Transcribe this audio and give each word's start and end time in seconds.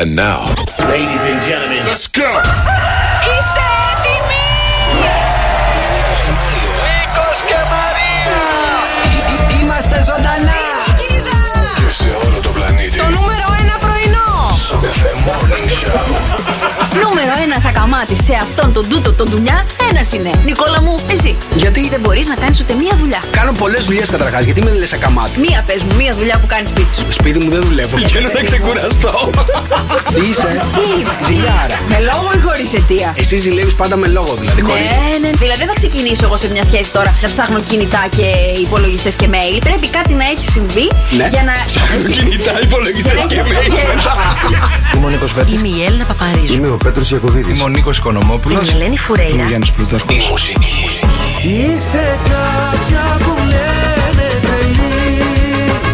And 0.00 0.16
now, 0.16 0.46
Ladies 0.88 1.24
and 1.26 1.42
gentlemen, 1.42 1.84
let's 1.84 2.08
go! 2.08 2.30
Είστε 3.30 3.64
έτοιμοι! 3.90 4.48
Νίκος 6.84 7.40
και 7.48 7.58
Μαρία! 7.72 8.40
Είμαστε 9.60 10.02
ζωντανά! 10.08 10.60
Και 11.76 11.90
σε 11.90 12.08
όλο 12.24 12.40
το 12.42 12.48
πλανήτη. 12.48 12.98
Το 12.98 13.04
νούμερο 13.04 13.46
ένα 13.62 13.76
πρωινό! 13.84 14.56
Σοκαφέ 14.68 15.10
Morning 15.26 15.68
Show. 15.80 16.04
Νούμερο 17.22 17.42
ένα 17.42 17.68
ακαμάτι 17.68 18.16
σε 18.22 18.34
αυτόν 18.34 18.72
τον 18.72 18.88
τούτο 18.88 19.12
τον 19.12 19.26
δουλειά, 19.26 19.66
ένας 19.90 20.12
είναι. 20.12 20.30
Νικόλα 20.44 20.80
μου, 20.82 20.94
εσύ. 21.10 21.36
Γιατί; 21.54 21.88
Δεν 21.88 22.00
μπορείς 22.00 22.26
να 22.26 22.34
κάνεις 22.34 22.60
ούτε 22.60 22.74
μία 22.74 22.94
δουλειά. 23.00 23.20
Κάνω 23.30 23.52
πολλές 23.52 23.84
δουλειές 23.84 24.10
καταρχάς. 24.10 24.44
Γιατί 24.44 24.62
με 24.62 24.72
λες 24.74 24.92
ακαμάτι. 24.92 25.40
Μία 25.40 25.62
πες 25.66 25.82
μου, 25.82 25.94
μία 25.96 26.14
δουλειά 26.14 26.36
που 26.40 26.46
κάνει 26.46 26.66
σπίτι 26.66 26.94
σου. 26.96 27.06
Σπίτι 27.08 27.38
μου 27.38 27.50
δεν 27.50 27.60
δουλεύω. 27.62 27.98
Θέλω 27.98 28.28
να 28.36 28.42
ξεκουραστώ. 28.42 29.30
Τι 30.14 30.20
είσαι, 30.30 30.60
Ζηλιάρα. 31.26 31.78
Με 31.88 31.98
λόγο 32.10 32.30
ή 32.36 32.40
χωρίς 32.46 32.72
αιτία; 32.74 33.14
Εσύ 33.16 33.36
ζηλεύεις 33.36 33.74
πάντα 33.74 33.96
με 33.96 34.06
λόγο 34.06 34.34
δηλαδή. 34.40 34.60
χωρίς. 34.60 34.82
Ναι, 34.82 35.28
ναι. 35.28 35.30
Δηλαδή 35.36 35.58
δεν 35.58 35.66
θα 35.66 35.74
ξεκινήσω 35.74 36.24
εγώ 36.24 36.36
σε 36.36 36.48
μια 36.50 36.64
σχέση 36.64 36.90
τώρα 36.90 37.14
να 37.22 37.28
ψάχνω 37.28 37.60
κινητά 37.70 38.02
και 38.16 38.26
υπολογιστές 38.60 39.14
και 39.14 39.26
mail. 39.34 39.58
Πρέπει 39.60 39.86
κάτι 39.88 40.12
να 40.12 40.24
έχει 40.24 40.44
συμβεί 40.50 40.86
Ναι. 41.16 41.28
για 41.32 41.42
να. 41.42 41.52
Ψάχνω 41.66 42.08
κινητά, 42.16 42.52
υπολογιστές 42.62 43.24
και 43.28 43.40
mail. 43.50 43.72
Είμαι 44.96 45.06
ο 45.06 45.08
Νίκος 45.08 45.32
Βέρτης. 45.32 45.60
Είμαι 45.60 45.68
η 45.76 45.84
Έλληνα 45.84 46.04
Παπαρίζου. 46.04 46.54
Είμαι 46.54 46.68
ο 46.68 46.76
Πέτρος 46.76 47.09
Ιακωβίδης. 47.12 47.54
Είμαι 47.56 47.64
ο 47.64 47.68
Νίκος 47.68 47.98
Είμαι 47.98 48.08
Οικονομόπουλος. 48.10 48.70
η 48.72 48.74
Ελένη 48.76 48.98
Φουρέιρα. 48.98 49.44
Γιάννης 49.48 49.70
Πλούταρχος. 49.70 50.14
Η 50.14 50.28
μουσική. 50.30 50.88
Είσαι 51.42 52.18
κάποια 52.24 53.04
που 53.18 53.34
λένε 53.38 54.28
τρελή 54.42 55.22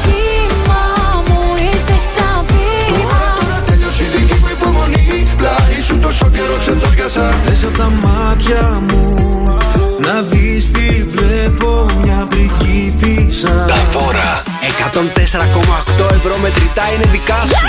Κύμα 0.05 0.83
μου 1.27 1.41
ήρθες 1.73 2.03
σαν 2.15 2.45
πείρα. 2.47 3.23
Τώρα 3.41 3.63
τέλειωσε 3.67 4.03
η 4.05 4.07
δική 4.17 4.35
μου 4.41 4.49
υπομονή. 4.61 5.23
Πλάι 5.37 5.81
σου 5.87 5.99
τόσο 5.99 6.29
καιρό 6.31 6.57
ξεντόριασα. 6.59 7.35
Θες 7.47 7.65
από 7.65 7.77
τα 7.79 7.91
μάτια 8.05 8.81
μου 8.89 9.05
να 10.07 10.23
δεις 10.23 10.71
τι 10.71 11.01
βλέπω 11.03 11.87
μια 12.03 12.27
πριγκίπισσα 12.29 13.49
Τα 13.49 13.79
δώρα 13.93 14.43
104,8 14.93 16.15
ευρώ 16.19 16.37
μετρητά 16.43 16.83
είναι 16.95 17.07
δικά 17.13 17.41
σου. 17.45 17.67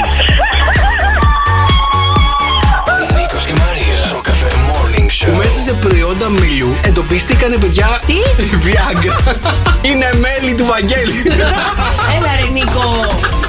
Morning 5.17 5.25
Που 5.25 5.33
Show. 5.33 5.43
μέσα 5.43 5.59
σε 5.59 5.73
προϊόντα 5.73 6.29
μελιού 6.29 6.75
εντοπίστηκαν 6.81 7.57
παιδιά. 7.59 8.01
Τι; 8.05 8.13
Viagra. 8.65 9.35
Είναι 9.89 10.09
μέλη 10.23 10.53
του 10.55 10.65
Βαγγέλη. 10.65 11.19
Έλα 12.15 12.31
ρε 12.39 12.49
Νίκο. 12.51 12.83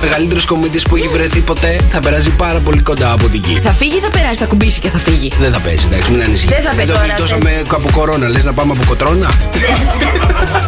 Μεγαλύτερος 0.02 0.44
κομίτη 0.44 0.78
που 0.88 0.97
έχει 0.97 1.08
βρεθεί 1.08 1.41
ποτέ 1.41 1.80
θα 1.91 2.00
περάσει 2.00 2.30
πάρα 2.30 2.58
πολύ 2.58 2.83
κοντά 2.83 3.12
από 3.12 3.28
την 3.28 3.42
γη. 3.44 3.60
Θα 3.62 3.72
φύγει 3.72 3.97
ή 3.97 4.00
θα 4.00 4.10
περάσει, 4.10 4.38
θα 4.38 4.47
κουμπίσει 4.47 4.80
και 4.80 4.91
θα 4.91 4.98
φύγει; 4.98 5.30
Δεν 5.38 5.52
θα 5.52 5.58
παίζει, 5.58 5.84
εντάξει, 5.91 6.10
μην 6.10 6.22
ανησυχείς. 6.22 6.56
Δεν 6.56 6.64
θα 6.64 6.72
παίζει 6.77 6.91
Εδώ 6.91 7.00
τώρα, 7.00 7.06
γλιτώσαμε 7.06 7.62
από 7.72 7.88
κορώνα. 7.92 8.28
Λες 8.28 8.44
να 8.44 8.53
πάμε 8.53 8.72
από 8.77 8.84
κοτρώνα; 8.86 9.28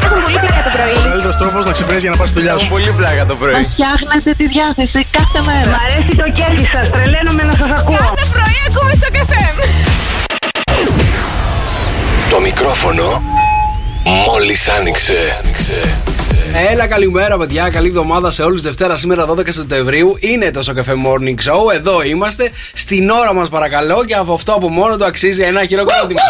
Έχουν 0.05 0.23
πολύ 0.25 0.39
πλάκα 0.45 0.61
το 0.67 0.71
πρωί. 0.77 0.95
Καλύτερος 1.09 1.37
τρόπος 1.37 1.67
να 1.67 1.73
ξυπνήσεις 1.73 2.03
για 2.03 2.11
να 2.11 2.17
πας 2.17 2.29
στη 2.29 2.39
δουλειά 2.39 2.59
σου. 2.59 2.69
Πολύ 2.69 2.93
πλάκα 2.99 3.27
το 3.27 3.35
πρωί. 3.41 3.67
Φτιάχνετε 3.73 4.31
τη 4.41 4.47
διάθεση 4.55 5.01
κάθε 5.17 5.41
μέρα. 5.49 5.71
Μ' 5.75 5.81
αρέσει 5.85 6.13
το 6.23 6.27
κέφι 6.39 6.65
σας. 6.75 6.85
Τρελαίνομαι 6.95 7.43
να 7.51 7.55
σας 7.61 7.71
ακούω. 7.79 8.05
Κάθε 8.09 8.27
πρωί 8.35 8.59
ακούμε 8.69 8.93
στο 9.01 9.09
καφέ. 9.17 9.45
Το 12.31 12.41
μικρόφωνο 12.41 13.23
μόλις 14.27 14.69
άνοιξε. 14.69 15.41
Έλα, 16.71 16.87
καλημέρα, 16.87 17.37
παιδιά. 17.39 17.71
Καλή 17.71 17.89
εβδομάδα 17.89 18.31
σε 18.31 18.43
όλους. 18.43 18.63
Δευτέρα, 18.63 18.97
σήμερα 18.97 19.27
12 19.27 19.53
Σεπτεμβρίου. 19.53 20.17
Είναι 20.21 20.51
το 20.51 20.63
Σοκαφέ 20.63 20.93
Morning 21.07 21.35
Show. 21.51 21.75
Εδώ 21.75 22.03
είμαστε. 22.03 22.51
Στην 22.73 23.11
ώρα 23.11 23.35
μας, 23.35 23.49
παρακαλώ. 23.49 24.05
Και 24.05 24.15
από 24.15 24.33
αυτό 24.33 24.53
από 24.53 24.69
μόνο 24.69 24.97
του 24.97 25.05
αξίζει 25.05 25.43
ένα 25.43 25.65
χειροκρότημα. 25.65 26.21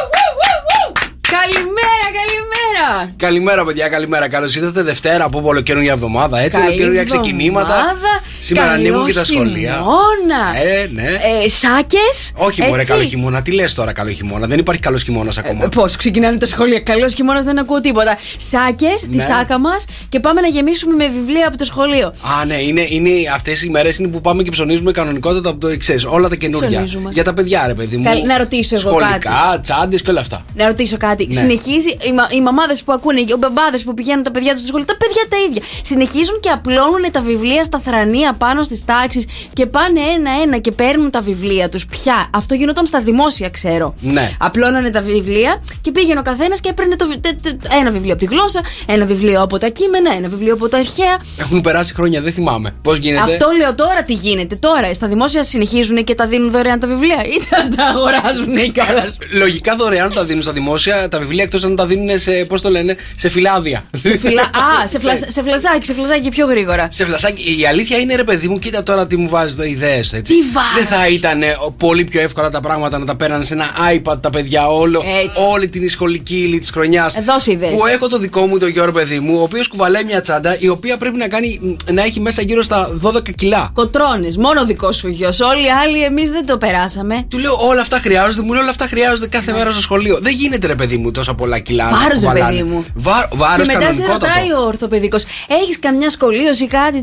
Καλημέρα, 1.30 2.06
καλημέρα. 2.20 3.12
Καλημέρα, 3.16 3.64
παιδιά, 3.64 3.88
καλημέρα. 3.88 4.28
Καλώς 4.28 4.56
ήρθατε 4.56 4.82
Δευτέρα 4.82 5.24
από 5.24 5.42
ολοκαίρια 5.44 5.92
εβδομάδα. 5.92 6.38
Έτσι, 6.38 6.58
Καλή 6.58 6.72
ολοκαίρια 6.72 7.04
ξεκινήματα. 7.04 7.74
εβδομάδα. 7.74 8.22
Σήμερα 8.42 8.66
Καλό 8.66 8.78
ανοίγουν 8.80 9.06
και 9.06 9.12
τα 9.12 9.24
σχολεία. 9.24 9.72
χειμώνα. 9.72 10.62
Ε, 10.64 10.88
ναι. 10.92 11.02
Ε, 11.44 11.48
Σάκες. 11.48 12.32
Όχι, 12.34 12.62
μωρέ, 12.62 12.84
καλό 12.84 13.02
χειμώνα. 13.02 13.42
Τι 13.42 13.52
λες 13.52 13.74
τώρα, 13.74 13.92
καλό 13.92 14.10
χειμώνα; 14.10 14.46
Δεν 14.46 14.58
υπάρχει 14.58 14.80
καλός 14.80 15.02
χειμώνας 15.02 15.38
ακόμα. 15.38 15.68
Πώς 15.68 15.96
ξεκινάνε 15.96 16.38
τα 16.38 16.46
σχολεία. 16.46 16.80
Καλός 16.80 17.14
χειμώνας 17.14 17.44
δεν 17.44 17.58
ακούω 17.58 17.80
τίποτα. 17.80 18.18
Σάκες, 18.36 19.00
τη 19.00 19.16
Ναι. 19.16 19.22
σάκα 19.22 19.58
μας 19.58 19.84
και 20.08 20.20
πάμε 20.20 20.40
να 20.40 20.46
γεμίσουμε 20.46 20.94
με 20.94 21.08
βιβλία 21.08 21.48
από 21.48 21.56
το 21.56 21.64
σχολείο. 21.64 22.06
Α, 22.06 22.44
ναι, 22.44 22.54
είναι, 22.54 22.86
είναι 22.88 23.10
αυτές 23.34 23.62
οι 23.62 23.68
μέρες 23.70 23.98
είναι 23.98 24.08
που 24.08 24.20
πάμε 24.20 24.42
και 24.42 24.50
ψωνίζουμε 24.50 24.92
κανονικότατα 24.92 25.48
από 25.48 25.58
το 25.60 25.68
εξής. 25.68 26.04
Όλα 26.04 26.28
τα 26.28 26.36
καινούργια. 26.36 26.68
Ψωνίζουμε. 26.70 27.10
Για 27.12 27.24
τα 27.24 27.34
παιδιά, 27.34 27.66
ρε 27.66 27.74
παιδί 27.74 27.96
μου. 27.96 28.04
Καλ- 28.04 28.24
να 28.26 28.38
ρωτήσω 28.38 28.76
εγώ 28.76 28.88
Σχολικά, 28.88 29.60
τσάντες 29.62 30.02
και 30.02 30.10
όλα 30.10 30.20
αυτά. 30.20 30.44
Να 30.54 30.66
ρωτήσω 30.66 30.96
κάτι. 30.96 31.26
Ναι. 31.26 31.40
Συνεχίζει 31.40 31.88
οι, 32.08 32.12
μα, 32.12 32.28
οι 32.32 32.40
μαμάδες 32.40 32.82
που 32.82 32.92
ακούνε, 32.92 33.20
οι 33.20 33.34
μπαμπάδες 33.38 33.82
που 33.82 33.94
πηγαίνουν 33.94 34.22
τα 34.24 34.30
παιδιά 34.30 34.50
τους 34.50 34.58
στη 34.60 34.68
σχολή, 34.68 34.84
τα 34.84 34.96
παιδιά 34.96 35.24
τα 35.28 35.36
ίδια. 35.48 35.62
Συνεχίζουν 35.82 36.40
και 36.40 36.48
απλώνουν 36.48 37.10
τα 37.12 37.20
βιβλία 37.20 37.64
στα 37.64 37.80
θρανία 37.84 38.29
πάνω 38.38 38.62
στις 38.62 38.84
τάξεις 38.84 39.24
και 39.52 39.66
πάνε 39.66 40.00
ένα-ένα 40.00 40.58
και 40.58 40.70
παίρνουν 40.72 41.10
τα 41.10 41.20
βιβλία 41.20 41.68
τους. 41.68 41.86
Πια. 41.86 42.26
Αυτό 42.34 42.54
γινόταν 42.54 42.86
στα 42.86 43.00
δημόσια, 43.00 43.48
ξέρω. 43.48 43.94
Ναι. 44.00 44.30
Απλώνανε 44.38 44.90
τα 44.90 45.00
βιβλία 45.00 45.62
και 45.80 45.90
πήγαινε 45.92 46.18
ο 46.18 46.22
καθένας 46.22 46.60
και 46.60 46.68
έπαιρνε 46.68 46.96
το, 46.96 47.06
βι- 47.06 47.20
τε- 47.20 47.42
τε- 47.42 47.72
ένα 47.80 47.90
βιβλίο 47.90 48.12
από 48.12 48.26
τη 48.26 48.34
γλώσσα, 48.34 48.60
ένα 48.86 49.04
βιβλίο 49.04 49.42
από 49.42 49.58
τα 49.58 49.68
κείμενα, 49.68 50.14
ένα 50.16 50.28
βιβλίο 50.28 50.52
από 50.54 50.68
τα 50.68 50.78
αρχαία. 50.78 51.16
Έχουν 51.38 51.60
περάσει 51.60 51.94
χρόνια, 51.94 52.20
δεν 52.20 52.32
θυμάμαι. 52.32 52.74
Πώς 52.82 52.98
γίνεται; 52.98 53.22
Αυτό 53.32 53.48
λέω 53.56 53.74
τώρα 53.74 54.02
τι 54.02 54.12
γίνεται. 54.12 54.54
Τώρα 54.56 54.94
στα 54.94 55.06
δημόσια 55.08 55.42
συνεχίζουν 55.42 56.04
και 56.04 56.14
τα 56.14 56.26
δίνουν 56.26 56.50
δωρεάν 56.50 56.78
τα 56.80 56.86
βιβλία 56.86 57.16
ή 57.24 57.40
θα 57.50 57.68
τα 57.76 57.84
αγοράζουν 57.84 58.56
οι 58.56 58.70
καλά. 58.70 59.04
Λογικά 59.32 59.76
δωρεάν 59.76 60.14
τα 60.14 60.24
δίνουν 60.24 60.42
στα 60.42 60.52
δημόσια 60.52 61.08
τα 61.08 61.18
βιβλία 61.18 61.42
εκτός 61.42 61.64
αν 61.64 61.76
τα 61.76 61.86
δίνουν 61.86 62.18
σε, 62.18 62.30
πώς 62.48 62.60
το 62.62 62.70
λένε, 62.70 62.96
σε 63.16 63.28
φυλάδια. 63.28 63.84
Σε 64.02 64.18
φυλα... 64.18 64.42
Α, 64.82 64.86
σε, 64.88 64.98
φλα... 65.00 65.16
σε 65.16 65.42
φλαζάκι, 65.42 65.84
σε 65.86 65.94
φλαζάκι 65.94 66.28
πιο 66.28 66.46
γρήγορα. 66.46 66.88
Σε 66.90 67.04
φλασάκι, 67.04 67.60
η 67.60 67.66
αλήθεια 67.66 67.98
είναι 67.98 68.12
ρε 68.20 68.26
παιδί 68.32 68.48
μου, 68.48 68.58
κοίτα 68.58 68.82
τώρα 68.82 69.06
τι 69.06 69.16
μου 69.16 69.28
βάζεις 69.28 69.56
το 69.56 69.62
ιδέες 69.64 70.12
έτσι. 70.12 70.34
Τι 70.34 70.40
βάζω; 70.52 70.66
Δεν 70.76 70.86
θα 70.86 71.08
ήταν 71.08 71.42
ε, 71.42 71.56
πολύ 71.76 72.04
πιο 72.04 72.20
εύκολα 72.20 72.50
τα 72.50 72.60
πράγματα 72.60 72.98
να 72.98 73.04
τα 73.04 73.16
παίρνανε 73.16 73.44
σε 73.44 73.54
ένα 73.54 73.66
iPad 73.94 74.20
τα 74.20 74.30
παιδιά 74.30 74.68
όλο, 74.70 75.02
Έτσι. 75.22 75.42
όλη 75.52 75.68
την 75.68 75.88
σχολική 75.88 76.36
ύλη 76.36 76.58
της 76.58 76.70
χρονιάς. 76.70 77.14
Ε, 77.16 77.20
δώσε 77.26 77.52
ιδέες. 77.52 77.72
Που 77.72 77.86
έχω 77.86 78.08
το 78.08 78.18
δικό 78.18 78.46
μου 78.46 78.58
το 78.58 78.66
γιο 78.66 78.92
παιδί 78.92 79.18
μου, 79.20 79.38
ο 79.38 79.42
οποίος 79.42 79.68
κουβαλάει 79.68 80.04
μια 80.04 80.20
τσάντα 80.20 80.56
η 80.58 80.68
οποία 80.68 80.96
πρέπει 80.96 81.16
να, 81.16 81.28
κάνει, 81.28 81.58
μ, 81.62 81.92
να 81.92 82.02
έχει 82.02 82.20
μέσα 82.20 82.42
γύρω 82.42 82.62
στα 82.62 82.98
12 83.02 83.30
κιλά. 83.34 83.70
Κοτρώνες, 83.74 84.36
μόνο 84.36 84.64
δικό 84.64 84.92
σου 84.92 85.08
γιος. 85.08 85.40
Όλοι 85.40 85.64
οι 85.64 85.70
άλλοι 85.70 86.02
εμείς 86.02 86.30
δεν 86.30 86.46
το 86.46 86.58
περάσαμε. 86.58 87.24
Του 87.28 87.38
λέω 87.38 87.56
όλα 87.68 87.80
αυτά 87.80 87.98
χρειάζονται, 87.98 88.42
μου 88.42 88.52
λέει 88.52 88.60
όλα 88.62 88.70
αυτά 88.70 88.86
χρειάζονται 88.86 89.26
κάθε 89.26 89.52
μέρα 89.52 89.70
στο 89.70 89.80
σχολείο. 89.80 90.18
Δεν 90.22 90.32
γίνεται 90.34 90.66
ρε 90.66 90.74
παιδί 90.74 90.96
μου 90.96 91.10
τόσα 91.10 91.34
πολλά 91.34 91.58
κιλά. 91.58 91.84
να 91.84 91.90
Βάρος, 91.90 92.06
ρε 92.08 92.14
κουβαλάνε. 92.14 92.50
παιδί 92.56 92.68
μου. 92.68 92.84
Βά, 92.94 93.28
βάρος 93.34 93.66
και 93.66 93.72
μετά 93.72 93.92
σε 93.92 94.02
κανονικότατο. 94.02 94.26
ρωτάει 94.26 94.52
ο 94.52 94.66
ορθοπαιδικός, 94.66 95.24
έχεις 95.62 95.78
καμιά 95.78 96.10
σχολείωση 96.10 96.64
ή 96.64 96.66
κάτι. 96.66 96.98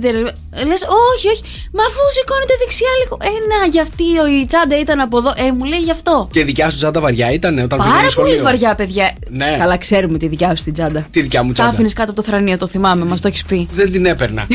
Λες, 0.67 0.81
όχι, 1.15 1.27
όχι. 1.33 1.43
Μα 1.77 1.83
αφού 1.89 2.01
σηκώνεται 2.15 2.55
δεξιά 2.61 2.91
λίγο. 3.01 3.15
Ε, 3.29 3.31
να, 3.51 3.57
γι' 3.73 3.79
αυτή 3.87 4.03
η 4.41 4.45
τσάντα 4.45 4.79
ήταν 4.79 4.99
από 4.99 5.17
εδώ. 5.17 5.31
Ε, 5.37 5.51
μου 5.57 5.63
λέει 5.71 5.79
γι' 5.79 5.91
αυτό. 5.91 6.27
Και 6.31 6.39
η 6.39 6.43
δικιά 6.43 6.69
σου 6.69 6.77
τσάντα 6.77 6.99
βαριά 7.01 7.31
ήταν 7.31 7.57
όταν 7.57 7.69
Πάρα 7.77 7.81
πήγαινε 7.83 7.99
πολύ 7.99 8.09
σχολείο. 8.11 8.43
βαριά, 8.43 8.75
παιδιά. 8.75 9.11
Ναι. 9.29 9.55
Καλά, 9.59 9.77
ξέρουμε 9.77 10.17
τη 10.17 10.27
δικιά 10.27 10.55
σου 10.55 10.63
την 10.63 10.73
τσάντα. 10.73 11.07
Τη 11.11 11.21
δικιά 11.21 11.41
μου 11.43 11.47
Τα 11.47 11.53
τσάντα. 11.53 11.69
άφηνες 11.69 11.93
κάτω 11.93 12.11
από 12.11 12.21
το 12.21 12.27
θρανίο, 12.27 12.57
το 12.57 12.67
θυμάμαι, 12.67 13.05
μας 13.05 13.21
το 13.21 13.27
έχεις 13.27 13.43
πει. 13.43 13.67
Δεν 13.75 13.91
την 13.91 14.05
έπαιρνα. 14.05 14.47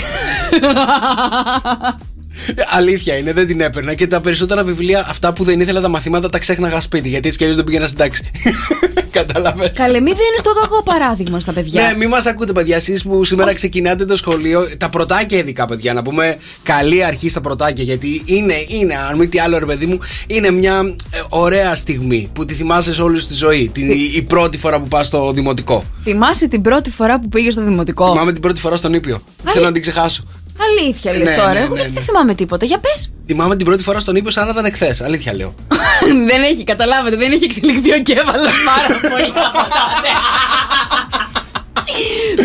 Αλήθεια 2.69 3.17
είναι, 3.17 3.33
δεν 3.33 3.47
την 3.47 3.61
έπαιρνα 3.61 3.95
και 3.95 4.07
τα 4.07 4.21
περισσότερα 4.21 4.65
βιβλία, 4.65 5.07
αυτά 5.09 5.33
που 5.33 5.45
δεν 5.45 5.61
ήθελα 5.61 5.81
τα 5.81 5.89
μαθήματα, 5.89 6.29
τα 6.29 6.39
ξέχναγα 6.39 6.81
σπίτι. 6.81 7.09
Γιατί 7.09 7.27
έτσι 7.27 7.39
κι 7.39 7.45
αλλιώς 7.45 7.59
δεν 7.59 7.67
πήγαινα 7.67 7.87
στην 7.87 7.99
τάξη. 7.99 8.31
Κατάλαβες; 9.11 9.71
Καλέ, 9.77 10.01
μη 10.01 10.11
δίνει 10.11 10.43
το 10.43 10.53
κακό 10.61 10.83
παράδειγμα 10.83 11.41
στα 11.41 11.53
παιδιά. 11.53 11.83
Ναι, 11.83 11.97
μη 11.97 12.07
μας 12.07 12.27
ακούτε, 12.27 12.53
παιδιά. 12.53 12.77
Εσείς 12.77 13.03
που 13.03 13.25
σήμερα 13.25 13.53
ξεκινάτε 13.53 14.05
το 14.05 14.17
σχολείο, 14.17 14.69
τα 14.79 14.89
πρωτάκια 14.89 15.39
ειδικά, 15.39 15.67
παιδιά. 15.67 15.93
Να 15.93 16.03
πούμε 16.03 16.37
καλή 16.63 17.05
αρχή 17.05 17.29
στα 17.29 17.41
πρωτάκια. 17.41 17.85
Γιατί 17.85 18.23
είναι, 18.25 18.55
είναι, 18.69 18.95
αν 19.11 19.19
μη 19.19 19.29
τι 19.29 19.39
άλλο, 19.39 19.59
ρε 19.59 19.67
παιδί 19.67 19.87
μου, 19.87 19.99
είναι 20.27 20.51
μια 20.51 20.95
ε, 21.11 21.21
ωραία 21.29 21.75
στιγμή 21.75 22.31
που 22.33 22.45
τη 22.45 22.55
θυμάσαι 22.55 22.95
σε 22.95 23.03
όλη 23.03 23.19
σου 23.19 23.27
τη 23.27 23.35
ζωή. 23.35 23.71
Την, 23.75 23.91
η, 23.91 24.13
η 24.15 24.23
πρώτη 24.23 24.59
φορά 24.59 24.81
που 24.81 24.89
πας 24.89 25.07
στο 25.07 25.33
δημοτικό. 25.33 25.85
Θυμάσαι 26.03 26.49
την 26.49 26.63
πρώτη 26.63 26.91
φορά 26.91 27.21
που 27.21 27.29
πήγες 27.29 27.53
στο 27.53 27.65
δημοτικό; 27.65 28.09
Θυμάμαι 28.09 28.33
την 28.33 28.43
πρώτη 28.43 28.61
φορά 28.61 28.77
στον 28.77 28.95
Ήπιο. 28.95 29.23
Θέλω 29.53 29.65
να 29.65 29.73
την 29.73 29.81
ξεχάσω. 29.81 30.25
Αλήθεια 30.59 31.13
λες 31.13 31.31
Ναι, 31.31 31.37
τώρα. 31.37 31.53
ναι, 31.53 31.59
Εγώ 31.59 31.75
ναι, 31.75 31.83
δεν 31.83 31.93
ναι. 31.93 32.01
θυμάμαι 32.01 32.35
τίποτα. 32.35 32.65
Για 32.67 32.79
πες. 32.79 33.11
Θυμάμαι 33.27 33.57
την 33.57 33.67
πρώτη 33.67 33.83
φορά 33.83 34.01
στον 34.01 34.17
Ήπιο 34.17 34.31
σαν 34.31 34.45
να 34.45 34.51
ήταν 34.51 34.65
εχθές. 34.65 35.01
Αλήθεια 35.01 35.35
λέω. 35.35 35.55
δεν 36.31 36.43
έχει, 36.43 36.65
καταλάβετε, 36.65 37.17
δεν 37.17 37.33
έχει 37.33 37.45
εξελιχθεί 37.45 37.93
ο 37.93 38.03
κέφαλο 38.03 38.49
πάρα 38.65 39.01
πολύ. 39.15 39.33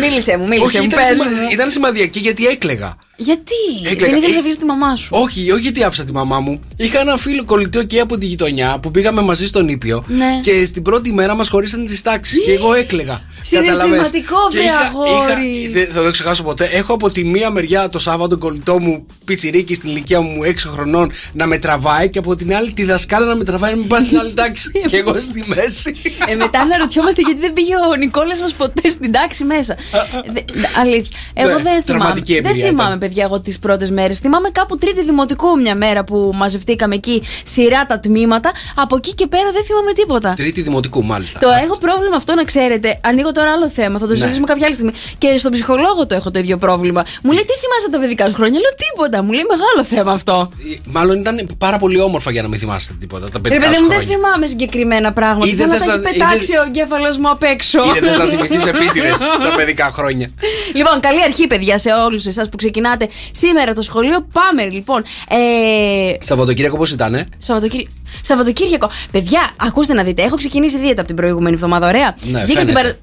μίλησε 0.00 0.36
μου, 0.36 0.46
μίλησε 0.48 0.66
Όχι, 0.66 0.78
μου. 0.78 0.84
ήταν, 0.84 0.98
πες 0.98 1.06
σημα- 1.08 1.24
μου. 1.24 1.48
ήταν 1.52 1.70
σημαδιακή 1.70 2.18
γιατί 2.18 2.46
έκλεγα. 2.46 2.96
Γιατί; 3.20 3.54
Έκλαιγα. 3.84 4.12
δεν 4.12 4.18
ήθελε 4.22 4.32
Ε, 4.32 4.34
να 4.34 4.40
αφήσει 4.40 4.58
τη 4.58 4.64
μαμά 4.64 4.96
σου; 4.96 5.08
Όχι, 5.10 5.50
όχι 5.50 5.60
γιατί 5.60 5.82
άφησα 5.84 6.04
τη 6.04 6.12
μαμά 6.12 6.40
μου. 6.40 6.60
Είχα 6.76 7.00
ένα 7.00 7.16
φίλο 7.16 7.44
κολλητό 7.44 7.84
και 7.84 8.00
από 8.00 8.18
τη 8.18 8.26
γειτονιά 8.26 8.78
που 8.82 8.90
πήγαμε 8.90 9.22
μαζί 9.22 9.46
στον 9.46 9.68
Ήπιο. 9.68 10.04
Ναι. 10.08 10.40
Και 10.42 10.64
στην 10.64 10.82
πρώτη 10.82 11.12
μέρα 11.12 11.34
μας 11.34 11.48
χωρίσαν 11.48 11.84
τις 11.84 12.02
τάξεις. 12.02 12.38
Και 12.44 12.52
εγώ 12.52 12.74
έκλεγα. 12.74 13.20
Συναισθηματικό, 13.42 14.34
Καταλαβες. 14.34 14.50
Και 14.50 14.56
βρε 14.58 14.62
είχα- 14.62 14.78
αγόρι. 14.86 15.50
είχα- 15.50 15.72
Δεν 15.72 15.88
θα 15.94 16.02
το 16.02 16.10
ξεχάσω 16.10 16.42
ποτέ. 16.42 16.64
Έχω 16.72 16.92
από 16.92 17.10
τη 17.10 17.24
μία 17.24 17.50
μεριά 17.50 17.88
το 17.88 17.98
Σάββατο 17.98 18.38
κολλητό 18.38 18.78
μου 18.80 19.06
πιτσιρίκι 19.24 19.74
στην 19.74 19.88
ηλικία 19.90 20.20
μου 20.20 20.44
6 20.44 20.68
χρονών 20.68 21.12
να 21.32 21.46
με 21.46 21.58
τραβάει 21.58 22.10
και 22.10 22.18
από 22.18 22.36
την 22.36 22.54
άλλη 22.54 22.72
τη 22.72 22.84
δασκάλα 22.84 23.26
να 23.26 23.36
με 23.36 23.44
τραβάει 23.44 23.70
να 23.70 23.76
μην 23.76 23.86
πας 23.86 24.02
στην 24.02 24.18
άλλη 24.18 24.32
τάξη. 24.32 24.70
και 24.90 24.96
εγώ 24.96 25.20
στη 25.20 25.44
μέση. 25.46 25.96
Ε, 26.28 26.34
μετά 26.34 26.58
αναρωτιόμαστε 26.60 27.20
γιατί 27.26 27.40
δεν 27.40 27.52
πήγε 27.52 27.74
ο 27.92 27.96
Νικόλας 27.96 28.40
μας 28.40 28.52
ποτέ 28.52 28.88
στην 28.88 29.12
τάξη 29.12 29.44
μέσα. 29.44 29.76
Δε- 30.34 30.40
αλήθεια. 30.80 31.18
Εγώ 31.34 31.48
Ναι, 31.48 31.54
δεν 31.54 31.62
θυμάμαι. 31.64 31.82
τραυματική 31.86 32.32
Δεν 32.34 32.44
εμπειρία 32.44 32.66
θυμάμαι, 32.68 32.88
ήταν. 32.88 32.98
Παιδιά, 33.08 33.24
εγώ 33.24 33.40
τις 33.40 33.58
πρώτες 33.58 33.90
μέρες. 33.90 34.18
Θυμάμαι 34.18 34.48
κάπου 34.48 34.78
τρίτη 34.78 35.02
δημοτικού 35.04 35.60
μια 35.60 35.74
μέρα 35.74 36.04
που 36.04 36.30
μαζευτήκαμε 36.34 36.94
εκεί 36.94 37.22
σειρά 37.52 37.86
τα 37.86 38.00
τμήματα. 38.00 38.50
Από 38.74 38.96
εκεί 38.96 39.14
και 39.14 39.26
πέρα 39.26 39.50
δεν 39.52 39.64
θυμάμαι 39.64 39.92
τίποτα. 39.92 40.34
Τρίτη 40.36 40.60
δημοτικού, 40.62 41.04
μάλιστα. 41.04 41.38
Το 41.38 41.48
έχω 41.64 41.78
πρόβλημα 41.78 42.16
αυτό 42.16 42.34
να 42.34 42.44
ξέρετε. 42.44 43.00
Ανοίγω 43.04 43.32
τώρα 43.32 43.50
άλλο 43.52 43.68
θέμα, 43.68 43.98
θα 43.98 44.04
το 44.06 44.10
Ναι. 44.10 44.16
συζητήσουμε 44.16 44.46
κάποια 44.46 44.66
άλλη 44.66 44.74
στιγμή. 44.74 44.92
Και 45.18 45.38
στον 45.38 45.50
ψυχολόγο 45.52 46.06
το 46.06 46.14
έχω 46.14 46.30
το 46.30 46.38
ίδιο 46.38 46.56
πρόβλημα. 46.58 47.04
Μου 47.22 47.32
λέει 47.32 47.44
τι 47.50 47.52
θυμάσαι 47.62 47.88
τα 47.90 47.98
παιδικά 47.98 48.28
σου 48.28 48.34
χρόνια; 48.34 48.60
Λέω 48.60 48.74
τίποτα. 48.86 49.22
Μου 49.22 49.32
λέει 49.32 49.44
μεγάλο 49.54 49.84
θέμα 49.94 50.12
αυτό. 50.12 50.50
Ε, 50.72 50.76
Μάλλον 50.84 51.16
ήταν 51.18 51.48
πάρα 51.58 51.78
πολύ 51.78 52.00
όμορφα 52.00 52.30
για 52.30 52.42
να 52.42 52.48
μην 52.48 52.58
θυμάστε 52.58 52.92
τίποτα. 53.00 53.24
Τα 53.24 53.30
Ρε 53.34 53.40
παιδικά 53.40 53.60
παιδί 53.60 53.74
σου 53.76 53.82
μου, 53.82 53.88
δεν 53.88 53.98
χρόνια. 53.98 54.16
θυμάμαι 54.16 54.46
συγκεκριμένα 54.46 55.12
πράγματα. 55.12 55.46
Ή 55.46 55.54
δεν 55.54 55.56
Θέλω 55.58 55.70
να 55.72 55.76
θες 55.78 55.86
τα 55.86 55.96
να- 55.96 56.08
έχει 56.08 56.16
ή 56.16 56.18
πετάξει 56.18 56.52
δεν- 56.52 56.60
ο 56.60 56.64
εγκέφαλος 56.66 57.16
μου 57.18 57.28
απ' 57.30 57.42
έξω. 57.42 57.78
Ή 57.84 57.90
δεν 57.94 58.02
θες 58.08 58.18
να 58.18 58.24
θυμηθείς 58.24 58.66
επίτηδες 58.66 59.16
τα 59.44 59.50
παιδικά 59.56 59.86
χρόνια. 59.98 60.26
Λοιπόν, 60.74 61.00
καλή 61.00 61.22
αρχή, 61.22 61.46
παιδιά, 61.46 61.78
σε 61.78 61.90
όλους 62.06 62.26
εσάς 62.26 62.48
που 62.48 62.56
ξεκινάτε 62.56 62.97
σήμερα 63.30 63.74
το 63.74 63.82
σχολείο. 63.82 64.26
Πάμε, 64.32 64.64
λοιπόν. 64.64 65.02
Ε, 65.28 66.16
Σαββατοκύριακο 66.20 66.76
πώς 66.76 66.90
ήταν, 66.90 67.14
ε; 67.14 67.28
Σαββατοκύρι... 67.38 67.88
Σαββατοκύριακο. 68.22 68.90
Παιδιά, 69.10 69.50
ακούστε 69.56 69.92
να 69.94 70.02
δείτε, 70.02 70.22
έχω 70.22 70.36
ξεκινήσει 70.36 70.78
δίαιτα 70.78 70.98
από 70.98 71.06
την 71.06 71.16
προηγούμενη 71.16 71.54
εβδομάδα, 71.54 71.88
ωραία. 71.88 72.16
Ναι, 72.30 72.44
Βγήκα 72.44 72.60
φαίνεται. 72.60 72.98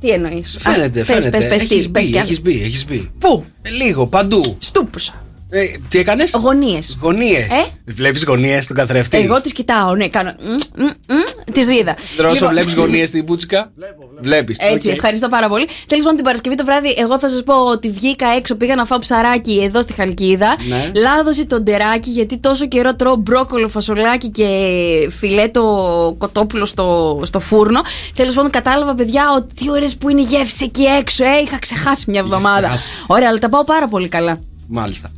Τι 0.00 0.08
εννοείς; 0.08 0.56
Φαίνεται, 0.58 1.04
φαίνεται. 1.04 1.46
Έχεις 1.46 1.90
μπει, 1.90 2.16
έχεις 2.16 2.40
μπει, 2.40 2.62
έχεις 2.62 2.86
μπει. 2.86 3.10
Πού; 3.18 3.44
Ε, 3.62 3.70
Λίγο, 3.70 4.06
παντού. 4.06 4.56
Στούπουσα. 4.58 5.25
Ε, 5.50 5.64
τι 5.88 5.98
έκανες; 5.98 6.36
Γωνίες. 6.40 6.96
Γωνίες. 7.00 7.46
Ε; 7.46 7.66
Βλέπεις 7.84 8.24
γωνίες 8.24 8.64
στον 8.64 8.76
καθρέφτη. 8.76 9.16
Εγώ 9.16 9.40
τις 9.40 9.52
κοιτάω, 9.52 9.94
ναι, 9.94 10.08
κάνω. 10.08 10.32
Τη 11.52 11.60
είδα. 11.60 11.96
Δρόσο, 12.16 12.34
Λοιπόν, 12.34 12.50
βλέπεις 12.50 12.74
γωνίες 12.74 13.08
στην 13.08 13.24
πούτσικα; 13.24 13.72
Βλέπεις. 14.20 14.56
Έτσι, 14.60 14.88
ευχαριστώ 14.88 15.28
πάρα 15.28 15.48
πολύ. 15.48 15.66
Τέλος 15.86 16.02
πάντων, 16.02 16.16
την 16.16 16.24
Παρασκευή 16.24 16.54
το 16.56 16.64
βράδυ, 16.64 16.94
εγώ 16.98 17.18
θα 17.18 17.28
σας 17.28 17.42
πω 17.44 17.54
ότι 17.54 17.90
βγήκα 17.90 18.26
έξω, 18.36 18.54
πήγα 18.54 18.74
να 18.74 18.84
φάω 18.84 18.98
ψαράκι 18.98 19.60
εδώ 19.62 19.80
στη 19.80 19.92
Χαλκίδα. 19.92 20.56
Ναι. 20.68 20.90
Λάδωσε 21.00 21.44
το 21.46 21.60
ντεράκι, 21.62 22.10
γιατί 22.10 22.38
τόσο 22.38 22.66
καιρό 22.68 22.94
τρώω 22.96 23.16
μπρόκολο, 23.16 23.68
φασολάκι 23.68 24.28
και 24.28 24.46
φιλέτο 25.10 26.14
κοτόπουλο 26.18 26.64
στο, 26.64 27.20
στο 27.24 27.40
φούρνο. 27.40 27.80
Τέλος 28.14 28.34
πάντων, 28.34 28.50
κατάλαβα, 28.50 28.94
παιδιά, 28.94 29.22
ότι 29.36 29.54
τι 29.54 29.70
ώρε 29.70 29.86
που 29.98 30.08
είναι 30.08 30.20
η 30.20 30.24
γεύση 30.24 30.64
εκεί 30.64 30.82
έξω. 30.84 31.24
Ε, 31.24 31.40
είχα 31.44 31.58
ξεχάσει 31.58 32.04
μια 32.10 32.20
εβδομάδα. 32.20 32.66
ξεχάσει. 32.66 32.90
Ωραία, 33.06 33.28
αλλά 33.28 33.38
τα 33.38 33.48
πάω 33.48 33.64
πάρα 33.64 33.88
πολύ 33.88 34.08
καλά. 34.08 34.40
Μάλιστα. 34.68 35.10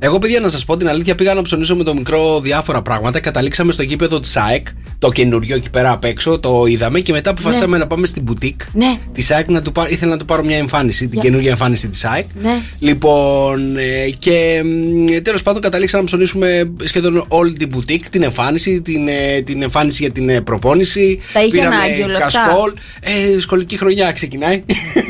Εγώ, 0.00 0.18
παιδιά, 0.18 0.40
να 0.40 0.48
σας 0.48 0.64
πω 0.64 0.76
την 0.76 0.88
αλήθεια, 0.88 1.14
πήγα 1.14 1.34
να 1.34 1.42
ψωνίσω 1.42 1.76
με 1.76 1.84
το 1.84 1.94
μικρό 1.94 2.40
διάφορα 2.40 2.82
πράγματα. 2.82 3.20
Καταλήξαμε 3.20 3.72
στο 3.72 3.82
γήπεδο 3.82 4.20
της 4.20 4.36
ΑΕΚ, 4.36 4.66
το 4.98 5.10
καινούριο 5.10 5.56
εκεί 5.56 5.70
πέρα 5.70 5.92
απ' 5.92 6.04
έξω, 6.04 6.38
το 6.38 6.64
είδαμε 6.68 7.00
και 7.00 7.12
μετά 7.12 7.30
αποφασίσαμε 7.30 7.78
να 7.78 7.86
πάμε 7.86 8.06
στην 8.06 8.22
μπουτίκ 8.22 8.60
Ναι. 8.72 8.98
της 9.12 9.30
ΑΕΚ 9.30 9.48
να 9.48 9.62
του 9.62 9.72
πάρω, 9.72 9.88
ήθελα 9.90 10.10
να 10.10 10.16
του 10.16 10.24
πάρω 10.24 10.44
μια 10.44 10.56
εμφάνιση, 10.56 11.08
την 11.08 11.20
καινούργια 11.20 11.50
εμφάνιση 11.50 11.88
της 11.88 12.04
ΑΕΚ. 12.04 12.26
Ναι. 12.42 12.60
Λοιπόν, 12.78 13.76
ε, 13.76 14.10
και 14.18 14.62
τέλος 15.22 15.42
πάντων 15.42 15.62
καταλήξαμε 15.62 16.02
να 16.02 16.08
ψωνίσουμε 16.08 16.72
σχεδόν 16.84 17.24
όλη 17.28 17.52
την 17.52 17.68
μπουτίκ, 17.68 18.10
την 18.10 18.22
εμφάνιση, 18.22 18.82
την, 18.82 19.08
ε, 19.08 19.40
την 19.40 19.62
εμφάνιση 19.62 20.02
για 20.02 20.12
την 20.12 20.28
ε, 20.28 20.40
προπόνηση. 20.40 21.20
Τα 21.32 21.40
είχε 21.40 21.50
Πήραμε 21.50 21.76
ανάγκη 21.76 22.02
όλα 22.02 22.18
αυτά. 22.24 22.40
κασκόλ. 22.40 22.72
Ε, 23.00 23.40
σχολική 23.40 23.76
χρονιά 23.78 24.12
ξεκινάει. 24.12 24.62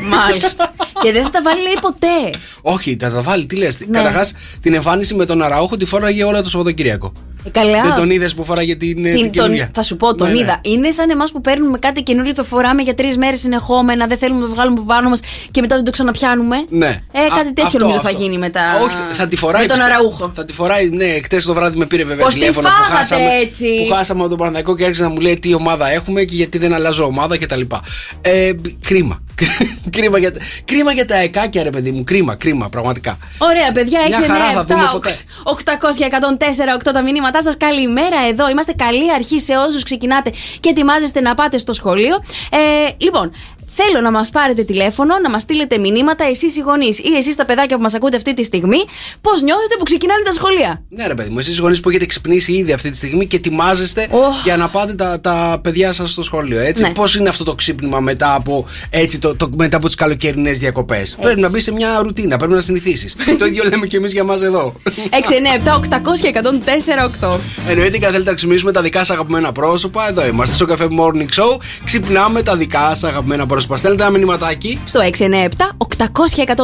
Μάλιστα. 0.09 0.73
και 1.03 1.11
δεν 1.11 1.23
θα 1.23 1.29
τα 1.29 1.41
βάλει, 1.41 1.61
λέει, 1.61 1.77
ποτέ. 1.81 2.39
Όχι, 2.61 2.97
θα 2.99 3.09
τα 3.11 3.21
βάλει. 3.21 3.45
Τι 3.45 3.55
λες. 3.55 3.77
Ναι. 3.79 3.97
Καταρχάς, 3.97 4.33
την 4.61 4.73
εμφάνιση 4.79 5.13
με 5.15 5.25
τον 5.25 5.41
Αραούχο 5.41 5.77
τη 5.77 5.85
φόραγε 5.85 6.23
όλα 6.23 6.41
το 6.41 6.49
Σαββατοκύριακο. 6.49 7.11
Ε, 7.43 7.49
καλά. 7.49 7.81
Δεν 7.81 7.93
τον 7.95 8.09
είδες 8.09 8.33
που 8.35 8.45
φοράγε 8.45 8.75
την, 8.75 9.05
ε, 9.05 9.11
Την- 9.11 9.21
την 9.21 9.23
τον- 9.23 9.31
καινούργια; 9.31 9.69
θα 9.73 9.83
σου 9.83 9.97
πω, 9.97 10.15
τον 10.15 10.27
Ναι, 10.27 10.33
ναι. 10.33 10.39
είδα. 10.39 10.59
Είναι 10.61 10.91
σαν 10.91 11.09
εμάς 11.09 11.31
που 11.31 11.41
παίρνουμε 11.41 11.77
κάτι 11.77 12.01
καινούριο, 12.03 12.33
το 12.33 12.43
φοράμε 12.43 12.81
για 12.81 12.95
τρεις 12.95 13.17
μέρες 13.17 13.39
συνεχόμενα, 13.39 14.07
δεν 14.07 14.17
θέλουμε 14.17 14.39
να 14.39 14.45
το 14.47 14.53
βγάλουμε 14.53 14.75
από 14.79 14.87
πάνω 14.87 15.09
μας 15.09 15.19
και 15.51 15.61
μετά 15.61 15.75
δεν 15.75 15.83
το 15.85 15.91
ξαναπιάνουμε. 15.91 16.55
Ναι. 16.69 16.87
Ε, 16.87 17.19
κάτι 17.29 17.39
Α, 17.39 17.43
τέτοιο 17.43 17.63
αυτό, 17.65 17.77
νομίζω 17.79 17.97
αυτό. 17.97 18.09
θα 18.09 18.17
γίνει 18.17 18.37
μετά. 18.37 18.61
Όχι, 18.83 18.95
θα 19.13 19.27
τη 19.27 19.35
φοράει. 19.35 19.61
Με 19.61 19.67
τον 19.67 19.77
πιστεύω. 19.77 19.95
Αραούχο. 19.97 20.31
Θα 20.33 20.45
τη 20.45 20.53
φοράει, 20.53 20.89
ναι, 20.89 21.05
χτες 21.23 21.43
το 21.43 21.53
βράδυ 21.53 21.77
με 21.77 21.85
πήρε 21.85 22.03
βέβαια 22.03 22.25
Πώς 22.25 22.33
τη 22.33 22.39
τηλέφωνο 22.39 22.67
που 22.67 22.73
φάγατε 22.73 22.95
χάσαμε. 22.95 23.25
έτσι; 23.41 23.65
Που 23.87 23.93
χάσαμε 23.95 24.19
από 24.19 24.29
τον 24.29 24.37
Παναγικό 24.37 24.75
και 24.75 24.83
άρχισε 24.83 25.03
να 25.03 25.09
μου 25.09 25.19
λέει 25.19 25.39
τι 25.39 25.53
ομάδα 25.53 25.89
έχουμε 25.91 26.23
και 26.23 26.35
γιατί 26.35 26.57
δεν 26.57 26.73
αλλάζω 26.73 27.03
ομάδα 27.05 27.37
κτλ. 27.37 27.61
Ε, 28.21 28.51
κρίμα. 28.85 29.21
κρίμα, 29.95 30.17
για, 30.17 30.33
τα- 30.33 30.39
κρίμα 30.65 30.91
για 30.91 31.05
τα 31.05 31.15
εκάκια, 31.15 31.63
ρε 31.63 31.69
παιδί 31.69 31.91
μου. 31.91 32.03
Κρίμα, 32.03 32.35
κρίμα, 32.35 32.69
πραγματικά. 32.69 33.17
Ωραία, 33.37 33.71
παιδιά, 33.71 33.99
6, 34.05 34.07
Μια 34.07 34.19
9, 34.19 34.27
χαρά 34.27 34.51
θα 34.51 34.61
7, 34.61 34.65
δούμε 34.65 34.89
ποτέ. 34.91 35.17
800 35.43 36.05
104, 36.05 36.75
8 36.89 36.91
τα 36.93 37.01
μηνύματά 37.01 37.41
σας. 37.41 37.57
Καλημέρα 37.57 38.17
εδώ. 38.29 38.49
Είμαστε 38.49 38.73
καλή 38.77 39.13
αρχή 39.13 39.39
σε 39.39 39.53
όσους 39.55 39.83
ξεκινάτε 39.83 40.31
και 40.59 40.69
ετοιμάζεστε 40.69 41.21
να 41.21 41.35
πάτε 41.35 41.57
στο 41.57 41.73
σχολείο. 41.73 42.15
Ε, 42.49 42.57
λοιπόν, 42.97 43.31
Θέλω 43.75 44.01
να 44.01 44.11
μας 44.11 44.29
πάρετε 44.29 44.63
τηλέφωνο, 44.63 45.13
να 45.23 45.29
μας 45.29 45.41
στείλετε 45.41 45.77
μηνύματα 45.77 46.23
εσείς 46.23 46.55
οι 46.57 46.59
γονείς 46.59 46.99
ή 46.99 47.15
εσείς 47.17 47.35
τα 47.35 47.45
παιδάκια 47.45 47.75
που 47.75 47.81
μας 47.81 47.93
ακούτε 47.93 48.15
αυτή 48.17 48.33
τη 48.33 48.43
στιγμή, 48.43 48.77
πώς 49.21 49.41
νιώθετε 49.41 49.75
που 49.77 49.83
ξεκινάνε 49.83 50.23
τα 50.23 50.31
σχολεία; 50.31 50.83
Ναι, 50.89 51.07
ρε 51.07 51.13
παιδί 51.13 51.29
μου, 51.29 51.39
εσείς 51.39 51.59
γονείς 51.59 51.79
που 51.79 51.89
έχετε 51.89 52.05
ξυπνήσει 52.05 52.53
ήδη 52.53 52.71
αυτή 52.73 52.89
τη 52.89 52.97
στιγμή 52.97 53.25
και 53.27 53.35
ετοιμάζεστε 53.35 54.07
Οχ. 54.11 54.43
για 54.43 54.57
να 54.57 54.69
πάτε 54.69 54.93
τα, 54.93 55.19
τα 55.21 55.59
παιδιά 55.63 55.93
σας 55.93 56.11
στο 56.11 56.23
σχολείο. 56.23 56.59
Έτσι; 56.59 56.83
Ναι. 56.83 56.89
Πώς 56.89 57.15
είναι 57.15 57.29
αυτό 57.29 57.43
το 57.43 57.55
ξύπνημα 57.55 57.99
μετά 57.99 58.35
από, 58.35 58.65
έτσι, 58.89 59.19
το, 59.19 59.35
το, 59.35 59.49
μετά 59.55 59.77
από 59.77 59.85
τις 59.85 59.95
καλοκαιρινές 59.95 60.59
διακοπές; 60.59 61.17
Πρέπει 61.21 61.39
να 61.41 61.49
μπει 61.49 61.59
σε 61.59 61.71
μια 61.71 61.99
ρουτίνα, 62.01 62.37
πρέπει 62.37 62.53
να 62.53 62.61
συνηθίσεις. 62.61 63.15
το 63.39 63.45
ίδιο 63.45 63.63
λέμε 63.69 63.85
και 63.87 63.97
εμείς 63.97 64.11
για 64.11 64.23
μας 64.23 64.41
εδώ. 64.41 64.73
697 65.65 65.73
800 65.73 66.19
και 66.21 66.27
104 66.27 67.27
8. 67.35 67.39
Εννοείται 67.69 67.97
και 67.97 68.05
αν 68.05 68.11
θέλετε 68.11 68.29
να 68.29 68.35
ξυπνήσουμε 68.35 68.71
τα 68.71 68.81
δικά 68.81 68.99
σας 68.99 69.09
αγαπημένα 69.09 69.51
πρόσωπα, 69.51 70.07
εδώ 70.09 70.25
είμαστε 70.27 70.55
στο 70.55 70.65
καφέ 70.65 70.87
Morning 70.99 71.39
Show. 71.39 71.59
Ξυπνάμε 71.83 72.43
τα 72.43 72.55
δικά 72.55 72.89
σας 72.89 73.03
αγαπημένα 73.03 73.45
πρόσωπα. 73.45 73.57
Στέλνετε 73.59 74.03
ένα 74.03 74.11
μηνυματάκι 74.11 74.81
Στο 74.85 74.99
697 75.17 75.25
800 75.97 76.05
και 76.33 76.43
104 76.55 76.63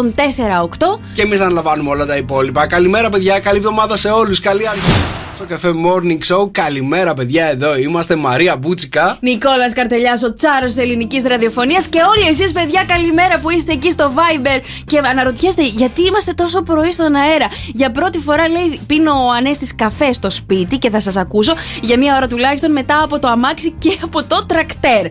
8. 0.62 1.00
και 1.14 1.22
εμείς 1.22 1.40
αναλαμβάνουμε 1.40 1.90
όλα 1.90 2.06
τα 2.06 2.18
υπόλοιπα. 2.18 2.68
Καλημέρα, 2.68 3.10
παιδιά. 3.10 3.40
Καλή 3.40 3.58
εβδομάδα 3.58 3.98
σε 3.98 4.10
όλους. 4.10 4.40
Καλή 4.40 4.68
αρχή. 4.68 5.25
Στο 5.36 5.46
καφέ 5.46 5.70
Morning 5.86 6.34
Show. 6.36 6.52
Καλημέρα, 6.52 7.14
παιδιά. 7.14 7.46
Εδώ 7.46 7.78
είμαστε 7.78 8.16
Μαρία 8.16 8.56
Μπούτσικα. 8.58 9.18
Νικόλας 9.22 9.74
Καρτελιάς, 9.74 10.24
ο 10.24 10.34
τσάρος 10.34 10.74
της 10.74 10.84
ελληνικής 10.84 11.24
ραδιοφωνίας 11.24 11.88
και 11.88 12.00
όλοι 12.16 12.28
εσείς, 12.30 12.52
παιδιά, 12.52 12.84
καλημέρα 12.88 13.40
που 13.40 13.50
είστε 13.50 13.72
εκεί 13.72 13.92
στο 13.92 14.12
Viber 14.16 14.62
και 14.86 14.98
αναρωτιέστε 14.98 15.62
γιατί 15.64 16.02
είμαστε 16.06 16.34
τόσο 16.34 16.62
πρωί 16.62 16.92
στον 16.92 17.16
αέρα; 17.16 17.48
Για 17.74 17.92
πρώτη 17.92 18.20
φορά, 18.20 18.48
λέει, 18.48 18.80
πίνω 18.88 19.12
ο 19.12 19.32
Ανέστη 19.38 19.76
καφέ 19.76 20.14
στο 20.14 20.30
σπίτι 20.30 20.78
και 20.78 20.90
θα 20.90 21.00
σας 21.00 21.16
ακούσω 21.18 21.54
για 21.82 21.98
μία 21.98 22.16
ώρα 22.16 22.28
τουλάχιστον 22.28 22.72
μετά 22.72 23.02
από 23.04 23.20
το 23.20 23.28
αμάξι 23.28 23.72
και 23.72 23.98
από 24.04 24.24
το 24.24 24.46
τρακτέρ. 24.48 25.06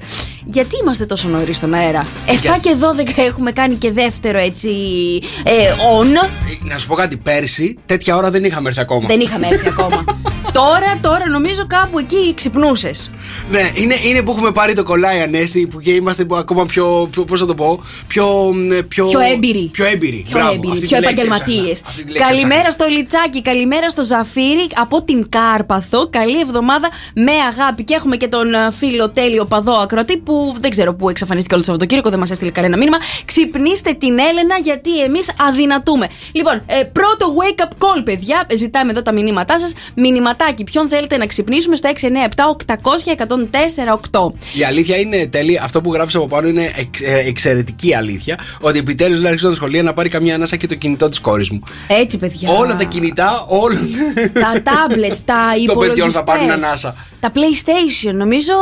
Γιατί 0.46 0.76
είμαστε 0.82 1.06
τόσο 1.06 1.28
νωρίς 1.28 1.56
στον 1.56 1.74
αέρα; 1.74 2.06
7 2.26 2.32
Για- 2.40 2.58
και 2.60 2.74
12 2.80 3.22
έχουμε 3.22 3.52
κάνει 3.52 3.74
και 3.74 3.92
δεύτερο 3.92 4.38
έτσι. 4.38 4.68
Ε, 5.44 5.52
on. 6.00 6.06
Ε, 6.06 6.28
Να 6.72 6.78
σου 6.78 6.86
πω 6.86 6.94
κάτι, 6.94 7.16
πέρσι 7.16 7.78
τέτοια 7.86 8.16
ώρα 8.16 8.30
δεν 8.30 8.44
είχαμε 8.44 8.68
έρθει 8.68 8.80
ακόμα. 8.80 9.06
Δεν 9.08 9.20
είχαμε 9.20 9.46
έρθει 9.50 9.68
ακόμα. 9.68 10.04
τώρα, 10.52 10.98
τώρα 11.00 11.28
νομίζω 11.30 11.66
κάπου 11.66 11.98
εκεί 11.98 12.34
ξυπνούσες. 12.34 13.10
Ναι, 13.50 13.70
είναι, 13.74 13.94
είναι 14.08 14.22
που 14.22 14.30
έχουμε 14.30 14.50
πάρει 14.50 14.72
το 14.72 14.82
κολλάι 14.82 15.20
ανέστη 15.20 15.66
που 15.66 15.80
και 15.80 15.90
είμαστε 15.92 16.24
που 16.24 16.36
ακόμα 16.36 16.66
πιο, 16.66 17.08
πιο 17.10 17.24
πώς 17.24 17.40
θα 17.40 17.46
το 17.46 17.54
πω, 17.54 17.82
πιο, 18.06 18.26
μ, 18.54 18.86
πιο, 18.88 19.06
Πιο 19.08 19.20
έμπειροι. 19.20 19.68
Πιο 19.72 19.84
έμπειροι, 19.84 20.24
Πιο 20.28 20.36
Μπράβο, 20.38 20.52
έμπειροι, 20.54 20.72
αυτή 20.72 20.86
πιο 20.86 20.96
τη 20.96 21.02
λέξη 21.02 21.24
επαγγελματίες. 21.26 21.70
έψαχνα. 21.70 21.88
Αυτή 21.88 22.04
τη 22.04 22.10
λέξη 22.12 22.28
Καλημέρα 22.28 22.60
έψαχνα. 22.60 22.84
στο 22.86 22.94
Λιτσάκι, 22.96 23.42
καλημέρα 23.42 23.88
στο 23.88 24.02
Ζαφύρι 24.02 24.66
από 24.74 25.02
την 25.02 25.28
Κάρπαθο. 25.28 26.08
Καλή 26.10 26.40
εβδομάδα 26.40 26.88
με 27.14 27.32
αγάπη. 27.32 27.84
Και 27.84 27.94
έχουμε 27.94 28.16
και 28.16 28.28
τον 28.28 28.54
ε, 28.54 28.70
φίλο 28.78 29.10
τέλειο 29.10 29.44
παδό 29.44 29.72
ακροατή 29.72 30.16
που 30.16 30.54
δεν 30.60 30.70
ξέρω 30.70 30.94
πού 30.94 31.08
εξαφανίστηκε 31.08 31.54
όλο 31.54 31.62
το 31.64 31.70
Σαββατοκύριακο, 31.70 32.10
δεν 32.10 32.18
μας 32.18 32.30
έστειλε 32.30 32.50
κανένα 32.50 32.76
μήνυμα. 32.76 32.96
Ξυπνήστε 33.24 33.92
την 33.92 34.18
Έλενα 34.18 34.56
γιατί 34.62 35.02
εμείς 35.02 35.26
αδυνατούμε. 35.48 36.06
Λοιπόν, 36.32 36.62
ε, 36.66 36.82
πρώτο 36.84 37.34
wake 37.40 37.62
up 37.64 37.68
call, 37.84 38.00
παιδιά. 38.04 38.44
Ε, 38.46 38.56
Ζητάμε 38.56 38.90
εδώ 38.90 39.02
τα 39.02 39.12
μηνύματά 39.12 39.60
σας. 39.60 39.72
Μηνυματάκια 40.06 40.42
Πραγματάκι, 40.44 40.64
ποιον 40.64 40.88
θέλετε 40.88 41.16
να 41.16 41.26
ξυπνήσουμε 41.26 41.76
στο 41.76 41.88
697-800-1048. 44.10 44.32
Η 44.58 44.64
αλήθεια 44.64 44.96
είναι 44.96 45.26
τέλεια. 45.26 45.62
Αυτό 45.62 45.80
που 45.80 45.92
γράφεις 45.92 46.14
από 46.14 46.26
πάνω 46.26 46.48
είναι 46.48 46.70
εξ- 46.76 47.00
ε, 47.02 47.18
εξαιρετική 47.26 47.94
αλήθεια. 47.94 48.38
Ότι 48.60 48.78
επιτέλους 48.78 49.18
λέει 49.18 49.28
αρχίζω 49.30 49.48
τα 49.48 49.54
σχολεία 49.54 49.82
να 49.82 49.92
πάρει 49.92 50.08
καμιά 50.08 50.34
ανάσα 50.34 50.56
και 50.56 50.66
το 50.66 50.74
κινητό 50.74 51.08
της 51.08 51.20
κόρης 51.20 51.50
μου. 51.50 51.62
Έτσι, 51.86 52.18
παιδιά. 52.18 52.50
Όλα 52.50 52.76
τα 52.76 52.84
κινητά, 52.84 53.44
όλα. 53.48 53.78
τα 54.32 54.62
τάμπλετ, 54.62 55.14
τα 55.24 55.34
Των 55.54 55.62
υπολογιστές, 55.62 55.88
παιδιών 55.88 56.10
θα 56.10 56.24
πάρουν 56.24 56.50
ανάσα. 56.50 56.94
Τα 57.20 57.32
PlayStation, 57.34 58.12
νομίζω 58.14 58.52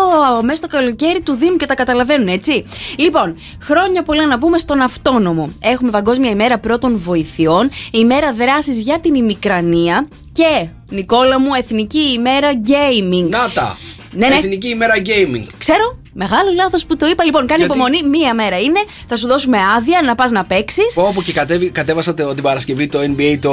μέσα 0.42 0.56
στο 0.56 0.66
καλοκαίρι 0.66 1.20
του 1.20 1.32
Δήμου 1.34 1.56
και 1.56 1.66
τα 1.66 1.74
καταλαβαίνουν, 1.74 2.28
έτσι. 2.28 2.64
Λοιπόν, 2.96 3.36
χρόνια 3.62 4.02
πολλά 4.02 4.26
να 4.26 4.38
πούμε 4.38 4.58
στον 4.58 4.80
αυτόνομο. 4.80 5.52
Έχουμε 5.60 5.90
Παγκόσμια 5.90 6.30
ημέρα 6.30 6.58
πρώτων 6.58 6.98
βοηθειών, 6.98 7.70
ημέρα 7.90 8.32
δράσης 8.32 8.80
για 8.80 9.00
την 9.00 9.14
ημικρανία 9.14 10.08
και, 10.32 10.68
Νικόλα 10.88 11.40
μου, 11.40 11.54
Εθνική 11.58 11.98
ημέρα 11.98 12.50
gaming. 12.66 13.28
Να 13.28 13.50
τα. 13.54 13.78
Ναι, 14.14 14.26
ναι. 14.28 14.34
Εθνική 14.34 14.68
ημέρα 14.68 14.94
gaming. 14.96 15.46
Ξέρω, 15.58 15.98
μεγάλο 16.12 16.50
λάθος 16.54 16.84
που 16.86 16.96
το 16.96 17.06
είπα. 17.06 17.24
Λοιπόν, 17.24 17.46
κάνει 17.46 17.60
Γιατί; 17.64 17.78
υπομονή. 17.78 18.02
Μία 18.18 18.34
μέρα 18.34 18.60
είναι. 18.60 18.80
Θα 19.08 19.16
σου 19.16 19.26
δώσουμε 19.26 19.58
άδεια 19.76 20.02
να 20.04 20.14
πας 20.14 20.30
να 20.30 20.44
παίξεις. 20.44 20.94
Πω, 20.94 21.02
Όπου 21.02 21.22
και 21.22 21.32
κατέβη, 21.32 21.70
κατέβασα 21.70 22.14
το- 22.14 22.34
την 22.34 22.42
Παρασκευή 22.42 22.86
το 22.86 22.98
NBA 23.00 23.38
το 23.40 23.52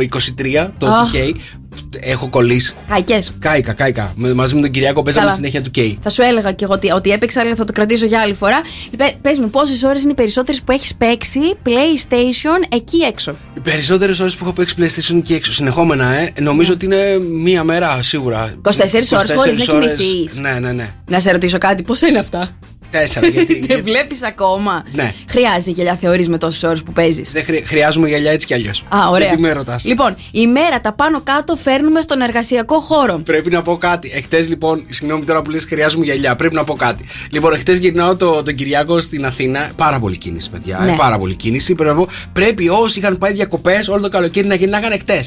23, 0.00 0.72
το 0.78 0.86
Αχ. 0.86 1.10
2K. 1.12 1.34
Έχω 2.00 2.28
κολλήσει. 2.28 2.74
Καϊκέ. 2.88 3.18
Κάηκα, 3.38 3.72
κάηκα. 3.72 4.12
Με- 4.16 4.34
μαζί 4.34 4.54
με 4.54 4.60
τον 4.60 4.70
Κυριάκο 4.70 5.02
παίζαμε 5.02 5.24
Καλά. 5.24 5.36
συνέχεια 5.36 5.62
του 5.62 5.70
K. 5.74 5.96
Θα 6.02 6.10
σου 6.10 6.22
έλεγα 6.22 6.52
και 6.52 6.64
εγώ 6.64 6.72
ότι, 6.72 6.90
ότι 6.90 7.10
έπαιξα, 7.10 7.40
αλλά 7.40 7.54
θα 7.54 7.64
το 7.64 7.72
κρατήσω 7.72 8.06
για 8.06 8.20
άλλη 8.20 8.34
φορά. 8.34 8.60
Πε 8.96 9.30
μου, 9.40 9.50
πόσες 9.50 9.82
ώρες 9.82 10.02
είναι 10.02 10.10
οι 10.10 10.14
περισσότερες 10.14 10.62
που 10.62 10.72
έχεις 10.72 10.94
παίξει 10.94 11.40
PlayStation 11.66 12.66
εκεί 12.68 12.96
έξω; 12.96 13.34
Οι 13.56 13.60
περισσότερες 13.60 14.20
ώρες 14.20 14.36
που 14.36 14.44
έχω 14.44 14.52
παίξει 14.52 14.74
PlayStation 14.78 15.20
και 15.22 15.34
έξω 15.34 15.52
συνεχόμενα, 15.52 16.12
ε, 16.14 16.32
νομίζω 16.40 16.72
ότι 16.72 16.84
είναι 16.84 17.18
μία 17.42 17.64
μέρα 17.64 18.02
σίγουρα. 18.02 18.54
24 18.62 19.12
ώρες, 19.12 19.30
24 19.30 19.34
χωρίς 19.36 19.66
να 19.66 19.74
ώρες. 19.74 19.94
κοιμηθείς. 19.94 20.38
Ναι, 20.38 20.50
ναι, 20.60 20.72
ναι. 20.72 20.94
Να 21.08 21.20
σε 21.20 21.30
ρωτήσω 21.30 21.58
κάτι, 21.58 21.82
πόσα 21.82 22.06
είναι 22.06 22.18
αυτά; 22.18 22.50
Τέσσερα. 22.90 23.26
γιατί, 23.26 23.54
Δεν 23.54 23.64
γιατί 23.64 23.82
βλέπεις 23.82 24.22
ακόμα. 24.22 24.84
Ναι. 24.92 25.12
Χρειάζεται 25.28 25.70
γυαλιά 25.70 25.94
θεωρείς 25.96 26.28
με 26.28 26.38
τόσες 26.38 26.62
ώρες 26.62 26.82
που 26.82 26.92
παίζεις; 26.92 27.32
δεν 27.32 27.44
χρει- 27.44 27.66
χρειάζομαι 27.66 28.08
γυαλιά 28.08 28.30
έτσι 28.30 28.46
κι 28.46 28.54
αλλιώς. 28.54 28.84
Α, 28.88 29.08
ωραία. 29.10 29.26
Γιατί 29.26 29.40
με 29.40 29.52
ρωτάς; 29.52 29.84
Λοιπόν, 29.84 30.16
η 30.30 30.46
μέρα 30.46 30.80
τα 30.80 30.92
πάνω 30.92 31.20
κάτω 31.20 31.56
φέρνουμε 31.64 32.00
στον 32.00 32.20
εργασιακό 32.20 32.80
χώρο. 32.80 33.20
Πρέπει 33.24 33.50
να 33.50 33.62
πω 33.62 33.76
κάτι. 33.76 34.10
Εχθές 34.14 34.48
λοιπόν, 34.48 34.84
συγγνώμη 34.90 35.24
τώρα 35.24 35.42
που 35.42 35.50
λες, 35.50 35.64
χρειάζομαι 35.64 36.04
γυαλιά. 36.04 36.36
Πρέπει 36.36 36.54
να 36.54 36.64
πω 36.64 36.74
κάτι. 36.74 37.04
Λοιπόν, 37.30 37.52
εχθές 37.52 37.78
γυρνάω 37.78 38.16
το, 38.16 38.42
τον 38.42 38.54
Κυριάκο 38.54 39.00
στην 39.00 39.26
Αθήνα. 39.26 39.70
Πάρα 39.76 39.98
πολύ 39.98 40.16
κίνηση, 40.16 40.50
παιδιά. 40.50 40.78
Ναι. 40.84 40.92
Ε, 40.92 40.94
πάρα 40.98 41.18
πολύ 41.18 41.34
κίνηση. 41.34 41.74
Πρέπει, 41.74 41.90
να 41.90 41.96
πω, 41.96 42.08
πρέπει 42.32 42.68
όσοι 42.68 42.98
είχαν 42.98 43.18
πάει 43.18 43.32
διακοπές 43.32 43.88
όλο 43.88 44.00
το 44.00 44.08
καλοκαίρι 44.08 44.46
να 44.46 44.54
γυρνάγανε 44.54 44.98
χτε. 44.98 45.24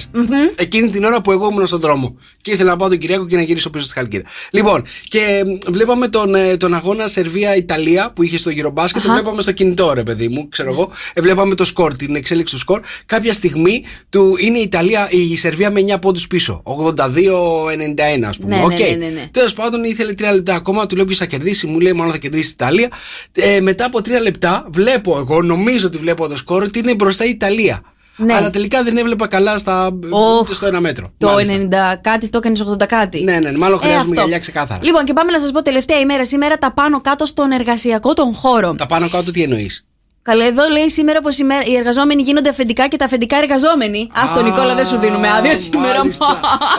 Εκείνη 0.56 0.90
την 0.90 1.04
ώρα 1.04 1.22
που 1.22 1.32
εγώ 1.32 1.48
ήμουν 1.52 1.68
στον 1.68 1.80
δρόμο. 1.80 2.18
Και 2.42 2.52
ήθελα 2.52 2.70
να 2.72 2.78
πάω 2.78 2.90
τον 2.90 2.98
Κυριάκο 2.98 3.28
και 3.28 3.36
να 3.36 3.42
γυρίσω 3.42 3.70
πίσω 3.70 3.86
στη 3.86 3.94
Χαλκίδα. 3.94 4.24
Λοιπόν, 4.52 4.84
και 5.10 5.44
μ, 5.46 5.72
βλέπαμε 5.72 6.08
τον, 6.08 6.36
ε, 6.36 6.58
τον 6.58 6.74
αγώνα 6.74 7.08
Σερβία-Ιταλία 7.08 8.12
που 8.16 8.24
είχε 8.24 8.38
στο 8.38 8.52
Eurobasket. 8.52 9.02
Το 9.04 9.12
βλέπαμε 9.12 9.42
στο 9.42 9.52
κινητό, 9.52 9.94
ρε 9.94 10.04
παιδί 10.04 10.28
μου, 10.28 10.50
ξέρω 10.50 10.72
εγώ. 10.72 10.92
Ε, 11.14 11.22
βλέπαμε 11.22 11.56
το 11.56 11.66
σκορ, 11.66 11.96
την 11.96 12.16
εξέλιξη 12.16 12.54
του 12.54 12.60
σκορ. 12.60 12.82
Κάποια 13.06 13.34
στιγμή 13.34 13.84
του 14.10 14.36
είναι 14.40 14.58
η 14.58 14.62
Ιταλία, 14.62 15.08
η 15.12 15.38
Σερβία 15.38 15.72
με 15.72 15.84
9 15.88 15.98
πόντους 16.02 16.27
πίσω. 16.28 16.64
82-91, 16.66 18.24
ας 18.28 18.38
πούμε. 18.38 18.56
Ναι, 18.56 18.62
ναι, 18.62 18.66
Οκ. 18.66 18.80
ναι, 18.80 19.06
ναι, 19.06 19.06
ναι. 19.06 19.28
Τέλος 19.32 19.54
πάντων, 19.54 19.84
ήθελε 19.84 20.14
τρία 20.14 20.34
λεπτά 20.34 20.56
ακόμα. 20.56 20.88
Του 20.88 20.96
λέω 20.96 21.06
ποιος 21.06 21.18
θα 21.18 21.26
κερδίσει; 21.26 21.68
Μου 21.68 21.80
λέει, 21.80 21.94
μάλλον 21.94 22.12
θα 22.12 22.18
κερδίσει 22.18 22.48
η 22.48 22.52
Ιταλία. 22.54 22.90
Ε, 23.32 23.60
μετά 23.60 23.86
από 23.86 24.02
τρία 24.02 24.22
λεπτά, 24.22 24.66
βλέπω 24.70 25.18
εγώ, 25.18 25.42
νομίζω 25.42 25.88
ότι 25.88 25.98
βλέπω 25.98 26.28
το 26.28 26.38
σκορ, 26.38 26.64
ότι 26.64 26.80
είναι 26.80 26.96
μπροστά 26.96 27.26
η 27.26 27.30
Ιταλία. 27.30 27.82
Ναι. 28.18 28.34
Αλλά 28.34 28.50
τελικά 28.50 28.84
δεν 28.84 28.98
έβλεπα 28.98 29.28
καλά 29.28 29.58
στα, 29.58 30.00
Οχ, 30.10 30.54
στο 30.54 30.66
ένα 30.66 30.80
μέτρο. 30.80 31.14
Το 31.18 31.28
Μάλιστα. 31.28 31.94
90 31.96 32.00
κάτι 32.02 32.28
το 32.28 32.38
έκανες 32.38 32.64
80 32.70 32.86
κάτι. 32.86 33.24
Ναι, 33.24 33.40
ναι, 33.40 33.52
μάλλον 33.52 33.78
χρειάζομαι 33.78 34.02
αυτό. 34.02 34.14
γυαλιά 34.14 34.40
ξεκάθαρα. 34.40 34.80
Λοιπόν, 34.84 35.06
και 35.06 35.14
πάμε 35.14 35.32
να 35.32 35.40
σας 35.40 35.52
πω 35.52 35.62
τελευταία 35.62 36.00
ημέρα 36.00 36.26
σήμερα 36.26 36.58
τα 36.58 36.74
πάνω 36.74 37.02
κάτω 37.02 37.26
στον 37.26 37.52
εργασιακό 37.52 38.14
των 38.14 38.34
χώρο. 38.34 38.76
Τα 38.78 38.86
πάνω 38.86 39.10
κάτω 39.10 39.32
τι 39.32 39.44
εννοείς; 39.44 39.86
Καλά, 40.28 40.46
εδώ 40.46 40.68
λέει 40.68 40.90
σήμερα 40.90 41.22
πως 41.22 41.38
οι 41.38 41.76
εργαζόμενοι 41.78 42.22
γίνονται 42.22 42.50
αφεντικά 42.50 42.88
και 42.88 42.98
τα 42.98 43.06
αφεντικά 43.06 43.38
εργαζόμενοι. 43.38 44.10
Α 44.14 44.34
τον 44.36 44.44
Νικόλα, 44.44 44.76
δεν 44.76 44.86
σου 44.86 44.98
δίνουμε 44.98 45.30
άδεια 45.32 45.56
σήμερα. 45.56 46.00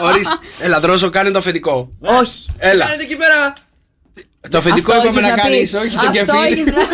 Ορίστε. 0.01 0.33
Έλα, 0.59 0.79
δρόσο, 0.79 1.09
κάνε 1.09 1.31
το 1.31 1.37
αφεντικό. 1.39 1.89
Όχι. 2.01 2.45
Έλα. 2.57 2.85
εκεί 3.01 3.15
πέρα. 3.15 3.53
Το 4.49 4.57
αφεντικό 4.57 4.91
Αυτό 4.93 5.03
είπαμε 5.07 5.19
έχεις 5.27 5.31
να 5.35 5.41
κάνεις, 5.41 5.59
πεις. 5.59 5.73
όχι 5.73 5.89
το 5.97 5.99
Αυτό 5.99 6.11
κεφίρι. 6.11 6.51
έχεις 6.53 6.65
να- 6.65 6.73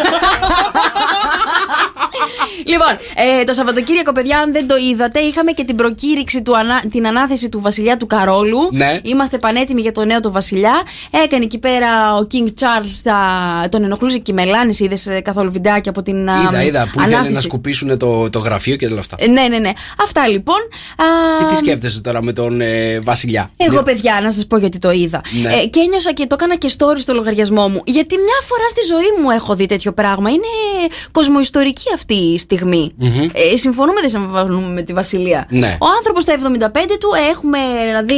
λοιπόν, 2.66 2.92
ε, 3.16 3.44
το 3.44 3.54
Σαββατοκύριακο, 3.54 4.12
παιδιά, 4.12 4.40
αν 4.40 4.52
δεν 4.52 4.68
το 4.68 4.76
είδατε, 4.76 5.20
είχαμε 5.20 5.52
και 5.52 5.64
την 5.64 5.76
προκήρυξη, 5.76 6.42
του 6.42 6.58
ανα... 6.58 6.82
την 6.92 7.08
ανάθεση 7.08 7.50
του 7.50 7.60
βασιλιά 7.60 7.98
του 7.98 8.08
Καρόλου. 8.08 8.60
Ναι. 8.72 9.00
Είμαστε 9.04 9.38
πανέτοιμοι 9.38 9.82
για 9.82 9.92
το 9.92 10.06
νέο 10.06 10.20
του 10.20 10.32
βασιλιά. 10.32 10.82
Έκανε 11.24 11.44
εκεί 11.44 11.58
πέρα 11.58 12.16
ο 12.16 12.28
King 12.34 12.48
Charles, 12.48 13.00
τα... 13.04 13.20
τον 13.70 13.84
ενοχλούσε 13.84 14.18
και 14.18 14.32
η 14.32 14.36
Μελάνης. 14.36 14.80
Είδες 14.80 15.08
καθόλου 15.24 15.52
βιντεάκια 15.52 15.92
από 15.92 16.02
την. 16.04 16.30
α, 16.30 16.42
Είδα, 16.50 16.64
είδα 16.64 16.90
που 16.94 17.00
ήθελε 17.00 17.14
να 17.16 17.20
ανάθεση. 17.22 17.42
σκουπίσουν 17.42 17.98
το, 17.98 18.30
το 18.30 18.40
γραφείο 18.40 18.76
και 18.76 18.86
όλα 18.86 19.00
αυτά. 19.00 19.16
Ε, 19.20 19.28
Ναι, 19.28 19.42
ναι, 19.50 19.58
ναι. 19.60 19.70
Αυτά 20.04 20.28
λοιπόν. 20.28 20.56
Α, 20.98 21.06
Και 21.40 21.46
τι 21.50 21.56
σκέφτεσαι 21.56 22.02
τώρα 22.02 22.24
με 22.24 22.34
τον 22.34 22.62
ε, 22.62 23.00
Βασιλιά; 23.00 23.52
εγώ, 23.58 23.76
Ναι. 23.76 23.84
παιδιά, 23.84 24.20
να 24.24 24.32
σας 24.32 24.46
πω 24.48 24.58
γιατί 24.58 24.80
το 24.80 24.92
είδα. 24.92 25.22
Ναι. 25.42 25.54
Ε, 25.54 25.66
και 25.68 25.80
ένιωσα 25.80 26.14
και 26.14 26.26
το 26.28 26.36
έκανα 26.40 26.56
και 26.56 26.72
story 26.78 26.98
στο 26.98 27.14
λογαριασμό 27.14 27.68
μου. 27.70 27.82
Γιατί 27.86 28.16
μια 28.16 28.40
φορά 28.48 28.68
στη 28.70 28.82
ζωή 28.88 29.22
μου 29.24 29.30
έχω 29.30 29.56
δει 29.56 29.66
τέτοιο 29.66 29.92
πράγμα. 29.94 30.30
Είναι 30.30 30.46
κοσμοϊστορική 31.12 31.86
αυτή 31.94 32.14
η 32.14 32.38
στιγμη 32.46 32.92
Ε, 33.54 33.58
συμφωνούμε, 33.58 34.00
δεν 34.02 34.10
συμφωνούμε 34.10 34.74
με 34.74 34.82
τη 34.82 34.94
Βασιλεία. 34.94 35.48
Ναι. 35.50 35.78
Ο 35.80 35.86
άνθρωπος 35.98 36.24
στα 36.24 36.34
75 36.34 36.98
του 37.00 37.10
έχουμε 37.32 37.58
να 37.94 38.02
δει 38.04 38.16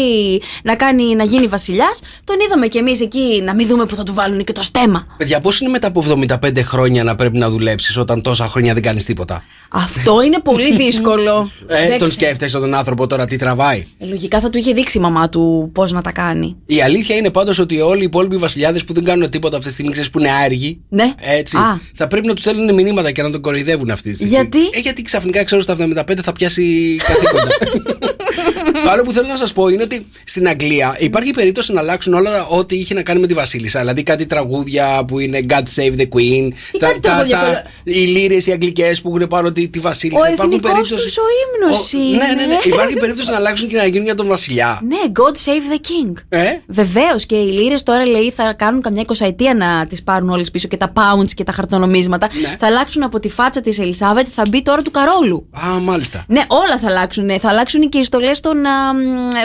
να, 0.63 0.75
κάνει, 0.75 1.15
να 1.15 1.23
γίνει 1.23 1.47
βασιλιάς. 1.47 1.99
Τον 2.23 2.35
είδαμε 2.45 2.67
κι 2.67 2.77
εμείς 2.77 3.01
εκεί 3.01 3.41
να 3.45 3.53
μην 3.55 3.67
δούμε 3.67 3.85
που 3.85 3.95
θα 3.95 4.03
του 4.03 4.13
βάλουν 4.13 4.43
και 4.43 4.51
το 4.51 4.61
στέμα. 4.61 5.05
Παιδιά, 5.17 5.39
πώς 5.41 5.59
είναι 5.59 5.69
μετά 5.69 5.87
από 5.87 6.03
75 6.43 6.57
χρόνια 6.63 7.03
να 7.03 7.15
πρέπει 7.15 7.37
να 7.37 7.49
δουλέψεις 7.49 7.97
όταν 7.97 8.21
τόσα 8.21 8.47
χρόνια 8.47 8.73
δεν 8.73 8.83
κάνεις 8.83 9.05
τίποτα; 9.05 9.43
Αυτό 9.71 10.21
είναι 10.21 10.39
πολύ 10.39 10.75
δύσκολο. 10.83 11.49
Ε, 11.67 11.75
Δεν 11.77 11.87
τον 11.87 12.09
ξέρω. 12.09 12.11
σκέφτεσαι 12.11 12.59
τον 12.59 12.73
άνθρωπο 12.73 13.07
τώρα 13.07 13.25
τι 13.25 13.37
τραβάει; 13.37 13.87
Ε, 13.97 14.05
λογικά 14.05 14.39
θα 14.39 14.49
του 14.49 14.57
είχε 14.57 14.73
δείξει 14.73 14.97
η 14.97 15.01
μαμά 15.01 15.29
του 15.29 15.69
πώς 15.73 15.91
να 15.91 16.01
τα 16.01 16.11
κάνει. 16.11 16.55
Η 16.65 16.81
αλήθεια 16.81 17.15
είναι 17.15 17.29
πάντως 17.29 17.59
ότι 17.59 17.79
όλοι 17.81 18.01
οι 18.01 18.05
υπόλοιποι 18.05 18.37
βασιλιάδες 18.37 18.83
που 18.83 18.93
δεν 18.93 19.03
κάνουν 19.03 19.29
τίποτα 19.29 19.55
αυτή 19.55 19.67
τη 19.67 19.73
στιγμή, 19.73 19.91
ξέρεις 19.91 20.09
που 20.09 20.19
είναι 20.19 20.29
άεργοι. 20.31 20.81
Ναι. 20.89 21.13
Έτσι. 21.17 21.57
Α. 21.57 21.79
Θα 21.93 22.07
πρέπει 22.07 22.27
να 22.27 22.33
τους 22.33 22.43
στέλνουν 22.43 22.73
μηνύματα 22.73 23.11
και 23.11 23.21
να 23.21 23.31
τον 23.31 23.41
κοροϊδεύουν 23.41 23.89
αυτή 23.89 24.09
τη 24.09 24.15
στιγμή. 24.17 24.33
Γιατί; 24.33 24.59
Ε, 24.71 24.79
γιατί 24.79 25.01
ξαφνικά 25.01 25.43
ξέρω 25.43 25.61
στα 25.61 25.75
75 25.79 26.19
θα 26.23 26.31
πιάσει 26.31 26.95
καθήκοντα. 27.03 27.49
Το 28.87 28.93
άλλο 28.93 29.01
που 29.03 29.11
θέλω 29.11 29.27
να 29.27 29.37
σας 29.37 29.53
πω 29.53 29.67
είναι 29.67 29.83
ότι 29.83 30.07
στην 30.25 30.47
Αγγλία 30.47 30.95
υπάρχει 30.99 31.31
περίπτωση 31.31 31.73
να 31.73 31.79
αλλάξουν 31.79 32.13
όλα 32.13 32.45
ό,τι 32.45 32.75
είχε 32.75 32.93
να 32.93 33.01
κάνει 33.01 33.19
με 33.19 33.27
τη 33.27 33.33
Βασίλισσα. 33.33 33.79
Δηλαδή 33.79 34.03
κάτι 34.03 34.25
τραγούδια 34.25 35.03
που 35.07 35.19
είναι 35.19 35.39
God 35.49 35.53
Save 35.75 35.93
the 35.99 36.07
Queen. 36.15 36.51
Τι 36.71 36.77
κάτι 36.77 36.99
τραγούδια, 36.99 37.37
καλά. 37.37 37.63
οι 37.83 37.91
λύρες 38.05 38.45
οι 38.47 38.51
αγγλικές 38.51 39.01
που 39.01 39.15
έχουν 39.15 39.27
πάνω 39.27 39.51
τη, 39.51 39.67
τη 39.69 39.79
Βασίλισσα. 39.79 40.21
Ο 40.21 40.25
Υπάρχουν 40.31 40.45
εθνικός 40.53 40.71
περίπτωση- 40.71 41.03
τους 41.05 41.17
ο 41.17 41.21
ύμνος 41.43 41.93
Ο- 41.93 41.97
είναι. 41.97 42.17
Ναι, 42.17 42.33
ναι, 42.41 42.45
ναι. 42.45 42.57
Υπάρχει 42.63 42.93
περίπτωση 42.97 43.29
να 43.29 43.35
αλλάξουν 43.35 43.67
και 43.69 43.75
να 43.77 43.85
γίνουν 43.85 44.05
για 44.05 44.15
τον 44.15 44.27
Βασιλιά. 44.27 44.81
Ναι, 44.87 44.97
God 45.13 45.31
save 45.49 45.73
the 45.73 45.79
king. 45.79 46.13
Ε; 46.29 46.45
Βεβαίως 46.67 47.25
και 47.25 47.35
οι 47.35 47.51
λίρε 47.51 47.75
τώρα 47.83 48.05
λέει 48.05 48.31
θα 48.35 48.53
κάνουν 48.57 48.81
καμιά 48.81 49.01
εικοσαετία 49.01 49.53
να 49.55 49.87
τις 49.87 50.03
πάρουν 50.03 50.29
όλες 50.29 50.51
πίσω 50.51 50.67
και 50.67 50.77
τα 50.77 50.93
pounds 50.95 51.29
και 51.35 51.43
τα 51.43 51.51
χαρτονομίσματα. 51.51 52.27
Ναι. 52.41 52.55
Θα 52.59 52.67
αλλάξουν 52.67 53.03
από 53.03 53.19
τη 53.19 53.29
φάτσα 53.29 53.61
της 53.61 53.79
Ελισάβετ, 53.79 54.27
θα 54.35 54.43
μπει 54.49 54.61
τώρα 54.61 54.81
του 54.81 54.91
Καρόλου. 54.91 55.49
Α, 55.67 55.79
μάλιστα. 55.79 56.23
Ναι, 56.27 56.41
όλα 56.47 56.79
θα 56.79 56.87
αλλάξουν. 56.87 57.25
Ναι. 57.25 57.37
Θα 57.37 57.49
αλλάξουν 57.49 57.89
και 57.89 57.97
οι 57.97 58.03
στολές 58.03 58.39
των 58.39 58.65
α, 58.65 58.71
μ, 58.71 58.76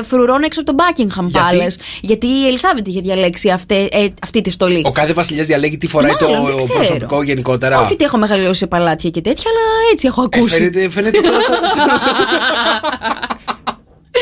φρουρών 0.04 0.42
έξω 0.42 0.60
από 0.60 0.74
τον 0.74 0.86
Buckingham 0.86 1.26
Γιατί; 1.28 1.56
Palace. 1.66 1.80
Γιατί 2.00 2.26
η 2.26 2.46
Ελισάβετ 2.46 2.86
είχε 2.86 3.00
διαλέξει 3.00 3.50
αυτή, 3.50 3.74
ε, 3.92 4.06
αυτή 4.22 4.40
τη 4.40 4.50
στολή. 4.50 4.82
Ο 4.84 4.92
κάθε 4.92 5.12
βασιλιάς 5.12 5.46
διαλέγει 5.46 5.78
τι 5.78 5.86
φοράει 5.86 6.12
Μάλλον, 6.20 6.40
το 6.40 6.46
δεν 6.46 6.56
ξέρω. 6.56 6.74
προσωπικό 6.74 7.22
γενικότερα. 7.22 7.80
Όχι 7.80 7.92
ότι 7.92 8.04
έχω 8.04 8.18
μεγαλώσει 8.18 8.58
σε 8.58 8.66
παλάτια 8.66 9.10
και 9.10 9.20
τέτοια, 9.20 9.44
αλλά 9.50 9.92
έτσι 9.92 10.06
έχω 10.06 10.22
Ε, 10.22 10.24
ακούσει. 10.32 10.54
φαίνεται, 10.54 10.90
φαίνεται 10.90 11.20
τώρα 11.20 11.40
σαν. 11.40 11.56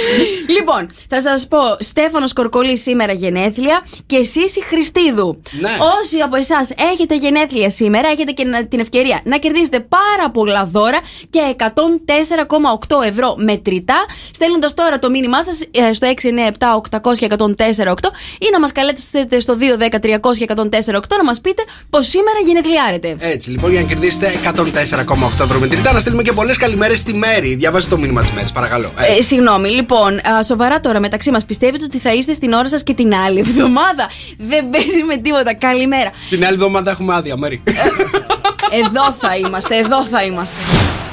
Λοιπόν, 0.58 0.86
θα 1.08 1.20
σας 1.20 1.48
πω, 1.48 1.58
Στέφανος 1.78 2.32
Κορκολή 2.32 2.78
σήμερα 2.78 3.12
γενέθλια 3.12 3.86
και 4.06 4.24
Σύση 4.24 4.62
Χριστίδου. 4.64 5.42
Ναι. 5.60 5.70
Όσοι 6.00 6.18
από 6.20 6.36
εσάς 6.36 6.70
έχετε 6.92 7.16
γενέθλια 7.16 7.70
σήμερα, 7.70 8.08
έχετε 8.08 8.30
και 8.30 8.44
να- 8.44 8.66
την 8.66 8.80
ευκαιρία 8.80 9.20
να 9.24 9.36
κερδίσετε 9.38 9.80
πάρα 9.80 10.30
πολλά 10.32 10.64
δώρα 10.72 10.98
και 11.30 11.40
104,8 11.56 13.02
ευρώ 13.06 13.34
μετρητά, 13.38 14.04
στέλνοντας 14.30 14.74
τώρα 14.74 14.98
το 14.98 15.10
μήνυμά 15.10 15.44
σας 15.44 15.58
στο 15.92 16.06
697-800-1048 16.06 18.10
ή 18.38 18.46
να 18.52 18.60
μας 18.60 18.72
καλέσετε 18.72 19.40
στο 19.40 19.56
210-300-1048 19.56 21.16
να 21.16 21.24
μας 21.24 21.40
πείτε 21.40 21.62
πως 21.90 22.06
σήμερα 22.06 22.38
γενεθλιάρετε. 22.44 23.16
Έτσι, 23.18 23.50
λοιπόν, 23.50 23.70
για 23.70 23.80
να 23.80 23.86
κερδίσετε 23.86 24.32
104,8 24.44 25.44
ευρώ 25.44 25.58
μετρητά, 25.58 25.92
να 25.92 25.98
στείλουμε 25.98 26.22
και 26.22 26.32
πολλές 26.32 26.56
καλημέρες 26.56 26.98
στη 26.98 27.14
Μέρη. 27.14 27.54
Διαβάζει 27.54 27.88
το 27.88 27.98
μήνυμα 27.98 28.20
της 28.20 28.30
Μέρης, 28.30 28.52
παρακαλώ. 28.52 28.92
Ε, 28.98 29.18
Ε, 29.18 29.22
συγγνώμη, 29.22 29.68
λοιπόν, 29.70 29.89
α, 29.96 30.42
σοβαρά 30.42 30.80
τώρα 30.80 31.00
μεταξύ 31.00 31.30
μας, 31.30 31.44
πιστεύετε 31.44 31.84
ότι 31.84 31.98
θα 31.98 32.12
είστε 32.12 32.32
στην 32.32 32.52
ώρα 32.52 32.68
σας 32.68 32.82
και 32.82 32.94
την 32.94 33.14
άλλη 33.14 33.38
εβδομάδα; 33.38 34.08
Δεν 34.38 34.70
παίζει 34.70 35.02
με 35.02 35.16
τίποτα. 35.16 35.54
Καλημέρα. 35.54 36.10
Την 36.28 36.44
άλλη 36.44 36.54
εβδομάδα 36.54 36.90
έχουμε 36.90 37.14
άδεια, 37.14 37.36
Μέρη. 37.36 37.62
Εδώ 38.70 39.12
θα 39.12 39.36
είμαστε, 39.36 39.76
εδώ 39.76 40.04
θα 40.04 40.24
είμαστε. 40.24 40.54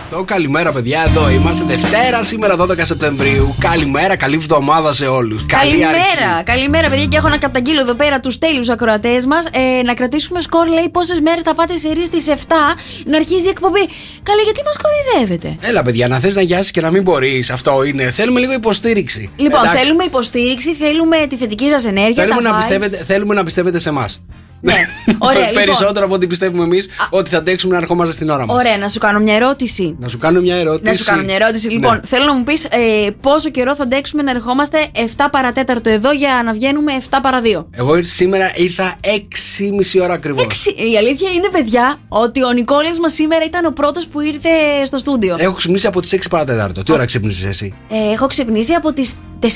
Το 0.10 0.24
καλημέρα, 0.24 0.72
παιδιά. 0.72 1.04
Εδώ 1.08 1.30
είμαστε 1.30 1.64
Δευτέρα, 1.66 2.24
σήμερα 2.24 2.56
12 2.56 2.86
Σεπτεμβρίου. 2.86 3.56
Καλημέρα, 3.60 4.16
καλή 4.16 4.36
εβδομάδα 4.36 4.94
σε 4.94 5.06
όλους. 5.06 5.46
Καλημέρα, 5.46 6.44
καλημέρα, 6.44 6.90
παιδιά. 6.90 7.06
Και 7.06 7.18
έχω 7.18 7.28
να 7.28 7.38
καταγγείλω 7.38 7.82
εδώ 7.82 7.94
πέρα 7.94 8.20
τους 8.20 8.38
τέλειους 8.38 8.70
ακροατές 8.70 9.26
μας. 9.26 9.46
Ε, 9.46 9.82
να 9.84 9.94
κρατήσουμε 9.94 10.42
σκορ, 10.42 10.68
λέει, 10.68 10.90
πόσες 10.92 11.20
μέρες 11.20 11.42
θα 11.42 11.56
πάτε 11.56 11.78
σε 11.78 11.88
στις 12.06 12.28
7 12.28 12.76
να 13.06 13.18
αρχίζει 13.18 13.46
η 13.46 13.50
εκπομπή. 13.50 13.90
Καλά, 14.24 14.42
γιατί 14.44 14.62
μας 14.66 14.76
κοροϊδεύετε; 14.84 15.68
Έλα, 15.70 15.84
παιδιά, 15.84 16.08
να 16.08 16.20
θες 16.20 16.36
να 16.36 16.42
γιάσεις 16.42 16.72
και 16.72 16.82
να 16.82 16.92
μην 16.92 17.02
μπορείς. 17.02 17.50
Αυτό 17.52 17.84
είναι. 17.84 18.12
Θέλουμε 18.12 18.40
λίγο 18.40 18.54
υποστήριξη. 18.54 19.30
Λοιπόν, 19.36 19.60
Εντάξει. 19.64 19.84
θέλουμε 19.84 20.04
υποστήριξη, 20.04 20.76
θέλουμε 20.76 21.18
τη 21.30 21.36
θετική 21.36 21.70
σας 21.70 21.86
ενέργεια. 21.86 22.24
Θέλουμε 22.24 22.42
τα 22.42 22.50
να, 22.50 22.56
vibes. 22.56 22.60
πιστεύετε, 22.60 23.04
θέλουμε 23.08 23.34
να 23.34 23.44
πιστεύετε 23.44 23.80
σε 23.80 23.90
εμάς. 23.90 24.22
Ναι. 24.62 24.74
Ωραία, 25.20 25.40
λοιπόν. 25.48 25.64
Περισσότερο 25.64 26.06
από 26.06 26.14
ό,τι 26.16 26.28
πιστεύουμε 26.28 26.64
εμείς 26.64 26.88
ότι 27.10 27.30
θα 27.30 27.38
αντέξουμε 27.38 27.74
να 27.76 27.80
ερχόμαστε 27.82 28.14
στην 28.14 28.30
ώρα 28.30 28.46
μας. 28.46 28.56
Ωραία, 28.58 28.78
να 28.78 28.88
σου 28.88 29.00
κάνω 29.00 29.20
μια 29.20 29.36
ερώτηση. 29.36 29.96
Να 30.00 30.08
σου 30.08 30.18
κάνω 30.18 30.42
μια 30.42 30.56
ερώτηση. 30.56 30.84
Να 30.92 30.94
σου 30.98 31.04
κάνω 31.06 31.24
μια 31.24 31.36
ερώτηση. 31.36 31.70
Λοιπόν, 31.70 31.94
Ναι. 31.96 32.00
θέλω 32.06 32.26
να 32.26 32.34
μου 32.34 32.44
πεις 32.44 32.64
ε, 32.66 33.10
πόσο 33.22 33.50
καιρό 33.50 33.76
θα 33.76 33.84
αντέξουμε 33.84 34.22
να 34.22 34.32
ερχόμαστε 34.32 34.78
7 35.18 35.26
παρατέταρτο 35.32 35.90
εδώ 35.90 36.12
για 36.12 36.42
να 36.46 36.54
βγαίνουμε 36.54 36.92
7 37.10 37.18
παρα 37.22 37.42
2. 37.42 37.66
Εγώ 37.72 38.04
σήμερα 38.04 38.52
ήρθα 38.56 38.96
6,5 39.02 40.00
ώρα 40.04 40.14
ακριβώς. 40.14 40.44
Έξι- 40.44 40.80
Η 40.92 40.98
αλήθεια 40.98 41.30
είναι, 41.32 41.50
παιδιά, 41.52 41.96
ότι 42.08 42.44
ο 42.44 42.52
Νικόλας 42.52 43.00
μας 43.00 43.14
σήμερα 43.14 43.46
ήταν 43.46 43.66
ο 43.66 43.72
πρώτος 43.72 44.08
που 44.08 44.22
ήρθε 44.22 44.50
στο 44.86 44.98
στούντιο. 44.98 45.36
Έχω 45.40 45.54
ξυπνήσει 45.54 45.88
από 45.88 46.02
τις 46.02 46.12
6 46.14 46.30
παρατέταρτο. 46.30 46.84
Τι 46.84 46.92
ώρα 46.92 47.06
ξύπνησες 47.06 47.44
εσύ; 47.44 47.74
Ε, 47.90 48.14
έχω 48.14 48.28
ξυπνήσει 48.28 48.74
από 48.74 48.94
τις 48.94 49.14
4.30. 49.42 49.48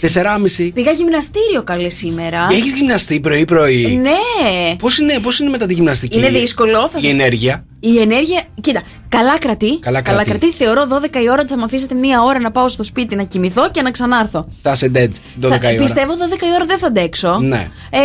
4,5. 0.00 0.70
Πήγα 0.74 0.92
γυμναστήριο 0.92 1.62
καλέ 1.64 1.88
σήμερα. 1.88 2.48
Έχεις 2.50 2.72
γυμναστεί 2.72 3.20
πρωί-πρωί; 3.20 4.00
Ναι. 4.02 4.76
Πώς 4.78 4.98
είναι, 4.98 5.18
πώς 5.22 5.38
είναι 5.38 5.50
μετά 5.50 5.66
τη 5.66 5.74
γυμναστική. 5.74 6.18
Είναι 6.18 6.28
δύσκολο, 6.28 6.88
θα 6.88 6.98
Η 6.98 7.02
σου- 7.02 7.08
ενέργεια; 7.08 7.64
Η 7.80 8.00
ενέργεια. 8.00 8.42
Κοίτα, 8.60 8.82
καλά 9.08 9.38
κρατεί. 9.38 9.78
Καλά 9.78 10.02
κρατεί. 10.02 10.52
Θεωρώ 10.52 10.82
12 10.82 11.22
η 11.22 11.30
ώρα 11.30 11.40
ότι 11.40 11.50
θα 11.50 11.56
με 11.56 11.62
αφήσετε 11.64 11.94
μία 11.94 12.22
ώρα 12.22 12.40
να 12.40 12.50
πάω 12.50 12.68
στο 12.68 12.82
σπίτι 12.82 13.16
να 13.16 13.22
κοιμηθώ 13.22 13.70
και 13.70 13.82
να 13.82 13.90
ξανάρθω. 13.90 14.48
Θα 14.62 14.72
είσαι 14.72 14.90
dead 14.94 15.08
12 15.46 15.48
Θα- 15.60 15.70
η 15.70 15.74
ώρα. 15.74 15.82
Πιστεύω 15.84 16.12
12 16.12 16.44
η 16.46 16.52
ώρα 16.54 16.64
δεν 16.64 16.78
θα 16.78 16.86
αντέξω. 16.86 17.38
Ναι. 17.42 17.66
Ε, 17.90 17.98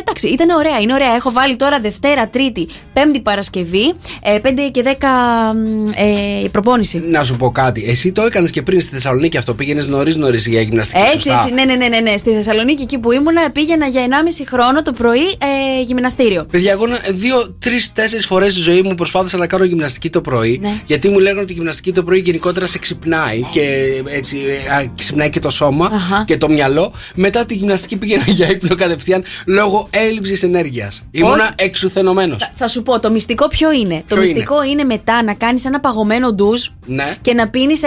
εντάξει, 0.00 0.28
ήταν 0.28 0.50
ωραία, 0.50 0.78
είναι 0.80 0.92
ωραία. 0.94 1.14
Έχω 1.14 1.32
βάλει 1.32 1.56
τώρα 1.56 1.80
Δευτέρα, 1.80 2.28
Τρίτη, 2.28 2.68
Πέμπτη 2.92 3.20
Παρασκευή, 3.20 3.92
ε, 4.22 4.38
5 4.38 4.70
και 4.70 4.82
10 4.82 5.06
μ, 5.54 5.86
ε, 5.94 6.44
η 6.44 6.48
προπόνηση. 6.48 6.98
Να 6.98 7.22
σου 7.24 7.36
πω 7.36 7.50
κάτι. 7.50 7.84
Εσύ 7.88 8.12
το 8.12 8.22
έκανες 8.22 8.50
και 8.50 8.62
πριν 8.62 8.80
στη 8.80 8.94
Θεσσαλονίκη 8.94 9.36
αυτό. 9.36 9.54
Πήγαινες 9.54 9.86
νωρί-νωρί 9.86 10.38
για 10.38 10.60
γυμναστική. 10.60 11.02
Έτσι, 11.02 11.12
σωστά; 11.12 11.34
έτσι, 11.40 11.52
ναι, 11.52 11.64
ναι, 11.64 11.74
ναι, 11.74 11.88
ναι, 11.88 11.98
ναι. 12.00 12.16
Στη 12.16 12.30
Θεσσαλονίκη 12.30 12.82
εκεί 12.82 12.98
που 12.98 13.12
ήμουνα 13.12 13.50
πήγαινα 13.50 13.86
για 13.86 14.02
1,5 14.02 14.44
χρόνο 14.48 14.82
το 14.82 14.92
πρωί 14.92 15.22
ε, 15.22 15.82
γυμναστήριο. 15.86 16.44
Παιδιά, 16.50 16.70
εγώ 16.72 16.84
δύο, 17.10 17.56
τρεις, 17.58 17.92
τέσσερις 17.92 18.26
φορές 18.26 18.52
στη 18.52 18.60
ζωή 18.62 18.82
μου 18.82 18.94
προσπάθησα 18.94 19.18
να 19.38 19.46
κάνω 19.46 19.64
γυμναστική 19.64 20.10
το 20.10 20.20
πρωί. 20.20 20.58
Ναι. 20.62 20.80
Γιατί 20.86 21.08
μου 21.08 21.18
λέγανε 21.18 21.40
ότι 21.40 21.52
η 21.52 21.54
γυμναστική 21.54 21.92
το 21.92 22.02
πρωί 22.02 22.18
γενικότερα 22.18 22.66
σε 22.66 22.78
ξυπνάει 22.78 23.42
και 23.50 23.62
έτσι 24.06 24.36
α, 24.76 24.90
ξυπνάει 24.96 25.30
και 25.30 25.40
το 25.40 25.50
σώμα 25.50 25.86
Αχα. 25.92 26.24
και 26.26 26.36
το 26.38 26.48
μυαλό. 26.48 26.92
Μετά 27.14 27.46
τη 27.46 27.54
γυμναστική 27.54 27.96
πήγαινα 27.96 28.24
για 28.38 28.50
ύπνο 28.50 28.74
κατευθείαν 28.74 29.24
λόγω 29.46 29.86
έλλειψης 29.90 30.42
ενέργειας. 30.42 31.02
Ήμουνα 31.10 31.50
εξουθενωμένος. 31.56 32.38
Θα, 32.42 32.52
θα 32.54 32.68
σου 32.68 32.82
πω, 32.82 33.00
το 33.00 33.10
μυστικό 33.10 33.48
ποιο 33.48 33.72
είναι; 33.72 34.02
το 34.08 34.14
Ποιο 34.14 34.22
μυστικό 34.24 34.62
είναι; 34.62 34.84
μετά 34.84 35.22
να 35.22 35.34
κάνεις 35.34 35.64
ένα 35.64 35.80
παγωμένο 35.80 36.32
ντουζ 36.32 36.66
Ναι. 36.86 37.14
και 37.22 37.34
να 37.34 37.48
πίνεις 37.48 37.80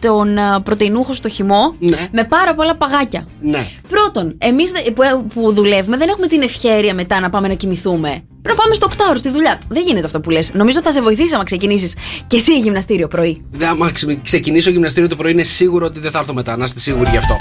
τον 0.00 0.38
α, 0.38 0.62
πρωτεϊνούχο 0.62 1.12
στο 1.12 1.28
χυμό 1.28 1.74
Ναι. 1.78 2.08
με 2.12 2.24
πάρα 2.24 2.54
πολλά 2.54 2.76
παγάκια. 2.76 3.26
Ναι. 3.42 3.66
Πρώτον, 3.88 4.34
εμείς 4.38 4.70
που, 4.94 5.24
που 5.34 5.52
δουλεύουμε 5.52 5.96
δεν 5.96 6.08
έχουμε 6.08 6.26
την 6.26 6.42
ευχαίρεια 6.42 6.94
μετά 6.94 7.20
να 7.20 7.30
πάμε 7.30 7.48
να 7.48 7.54
κοιμηθούμε. 7.54 8.22
Πρέπει 8.42 8.56
να 8.58 8.62
πάμε 8.62 8.74
στο 8.74 8.86
οκτάωρο 8.86 9.16
στη 9.18 9.28
δουλειά. 9.30 9.58
Δεν 9.68 9.82
γίνεται 9.86 10.06
αυτό 10.06 10.20
που 10.20 10.30
λες. 10.30 10.50
Νομίζω 10.54 10.78
ότι 10.78 10.86
θα 10.86 10.92
σε 10.92 11.00
βοηθήσει 11.02 11.34
άμα 11.34 11.44
ξεκινήσεις 11.44 11.94
και 12.26 12.36
εσύ 12.36 12.58
γυμναστήριο 12.58 13.08
πρωί. 13.08 13.44
Δεν, 13.52 13.68
άμα 13.68 13.90
ξε- 13.92 14.22
ξεκινήσω 14.22 14.70
γυμναστήριο 14.70 15.08
το 15.08 15.16
πρωί, 15.16 15.30
είναι 15.32 15.42
σίγουρο 15.42 15.86
ότι 15.86 16.00
δεν 16.00 16.10
θα 16.10 16.18
έρθω 16.18 16.34
μετά. 16.34 16.56
Να 16.56 16.64
είστε 16.64 16.80
σίγουροι 16.80 17.10
γι' 17.10 17.16
αυτό. 17.16 17.36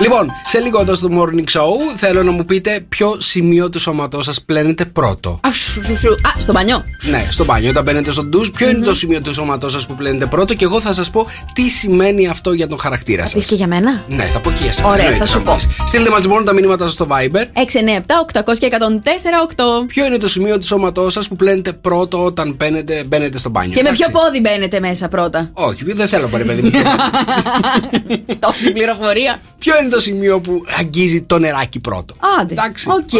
Λοιπόν, 0.00 0.30
σε 0.46 0.58
λίγο 0.58 0.80
εδώ 0.80 0.94
στο 0.94 1.08
Morning 1.12 1.58
Show 1.58 1.96
θέλω 1.96 2.22
να 2.22 2.30
μου 2.30 2.44
πείτε 2.44 2.84
ποιο 2.88 3.16
σημείο 3.20 3.70
του 3.70 3.78
σώματός 3.78 4.24
σας 4.24 4.42
πλένετε 4.42 4.84
πρώτο. 4.84 5.40
Α, 5.42 5.52
σου, 5.52 5.84
σου, 5.84 5.96
σου. 5.98 6.08
Α, 6.12 6.40
στο 6.40 6.52
μπανιό. 6.52 6.84
Ναι, 7.10 7.26
στο 7.30 7.44
μπάνιο, 7.44 7.70
όταν 7.70 7.82
μπαίνετε 7.84 8.12
στο 8.12 8.24
ντουζ, 8.24 8.48
ποιο 8.48 8.68
είναι 8.68 8.84
το 8.84 8.94
σημείο 8.94 9.20
του 9.20 9.34
σώματός 9.34 9.72
σας 9.72 9.86
που 9.86 9.94
πλένετε 9.94 10.26
πρώτο 10.26 10.54
και 10.54 10.64
εγώ 10.64 10.80
θα 10.80 10.92
σας 10.92 11.10
πω 11.10 11.26
τι 11.52 11.68
σημαίνει 11.68 12.28
αυτό 12.28 12.52
για 12.52 12.68
τον 12.68 12.78
χαρακτήρα 12.78 13.22
σας. 13.22 13.32
Πεις 13.32 13.46
και 13.46 13.54
για 13.54 13.66
μένα; 13.66 14.04
Ναι, 14.08 14.24
θα 14.24 14.40
πω 14.40 14.50
και 14.50 14.56
για 14.60 14.68
εσένα. 14.68 14.88
Ωραία, 14.88 15.00
εννοείται 15.04 15.24
θα 15.24 15.30
σου 15.30 15.38
μου 15.38 15.44
πω. 15.44 15.54
πεις. 15.54 15.68
Στείλτε 15.86 16.10
μας 16.10 16.20
λοιπόν 16.22 16.44
τα 16.44 16.52
μηνύματα 16.52 16.84
σας 16.84 16.92
στο 16.92 17.06
Viber. 17.10 17.44
697 17.52 18.20
800 18.32 18.58
και 18.58 18.66
104 18.66 19.40
8. 19.82 19.86
Ποιο 19.86 20.04
είναι 20.06 20.18
το 20.18 20.28
σημείο 20.34 20.58
του 20.58 20.66
σώματός 20.66 21.12
σας 21.12 21.28
που 21.28 21.36
πλένετε 21.36 21.72
πρώτο 21.72 22.24
όταν 22.24 22.54
μπαίνετε, 22.54 23.04
μπαίνετε 23.04 23.38
στο 23.38 23.48
μπάνιο. 23.48 23.70
Και 23.76 23.82
με 23.82 23.88
εντάξει. 23.88 24.10
ποιο 24.10 24.20
πόδι 24.20 24.40
μπαίνετε 24.40 24.80
μέσα 24.80 25.08
πρώτα; 25.08 25.50
Όχι, 25.52 25.92
δεν 25.92 26.08
θέλω, 26.08 26.28
ρε 26.28 26.44
παιδί 26.44 26.62
μου. 26.62 26.70
Τόση 28.46 28.72
πληροφορία. 28.72 29.40
ποιο 29.58 29.74
είναι 29.80 29.88
το 29.88 30.00
σημείο 30.00 30.40
που 30.40 30.62
αγγίζει 30.78 31.22
το 31.22 31.38
νεράκι 31.38 31.80
πρώτο; 31.80 32.14
Άντε. 32.40 32.52
Εντάξει. 32.52 32.88
Οκ. 32.90 33.10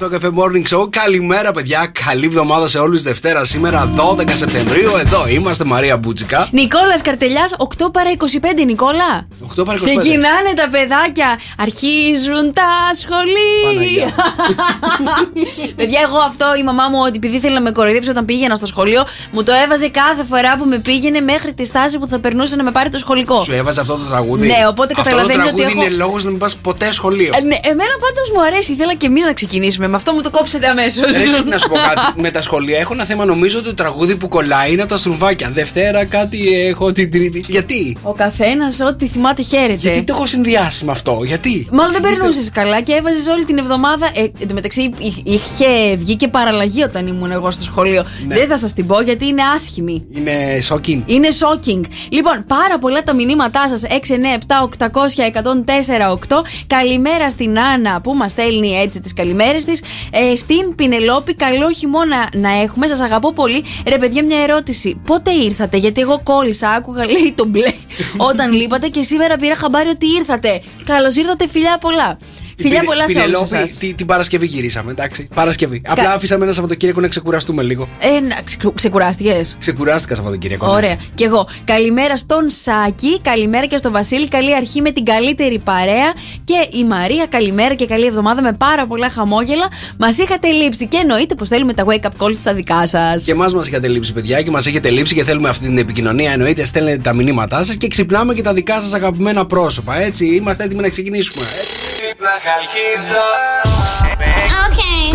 Στο 0.00 0.08
Sok 0.12 0.20
FM 0.20 0.26
Morning 0.26 0.76
Show, 0.76 0.90
καλημέρα 0.90 1.52
παιδιά. 1.52 1.92
Καλή 2.06 2.26
εβδομάδα 2.26 2.68
σε 2.68 2.78
όλους. 2.78 3.02
Δευτέρα 3.02 3.44
σήμερα 3.44 3.94
12 4.18 4.30
Σεπτεμβρίου. 4.32 4.90
Εδώ 5.00 5.28
είμαστε 5.28 5.64
Μαρία 5.64 5.96
Μπούτσικα. 5.96 6.48
Νικόλας 6.52 7.02
Καρτελιάς, 7.02 7.54
8 7.58 7.90
παρα 7.92 8.10
25, 8.10 8.64
Νικόλα. 8.64 9.26
8 9.58 9.64
παρα 9.64 9.78
25. 9.78 9.84
Ξεκινάνε 9.84 10.52
τα 10.56 10.68
παιδάκια. 10.70 11.38
Αρχίζουν 11.58 12.52
τα 12.52 12.70
σχολεία. 13.00 14.14
Παιδιά, 15.78 16.00
εγώ 16.06 16.18
αυτό 16.18 16.46
η 16.60 16.62
μαμά 16.62 16.88
μου, 16.88 16.98
ότι 17.06 17.16
επειδή 17.16 17.36
ήθελε 17.36 17.54
να 17.54 17.60
με 17.60 17.72
κοροϊδέψει 17.72 18.10
όταν 18.10 18.24
πήγαινα 18.24 18.54
στο 18.54 18.66
σχολείο, 18.66 19.02
μου 19.32 19.42
το 19.42 19.52
έβαζε 19.64 19.88
κάθε 19.88 20.24
φορά 20.24 20.56
που 20.58 20.64
με 20.64 20.78
πήγαινε 20.78 21.20
μέχρι 21.20 21.52
τη 21.54 21.64
στάση 21.64 21.98
που 21.98 22.06
θα 22.06 22.18
περνούσε 22.20 22.56
να 22.56 22.62
με 22.62 22.70
πάρει 22.70 22.88
το 22.88 22.98
σχολικό. 22.98 23.38
Σου 23.38 23.52
έβαζε 23.52 23.80
αυτό 23.80 23.96
το 23.96 24.04
τραγούδι; 24.04 24.46
Ναι, 24.46 24.66
οπότε 24.68 24.94
αυτό 24.96 25.10
καταλαβαίνει 25.10 25.42
το 25.42 25.48
ότι 25.48 25.56
τραγούδι 25.56 25.78
έχω- 25.78 25.86
είναι 25.86 26.02
λόγος 26.04 26.24
να 26.24 26.30
μην 26.30 26.38
πας 26.38 26.56
ποτέ 26.56 26.92
σχολείο. 26.92 27.32
Ε, 27.36 27.40
ναι, 27.40 27.58
εμένα 27.62 27.94
πάντως 28.04 28.30
μου 28.34 28.42
αρέσει. 28.42 28.72
Ήθελα 28.72 28.94
και 28.94 29.06
εμείς 29.06 29.24
να 29.24 29.32
ξεκινήσουμε. 29.32 29.88
Με 29.90 29.96
αυτό 29.96 30.12
μου 30.12 30.20
το 30.20 30.30
κόψετε 30.30 30.66
αμέσως. 30.68 31.04
Ρε, 31.04 31.22
εσύ, 31.22 31.42
να 31.44 31.58
σου 31.58 31.68
πω 31.68 31.74
κάτι. 31.74 32.20
Με 32.20 32.30
τα 32.30 32.42
σχολεία 32.42 32.78
έχω 32.78 32.92
ένα 32.92 33.04
θέμα. 33.04 33.24
Νομίζω 33.24 33.58
ότι 33.58 33.66
το 33.68 33.74
τραγούδι 33.74 34.16
που 34.16 34.28
κολλάει 34.28 34.72
είναι 34.72 34.82
από 34.82 34.90
τα 34.90 34.96
στρουβάκια. 34.96 35.50
Δευτέρα 35.50 36.04
κάτι 36.04 36.62
έχω 36.68 36.92
την 36.92 37.10
Τρίτη. 37.10 37.42
Γιατί; 37.48 37.96
Ο 38.02 38.12
καθένας 38.12 38.80
ό,τι 38.80 39.06
θυμάται 39.08 39.42
χαίρεται. 39.42 39.74
Γιατί 39.76 40.02
το 40.02 40.12
έχω 40.14 40.26
συνδυάσει 40.26 40.84
με 40.84 40.92
αυτό. 40.92 41.20
Γιατί; 41.24 41.68
Μάλλον 41.72 41.92
δεν 41.92 42.00
Εξηγήστε. 42.04 42.24
περνούσες 42.24 42.50
καλά 42.50 42.80
και 42.80 42.92
έβαζες 42.92 43.26
όλη 43.26 43.44
την 43.44 43.58
εβδομάδα. 43.58 44.06
Ε, 44.14 44.20
εν 44.40 44.48
τω 44.48 44.54
μεταξύ 44.54 44.82
ει- 44.82 45.22
είχε 45.24 45.96
βγει 45.96 46.16
και 46.16 46.28
παραλλαγή 46.28 46.82
όταν 46.82 47.06
ήμουν 47.06 47.30
εγώ 47.30 47.50
στο 47.50 47.62
σχολείο. 47.62 48.04
Ναι. 48.26 48.34
Δεν 48.34 48.48
θα 48.48 48.58
σας 48.58 48.72
την 48.72 48.86
πω 48.86 49.00
γιατί 49.00 49.26
είναι 49.26 49.42
άσχημη. 49.54 50.06
Είναι 50.14 50.32
shocking. 50.68 51.02
Είναι 51.06 51.28
shocking. 51.40 51.80
Λοιπόν, 52.10 52.44
πάρα 52.46 52.78
πολλά 52.80 53.02
τα 53.02 53.14
μηνύματά 53.14 53.68
σας. 53.68 53.82
6, 53.82 54.14
9, 54.14 54.34
7, 54.34 54.62
800, 54.62 55.22
104, 55.24 56.10
8. 56.10 56.44
Καλημέρα 56.66 57.28
στην 57.28 57.58
Άννα 57.60 58.00
που 58.00 58.14
μας 58.14 58.30
στέλνει 58.30 58.70
έτσι 58.76 59.00
τις 59.00 59.14
καλημέρες 59.14 59.64
της. 59.64 59.79
Ε, 60.10 60.36
στην 60.36 60.74
Πινελόπη, 60.74 61.34
καλό 61.34 61.70
χειμώνα 61.72 62.28
να 62.32 62.60
έχουμε. 62.60 62.86
Σας 62.86 63.00
αγαπώ 63.00 63.32
πολύ. 63.32 63.64
Ρε, 63.88 63.98
παιδιά, 63.98 64.24
μια 64.24 64.38
ερώτηση. 64.38 65.00
Πότε 65.06 65.30
ήρθατε, 65.30 65.76
Γιατί 65.76 66.00
εγώ 66.00 66.20
κόλλησα, 66.22 66.70
άκουγα 66.70 67.04
λέει 67.04 67.32
το 67.36 67.46
μπλε 67.46 67.72
όταν 68.30 68.52
λείπατε 68.52 68.88
και 68.88 69.02
σήμερα 69.02 69.36
πήρα 69.36 69.56
χαμπάρι 69.56 69.88
ότι 69.88 70.06
ήρθατε. 70.06 70.62
Καλώς 70.84 71.16
ήρθατε, 71.16 71.48
φιλιά 71.48 71.78
πολλά. 71.80 72.18
Φιλιά 72.60 72.80
Πινε- 72.80 72.86
πολλά 72.94 73.08
σε 73.08 73.18
όλους 73.18 73.24
Πινελόπη, 73.24 73.56
εσάς. 73.56 73.78
τι- 73.78 73.94
την 73.94 74.06
Παρασκευή 74.06 74.46
γυρίσαμε, 74.46 74.90
εντάξει. 74.90 75.28
Παρασκευή. 75.34 75.82
Απλά 75.86 76.12
αφήσαμε 76.12 76.44
ένα 76.44 76.52
Σαββατοκύριακο 76.52 77.00
να 77.00 77.08
ξεκουραστούμε 77.08 77.62
λίγο. 77.62 77.88
Ε, 77.98 78.20
να, 78.20 78.36
ξεκου- 78.44 78.74
ξεκουράστηκες; 78.74 79.56
Ξεκουράστηκα 79.60 80.14
Σαββατοκύριακο. 80.14 80.66
ναι. 80.66 80.72
Ωραία. 80.72 80.96
Και 81.14 81.24
εγώ. 81.24 81.48
Καλημέρα 81.64 82.16
στον 82.16 82.50
Σάκη, 82.50 83.20
καλημέρα 83.20 83.66
και 83.66 83.76
στον 83.76 83.92
Βασίλη. 83.92 84.28
Καλή 84.28 84.54
αρχή 84.54 84.80
με 84.80 84.92
την 84.92 85.04
καλύτερη 85.04 85.58
παρέα. 85.58 86.12
Και 86.44 86.68
η 86.78 86.84
Μαρία, 86.84 87.26
καλημέρα 87.26 87.74
και 87.74 87.86
καλή 87.86 88.06
εβδομάδα 88.06 88.42
με 88.42 88.52
πάρα 88.52 88.86
πολλά 88.86 89.10
χαμόγελα. 89.10 89.68
Μας 89.98 90.18
είχατε 90.18 90.48
λείψει 90.50 90.86
και 90.86 90.96
εννοείται 90.96 91.34
πως 91.34 91.48
θέλουμε 91.48 91.74
τα 91.74 91.84
wake 91.88 92.04
up 92.06 92.24
calls 92.26 92.36
στα 92.40 92.54
δικά 92.54 92.86
σας. 92.86 93.24
Και 93.24 93.32
εμάς 93.32 93.54
μας 93.54 93.66
είχατε 93.68 93.88
λείψει, 93.88 94.12
παιδιά, 94.12 94.42
και 94.42 94.50
μας 94.50 94.66
έχετε 94.66 94.90
λείψει 94.90 95.14
και 95.14 95.24
θέλουμε 95.24 95.48
αυτή 95.48 95.64
την 95.64 95.78
επικοινωνία. 95.78 96.32
Εννοείται, 96.32 96.64
στέλνετε 96.64 96.96
τα 97.02 97.12
μηνύματά 97.12 97.64
σας 97.64 97.74
και 97.76 97.88
ξυπνάμε 97.88 98.34
και 98.34 98.42
τα 98.42 98.52
δικά 98.52 98.80
σας 98.80 98.92
αγαπημένα 98.92 99.46
πρόσωπα. 99.46 99.96
Έτσι, 100.00 100.26
είμαστε 100.26 100.64
έτοιμοι 100.64 100.80
να 100.82 100.88
ξεκινήσουμε. 100.88 101.44
Good 102.50 102.58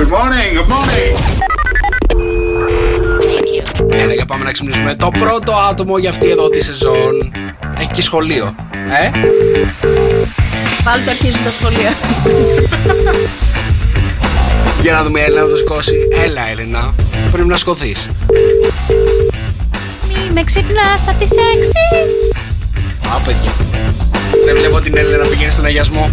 morning, 0.09 0.49
good 0.57 0.69
morning. 0.75 1.13
Έλα, 3.89 4.13
για 4.13 4.25
πάμε 4.25 4.43
να 4.43 4.51
ξυπνήσουμε. 4.51 4.95
Το 4.95 5.09
πρώτο 5.19 5.53
άτομο 5.69 5.97
για 5.97 6.09
αυτή 6.09 6.29
εδώ 6.29 6.49
τη 6.49 6.63
σεζόν. 6.63 7.31
Έχει 7.77 7.89
και 7.91 8.01
σχολείο. 8.01 8.55
Ε; 8.73 9.09
Πάλι 10.83 11.03
το 11.03 11.09
αρχίζουν 11.09 11.43
τα 11.43 11.49
σχολεία. 11.49 11.93
Για 14.81 14.93
να 14.93 15.03
δούμε, 15.03 15.19
Έλενα 15.21 15.41
να 15.41 15.47
το 15.49 15.55
σηκώσει. 15.55 16.07
Έλα, 16.23 16.49
Έλενα. 16.51 16.93
Πρέπει 17.31 17.47
να 17.47 17.57
σκοθεί. 17.57 17.95
Μη 20.07 20.29
με 20.33 20.43
ξυπνάς 20.43 21.07
από 21.07 21.19
τις 21.19 21.31
6. 21.31 21.35
Α, 23.15 23.19
παιδιά. 23.25 23.51
Δεν 24.45 24.57
βλέπω 24.57 24.79
την 24.79 24.97
Έλενα 24.97 25.23
να 25.23 25.29
πηγαίνει 25.29 25.51
στον 25.51 25.65
αγιασμό. 25.65 26.09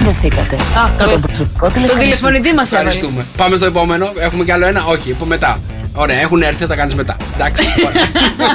Βρεθήκατε. 0.00 0.54
Α, 0.54 0.90
καλό. 0.98 1.20
Το 1.60 1.94
τηλεφωνητή 1.98 2.54
μας 2.54 2.72
έβαλε. 2.72 2.88
Ευχαριστούμε. 2.88 3.26
Πάμε 3.36 3.56
στο 3.56 3.66
επόμενο. 3.66 4.12
Έχουμε 4.18 4.44
κι 4.44 4.50
άλλο 4.52 4.66
ένα. 4.66 4.84
Όχι, 4.84 5.12
από 5.12 5.24
μετά. 5.24 5.60
Ωραία, 5.92 6.20
έχουν 6.20 6.42
έρθει, 6.42 6.60
θα 6.60 6.66
τα 6.66 6.76
κάνεις 6.76 6.94
μετά. 6.94 7.16
Εντάξει. 7.34 7.64
ωραία. 7.86 8.08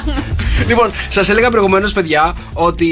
λοιπόν, 0.70 0.92
σας 1.10 1.30
έλεγα 1.30 1.50
προηγουμένως, 1.50 1.94
παιδιά, 1.94 2.34
ότι 2.54 2.86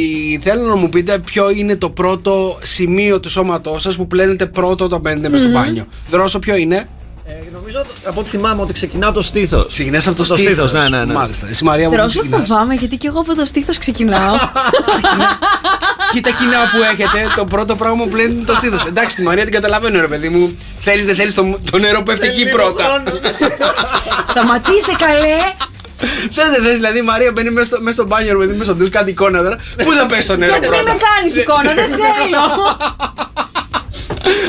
θέλω 0.44 0.62
να 0.62 0.76
μου 0.76 0.90
πείτε 0.90 1.20
ποιο 1.20 1.50
είναι 1.50 1.76
το 1.76 1.90
πρώτο 1.90 2.58
σημείο 2.62 3.20
του 3.20 3.30
σώματός 3.30 3.82
σας 3.82 3.96
που 3.96 4.08
πλένετε 4.08 4.46
πρώτο 4.46 4.84
όταν 4.84 5.00
μπαίνετε 5.00 5.30
μες 5.30 5.40
στο 5.40 5.50
μπάνιο. 5.50 5.86
Δρόσο, 6.10 6.40
ποιο 6.40 6.56
είναι; 6.56 6.88
Ε, 7.26 7.34
νομίζω 7.54 7.86
από 8.06 8.20
ό,τι 8.20 8.30
θυμάμαι 8.30 8.62
ότι 8.62 8.74
ξεκινά 8.74 9.06
από 9.08 9.16
το 9.16 9.22
στήθος. 9.22 9.66
Ξεκινάς 9.74 10.08
από 10.08 10.16
το 10.16 10.26
Το 10.28 10.36
στήθος. 10.36 10.70
στήθος, 10.70 10.72
ναι, 10.72 10.98
ναι, 10.98 11.06
ναι. 11.06 11.14
Μάλιστα. 11.14 11.48
Εσύ 11.50 11.64
Μαρία 11.64 11.90
μου 11.90 11.96
Τρόσο 11.96 12.20
ξεκινάς. 12.20 12.48
φοβάμαι 12.50 12.74
γιατί 12.74 12.98
και 12.98 13.08
εγώ 13.08 13.20
από 13.20 13.36
το 13.36 13.46
στήθος 13.46 13.78
ξεκινάω. 13.78 14.36
Κοίτα 16.14 16.32
κοινά 16.32 16.58
που 16.58 16.80
έχετε, 16.92 17.28
το 17.36 17.46
πρώτο 17.46 17.76
πράγμα 17.76 18.04
που 18.04 18.10
πλένετε 18.10 18.34
είναι 18.34 18.46
το 18.46 18.54
στήθος. 18.54 18.86
Εντάξει, 18.86 19.16
τη 19.16 19.22
Μαρία 19.22 19.44
την 19.44 19.54
καταλαβαίνω, 19.54 20.00
ρε 20.00 20.08
παιδί 20.08 20.30
μου. 20.30 20.58
Θέλεις, 20.80 21.06
δεν 21.06 21.16
θέλεις, 21.16 21.34
το, 21.34 21.58
το 21.72 21.78
νερό 21.78 22.04
πέφτει 22.04 22.28
εκεί 22.28 22.50
πρώτα. 22.50 23.04
Σταματήστε 24.30 24.92
καλέ. 24.98 25.38
Θες, 26.34 26.50
δεν 26.56 26.64
θες, 26.64 26.76
δηλαδή 26.76 26.98
η 26.98 27.02
Μαρία 27.02 27.32
μπαίνει 27.32 27.50
μέσα 27.50 27.66
στο, 27.68 27.78
μέσα 27.82 27.94
στο 27.96 28.06
μπάνιο, 28.06 28.32
ρε 28.32 28.38
παιδί 28.38 28.52
μου, 28.52 28.58
μέσα 28.58 28.72
στο 28.72 28.80
ντους, 28.80 28.90
κάτι 28.90 29.10
εικόνα 29.10 29.42
τώρα. 29.44 29.56
Πού 29.84 29.92
θα 29.92 30.06
πέσει 30.06 30.28
το 30.28 30.36
νερό 30.36 30.52
Γιατί 30.52 30.68
δεν 30.68 30.84
με 30.84 30.90
πρώτα. 30.92 31.06
κάνεις 31.16 31.36
εικόνα, 31.36 31.74
δεν 31.74 31.90
θέλω. 31.90 32.44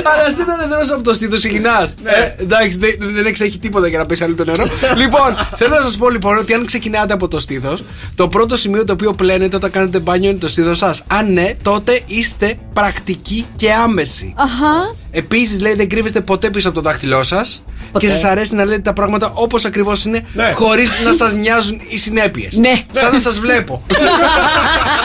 Αλλά 0.03 0.27
εσύ 0.29 0.45
να 0.47 0.57
δεν 0.57 0.69
δρόσο 0.69 0.95
από 0.95 1.03
το 1.03 1.15
στήθος, 1.15 1.39
ξεκινά. 1.39 1.89
Ναι. 2.03 2.11
Ε, 2.11 2.35
εντάξει, 2.43 2.79
δεν, 2.79 2.91
δεν 3.01 3.27
εξέχει 3.27 3.59
τίποτα 3.59 3.89
για 3.89 3.99
να 3.99 4.07
πέσει 4.07 4.25
άλλο 4.25 4.35
το 4.35 4.45
νερό. 4.45 4.65
λοιπόν, 4.97 5.37
θέλω 5.57 5.75
να 5.75 5.81
σας 5.81 5.97
πω 5.97 6.11
λοιπόν 6.11 6.39
ότι 6.39 6.55
αν 6.55 6.67
ξεκινάτε 6.67 7.15
από 7.15 7.29
το 7.29 7.41
στήθος, 7.41 7.83
το 8.15 8.29
πρώτο 8.29 8.57
σημείο 8.57 8.85
το 8.85 8.93
οποίο 8.93 9.13
πλένετε 9.13 9.57
όταν 9.57 9.71
κάνετε 9.71 9.99
μπάνιο 9.99 10.31
είναι 10.31 10.39
το 10.39 10.49
στήθος 10.49 10.79
σας. 10.79 11.03
Αν 11.07 11.33
ναι, 11.33 11.51
τότε 11.63 12.01
είστε 12.07 12.55
πρακτικοί 12.73 13.47
και 13.57 13.73
άμεση. 13.73 14.35
Αχα. 14.37 14.95
Επίσης, 15.11 15.61
λέει, 15.61 15.75
δεν 15.75 15.89
κρύβεστε 15.89 16.21
ποτέ 16.21 16.51
πίσω 16.51 16.69
από 16.69 16.77
το 16.83 16.83
δάχτυλό 16.89 17.23
σας. 17.23 17.63
Και 17.99 18.09
σας 18.09 18.25
αρέσει 18.25 18.55
να 18.55 18.65
λέτε 18.65 18.81
τα 18.81 18.93
πράγματα 18.93 19.31
όπως 19.35 19.65
ακριβώς 19.65 20.05
είναι, 20.05 20.27
Ναι. 20.33 20.53
χωρίς 20.55 20.99
να 21.05 21.13
σας 21.13 21.35
νοιάζουν 21.35 21.81
οι 21.89 21.99
συνέπειες. 21.99 22.57
Ναι. 22.57 22.83
Σαν 22.93 23.13
να 23.13 23.19
σας 23.19 23.39
βλέπω. 23.39 23.83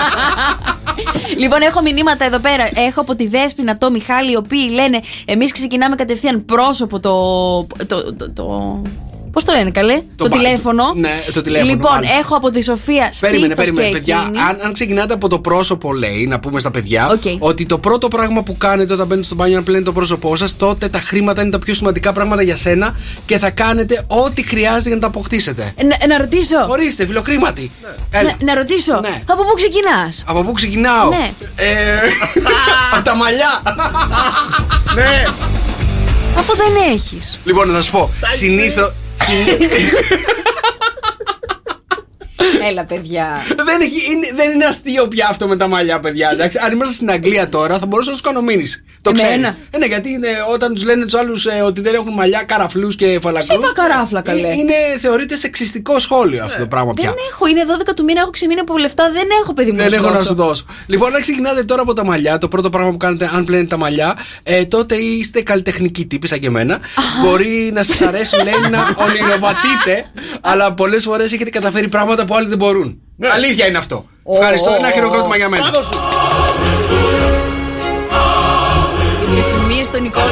Λοιπόν, 1.39 1.61
έχω 1.61 1.81
μηνύματα 1.81 2.25
εδώ 2.25 2.39
πέρα. 2.39 2.69
Έχω 2.75 3.01
από 3.01 3.15
τη 3.15 3.27
Δέσποινα, 3.27 3.77
το 3.77 3.91
Μιχάλη, 3.91 4.31
οι 4.31 4.35
οποίοι 4.35 4.69
λένε 4.71 5.01
Εμείς 5.25 5.51
ξεκινάμε 5.51 5.95
κατευθείαν 5.95 6.45
πρόσωπο 6.45 6.99
το. 6.99 7.67
το, 7.87 8.13
το, 8.13 8.31
το 8.31 8.81
Πώς 9.31 9.43
το 9.43 9.51
λένε, 9.57 9.71
καλέ; 9.71 10.01
Το, 10.15 10.27
μπα- 10.27 10.37
τηλέφωνο. 10.37 10.83
ναι, 10.95 11.23
το 11.33 11.41
τηλέφωνο, 11.41 11.71
Λοιπόν, 11.71 11.91
μάλιστα. 11.93 12.17
έχω 12.17 12.35
από 12.35 12.49
τη 12.51 12.63
Σοφία 12.63 13.13
Περίμενε, 13.19 13.53
στήθος 13.53 13.65
περίμενε, 13.65 13.87
και 13.87 13.93
παιδιά. 13.97 14.17
εκείνη. 14.21 14.39
Αν, 14.39 14.59
αν 14.65 14.73
ξεκινάτε 14.73 15.13
από 15.13 15.27
το 15.29 15.39
πρόσωπο, 15.39 15.93
λέει, 15.93 16.25
να 16.27 16.39
πούμε 16.39 16.59
στα 16.59 16.71
παιδιά, 16.71 17.09
Οκ. 17.09 17.21
ότι 17.39 17.65
το 17.65 17.77
πρώτο 17.77 18.07
πράγμα 18.07 18.43
που 18.43 18.57
κάνετε 18.57 18.93
όταν 18.93 19.07
μπαίνετε 19.07 19.25
στο 19.25 19.35
μπάνιο, 19.35 19.57
αν 19.57 19.63
πλένετε 19.63 19.85
το 19.85 19.93
πρόσωπό 19.93 20.35
σας, 20.35 20.57
τότε 20.57 20.89
τα 20.89 20.99
χρήματα 20.99 21.41
είναι 21.41 21.51
τα 21.51 21.59
πιο 21.59 21.73
σημαντικά 21.73 22.13
πράγματα 22.13 22.41
για 22.41 22.55
σένα 22.55 22.95
και 23.25 23.37
θα 23.37 23.49
κάνετε 23.49 24.05
ό,τι 24.07 24.43
χρειάζεται 24.43 24.85
για 24.87 24.95
να 24.95 25.01
τα 25.01 25.07
αποκτήσετε. 25.07 25.73
Ε, 25.75 25.83
Να, 25.83 26.07
να 26.07 26.17
ρωτήσω. 26.17 26.55
Ορίστε, 26.69 27.05
φιλοχρήματοι. 27.05 27.71
Έλα. 28.11 28.35
Να, 28.39 28.45
να 28.53 28.59
ρωτήσω. 28.59 28.99
Ναι. 28.99 29.21
Από 29.25 29.43
πού 29.43 29.53
ξεκινάς; 29.55 30.23
Από 30.27 30.43
πού 30.43 30.51
ξεκινάω, 30.51 31.09
Ναι. 31.09 31.31
ε, 31.55 31.95
Από 32.93 33.03
τα 33.03 33.15
μαλλιά. 33.15 33.61
Ναι. 34.95 35.23
Από 36.37 36.53
δεν 36.55 36.93
έχεις. 36.93 37.37
λοιπόν, 37.43 37.69
να 37.71 37.81
σου 37.81 37.91
πω. 37.91 38.09
Συνήθω. 38.37 38.91
cute. 39.25 41.15
Έλα, 42.69 42.85
παιδιά. 42.85 43.27
δεν, 43.47 43.81
έχει, 43.81 44.11
είναι, 44.11 44.31
δεν 44.35 44.51
είναι 44.51 44.65
αστείο 44.65 45.07
πια 45.07 45.27
αυτό 45.29 45.47
με 45.47 45.57
τα 45.57 45.67
μαλλιά, 45.67 45.99
παιδιά. 45.99 46.29
Εντάξει. 46.31 46.57
Αν 46.65 46.71
ήμασταν 46.71 46.95
στην 46.95 47.11
Αγγλία 47.11 47.49
τώρα, 47.49 47.79
θα 47.79 47.85
μπορούσα 47.85 48.09
να 48.09 48.15
τους 48.15 48.25
κάνω 48.25 48.41
μήνυση. 48.41 48.83
Το 49.01 49.09
Εμένα; 49.09 49.27
ξέρεις. 49.27 49.67
Ε, 49.71 49.77
ναι, 49.77 49.85
γιατί 49.85 50.09
είναι, 50.09 50.27
όταν 50.53 50.73
τους 50.73 50.83
λένε 50.83 51.03
τους 51.05 51.13
άλλους 51.13 51.47
ότι 51.65 51.81
δεν 51.81 51.93
έχουν 51.93 52.13
μαλλιά, 52.13 52.43
καραφλούς 52.43 52.95
και 52.95 53.19
φαλακρούς. 53.21 53.57
είπα 53.57 53.71
καράφλα, 53.73 54.21
καλέ. 54.21 54.47
Είναι, 54.47 54.73
θεωρείται 55.01 55.35
σεξιστικό 55.35 55.99
σχόλιο 55.99 56.43
αυτό 56.43 56.59
το 56.59 56.67
πράγμα 56.67 56.93
πια. 56.93 57.09
Δεν 57.09 57.17
έχω, 57.31 57.47
είναι 57.47 57.61
12 57.89 57.93
του 57.95 58.03
μήνα, 58.03 58.21
έχω 58.21 58.29
ξεμείνει 58.29 58.59
από 58.59 58.77
λεφτά, 58.77 59.11
δεν 59.11 59.27
έχω 59.41 59.53
παιδί 59.53 59.71
μου. 59.71 59.77
Δεν 59.77 59.85
να 59.85 59.91
σου 59.91 59.97
έχω 59.97 60.09
να 60.09 60.17
δώσω. 60.17 60.27
σου 60.27 60.35
δώσω. 60.35 60.65
Λοιπόν, 60.85 61.15
αν 61.15 61.21
ξεκινάτε 61.21 61.63
τώρα 61.63 61.81
από 61.81 61.93
τα 61.93 62.05
μαλλιά, 62.05 62.37
το 62.37 62.47
πρώτο 62.47 62.69
πράγμα 62.69 62.91
που 62.91 62.97
κάνετε, 62.97 63.29
αν 63.33 63.43
πλένετε 63.43 63.67
τα 63.67 63.77
μαλλιά, 63.77 64.17
ε, 64.43 64.65
τότε 64.65 64.95
είστε 64.95 65.41
καλλιτεχνικοί 65.41 66.05
τύποι, 66.05 66.27
σαν 66.27 66.39
και 66.39 66.47
εμένα. 66.47 66.79
Μπορεί 67.23 67.71
να 67.73 67.83
σας 67.83 68.01
αρέσει, 68.01 68.35
λέει, 68.35 68.69
να 68.71 68.79
ονειροβατείτε, 69.05 70.11
αλλά 70.41 70.73
πολλές 70.73 71.03
φορές 71.03 71.33
έχετε 71.33 71.49
καταφέρει 71.49 71.87
πράγματα 71.87 72.25
που 72.29 72.35
άλλοι 72.35 72.47
δεν 72.47 72.57
μπορούν. 72.57 73.01
Αλήθεια 73.35 73.67
είναι 73.67 73.77
αυτό. 73.77 74.05
Ευχαριστώ. 74.33 74.75
Ένα 74.77 74.89
χειροκρότημα 74.91 75.35
για 75.37 75.49
μένα. 75.49 75.63
Πάδο 75.63 75.81
σου. 75.83 75.99
Οι 79.33 79.39
επιθυμίε 79.39 79.83
στον 79.83 80.01
Νικόλα. 80.01 80.25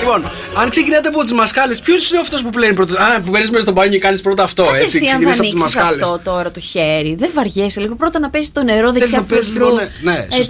Λοιπόν, 0.00 0.30
αν 0.54 0.68
ξεκινάτε 0.70 1.08
από 1.08 1.22
τις 1.22 1.32
μασχάλε, 1.32 1.74
ποιος 1.84 2.10
είναι 2.10 2.20
αυτός 2.20 2.42
που 2.42 2.50
πλένει 2.50 2.74
πρώτο. 2.74 2.94
Α, 3.02 3.20
που 3.20 3.30
μπαίνει 3.30 3.48
μέσα 3.50 3.62
στο 3.62 3.72
μπάνιο 3.72 3.90
και 3.92 3.98
κάνεις 3.98 4.20
πρώτα 4.20 4.42
αυτό, 4.42 4.62
έτσι. 4.62 4.74
Κατευθείαν 4.98 5.02
θα 5.02 5.16
Ξεκινήσει 5.16 5.38
από 5.40 5.48
τις 5.48 5.52
ανοίξεις 5.54 5.74
μασχάλε. 5.76 6.02
αυτό 6.02 6.20
τώρα 6.30 6.50
το 6.50 6.60
χέρι. 6.60 7.14
Δεν 7.18 7.30
βαριέσαι 7.34 7.80
λίγο. 7.80 7.94
Πρώτα 7.94 8.18
να 8.18 8.30
πέσεις 8.30 8.52
το 8.52 8.62
νερό 8.62 8.90
Θες 8.92 8.98
δεξιά 9.00 9.18
να 9.18 9.24
παίζει 9.24 9.50
φρουρού. 9.50 9.64
λίγο. 9.64 9.76
Ναι, 9.76 10.12
ναι 10.12 10.26
Έτσι. 10.30 10.48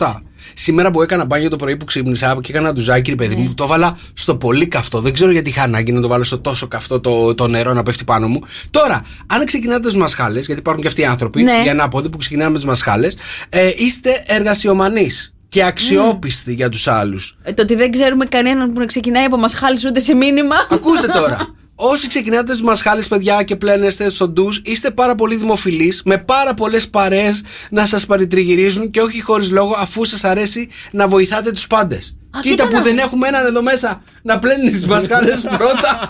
Σωστά. 0.57 0.63
Σήμερα 0.63 0.91
που 0.91 1.03
έκανα 1.03 1.25
μπάνιο 1.25 1.49
το 1.51 1.57
πρωί 1.57 1.77
που 1.77 1.85
ξύπνησα 1.85 2.39
και 2.43 2.53
έκανα 2.53 2.73
ντουζάκι, 2.73 3.11
ρε 3.11 3.17
παιδί 3.17 3.35
μου, 3.37 3.55
το 3.55 3.65
έβαλα 3.65 3.99
στο 4.15 4.37
πολύ 4.37 4.67
καυτό. 4.67 5.01
Δεν 5.01 5.13
ξέρω 5.13 5.31
γιατί 5.31 5.49
είχα 5.51 5.63
ανάγκη 5.63 5.93
να 5.93 6.01
το 6.01 6.09
βάλω 6.09 6.25
στο 6.25 6.39
τόσο 6.39 6.69
καυτό 6.69 7.01
το, 7.01 7.35
το 7.35 7.49
νερό 7.49 7.73
να 7.73 7.83
πέφτει 7.83 8.05
πάνω 8.05 8.29
μου. 8.29 8.41
Τώρα, 8.71 9.03
αν 9.27 9.45
ξεκινάτε 9.45 9.89
τι 9.91 9.97
μασχάλες, 9.97 10.47
γιατί 10.47 10.61
υπάρχουν 10.61 10.83
και 10.83 10.89
αυτοί 10.89 11.01
οι 11.01 11.05
άνθρωποι, 11.05 11.43
Ναι. 11.43 11.61
για 11.63 11.71
ένα 11.71 11.89
πόδι 11.89 12.09
που 12.09 12.17
ξεκινάμε 12.19 12.51
με 12.51 12.59
τι 12.59 12.67
μασχάλες, 12.67 13.17
ε, 13.49 13.71
είστε 13.77 14.23
εργασιομανείς 14.27 15.35
και 15.49 15.65
αξιόπιστοι 15.65 16.53
για 16.55 16.69
τους 16.69 16.87
άλλους. 16.87 17.37
Ε, 17.43 17.53
Το 17.53 17.63
ότι 17.63 17.75
δεν 17.75 17.91
ξέρουμε 17.91 18.25
κανέναν 18.25 18.73
που 18.73 18.79
να 18.81 18.87
ξεκινάει 18.87 19.25
από 19.25 19.37
μασχάλη 19.37 19.79
ούτε 19.87 20.01
σε 20.01 20.15
μήνυμα. 20.15 20.55
Ακούστε 20.71 21.07
τώρα. 21.07 21.37
Όσοι 21.75 22.09
ξεκινάτε 22.09 22.53
στους 22.53 22.67
μασχάλες, 22.67 23.09
παιδιά, 23.09 23.43
και 23.43 23.57
πλένεστε 23.57 24.11
στο 24.11 24.29
ντους, 24.29 24.61
είστε 24.65 24.91
πάρα 24.91 25.15
πολύ 25.15 25.37
δημοφιλείς, 25.37 26.03
με 26.05 26.19
πάρα 26.19 26.55
πολλές 26.55 26.89
παρέες 26.89 27.43
να 27.71 27.87
σας 27.87 28.07
παρητριγυρίζουν 28.07 28.91
και 28.91 29.01
όχι 29.01 29.21
χωρίς 29.21 29.51
λόγο, 29.51 29.75
αφού 29.79 30.05
σας 30.05 30.25
αρέσει 30.25 30.69
να 30.91 31.09
βοηθάτε 31.09 31.53
τους 31.53 31.67
πάντες. 31.67 32.17
Κοίτα 32.41 32.49
κοίτα 32.55 32.67
που 32.69 32.75
να 32.75 32.83
δεν 32.83 32.95
δεις. 32.95 33.03
έχουμε 33.05 33.29
έναν 33.29 33.47
εδώ 33.47 33.63
μέσα 33.63 34.03
να 34.23 34.39
πλένει 34.39 34.71
τις 34.71 34.87
μασχάλες 34.87 35.41
πρώτα. 35.59 36.09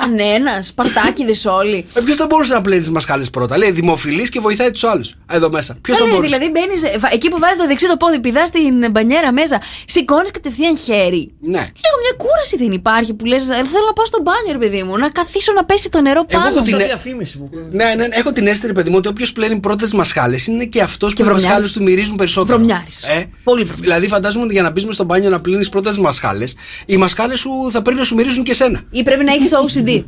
Κανένας. 0.00 0.72
Παρτάκιδε 0.74 1.32
όλοι. 1.48 1.86
ε, 1.94 2.00
Ποιος 2.00 2.16
θα 2.16 2.26
μπορούσε 2.26 2.52
να 2.54 2.60
πλένει 2.60 2.80
τις 2.80 2.90
μασχάλες 2.90 3.30
πρώτα; 3.30 3.58
Λέει 3.58 3.70
δημοφιλής 3.70 4.28
και 4.28 4.40
βοηθάει 4.40 4.70
τους 4.70 4.84
άλλους. 4.84 5.14
Εδώ 5.32 5.50
μέσα. 5.50 5.76
Ποιος 5.80 5.96
θα 5.96 6.02
Καλέ, 6.04 6.14
μπορούσε; 6.16 6.36
δηλαδή 6.36 6.52
μπαίνεις 6.52 6.82
εκεί 7.12 7.28
που 7.30 7.38
βάζεις 7.38 7.58
το 7.58 7.66
δεξί 7.66 7.86
το 7.88 7.96
πόδι, 7.96 8.20
πηδάς 8.20 8.48
στην 8.48 8.90
μπανιέρα 8.90 9.32
μέσα, 9.32 9.60
σηκώνεις 9.84 10.30
κατευθείαν 10.30 10.76
χέρι. 10.76 11.34
Ναι. 11.40 11.58
Λίγο 11.58 11.96
μια 12.02 12.14
κούραση 12.16 12.56
δεν 12.58 12.72
υπάρχει 12.72 13.14
που 13.14 13.24
λες: 13.24 13.42
Θέλω 13.44 13.84
να 13.86 13.92
πάω 13.92 14.06
στο 14.06 14.20
μπάνιο, 14.22 14.52
ρε 14.52 14.58
παιδί 14.58 14.82
μου, 14.82 14.96
να 14.98 15.08
καθίσω 15.10 15.52
να 15.52 15.64
πέσει 15.64 15.88
το 15.88 16.00
νερό 16.00 16.24
Εγώ 16.28 16.40
πάνω. 16.42 16.46
έχω 16.46 16.58
μου». 16.58 16.62
την- 16.64 16.70
Σαν 16.70 16.78
Ναι. 16.80 16.84
διαφήμιση 16.86 17.38
που. 17.38 17.50
Ναι, 17.70 17.94
ναι, 17.96 18.06
έχω 18.10 18.32
την 18.32 18.46
αίσθηση, 18.46 18.66
ρε 18.66 18.72
παιδί 18.72 18.90
μου, 18.90 18.96
ότι 18.98 19.08
όποιος 19.08 19.32
πλένει 19.32 19.58
πρώτες 19.60 19.92
μασχάλες 19.92 20.46
είναι 20.46 20.64
και 20.64 20.80
αυτός 20.80 21.14
που 21.14 21.20
οι 21.20 21.24
βρωμιάρης. 21.24 21.46
μασχάλες 21.48 21.72
του 21.72 21.82
μυρίζουν 21.82 22.16
περισσότερο. 22.16 22.56
Βρωμιάρης. 22.58 23.02
Ε; 23.02 23.24
Πολύ 23.44 23.62
βρωμιάρης. 23.64 23.80
Δηλαδή, 23.80 24.06
φαντάζομαι 24.06 24.44
ότι 24.44 24.52
για 24.52 24.62
να 24.62 24.70
μπεις 24.70 24.86
στο 24.90 25.04
μπάνιο 25.04 25.30
να 25.30 25.40
πλύνει 25.54 25.68
πρώτες 25.70 25.98
μασχάλες, 25.98 26.54
οι 26.86 26.96
μασχάλες 26.96 27.40
σου 27.40 27.50
θα 27.70 27.82
πρέπει 27.82 27.98
να 27.98 28.04
σου 28.04 28.14
μυρίζουν 28.14 28.42
και 28.44 28.54
σένα. 28.54 28.82
Ή 28.90 29.02
πρέπει 29.02 29.24
να 29.24 29.32
έχεις 29.32 29.50
OCD. 29.52 30.04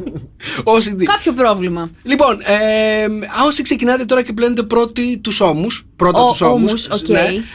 OCD. 0.65 1.05
Κάποιο 1.05 1.33
πρόβλημα. 1.33 1.91
Λοιπόν, 2.03 2.39
ε, 2.41 3.05
α, 3.05 3.45
όσοι 3.47 3.63
ξεκινάτε 3.63 4.05
τώρα 4.05 4.23
και 4.23 4.33
πλένετε 4.33 4.63
πρώτα 4.63 5.19
τους 5.19 5.41
ώμους, 5.41 5.87
πρώτα 5.97 6.21
Ο- 6.23 6.29
τους 6.29 6.41
ώμους, 6.41 6.71
ώμους, 6.71 6.87
οκ. 6.89 7.07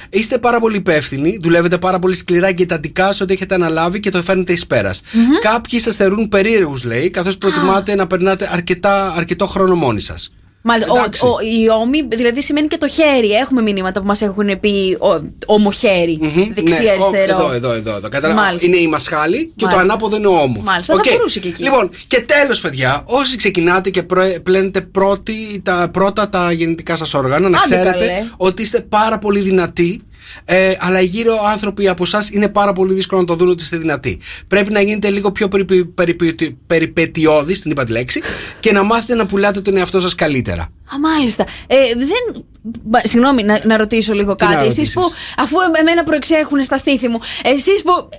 είστε 0.09 0.37
πάρα 0.37 0.59
πολύ 0.59 0.75
υπεύθυνοι, 0.77 1.39
δουλεύετε 1.41 1.77
πάρα 1.77 1.99
πολύ 1.99 2.15
σκληρά 2.15 2.51
και 2.51 2.63
εντατικά 2.63 3.13
σε 3.13 3.23
ό,τι 3.23 3.33
έχετε 3.33 3.55
αναλάβει 3.55 3.99
και 3.99 4.09
το 4.09 4.23
φέρνετε 4.23 4.53
εις 4.53 4.67
περα 4.67 4.93
Κάποιοι 5.41 5.79
σας 5.79 5.95
θεωρούν 5.95 6.29
περίεργους, 6.29 6.83
λέει, 6.83 7.09
καθώς 7.09 7.37
προτιμάτε 7.37 7.95
να 7.95 8.07
περνάτε 8.07 8.49
αρκετά, 8.51 9.13
αρκετό 9.17 9.47
χρόνο 9.47 9.75
μόνοι 9.75 9.99
σας. 9.99 10.33
Μάλιστα, 10.63 10.93
Εντάξει. 10.97 11.25
ο, 11.25 11.29
ο, 11.29 11.33
η 11.61 11.69
ώμη, 11.69 12.01
δηλαδή 12.15 12.41
σημαίνει 12.41 12.67
και 12.67 12.77
το 12.77 12.87
χέρι. 12.87 13.29
Έχουμε 13.29 13.61
μηνύματα 13.61 13.99
που 13.99 14.05
μας 14.05 14.21
έχουν 14.21 14.59
πει 14.59 14.97
ο, 14.99 15.31
ομοχέρι. 15.45 16.17
Μμμ. 16.21 16.53
Δεξί, 16.53 16.83
Ναι, 16.83 16.89
ο- 16.89 16.91
αριστερό. 16.91 17.35
Εδώ, 17.39 17.51
εδώ, 17.53 17.71
εδώ. 17.71 17.95
εδώ. 17.95 18.09
Κατάλαβα. 18.09 18.41
Μάλιστα. 18.41 18.67
Είναι 18.67 18.77
η 18.77 18.87
μασχάλη 18.87 19.37
και 19.55 19.65
Μάλιστα. 19.65 19.83
το 19.83 19.89
ανάποδο 19.91 20.15
είναι 20.15 20.27
ο 20.27 20.37
ώμος. 20.41 20.63
Μάλιστα, 20.63 20.93
θα 20.95 21.01
μπορούσε 21.11 21.39
και 21.39 21.47
εκεί. 21.47 21.63
Λοιπόν, 21.63 21.89
και 22.07 22.21
τέλος, 22.21 22.59
παιδιά, 22.59 23.01
όσοι 23.05 23.37
ξεκινάτε 23.37 23.89
και 23.89 24.03
προε- 24.03 24.39
πλένετε 24.39 24.81
πρώτοι, 24.81 25.61
τα, 25.63 25.89
πρώτα 25.93 26.29
τα 26.29 26.51
γεννητικά 26.51 26.95
σας 26.95 27.13
όργανα, 27.13 27.49
να 27.49 27.57
Άντε, 27.57 27.75
ξέρετε 27.75 27.97
καλέ. 27.97 28.23
ότι 28.37 28.61
είστε 28.61 28.79
πάρα 28.79 29.17
πολύ 29.19 29.39
δυνατοί. 29.39 30.01
Ε, 30.45 30.73
αλλά 30.79 31.01
οι 31.01 31.05
γύρω 31.05 31.33
άνθρωποι 31.51 31.87
από 31.87 32.03
εσάς 32.03 32.29
είναι 32.29 32.49
πάρα 32.49 32.73
πολύ 32.73 32.93
δύσκολο 32.93 33.21
να 33.21 33.27
το 33.27 33.35
δουν 33.35 33.49
ότι 33.49 33.63
είστε 33.63 33.77
δυνατοί. 33.77 34.19
Πρέπει 34.47 34.71
να 34.71 34.81
γίνετε 34.81 35.09
λίγο 35.09 35.31
πιο 35.31 35.47
περιπε, 35.47 35.75
περιπε, 35.83 36.33
περιπετειώδη, 36.67 37.59
την 37.59 37.71
είπα 37.71 37.83
τη 37.83 37.91
λέξη, 37.91 38.21
και 38.59 38.71
να 38.71 38.83
μάθετε 38.83 39.15
να 39.15 39.25
πουλάτε 39.25 39.61
τον 39.61 39.77
εαυτό 39.77 39.99
σας 39.99 40.15
καλύτερα. 40.15 40.61
Α, 40.61 40.99
μάλιστα. 40.99 41.45
Ε, 41.67 41.75
δεν. 41.97 42.43
Μπα- 42.83 42.99
Συγγνώμη, 43.03 43.43
να, 43.43 43.59
να 43.65 43.77
ρωτήσω 43.77 44.13
λίγο 44.13 44.35
Τι 44.35 44.45
να 44.45 44.51
κάτι. 44.51 44.65
Εσείς 44.65 44.77
ρωτήσεις; 44.77 44.93
που, 44.93 45.01
αφού 45.37 45.55
εμ- 45.59 45.77
εμένα 45.79 46.03
προεξέχουν 46.03 46.63
στα 46.63 46.77
στήθη 46.77 47.07
μου, 47.07 47.19
εσείς 47.43 47.81
που 47.81 48.09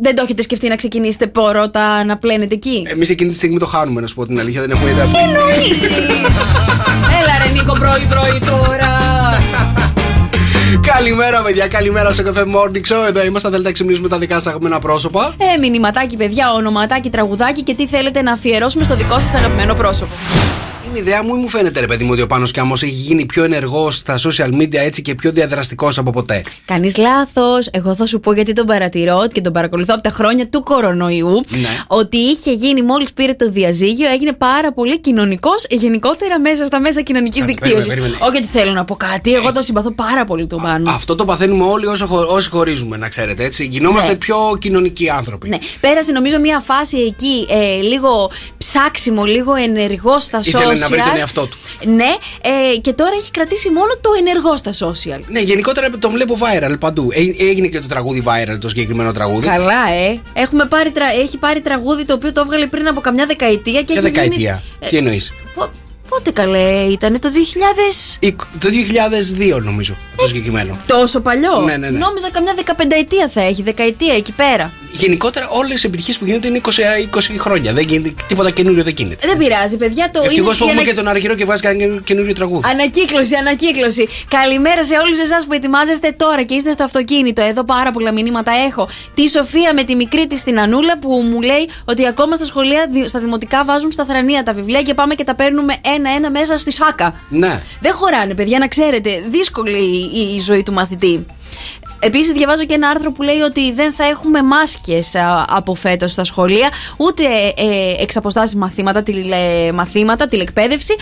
δεν 0.00 0.14
το 0.14 0.22
έχετε 0.22 0.42
σκεφτεί 0.42 0.68
να 0.68 0.76
ξεκινήσετε 0.76 1.26
πρώτα 1.26 2.04
να 2.04 2.18
πλένετε 2.18 2.54
εκεί; 2.54 2.82
Εμείς 2.86 3.10
εκείνη 3.10 3.30
τη 3.30 3.36
στιγμή 3.36 3.58
το 3.58 3.66
χάνουμε, 3.66 4.00
να 4.00 4.06
σου 4.06 4.14
πω 4.14 4.26
την 4.26 4.40
αλήθεια, 4.40 4.60
δεν 4.60 4.70
έχουμε 4.70 4.90
ιδέα. 4.90 5.02
Εννοείται! 5.04 5.86
Έλα 7.22 7.44
ρε 7.44 7.50
Νίκο 7.52 7.72
πρωί 7.72 8.06
πρωί 8.08 8.38
τώρα. 8.50 9.01
Καλημέρα, 10.86 11.42
παιδιά, 11.42 11.68
καλημέρα 11.68 12.12
στο 12.12 12.22
καφέ 12.22 12.44
Morning 12.46 12.92
Show. 12.92 13.06
Εδώ 13.06 13.24
είμαστε, 13.24 13.48
θέλετε 13.48 13.68
να 13.68 13.72
ξυπνήσουμε 13.72 14.08
τα 14.08 14.18
δικά 14.18 14.34
σας 14.34 14.46
αγαπημένα 14.46 14.78
πρόσωπα. 14.78 15.34
Ε, 15.38 15.58
μηνυματάκι, 15.58 16.16
παιδιά, 16.16 16.52
ονοματάκι, 16.52 17.10
τραγουδάκι 17.10 17.62
και 17.62 17.74
τι 17.74 17.86
θέλετε 17.86 18.22
να 18.22 18.32
αφιερώσουμε 18.32 18.84
στο 18.84 18.94
δικό 18.94 19.14
σας 19.14 19.34
αγαπημένο 19.34 19.74
πρόσωπο. 19.74 20.12
Είναι 20.92 21.00
η 21.00 21.04
ιδέα 21.06 21.22
μου 21.24 21.34
ή 21.34 21.38
μου 21.38 21.48
φαίνεται, 21.48 21.80
ρε 21.80 21.86
παιδί 21.86 22.04
μου, 22.04 22.10
ότι 22.12 22.22
ο 22.22 22.26
Πάνος 22.26 22.50
Κιάμος 22.50 22.82
έχει 22.82 22.92
γίνει 22.92 23.26
πιο 23.26 23.44
ενεργός 23.44 23.96
στα 23.96 24.18
social 24.18 24.48
media 24.60 24.74
έτσι 24.74 25.02
και 25.02 25.14
πιο 25.14 25.32
διαδραστικός 25.32 25.98
από 25.98 26.10
ποτέ; 26.10 26.42
Κανείς 26.64 26.96
λάθος. 26.96 27.68
Εγώ 27.72 27.94
θα 27.94 28.06
σου 28.06 28.20
πω 28.20 28.32
γιατί 28.32 28.52
τον 28.52 28.66
παρατηρώ 28.66 29.26
και 29.32 29.40
τον 29.40 29.52
παρακολουθώ 29.52 29.94
από 29.94 30.02
τα 30.02 30.10
χρόνια 30.10 30.48
του 30.48 30.62
κορονοϊού. 30.62 31.44
Ναι. 31.48 31.68
Ότι 31.86 32.16
είχε 32.16 32.52
γίνει 32.52 32.82
μόλις 32.82 33.12
πήρε 33.12 33.34
το 33.34 33.50
διαζύγιο, 33.50 34.08
έγινε 34.10 34.32
πάρα 34.32 34.72
πολύ 34.72 35.00
κοινωνικός 35.00 35.66
γενικότερα 35.70 36.40
μέσα 36.40 36.64
στα 36.64 36.80
μέσα 36.80 37.00
κοινωνικής 37.02 37.40
Κάτσε, 37.44 37.56
δικτύωσης. 37.58 37.86
περίμενε, 37.88 38.10
περίμενε. 38.12 38.30
Όχι 38.34 38.42
ότι 38.44 38.58
θέλω 38.58 38.72
να 38.72 38.84
πω 38.84 38.94
κάτι. 38.96 39.34
Εγώ 39.34 39.52
το 39.52 39.62
συμπαθώ 39.62 39.90
πάρα 39.92 40.24
πολύ 40.24 40.46
τον 40.46 40.62
πάνω. 40.62 40.90
Αυτό 40.90 41.14
το 41.14 41.24
παθαίνουμε 41.24 41.64
όλοι 41.64 41.86
όσο, 41.86 42.06
χω- 42.06 42.28
όσοι 42.30 42.50
χωρίζουμε, 42.50 42.96
να 42.96 43.08
ξέρετε 43.08 43.44
έτσι. 43.44 43.64
Γινόμαστε 43.64 44.10
Ναι. 44.10 44.16
πιο 44.16 44.36
κοινωνικοί 44.60 45.10
άνθρωποι. 45.10 45.48
Ναι, 45.48 45.58
πέρασε 45.80 46.12
νομίζω 46.12 46.38
μια 46.40 46.60
φάση 46.60 46.96
εκεί 46.98 47.46
ε, 47.50 47.80
λίγο 47.80 48.30
ψάξιμο, 48.58 49.24
λίγο 49.24 49.54
ενεργό 49.54 50.20
στα 50.20 50.40
social. 50.42 50.81
Ήθελε 50.84 50.96
να 50.96 51.02
βρει 51.02 51.10
τον 51.10 51.20
εαυτό 51.20 51.46
του. 51.46 51.56
Ναι, 51.84 52.14
ε, 52.72 52.76
και 52.76 52.92
τώρα 52.92 53.10
έχει 53.18 53.30
κρατήσει 53.30 53.70
μόνο 53.70 53.92
το 54.00 54.10
ενεργό 54.18 54.56
στα 54.56 54.72
social. 54.72 55.20
Ναι, 55.28 55.40
γενικότερα 55.40 55.90
τον 55.90 56.10
βλέπω 56.12 56.36
viral 56.40 56.78
παντού. 56.78 57.08
Ε, 57.12 57.44
Έγινε 57.48 57.68
και 57.68 57.80
το 57.80 57.86
τραγούδι 57.86 58.22
viral, 58.26 58.58
το 58.60 58.68
συγκεκριμένο 58.68 59.12
τραγούδι. 59.12 59.46
Καλά, 59.46 59.90
ε. 59.90 60.20
Έχουμε 60.32 60.64
πάρει 60.64 60.90
τρα... 60.90 61.06
Έχει 61.22 61.36
πάρει 61.38 61.60
τραγούδι 61.60 62.04
το 62.04 62.14
οποίο 62.14 62.32
το 62.32 62.40
έβγαλε 62.40 62.66
πριν 62.66 62.88
από 62.88 63.00
καμιά 63.00 63.26
δεκαετία 63.26 63.82
και 63.82 63.92
Ποια 63.92 64.02
έχει 64.02 64.10
δεκαετία; 64.10 64.62
Γίνει... 64.62 64.76
Ε, 64.80 64.86
Τι 64.86 64.96
εννοείς; 64.96 65.32
Πο- 66.12 66.18
Πότε 66.18 66.30
καλέ 66.30 66.80
ήταν, 66.90 67.18
το 67.20 67.28
2000. 67.30 68.18
Το 68.58 68.68
2002 68.68 69.60
νομίζω 69.62 69.96
το 70.16 70.26
συγκεκριμένο. 70.26 70.78
Τόσο 70.86 71.20
παλιό; 71.20 71.60
Ναι, 71.64 71.76
ναι, 71.76 71.90
ναι. 71.90 71.98
Νόμιζα 71.98 72.30
καμιά 72.30 72.52
δεκαπενταετία 72.56 73.28
θα 73.28 73.40
έχει, 73.42 73.62
δεκαετία 73.62 74.14
εκεί 74.14 74.32
πέρα. 74.32 74.72
Γενικότερα 74.92 75.48
όλες 75.48 75.82
οι 75.82 75.86
επιτυχίες 75.86 76.18
που 76.18 76.24
γίνονται 76.24 76.48
είναι 76.48 76.60
20, 76.64 76.70
20 77.10 77.38
χρόνια. 77.38 77.72
Δεν 77.72 77.86
γίνεται, 77.88 78.14
τίποτα 78.26 78.50
καινούριο 78.50 78.82
δεν 78.82 78.94
γίνεται. 78.96 79.26
Δεν 79.26 79.36
πειράζει, 79.38 79.76
παιδιά. 79.76 80.10
Το 80.10 80.20
Ευτυχώς 80.24 80.38
είναι 80.40 80.44
που 80.56 80.64
έχουμε 80.64 80.70
ανα- 80.72 80.82
και 80.90 80.94
τον 80.94 81.08
Αργυρό 81.08 81.34
και 81.34 81.44
βάζει 81.44 81.62
κανένα 81.62 82.00
καινούριο 82.04 82.32
τραγούδι. 82.34 82.68
Ανακύκλωση, 82.70 83.34
ανακύκλωση. 83.34 84.08
Καλημέρα 84.28 84.84
σε 84.84 84.94
όλους 85.04 85.18
εσάς 85.18 85.46
που 85.46 85.52
ετοιμάζεστε 85.52 86.14
τώρα 86.16 86.42
και 86.42 86.54
είστε 86.54 86.72
στο 86.72 86.84
αυτοκίνητο. 86.84 87.42
Εδώ 87.42 87.64
πάρα 87.64 87.90
πολλά 87.90 88.12
μηνύματα 88.12 88.52
έχω. 88.68 88.88
Τη 89.14 89.28
Σοφία 89.28 89.74
με 89.74 89.84
τη 89.84 89.94
μικρή 89.94 90.26
της 90.26 90.38
στην 90.40 90.60
Ανούλα 90.60 90.98
που 90.98 91.08
μου 91.30 91.40
λέει 91.40 91.68
ότι 91.84 92.06
ακόμα 92.06 92.36
στα 92.36 92.44
σχολεία, 92.44 92.86
δι- 92.92 93.08
στα 93.08 93.18
δημοτικά 93.18 93.64
βάζουν 93.64 93.92
στα 93.92 94.04
θρανία 94.04 94.42
τα 94.42 94.52
βιβλία 94.52 94.82
και 94.82 94.94
πάμε 94.94 95.14
και 95.14 95.24
τα 95.24 95.34
παίρνουμε 95.34 95.74
ένα-ένα 96.04 96.30
μέσα 96.30 96.58
στη 96.58 96.72
σάκα. 96.72 97.20
Ναι. 97.28 97.62
Δεν 97.80 97.92
χωράνε, 97.92 98.34
παιδιά, 98.34 98.58
να 98.58 98.68
ξέρετε. 98.68 99.24
Δύσκολη 99.28 99.78
η, 100.14 100.34
η 100.34 100.40
ζωή 100.40 100.62
του 100.62 100.72
μαθητή. 100.72 101.26
Επίσης, 102.04 102.32
διαβάζω 102.32 102.64
και 102.64 102.74
ένα 102.74 102.88
άρθρο 102.88 103.12
που 103.12 103.22
λέει 103.22 103.40
ότι 103.40 103.72
δεν 103.72 103.92
θα 103.92 104.04
έχουμε 104.04 104.42
μάσκες 104.42 105.12
από 105.46 105.74
φέτος 105.74 106.10
στα 106.10 106.24
σχολεία, 106.24 106.68
ούτε 106.96 107.24
ε, 107.56 108.02
εξ 108.02 108.16
αποστάσεις 108.16 108.54
μαθήματα, 108.54 109.02
τηλε, 109.02 109.72
μαθήματα, 109.72 110.28
τηλεκπαίδευση 110.28 110.94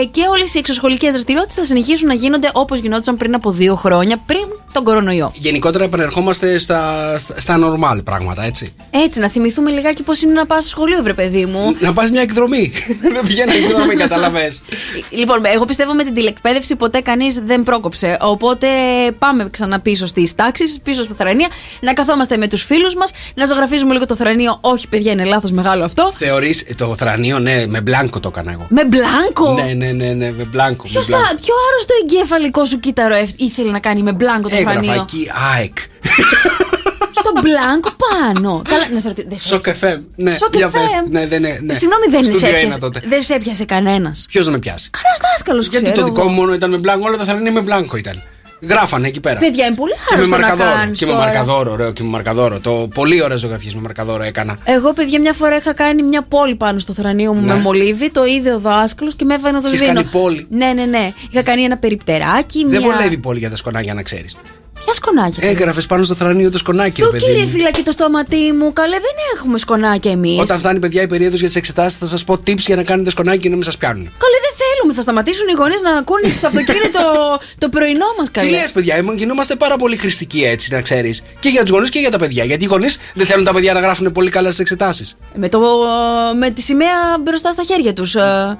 ε, 0.00 0.04
και 0.04 0.20
όλες 0.30 0.54
οι 0.54 0.58
εξωσχολικές 0.58 1.10
δραστηριότητες 1.10 1.56
θα 1.56 1.64
συνεχίσουν 1.64 2.08
να 2.08 2.14
γίνονται 2.14 2.50
όπως 2.52 2.78
γινόντουσαν 2.78 3.16
πριν 3.16 3.34
από 3.34 3.50
δύο 3.50 3.74
χρόνια, 3.74 4.16
πριν 4.26 4.44
τον 4.72 4.84
κορονοϊό. 4.84 5.32
Γενικότερα 5.34 5.84
επανερχόμαστε 5.84 6.58
στα, 6.58 7.18
στα, 7.18 7.40
στα 7.40 7.58
normal 7.58 8.04
πράγματα, 8.04 8.44
έτσι. 8.44 8.74
Έτσι, 8.90 9.20
να 9.20 9.28
θυμηθούμε 9.28 9.70
λιγάκι 9.70 10.02
πώς 10.02 10.22
είναι 10.22 10.32
να 10.32 10.46
πας 10.46 10.62
στο 10.62 10.70
σχολείο, 10.70 11.02
βρε 11.02 11.14
παιδί 11.14 11.46
μου. 11.46 11.76
Να 11.80 11.92
πας 11.92 12.10
μια 12.10 12.22
εκδρομή. 12.22 12.72
δεν 13.14 13.26
πηγαίνω 13.26 13.52
εκδρομή, 13.52 13.94
καταλαβέ. 13.94 14.52
Λοιπόν, 15.10 15.42
εγώ 15.54 15.64
πιστεύω 15.64 15.92
με 15.92 16.04
την 16.04 16.14
τηλεκπαίδευση 16.14 16.76
ποτέ 16.76 17.00
κανείς 17.00 17.40
δεν 17.44 17.62
πρόκοψε. 17.62 18.16
Οπότε 18.20 18.66
πάμε 19.18 19.48
ξανά 19.50 19.80
πίσω 19.80 20.06
στι 20.06 20.29
τάξει, 20.34 20.64
πίσω 20.82 21.02
στα 21.02 21.14
θρανία, 21.14 21.48
να 21.80 21.92
καθόμαστε 21.92 22.36
με 22.36 22.48
τους 22.48 22.62
φίλους 22.62 22.94
μας, 22.94 23.10
να 23.34 23.44
ζωγραφίζουμε 23.46 23.92
λίγο 23.92 24.06
το 24.06 24.16
θρανίο. 24.16 24.58
Όχι, 24.60 24.88
παιδιά, 24.88 25.12
είναι 25.12 25.24
λάθος 25.24 25.50
μεγάλο 25.50 25.84
αυτό. 25.84 26.12
Θεωρείς 26.18 26.64
το 26.76 26.94
θρανίο, 26.98 27.38
ναι, 27.38 27.64
με 27.66 27.80
μπλάνκο 27.80 28.20
το 28.20 28.28
έκανα 28.28 28.52
εγώ. 28.52 28.66
Με 28.70 28.84
μπλάνκο; 28.84 29.52
Ναι, 29.64 29.72
ναι, 29.72 29.92
ναι, 29.92 30.12
ναι, 30.12 30.30
με 30.32 30.44
μπλάνκο. 30.44 30.82
με 30.84 30.90
Ποιος 30.90 31.06
μπλάνκο. 31.06 31.26
άρρωστο 31.28 31.94
εγκέφαλικό 32.02 32.64
σου 32.64 32.80
κύτταρο 32.80 33.14
ευ- 33.14 33.40
ήθελε 33.40 33.70
να 33.70 33.78
κάνει 33.78 34.02
με 34.02 34.12
μπλάνκο 34.12 34.48
το 34.48 34.54
Έγραφα 34.56 34.82
θρανίο. 34.82 35.00
εκεί 35.02 35.30
ΑΕΚ. 35.56 35.72
Στο 37.14 37.32
μπλάνκο 37.42 37.90
πάνω. 38.04 38.62
Καλά, 38.68 38.88
να 38.94 39.00
σε 39.00 39.08
ρωτήσω. 39.08 39.28
δεν 39.28 39.38
σε- 39.38 39.48
Σοκ 39.48 39.64
FM. 39.66 40.00
Ναι, 40.16 40.34
Σοκ 40.34 40.56
για 40.56 40.68
FM. 40.68 40.72
πες. 40.72 40.82
Ναι, 41.10 41.26
δεν 41.26 41.44
είναι. 41.44 41.60
Ναι. 41.62 41.74
Συγγνώμη, 41.74 42.04
δεν 42.10 42.24
σε 42.24 42.30
Στούντιο 42.30 42.48
ένα 42.48 42.56
έπιασε, 42.58 42.78
τότε. 42.78 43.00
δεν 43.08 43.22
σε 43.22 43.34
έπιασε 43.34 43.64
κανένας. 43.64 44.26
Ποιος 44.28 44.46
να 44.46 44.52
με 44.52 44.58
πιάσει; 44.58 44.90
Κανένα 44.90 45.16
δάσκαλος 45.32 45.68
ξέρω. 45.68 45.84
Γιατί 45.84 46.00
το 46.00 46.04
δικό 46.06 46.20
εγώ. 46.20 46.28
μου 46.30 46.34
μόνο 46.34 46.52
ήταν 46.54 46.70
με 46.70 46.76
μπλάνκο, 46.76 47.06
όλα 47.08 47.16
τα 47.16 47.24
θρανία 47.24 47.52
με 47.52 47.60
μπλάνκο 47.60 47.96
ήταν. 47.96 48.22
Γράφανε 48.60 49.06
εκεί 49.08 49.20
πέρα. 49.20 49.38
Παιδιά, 49.38 49.66
είναι 49.66 49.74
πολύ 49.74 49.92
Και 49.92 49.98
με 50.10 50.14
άρρωστο 50.14 50.36
να 50.36 50.38
μαρκαδόρο. 50.40 50.70
κάνεις 50.78 50.98
Και 50.98 51.06
με 51.06 51.12
τώρα. 51.12 51.24
μαρκαδόρο, 51.24 51.72
ωραίο, 51.72 51.92
και 51.92 52.02
με 52.02 52.08
μαρκαδόρο. 52.08 52.60
Το 52.60 52.88
πολύ 52.94 53.22
ωραίε 53.22 53.36
ζωγραφίες 53.36 53.74
με 53.74 53.80
μαρκαδόρο 53.80 54.22
έκανα. 54.22 54.58
Εγώ, 54.64 54.92
παιδιά, 54.92 55.20
μια 55.20 55.32
φορά 55.32 55.56
είχα 55.56 55.72
κάνει 55.74 56.02
μια 56.02 56.22
πόλη 56.22 56.54
πάνω 56.54 56.78
στο 56.78 56.92
θρανίο 56.94 57.34
μου 57.34 57.40
Ναι. 57.46 57.52
με 57.54 57.60
μολύβι. 57.60 58.10
Το 58.10 58.24
είδε 58.24 58.52
ο 58.52 58.58
δάσκαλος 58.58 59.14
και 59.14 59.24
με 59.24 59.34
έβαλε 59.34 59.54
να 59.56 59.62
το 59.62 59.68
Είχες 59.68 59.80
σβήνω. 59.80 59.94
κάνει 59.94 60.08
πόλη. 60.12 60.46
Ναι, 60.50 60.72
ναι, 60.72 60.84
ναι. 60.84 61.12
Είχα 61.30 61.42
κάνει 61.42 61.62
ένα 61.62 61.76
περιπτεράκι. 61.78 62.64
Δεν 62.66 62.80
μια... 62.82 62.90
βολεύει 62.92 63.18
πολύ 63.18 63.38
για 63.38 63.50
τα 63.50 63.56
σκονάκια 63.56 63.94
να 63.94 64.02
ξέρεις. 64.02 64.36
Ποια 64.84 64.94
σκονάκια. 64.94 65.48
Έγραφες 65.48 65.86
πάνω 65.86 66.02
στο 66.04 66.14
θρανίο 66.14 66.50
το 66.50 66.58
σκονάκι, 66.58 67.00
ρε 67.00 67.06
Το 67.06 67.12
παιδί. 67.12 67.24
κύριε 67.24 67.42
μου. 67.44 67.48
φυλακή 67.50 67.82
το 67.82 67.92
στόματί 67.92 68.52
μου. 68.58 68.72
Καλέ, 68.72 68.94
δεν 68.96 69.16
έχουμε 69.36 69.58
σκονάκια 69.58 70.10
εμείς. 70.10 70.38
Όταν 70.40 70.58
φτάνει 70.58 70.78
παιδιά 70.78 71.02
η 71.02 71.06
περίοδος 71.06 71.38
για 71.38 71.48
τις 71.48 71.56
εξετάσεις, 71.56 71.98
θα 71.98 72.06
σας 72.06 72.24
πω 72.24 72.34
tips 72.46 72.56
για 72.58 72.76
να 72.76 72.82
κάνετε 72.82 73.10
σκονάκι 73.10 73.38
και 73.38 73.48
να 73.48 73.54
μην 73.54 73.64
σας 73.64 73.76
πιάνουν. 73.76 74.04
Καλέ, 74.04 74.38
δεν 74.46 74.54
θέλουμε. 74.80 74.94
Θα 74.94 75.02
σταματήσουν 75.02 75.48
οι 75.48 75.52
γονείς 75.52 75.80
να 75.80 75.90
ακούνε 75.90 76.28
στο 76.28 76.46
αυτοκίνητο 76.46 77.00
το 77.58 77.68
πρωινό 77.68 78.06
μας, 78.18 78.28
καλέ. 78.30 78.46
Τι 78.46 78.52
λες, 78.52 78.72
παιδιά, 78.72 78.94
εμ- 78.96 79.16
γινόμαστε 79.16 79.54
πάρα 79.56 79.76
πολύ 79.76 79.96
χρηστικοί 79.96 80.44
έτσι, 80.44 80.72
να 80.72 80.80
ξέρεις. 80.80 81.22
Και 81.38 81.48
για 81.48 81.60
τους 81.60 81.70
γονείς 81.70 81.90
και 81.90 81.98
για 81.98 82.10
τα 82.10 82.18
παιδιά. 82.18 82.44
Γιατί 82.44 82.64
οι 82.64 82.66
γονείς 82.66 82.98
δεν 83.14 83.26
θέλουν 83.26 83.44
τα 83.44 83.52
παιδιά 83.52 83.72
να 83.72 83.80
γράφουν 83.80 84.12
πολύ 84.12 84.30
καλά 84.30 84.50
στι 84.50 84.60
εξετάσεις. 84.62 85.16
Με, 85.34 85.48
το, 85.48 85.60
με 86.38 86.50
τη 86.50 86.60
σημαία 86.62 87.18
μπροστά 87.20 87.52
στα 87.52 87.62
χέρια 87.62 87.92
τους. 87.92 88.12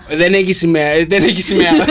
Δεν 0.09 0.35
έχει 0.35 0.53
σημαία. 0.53 0.87
ε, 0.89 1.05
Δεν 1.05 1.23
έχει 1.23 1.43
σημαία. 1.43 1.71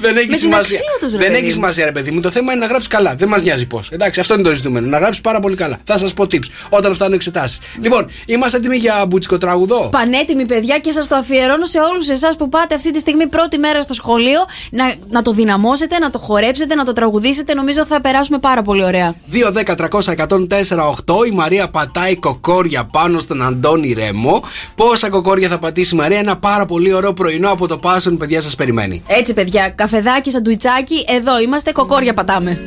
δεν 0.00 0.16
έχει 0.16 0.26
την 0.26 0.36
σημασία. 0.36 0.78
αξία 0.78 0.96
τους, 1.00 1.12
ρε 1.12 1.18
δεν 1.18 1.26
παιδί 1.26 1.34
έχει 1.34 1.44
μου. 1.44 1.50
σημασία, 1.50 1.84
ρε 1.84 1.92
παιδί 1.92 2.10
μου. 2.10 2.20
Το 2.20 2.30
θέμα 2.30 2.52
είναι 2.52 2.60
να 2.60 2.66
γράψεις 2.66 2.88
καλά. 2.88 3.14
Δεν 3.14 3.28
μας 3.28 3.42
νοιάζει 3.42 3.66
πώς. 3.66 3.88
Εντάξει, 3.92 4.20
αυτό 4.20 4.34
είναι 4.34 4.42
το 4.42 4.54
ζητούμενο. 4.54 4.86
Να 4.86 4.98
γράψεις 4.98 5.20
πάρα 5.20 5.40
πολύ 5.40 5.56
καλά. 5.56 5.78
Θα 5.84 5.98
σας 5.98 6.14
πω 6.14 6.24
tips 6.24 6.44
όταν 6.68 6.94
φτάνουν 6.94 7.14
εξετάσεις. 7.14 7.60
Λοιπόν, 7.80 8.08
είμαστε 8.26 8.56
έτοιμοι 8.56 8.76
για 8.76 9.04
μπουτσικό 9.08 9.38
τραγουδό; 9.38 9.88
Πανέτοιμοι 9.92 10.44
παιδιά 10.44 10.78
και 10.78 10.92
σας 10.92 11.08
το 11.08 11.14
αφιερώνω 11.16 11.64
σε 11.64 11.78
όλους 11.92 12.08
εσάς 12.08 12.36
που 12.36 12.48
πάτε 12.48 12.74
αυτή 12.74 12.90
τη 12.92 12.98
στιγμή 12.98 13.26
πρώτη 13.26 13.58
μέρα 13.58 13.82
στο 13.82 13.94
σχολείο 13.94 14.40
να, 14.70 14.94
να 15.10 15.22
το 15.22 15.32
δυναμώσετε, 15.32 15.98
να 15.98 16.10
το 16.10 16.18
χορέψετε, 16.18 16.74
να 16.74 16.84
το 16.84 16.92
τραγουδήσετε. 16.92 17.54
Νομίζω 17.54 17.86
θα 17.86 18.00
περάσουμε 18.00 18.38
πάρα 18.38 18.62
πολύ 18.62 18.84
ωραία. 18.84 19.14
2-10-300-104-8 19.32 21.26
Η 21.30 21.34
Μαρία 21.34 21.68
πατάει 21.68 22.16
κοκόρια 22.16 22.84
πάνω 22.92 23.18
στον 23.18 23.42
Αντώνη 23.42 23.92
Ρέμο. 23.92 24.42
Πόσα 24.74 25.08
κοκόρια 25.08 25.48
θα 25.48 25.58
πατήσει 25.58 25.94
η 25.94 25.98
Μαρία; 25.98 26.18
Ένα 26.18 26.36
πάρα 26.36 26.66
πολύ 26.66 26.92
ωραίο 26.92 27.12
πρωινό 27.12 27.50
από 27.50 27.68
το 27.68 27.78
Πάσον, 27.78 28.16
παιδιά, 28.16 28.40
σας 28.40 28.54
περιμένει. 28.54 29.02
Έτσι, 29.06 29.34
παιδιά, 29.34 29.65
καφεδάκι, 29.74 30.30
σαντουιτσάκι, 30.30 31.04
εδώ 31.08 31.40
είμαστε, 31.40 31.72
κοκόρια 31.72 32.14
πατάμε. 32.14 32.58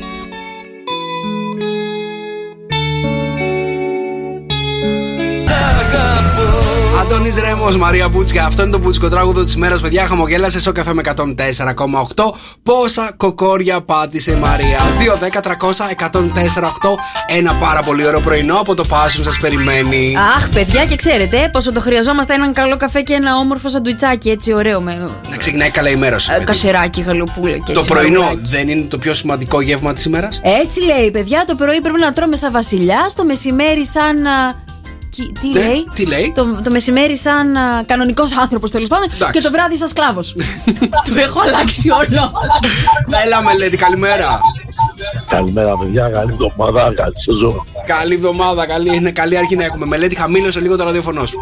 Αντώνη 7.11 7.29
Ρέμο, 7.39 7.77
Μαρία 7.77 8.09
Μπούτσια. 8.09 8.45
Αυτό 8.45 8.61
είναι 8.61 8.71
το 8.71 8.77
μπουτσικό 8.79 9.09
τράγουδο 9.09 9.43
της 9.43 9.55
μέρας, 9.55 9.81
παιδιά. 9.81 10.05
Χαμογέλασε 10.05 10.59
στο 10.59 10.71
καφέ 10.71 10.93
με 10.93 11.01
104,8. 11.01 12.33
Πόσα 12.63 13.11
κοκόρια 13.17 13.81
πάτησε 13.81 14.31
η 14.31 14.35
Μαρία. 14.35 14.77
2-10-300-104,8. 14.99 16.95
Ένα 17.37 17.55
πάρα 17.55 17.81
πολύ 17.83 18.05
ωραίο 18.07 18.19
πρωινό 18.19 18.55
από 18.55 18.75
το 18.75 18.83
Πάσον 18.83 19.23
σας 19.23 19.37
περιμένει. 19.39 20.15
Αχ, 20.37 20.49
παιδιά, 20.49 20.85
και 20.85 20.95
ξέρετε 20.95 21.49
πόσο 21.51 21.71
το 21.71 21.79
χρειαζόμαστε 21.79 22.33
έναν 22.33 22.53
καλό 22.53 22.77
καφέ 22.77 23.01
και 23.01 23.13
ένα 23.13 23.35
όμορφο 23.37 23.69
σαντουιτσάκι, 23.69 24.29
έτσι 24.29 24.53
ωραίο 24.53 24.81
με 24.81 25.09
Να 25.29 25.37
ξεκινάει 25.37 25.69
καλά 25.69 25.89
η 25.89 25.95
μέρα 25.95 26.17
σου. 26.19 26.31
ε, 26.31 26.33
παιδί. 26.33 26.45
κασεράκι, 26.45 27.01
γαλοπούλα 27.01 27.57
και 27.57 27.71
Το 27.73 27.79
έτσι, 27.79 27.89
πρωινό 27.91 28.21
μαρουλάκι. 28.21 28.49
δεν 28.49 28.69
είναι 28.69 28.85
το 28.87 28.97
πιο 28.97 29.13
σημαντικό 29.13 29.61
γεύμα 29.61 29.93
της 29.93 30.05
ημέρας; 30.05 30.41
Έτσι 30.43 30.81
λέει, 30.81 31.11
παιδιά, 31.11 31.43
το 31.47 31.55
πρωί 31.55 31.81
πρέπει 31.81 31.99
να 31.99 32.13
τρώμε 32.13 32.35
σαν 32.35 32.51
βασιλιά, 32.51 33.09
το 33.15 33.25
μεσημέρι 33.25 33.85
σαν. 33.85 34.15
Α, 35.21 35.25
κι- 35.25 35.39
Τι 35.39 35.47
Ναι, 35.47 35.59
λέει; 35.65 35.87
τι 35.93 36.05
λέει; 36.05 36.31
Το, 36.35 36.59
το 36.63 36.71
μεσημέρι 36.71 37.17
σαν 37.17 37.47
κανονικός 37.85 38.37
άνθρωπος 38.37 38.71
τέλος 38.71 38.87
πάντων 38.87 39.09
Εντάξει. 39.15 39.33
και 39.39 39.41
το 39.45 39.51
βράδυ 39.51 39.77
σαν 39.77 39.87
σκλάβος. 39.87 40.35
το 41.07 41.13
έχω 41.15 41.39
αλλάξει 41.39 41.89
όλο. 41.89 42.31
Έλα, 43.25 43.43
Μελέτη, 43.43 43.77
καλημέρα. 43.77 44.39
Καλημέρα, 45.29 45.77
παιδιά. 45.77 46.09
Καλή 46.13 46.29
εβδομάδα. 46.41 46.93
Καλή 46.93 47.13
σεζόν. 47.25 47.63
Καλή 47.85 48.13
εβδομάδα, 48.13 48.65
καλή, 48.67 48.95
είναι 48.95 49.11
καλή 49.11 49.37
αρχή 49.37 49.55
να 49.55 49.63
έχουμε. 49.63 49.85
Μελέτη, 49.85 50.15
χαμήλωσε 50.15 50.59
λίγο 50.59 50.75
το 50.77 50.83
ραδιοφωνό 50.83 51.25
σου. 51.25 51.39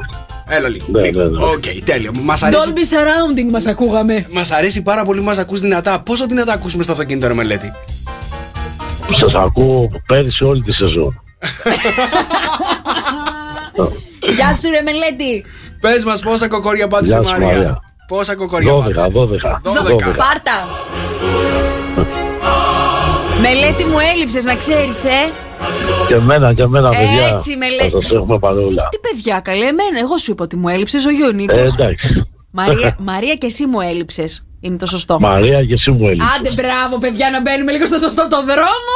Έλα 0.50 0.68
λίγο. 0.68 0.86
Ναι, 0.88 1.02
λίγο. 1.02 1.24
ναι, 1.24 1.30
ναι. 1.30 1.44
Οκ, 1.46 1.63
τέλειο. 1.86 2.12
Μας 2.24 2.44
αρέσει, 2.44 2.60
Dolby 2.68 2.78
surrounding 2.94 3.52
μας 3.52 3.66
ακούγαμε. 3.66 4.26
μας 4.32 4.52
αρέσει 4.52 4.82
πάρα 4.82 5.06
πολύ, 5.06 5.22
μας 5.22 5.38
ακούς 5.38 5.60
δυνατά. 5.60 6.00
Πόσο 6.00 6.26
δυνατά 6.28 6.54
ακούσουμε 6.54 6.84
στο 6.84 6.92
αυτοκίνητο, 6.92 7.28
ρε 7.28 7.34
Μελέτη; 7.34 7.74
Σας 9.20 9.34
ακούω 9.36 9.90
πέρυσι 10.08 10.44
όλη 10.44 10.62
τη 10.62 10.72
σεζόν. 10.74 11.22
Γεια 14.36 14.56
σου, 14.56 14.70
ρε 14.72 14.82
Μελέτη. 14.82 15.46
Πες 15.82 16.04
μας 16.06 16.22
πόσα 16.22 16.48
κοκόρια 16.48 16.88
πάτησε 16.88 17.18
η 17.18 17.22
Γεια 17.22 17.30
σου, 17.34 17.40
Μαρία. 17.40 17.48
Μαρία. 17.58 17.78
Πόσα 18.08 18.36
κοκόρια 18.36 18.72
12, 18.74 18.78
πάτησε. 18.78 19.12
12. 19.13 19.62
12. 19.63 20.16
Πάρτα. 20.16 20.68
Μελέτη 23.42 23.86
μου 23.86 23.98
έλειψες, 24.13 24.44
να 24.44 24.56
ξέρεις, 24.56 25.04
ε. 25.04 25.32
Και 26.08 26.13
εμένα, 26.13 26.54
και 26.54 26.62
εμένα, 26.62 26.90
παιδιά. 26.90 27.28
Έτσι, 27.34 27.56
με 27.56 27.70
λέει. 27.70 27.90
Θα 27.90 28.02
σας 28.02 28.12
έχουμε 28.12 28.34
Τι, 28.34 28.40
παρόλα. 28.40 28.88
τι 28.90 28.98
παιδιά, 29.00 29.40
καλέ, 29.40 29.66
εμένα. 29.66 30.00
Εγώ 30.00 30.18
σου 30.18 30.32
είπα 30.32 30.44
ότι 30.44 30.56
μου 30.56 30.68
έλειψες 30.68 31.06
ο 31.06 31.10
Γιονίκος. 31.10 31.58
Ε, 31.58 31.62
εντάξει. 31.62 32.08
Μαρία, 32.52 32.96
Μαρία 33.00 33.36
και 33.36 33.46
εσύ 33.46 33.66
μου 33.66 33.82
έλειψες. 33.82 34.47
Είναι 34.60 34.78
το 34.78 34.86
σωστό. 34.86 35.20
Μαρία 35.20 35.65
και 35.65 35.74
εσύ 35.74 35.91
μου 35.91 36.02
έλειψες. 36.06 36.30
Άντε, 36.38 36.52
μπράβο, 36.52 36.98
παιδιά, 37.00 37.30
να 37.30 37.41
μπαίνουμε 37.41 37.72
λίγο 37.72 37.86
στο 37.86 37.98
σωστό 37.98 38.28
το 38.30 38.39
δρόμο. 38.43 38.93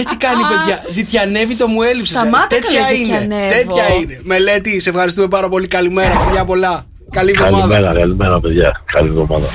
Έτσι 0.00 0.16
κάνει, 0.16 0.42
παιδιά. 0.50 0.76
Ζητιανεύει 0.90 1.56
το 1.56 1.66
μου 1.66 1.82
έλειψες. 1.82 2.16
Σταμάτα, 2.18 2.46
Τέτοια 2.46 2.80
καλέ, 2.80 2.96
είναι. 2.96 3.18
ζητιανεύω. 3.18 3.48
Τέτοια 3.54 3.84
είναι. 4.00 4.20
Μελέτη, 4.22 4.80
σε 4.80 4.88
ευχαριστούμε 4.90 5.28
πάρα 5.28 5.48
πολύ. 5.48 5.66
Καλημέρα, 5.66 6.20
φιλιά 6.20 6.44
πολλά. 6.44 6.84
Καλή 7.10 7.30
εβδομάδα. 7.30 7.74
Καλημέρα, 7.74 7.98
καλημέρα, 8.00 8.40
παιδιά. 8.40 8.82
Καλή 8.92 9.08
εβδομάδα. 9.08 9.46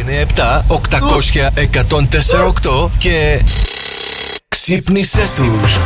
Είναι 0.00 0.26
7, 0.34 0.64
800, 0.68 1.50
104, 1.56 2.90
και 2.98 3.42
ξύπνησέ 4.56 5.20
τους. 5.20 5.76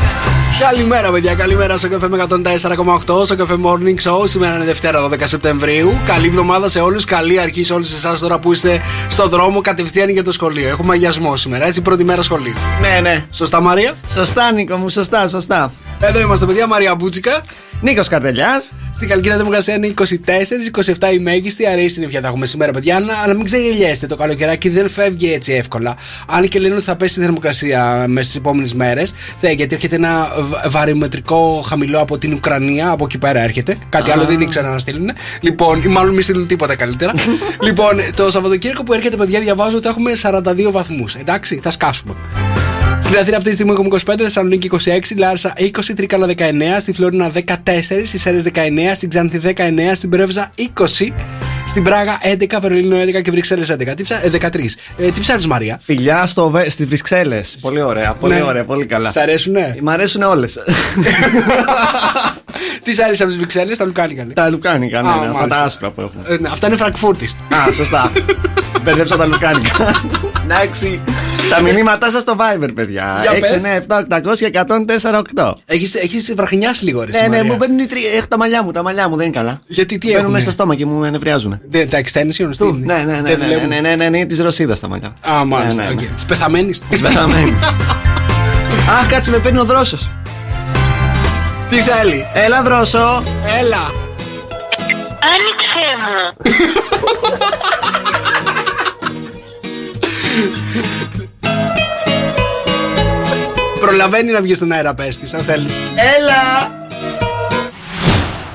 Καλημέρα, 0.58 1.10
παιδιά. 1.10 1.34
Καλημέρα 1.34 1.78
στο 1.78 1.88
καφέ 1.88 2.08
με 2.08 2.24
104,8 2.28 3.24
στο 3.24 3.36
καφέ 3.36 3.56
Morning 3.64 4.02
Show. 4.02 4.28
Σήμερα 4.28 4.54
είναι 4.54 4.64
Δευτέρα 4.64 5.08
12 5.08 5.16
Σεπτεμβρίου. 5.22 5.98
Καλή 6.06 6.26
εβδομάδα 6.26 6.68
σε 6.68 6.80
όλους. 6.80 7.04
Καλή 7.04 7.40
αρχή 7.40 7.64
σε 7.64 7.72
όλους 7.72 7.92
εσάς 7.92 8.20
τώρα 8.20 8.38
που 8.38 8.52
είστε 8.52 8.80
στον 9.08 9.28
δρόμο 9.28 9.60
κατευθείαν 9.60 10.08
για 10.08 10.24
το 10.24 10.32
σχολείο. 10.32 10.68
Έχουμε 10.68 10.92
αγιασμό 10.92 11.36
σήμερα, 11.36 11.66
έτσι, 11.66 11.82
πρώτη 11.82 12.04
μέρα 12.04 12.22
σχολείου. 12.22 12.54
Ναι, 12.80 13.00
ναι. 13.00 13.24
Σωστά, 13.30 13.60
Μαρία; 13.60 13.92
Σωστά, 14.12 14.52
Νίκο 14.52 14.76
μου, 14.76 14.88
σωστά, 14.88 15.28
σωστά. 15.28 15.72
Εδώ 16.00 16.20
είμαστε, 16.20 16.46
παιδιά. 16.46 16.66
Μαρία 16.66 16.94
Μπούτσικα. 16.94 17.42
Νίκος 17.84 18.08
Καρτελιάς. 18.08 18.72
Στην 18.94 19.08
Καλκίδα 19.08 19.36
Δημοκρασία 19.36 19.74
είναι 19.74 19.94
24-27 19.96 21.12
η 21.14 21.18
μέγιστη. 21.18 21.66
Αρέσει 21.66 22.00
την 22.00 22.10
θα 22.10 22.26
έχουμε 22.28 22.46
σήμερα, 22.46 22.72
παιδιά. 22.72 22.96
Αλλά, 22.96 23.12
αλλά 23.24 23.34
μην 23.34 23.44
ξεγελιέστε. 23.44 24.06
Το 24.06 24.16
καλοκαιράκι 24.16 24.68
δεν 24.68 24.88
φεύγει 24.88 25.32
έτσι 25.32 25.52
εύκολα. 25.52 25.96
Αν 26.26 26.48
και 26.48 26.58
λένε 26.58 26.74
ότι 26.74 26.84
θα 26.84 26.96
πέσει 26.96 27.20
η 27.20 27.22
θερμοκρασία 27.22 28.04
μέσα 28.08 28.24
στις 28.24 28.36
επόμενες 28.36 28.74
μέρες. 28.74 29.14
Γιατί 29.40 29.74
έρχεται 29.74 29.96
ένα 29.96 30.28
βα- 30.38 30.64
βαριμετρικό 30.70 31.64
χαμηλό 31.66 32.00
από 32.00 32.18
την 32.18 32.32
Ουκρανία. 32.32 32.90
Από 32.90 33.04
εκεί 33.04 33.18
πέρα 33.18 33.40
έρχεται. 33.42 33.76
Κάτι 33.88 34.10
άλλο 34.10 34.24
δεν 34.24 34.40
ήξερα 34.40 34.68
να 34.70 34.78
στείλουν. 34.78 35.10
Λοιπόν, 35.40 35.82
ή 35.82 35.86
μάλλον 35.86 36.12
μην 36.14 36.22
στείλουν 36.22 36.46
τίποτα 36.46 36.76
καλύτερα. 36.76 37.12
λοιπόν, 37.66 38.00
το 38.16 38.30
Σαββατοκύριακο 38.30 38.82
που 38.82 38.92
έρχεται, 38.92 39.16
παιδιά, 39.16 39.40
διαβάζω 39.40 39.76
ότι 39.76 39.84
θα 39.84 39.90
έχουμε 39.90 40.10
42 40.66 40.70
βαθμούς. 40.70 41.14
Εντάξει, 41.14 41.60
θα 41.62 41.70
σκάσουμε. 41.70 42.14
Στην 43.02 43.16
Αθήνα 43.18 43.36
αυτή 43.36 43.48
τη 43.48 43.54
στιγμή 43.54 43.72
έχουμε 43.72 43.88
25, 44.06 44.14
Θεσσαλονίκη 44.18 44.70
26, 44.72 44.76
Λάρισα 45.16 45.52
20, 45.58 45.66
Τρίκαλα 45.96 46.26
19, 46.26 46.30
στη 46.80 46.92
Φλόρινα 46.92 47.30
14, 47.30 47.40
στις 47.82 48.20
Σέρες 48.20 48.42
19, 48.54 48.58
στην 48.94 49.08
Ξάνθη 49.08 49.40
19, 49.44 49.50
στην 49.94 50.08
Πρέβεζα 50.10 50.50
20, 50.58 50.62
στην 51.68 51.82
Πράγα 51.82 52.18
11, 52.38 52.44
Βερολίνο 52.60 52.96
11 53.02 53.22
και 53.22 53.30
Βρυξέλλες 53.30 53.70
11. 53.72 53.92
Τι 53.96 54.02
ψά... 54.02 54.24
ε, 54.24 54.30
13. 54.40 54.56
Ε, 54.98 55.10
τι 55.10 55.20
ψάχνεις, 55.20 55.46
Μαρία; 55.46 55.80
Φιλιά 55.84 56.26
στο 56.26 56.50
Βε... 56.50 56.70
στις 56.70 56.86
Βρυξέλλες. 56.86 57.56
Πολύ 57.60 57.82
ωραία, 57.82 58.12
πολύ 58.12 58.34
Ναι. 58.34 58.42
ωραία, 58.42 58.64
πολύ 58.64 58.86
καλά. 58.86 59.10
Σ' 59.10 59.16
αρέσουνε; 59.16 59.76
Μ' 59.82 59.88
αρέσουν 59.88 60.22
όλες. 60.22 60.58
τι 62.82 62.92
σ' 62.94 62.98
άρεσε 62.98 63.22
από 63.22 63.30
τις 63.32 63.40
Βρυξέλλες, 63.40 63.76
τα 63.78 63.84
λουκάνικα. 63.84 64.24
Ναι. 64.24 64.32
τα 64.32 64.48
λουκάνικα, 64.50 65.02
ναι, 65.02 65.08
Α, 65.08 65.10
ναι, 65.12 65.18
αυτά 65.18 65.32
μάλιστα. 65.32 65.56
τα 65.58 65.62
άσπρα 65.64 65.90
που 65.90 66.00
έχουμε. 66.00 66.22
Ε, 66.28 66.36
ναι, 66.40 66.48
αυτά 66.48 66.66
είναι 66.66 66.76
Φραγκφούρτης. 66.76 67.36
Α, 67.54 67.72
σωστά. 67.72 68.10
Μπερδέψα 68.84 69.16
τα 69.16 69.26
λουκάνικα. 69.26 70.00
Εντάξει. 70.44 71.00
Τα 71.50 71.60
μηνύματά 71.60 72.10
σας 72.10 72.20
στο 72.20 72.36
Viber, 72.38 72.68
παιδιά. 72.74 73.18
Για 73.22 73.40
πες. 73.40 73.50
6, 73.50 73.54
9, 73.54 73.76
7, 73.76 74.04
800 74.06 74.50
1048. 75.34 75.52
Έχεις 75.66 75.94
έχεις 75.94 76.32
βραχνιάσει 76.36 76.84
λίγο, 76.84 77.04
ρε. 77.04 77.10
Ναι, 77.10 77.20
ναι, 77.20 77.28
Μαρία. 77.28 77.44
μου 77.44 77.56
μπαίνουν 77.56 77.78
οι 77.78 77.86
τρι... 77.86 78.00
Έχω 78.16 78.26
τα 78.28 78.36
μαλλιά 78.38 78.62
μου, 78.62 78.70
τα 78.70 78.82
μαλλιά 78.82 79.08
μου 79.08 79.16
δεν 79.16 79.26
είναι 79.26 79.36
καλά. 79.36 79.60
Γιατί 79.66 79.98
τι 79.98 80.06
Μπαίνουν 80.06 80.20
έχουν. 80.20 80.30
μέσα 80.32 80.44
στο 80.44 80.52
στόμα 80.52 80.74
και 80.74 80.86
μου 80.86 81.04
ενευριάζουν. 81.04 81.60
Δεν 81.70 81.90
τα 81.90 81.98
extension 81.98 82.48
στην. 82.50 82.82
Ναι, 82.84 82.94
ναι, 82.94 83.02
ναι, 83.04 83.20
Δεν 83.22 83.22
ναι, 83.22 83.34
δουλεύουν; 83.34 83.68
ναι, 83.68 83.80
ναι, 83.80 83.94
ναι, 83.94 84.08
ναι, 84.08 84.24
της 84.24 84.40
Ρωσίδας 84.40 84.80
τα 84.80 84.88
μαλλιά. 84.88 85.14
Α, 85.30 85.44
μάλιστα. 85.44 85.82
Ναι, 85.82 85.88
ναι, 85.88 85.94
ναι. 85.94 86.06
Της 86.14 86.24
πεθαμένης; 86.24 86.80
Της 86.90 87.00
πεθαμένης. 87.00 87.56
Α, 89.02 89.06
κάτσε 89.08 89.30
με 89.30 89.38
παίρνει 89.38 89.58
ο 89.58 89.64
δρόσος. 89.64 90.08
Τι 91.70 91.76
θέλει; 91.76 92.26
Έλα, 92.34 92.62
δρόσο. 92.62 93.22
Έλα. 93.60 93.90
Άνοιξε 95.32 95.86
μου. 96.02 96.42
Προλαβαίνει 103.80 104.32
να 104.32 104.40
βγει 104.40 104.54
στον 104.54 104.72
αέρα, 104.72 104.94
πες 104.94 105.18
της, 105.18 105.34
αν 105.34 105.40
θέλεις. 105.42 105.72
Έλα. 105.94 106.72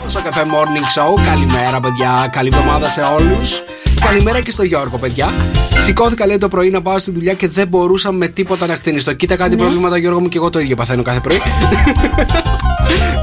Στο 0.08 0.20
καφέ 0.20 0.42
Morning 0.42 1.00
Show. 1.00 1.24
Καλημέρα, 1.24 1.80
παιδιά. 1.80 2.30
Καλή 2.32 2.50
εβδομάδα 2.54 2.88
σε 2.90 3.02
όλους. 3.02 3.64
Καλημέρα 4.06 4.42
και 4.42 4.52
στο 4.52 4.64
Γιώργο, 4.64 4.98
παιδιά. 4.98 5.28
Σηκώθηκα, 5.78 6.26
λέει, 6.26 6.38
το 6.38 6.48
πρωί 6.48 6.70
να 6.70 6.82
πάω 6.82 7.00
στη 7.00 7.12
δουλειά 7.12 7.34
και 7.34 7.48
δεν 7.48 7.68
μπορούσα 7.68 8.12
με 8.12 8.28
τίποτα 8.28 8.68
να 8.68 8.76
χτενιστώ. 8.76 9.14
Κοίτα 9.14 9.36
κάτι 9.36 9.56
προβλήματα, 9.56 9.98
Γιώργο 9.98 10.20
μου, 10.20 10.30
και 10.30 10.38
εγώ 10.38 10.50
το 10.50 10.60
ίδιο 10.60 10.76
παθαίνω 10.76 11.02
κάθε 11.02 11.20
πρωί. 11.20 11.42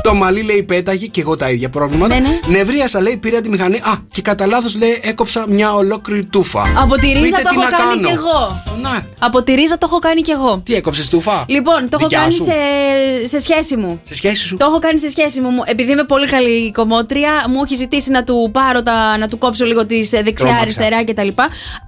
Το 0.03 0.15
μαλλί, 0.15 0.43
λέει, 0.43 0.63
πέταγε 0.63 1.07
και 1.07 1.21
εγώ 1.21 1.37
τα 1.37 1.51
ίδια 1.51 1.71
προβλήματα. 1.71 2.15
Ναι, 2.15 2.21
ναι. 2.29 2.39
Νευρίασα, 2.59 3.01
λέει, 3.01 3.17
πήρα 3.17 3.41
τη 3.41 3.49
μηχανή. 3.49 3.77
Α, 3.77 3.93
και 4.11 4.23
κατά 4.23 4.47
λάθος, 4.47 4.77
λέει, 4.77 5.01
έκοψα 5.03 5.45
μια 5.49 5.75
ολόκληρη 5.75 6.25
τούφα. 6.25 6.63
Από 6.83 6.95
τη 6.95 7.07
ρίζα 7.07 7.21
Πείτε 7.21 7.43
το 7.43 7.49
τι 7.49 7.55
έχω 7.57 7.65
να 7.65 7.71
κάνει 7.77 7.91
κάνω. 8.03 8.09
κι 8.09 8.13
εγώ. 8.13 8.63
Ναι. 8.83 9.07
Από 9.19 9.43
τη 9.43 9.55
ρίζα 9.55 9.79
το 9.79 9.87
έχω 9.91 9.99
κάνει 9.99 10.21
κι 10.21 10.31
εγώ. 10.31 10.61
Τι 10.65 10.75
έκοψες 10.75 11.09
τούφα; 11.09 11.45
Λοιπόν, 11.49 11.75
το 11.89 11.89
έχω 11.91 12.03
Δικιά 12.03 12.19
κάνει 12.19 12.33
σου; 12.33 12.45
σε, 12.45 13.27
σε 13.27 13.39
σχέση 13.39 13.77
μου. 13.77 14.01
Σε 14.03 14.15
σχέση 14.15 14.47
σου. 14.47 14.57
Το 14.57 14.65
έχω 14.69 14.79
κάνει 14.79 14.99
σε 14.99 15.09
σχέση 15.09 15.41
μου. 15.41 15.51
Μου- 15.51 15.63
Επειδή 15.67 15.93
είμαι 15.93 16.05
πολύ 16.05 16.27
καλή 16.27 16.73
κομμότρια, 16.73 17.31
μου 17.49 17.63
έχει 17.65 17.75
ζητήσει 17.75 18.11
να 18.11 18.25
του 18.25 18.51
πάρω 18.53 18.83
τα, 18.83 19.19
να 19.19 19.29
του 19.29 19.39
κόψω 19.39 19.65
λίγο 19.65 19.87
τη 19.87 19.95
Τρόμαξα. 20.09 20.23
δεξιά-αριστερά 20.23 21.05
κτλ. 21.05 21.29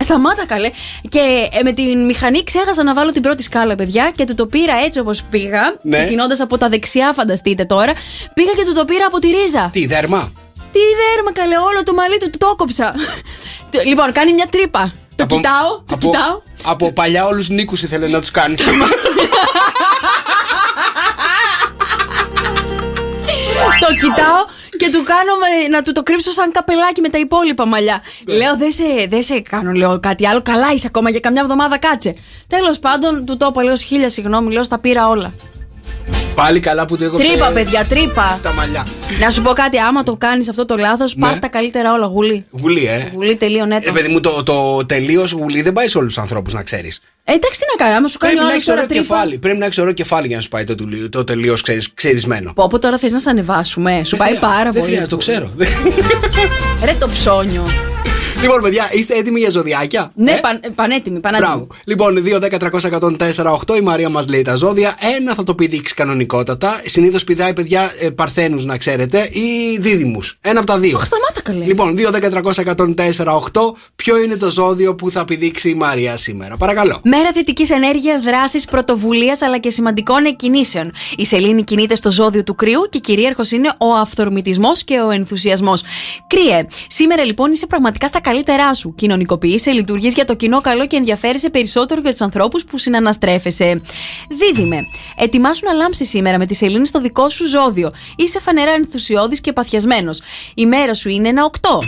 Σταμάτα 0.04 0.46
καλέ. 0.46 0.70
Και 1.08 1.18
ε, 1.58 1.62
με 1.62 1.72
την 1.72 2.04
μηχανή 2.04 2.42
ξέχασα 2.44 2.82
να 2.82 2.94
βάλω 2.94 3.10
την 3.12 3.22
πρώτη 3.22 3.42
σκάλα, 3.42 3.74
παιδιά, 3.74 4.12
και 4.16 4.24
του 4.24 4.34
το 4.34 4.46
πήρα 4.46 4.74
έτσι 4.86 4.98
όπως 5.00 5.22
πήγα. 5.30 5.60
Ναι. 5.82 5.96
Ξεκινώντας 5.96 6.40
από 6.40 6.58
τα 6.58 6.68
δεξιά, 6.68 7.12
φανταστείτε 7.12 7.64
τώρα. 7.68 7.92
Πήγα 8.34 8.52
και 8.56 8.64
του 8.64 8.74
το 8.74 8.84
πήρα 8.84 9.06
από 9.06 9.18
τη 9.18 9.28
ρίζα. 9.36 9.68
Τι, 9.72 9.86
δέρμα; 9.86 10.32
Τι 10.72 10.78
δέρμα, 11.00 11.32
καλέ, 11.32 11.56
όλο 11.68 11.82
το 11.82 11.92
μαλλί 11.94 12.16
του 12.18 12.30
το 12.38 12.54
κόψα. 12.56 12.94
Του- 13.70 13.80
λοιπόν, 13.86 14.12
κάνει 14.12 14.32
μια 14.32 14.46
τρύπα. 14.50 14.92
Το 15.16 15.24
Από- 15.24 15.36
κοιτάω, 15.36 15.68
το 15.86 15.94
από, 15.94 16.06
κοιτάω. 16.10 16.40
Από 16.64 16.92
παλιά 16.92 17.26
όλους 17.26 17.48
νίκους 17.48 17.82
ήθελε 17.82 18.08
να 18.08 18.20
τους 18.20 18.30
κάνει. 18.30 18.54
Το 23.80 23.94
κοιτάω 24.00 24.40
και 24.78 24.90
του 24.90 25.02
κάνω 25.04 25.32
με- 25.40 25.68
να 25.68 25.82
του 25.82 25.92
το 25.92 26.02
κρύψω 26.02 26.30
σαν 26.30 26.52
καπελάκι 26.52 27.00
με 27.00 27.08
τα 27.08 27.18
υπόλοιπα 27.18 27.66
μαλλιά. 27.66 28.02
Λέω, 28.26 28.56
δεν 28.56 28.72
σε, 28.72 28.84
δεν 29.08 29.22
σε 29.22 29.40
κάνω 29.40 29.72
λέω, 29.72 30.00
κάτι 30.00 30.26
άλλο. 30.26 30.42
Καλά 30.42 30.72
είσαι 30.72 30.86
ακόμα 30.86 31.10
για 31.10 31.20
καμιά 31.20 31.40
εβδομάδα, 31.42 31.78
κάτσε. 31.78 32.14
Τέλος 32.46 32.78
πάντων, 32.78 33.24
του 33.26 33.36
το 33.36 33.46
είπα, 33.50 33.62
λέω, 33.62 33.76
χίλια 33.76 34.08
συγγνώμη, 34.08 34.52
λέω, 34.52 34.62
στα 34.64 34.78
πήρα 34.78 35.08
όλα. 35.08 35.32
Πάλι 36.42 36.60
καλά 36.60 36.84
που 36.86 36.96
το 36.96 37.04
έκοψε. 37.04 37.28
Τρύπα, 37.28 37.50
παιδιά, 37.50 37.84
τρύπα. 37.88 38.38
Τα 38.42 38.52
μαλλιά. 38.52 38.86
να 39.20 39.30
σου 39.30 39.42
πω 39.42 39.52
κάτι, 39.52 39.78
άμα 39.78 40.02
το 40.02 40.16
κάνεις 40.16 40.48
αυτό 40.48 40.66
το 40.66 40.76
λάθος, 40.76 41.14
Ναι. 41.14 41.26
πάρ 41.28 41.38
τα 41.38 41.48
καλύτερα 41.48 41.92
όλα, 41.92 42.06
γουλή. 42.06 42.46
Γουλή, 42.50 42.86
ε. 42.86 43.10
Γουλή 43.14 43.36
τελείω 43.36 43.62
Ε, 43.62 43.66
νέτο. 43.66 43.92
παιδί 43.92 44.08
μου, 44.08 44.20
το, 44.20 44.42
το 44.42 44.86
τελείως 44.86 45.30
γουλή 45.30 45.62
δεν 45.62 45.72
πάει 45.72 45.88
σε 45.88 45.98
όλους 45.98 46.14
τους 46.14 46.22
ανθρώπους, 46.22 46.52
να 46.52 46.62
ξέρεις. 46.62 47.02
Ε, 47.24 47.32
εντάξει, 47.32 47.60
τι 47.60 47.66
να 47.78 47.84
κάνει, 47.84 47.96
άμα 47.96 48.08
σου 48.08 48.18
κάνει 48.18 48.32
Πρέπει 48.34 48.46
ο 48.46 48.48
να 48.48 48.52
άλλος 48.54 48.54
έχεις 48.54 48.68
ωραίο 48.68 48.86
τώρα 48.86 49.00
τρύπα. 49.00 49.14
κεφάλι. 49.14 49.38
Πρέπει 49.38 49.58
να 49.58 49.64
έχεις 49.64 49.78
ωραίο 49.78 49.92
κεφάλι 49.92 50.26
για 50.26 50.36
να 50.36 50.42
σου 50.42 50.48
πάει 50.48 50.64
το, 50.64 50.74
τουλί- 50.74 51.08
το 51.10 51.24
τελείως 51.24 51.62
ξερισμένο. 51.94 52.52
Πω, 52.54 52.66
πω 52.68 52.78
τώρα 52.78 52.98
θες 52.98 53.12
να 53.12 53.18
σε 53.18 53.30
ανεβάσουμε. 53.30 54.02
Σου 54.04 54.16
πάει 54.16 54.34
πάρα 54.38 54.62
Δεν 54.70 54.72
πολύ. 54.72 54.84
χρειάζεται, 54.84 55.08
το 55.10 55.16
ξέρω. 55.16 55.50
Ρε 56.84 56.94
το 56.98 57.08
ψώνιο. 57.08 57.64
Λοιπόν, 58.40 58.62
παιδιά, 58.62 58.88
είστε 58.92 59.14
έτοιμοι 59.14 59.40
για 59.40 59.50
ζωδιάκια; 59.50 60.12
Ναι, 60.14 60.30
Ε; 60.30 60.38
παν, 60.40 60.60
πανέτοιμη, 60.74 61.20
πανέτοιμη. 61.20 61.48
Μπράβο. 61.48 61.66
Λοιπόν, 61.84 62.14
2, 62.24 62.38
10, 62.38 62.58
300, 62.58 62.88
104, 62.88 63.52
8. 63.66 63.76
Η 63.76 63.80
Μαρία 63.80 64.08
μας 64.08 64.28
λέει 64.28 64.42
τα 64.42 64.54
ζώδια. 64.54 64.96
Ένα 65.16 65.34
θα 65.34 65.42
το 65.44 65.54
πηδήξει 65.54 65.94
κανονικότατα. 65.94 66.80
Συνήθως 66.84 67.24
πηδάει, 67.24 67.52
παιδιά, 67.52 67.92
ε, 68.00 68.10
παρθένους, 68.10 68.64
να 68.64 68.76
ξέρετε, 68.76 69.28
ή 69.32 69.78
δίδυμους. 69.80 70.38
Ένα 70.40 70.58
από 70.58 70.66
τα 70.66 70.78
δύο. 70.78 70.96
Αχ, 70.96 71.04
σταμάτα 71.06 71.40
καλέ. 71.42 71.64
Λοιπόν, 71.64 71.96
2, 71.96 72.10
10, 72.10 72.30
300, 72.30 72.60
104, 72.60 73.34
8. 73.34 73.74
Ποιο 73.96 74.22
είναι 74.22 74.36
το 74.36 74.50
ζώδιο 74.50 74.94
που 74.94 75.10
θα 75.10 75.24
πηδήξει 75.24 75.68
η 75.70 75.74
Μαρία 75.74 76.16
σήμερα; 76.16 76.56
Παρακαλώ. 76.56 77.00
Μέρα 77.04 77.30
θετικής 77.34 77.70
ενέργειας, 77.70 78.20
δράση, 78.20 78.64
πρωτοβουλίας 78.70 79.42
αλλά 79.42 79.58
και 79.58 79.70
σημαντικών 79.70 80.24
εκκινήσεων. 80.24 80.92
Η 81.16 81.26
Σελήνη 81.26 81.62
κινείται 81.64 81.94
στο 81.94 82.10
ζώδιο 82.10 82.44
του 82.44 82.54
κρυού 82.54 82.80
και 82.90 82.98
κυρίαρχος 82.98 83.50
είναι 83.50 83.68
ο 83.78 83.92
αυθορμητισμός 83.92 84.84
και 84.84 85.00
ο 85.00 85.10
ενθουσιασμός. 85.10 85.82
Κρύε, 86.26 86.66
σήμερα 86.86 87.24
λοιπόν 87.24 87.52
είσαι 87.52 87.66
πραγματικά 87.66 88.06
στα 88.06 88.20
καλύτερά 88.28 88.74
σου. 88.74 88.94
Κοινωνικοποιείσαι, 88.94 89.70
λειτουργεί 89.70 90.08
για 90.08 90.24
το 90.24 90.34
κοινό 90.34 90.60
καλό 90.60 90.86
και 90.86 90.96
ενδιαφέρεσαι 90.96 91.50
περισσότερο 91.50 92.00
για 92.00 92.10
τους 92.10 92.20
ανθρώπους 92.20 92.64
που 92.64 92.78
συναναστρέφεσαι. 92.78 93.82
Δίδυμε, 94.28 94.76
ετοιμάσου 95.16 95.66
να 95.66 95.72
λάμψεις 95.72 96.08
σήμερα 96.08 96.38
με 96.38 96.46
τη 96.46 96.54
Σελήνη 96.54 96.86
στο 96.86 97.00
δικό 97.00 97.30
σου 97.30 97.46
ζώδιο. 97.46 97.90
Είσαι 98.16 98.40
φανερά 98.40 98.70
ενθουσιώδης 98.70 99.40
και 99.40 99.52
παθιασμένος. 99.52 100.20
Η 100.54 100.66
μέρα 100.66 100.94
σου 100.94 101.08
είναι 101.08 101.28
ένα 101.28 101.44
8. 101.44 101.78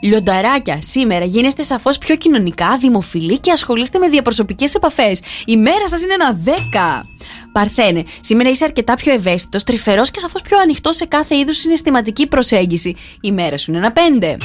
Λιονταράκια, 0.00 0.78
σήμερα 0.82 1.24
γίνεστε 1.24 1.62
σαφώς 1.62 1.98
πιο 1.98 2.16
κοινωνικά, 2.16 2.76
δημοφιλή 2.80 3.38
και 3.38 3.50
ασχολείστε 3.50 3.98
με 3.98 4.08
διαπροσωπικές 4.08 4.74
επαφές. 4.74 5.20
Η 5.44 5.56
μέρα 5.56 5.88
σας 5.88 6.02
είναι 6.02 6.14
ένα 6.14 6.32
10. 6.44 7.06
Παρθένε, 7.52 8.04
σήμερα 8.20 8.50
είσαι 8.50 8.64
αρκετά 8.64 8.94
πιο 8.94 9.12
ευαίσθητος, 9.12 9.64
τρυφερός 9.64 10.10
και 10.10 10.18
σαφώς 10.18 10.42
πιο 10.42 10.58
ανοιχτός 10.58 10.96
σε 10.96 11.04
κάθε 11.04 11.36
είδους 11.36 11.56
συναισθηματική 11.56 12.26
προσέγγιση. 12.26 12.96
Η 13.20 13.32
μέρα 13.32 13.58
σου 13.58 13.70
είναι 13.70 13.78
ένα 13.78 13.92
5. 13.92 14.36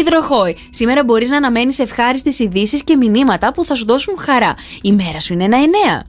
Υδροχόη, 0.00 0.56
σήμερα 0.70 1.04
μπορείς 1.04 1.30
να 1.30 1.36
αναμένεις 1.36 1.78
ευχάριστες 1.78 2.38
ειδήσεις 2.38 2.84
και 2.84 2.96
μηνύματα 2.96 3.52
που 3.52 3.64
θα 3.64 3.74
σου 3.74 3.84
δώσουν 3.84 4.18
χαρά. 4.18 4.54
Η 4.82 4.92
μέρα 4.92 5.20
σου 5.20 5.32
είναι 5.32 5.44
ένα 5.44 5.58
9. 5.58 6.02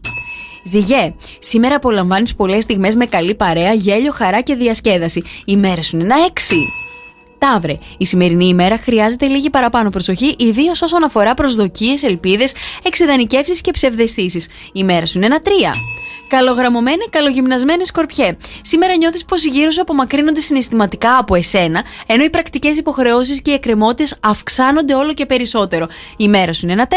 Ζυγέ, 0.64 1.14
σήμερα 1.40 1.76
απολαμβάνεις 1.76 2.36
πολλές 2.36 2.64
στιγμές 2.64 2.96
με 2.96 3.06
καλή 3.06 3.36
παρέα, 3.36 3.74
γέλιο, 3.74 4.12
χαρά 4.12 4.42
και 4.42 4.56
διασκέδαση. 4.56 5.24
Η 5.46 5.58
μέρα 5.58 5.82
σου 5.82 5.96
είναι 5.96 6.06
ένα 6.06 6.16
6. 6.26 6.56
Ταύρε, 7.38 7.78
η 7.98 8.06
σημερινή 8.06 8.46
ημέρα 8.46 8.78
χρειάζεται 8.78 9.26
λίγη 9.26 9.50
παραπάνω 9.50 9.90
προσοχή, 9.90 10.36
ιδίως 10.38 10.82
όσον 10.82 11.04
αφορά 11.04 11.34
προσδοκίες, 11.34 12.04
ελπίδες, 12.04 12.54
εξειδανικεύσεις 12.84 13.62
και 13.62 13.72
ψευδεστήσεις. 13.72 14.48
Η 14.74 14.84
μέρα 14.84 15.06
σου 15.06 15.18
είναι 15.18 15.26
ένα 15.26 15.42
3. 15.42 15.50
Καλογραμμωμένη, 16.30 17.06
καλογυμνασμένη 17.10 17.86
σκορπιέ. 17.86 18.38
Σήμερα 18.62 18.96
νιώθεις 18.96 19.26
πως 19.26 19.44
γύρω 19.44 19.72
σου 19.72 19.82
απομακρύνονται 19.82 20.40
συναισθηματικά 20.40 21.18
από 21.18 21.36
εσένα, 21.36 21.84
ενώ 22.06 22.24
οι 22.24 22.30
πρακτικές 22.30 22.78
υποχρεώσεις 22.78 23.42
και 23.42 23.52
οι 23.52 23.54
εκκρεμότητες 23.54 24.18
αυξάνονται 24.20 24.94
όλο 24.94 25.14
και 25.14 25.26
περισσότερο. 25.26 25.88
Η 26.18 26.28
μέρα 26.28 26.54
σου 26.54 26.62
είναι 26.64 26.74
ένα 26.74 26.88
4. 26.88 26.94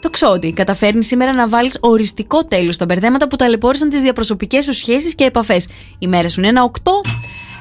Το 0.00 0.10
ξότι. 0.10 0.52
Καταφέρνεις 0.52 1.06
σήμερα 1.06 1.32
να 1.32 1.48
βάλεις 1.48 1.76
οριστικό 1.80 2.44
τέλος 2.44 2.74
στα 2.74 2.84
μπερδέματα 2.84 3.28
που 3.28 3.36
ταλαιπώρησαν 3.36 3.88
τις 3.88 4.00
διαπροσωπικές 4.00 4.64
σου 4.64 4.72
σχέσεις 4.72 5.14
και 5.14 5.24
επαφές. 5.24 5.66
Η 5.98 6.06
μέρα 6.06 6.28
σου 6.28 6.40
είναι 6.40 6.48
ένα 6.48 6.62
8. 6.62 6.70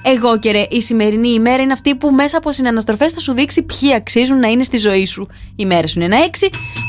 Εγώ 0.08 0.40
και 0.40 0.52
ρε, 0.52 0.66
η 0.70 0.82
σημερινή 0.82 1.30
ημέρα 1.30 1.64
είναι 1.64 1.74
αυτή 1.74 1.96
που 1.96 2.12
μέσα 2.12 2.38
από 2.38 2.52
συναναστροφές 2.52 3.12
θα 3.12 3.20
σου 3.20 3.34
δείξει 3.34 3.62
ποιοι 3.62 3.94
αξίζουν 3.94 4.40
να 4.40 4.48
είναι 4.48 4.64
στη 4.64 4.78
ζωή 4.78 5.06
σου. 5.06 5.28
Η 5.56 5.66
μέρα 5.66 5.88
σου 5.88 6.00
είναι 6.00 6.16
ένα 6.16 6.26
6. 6.26 6.30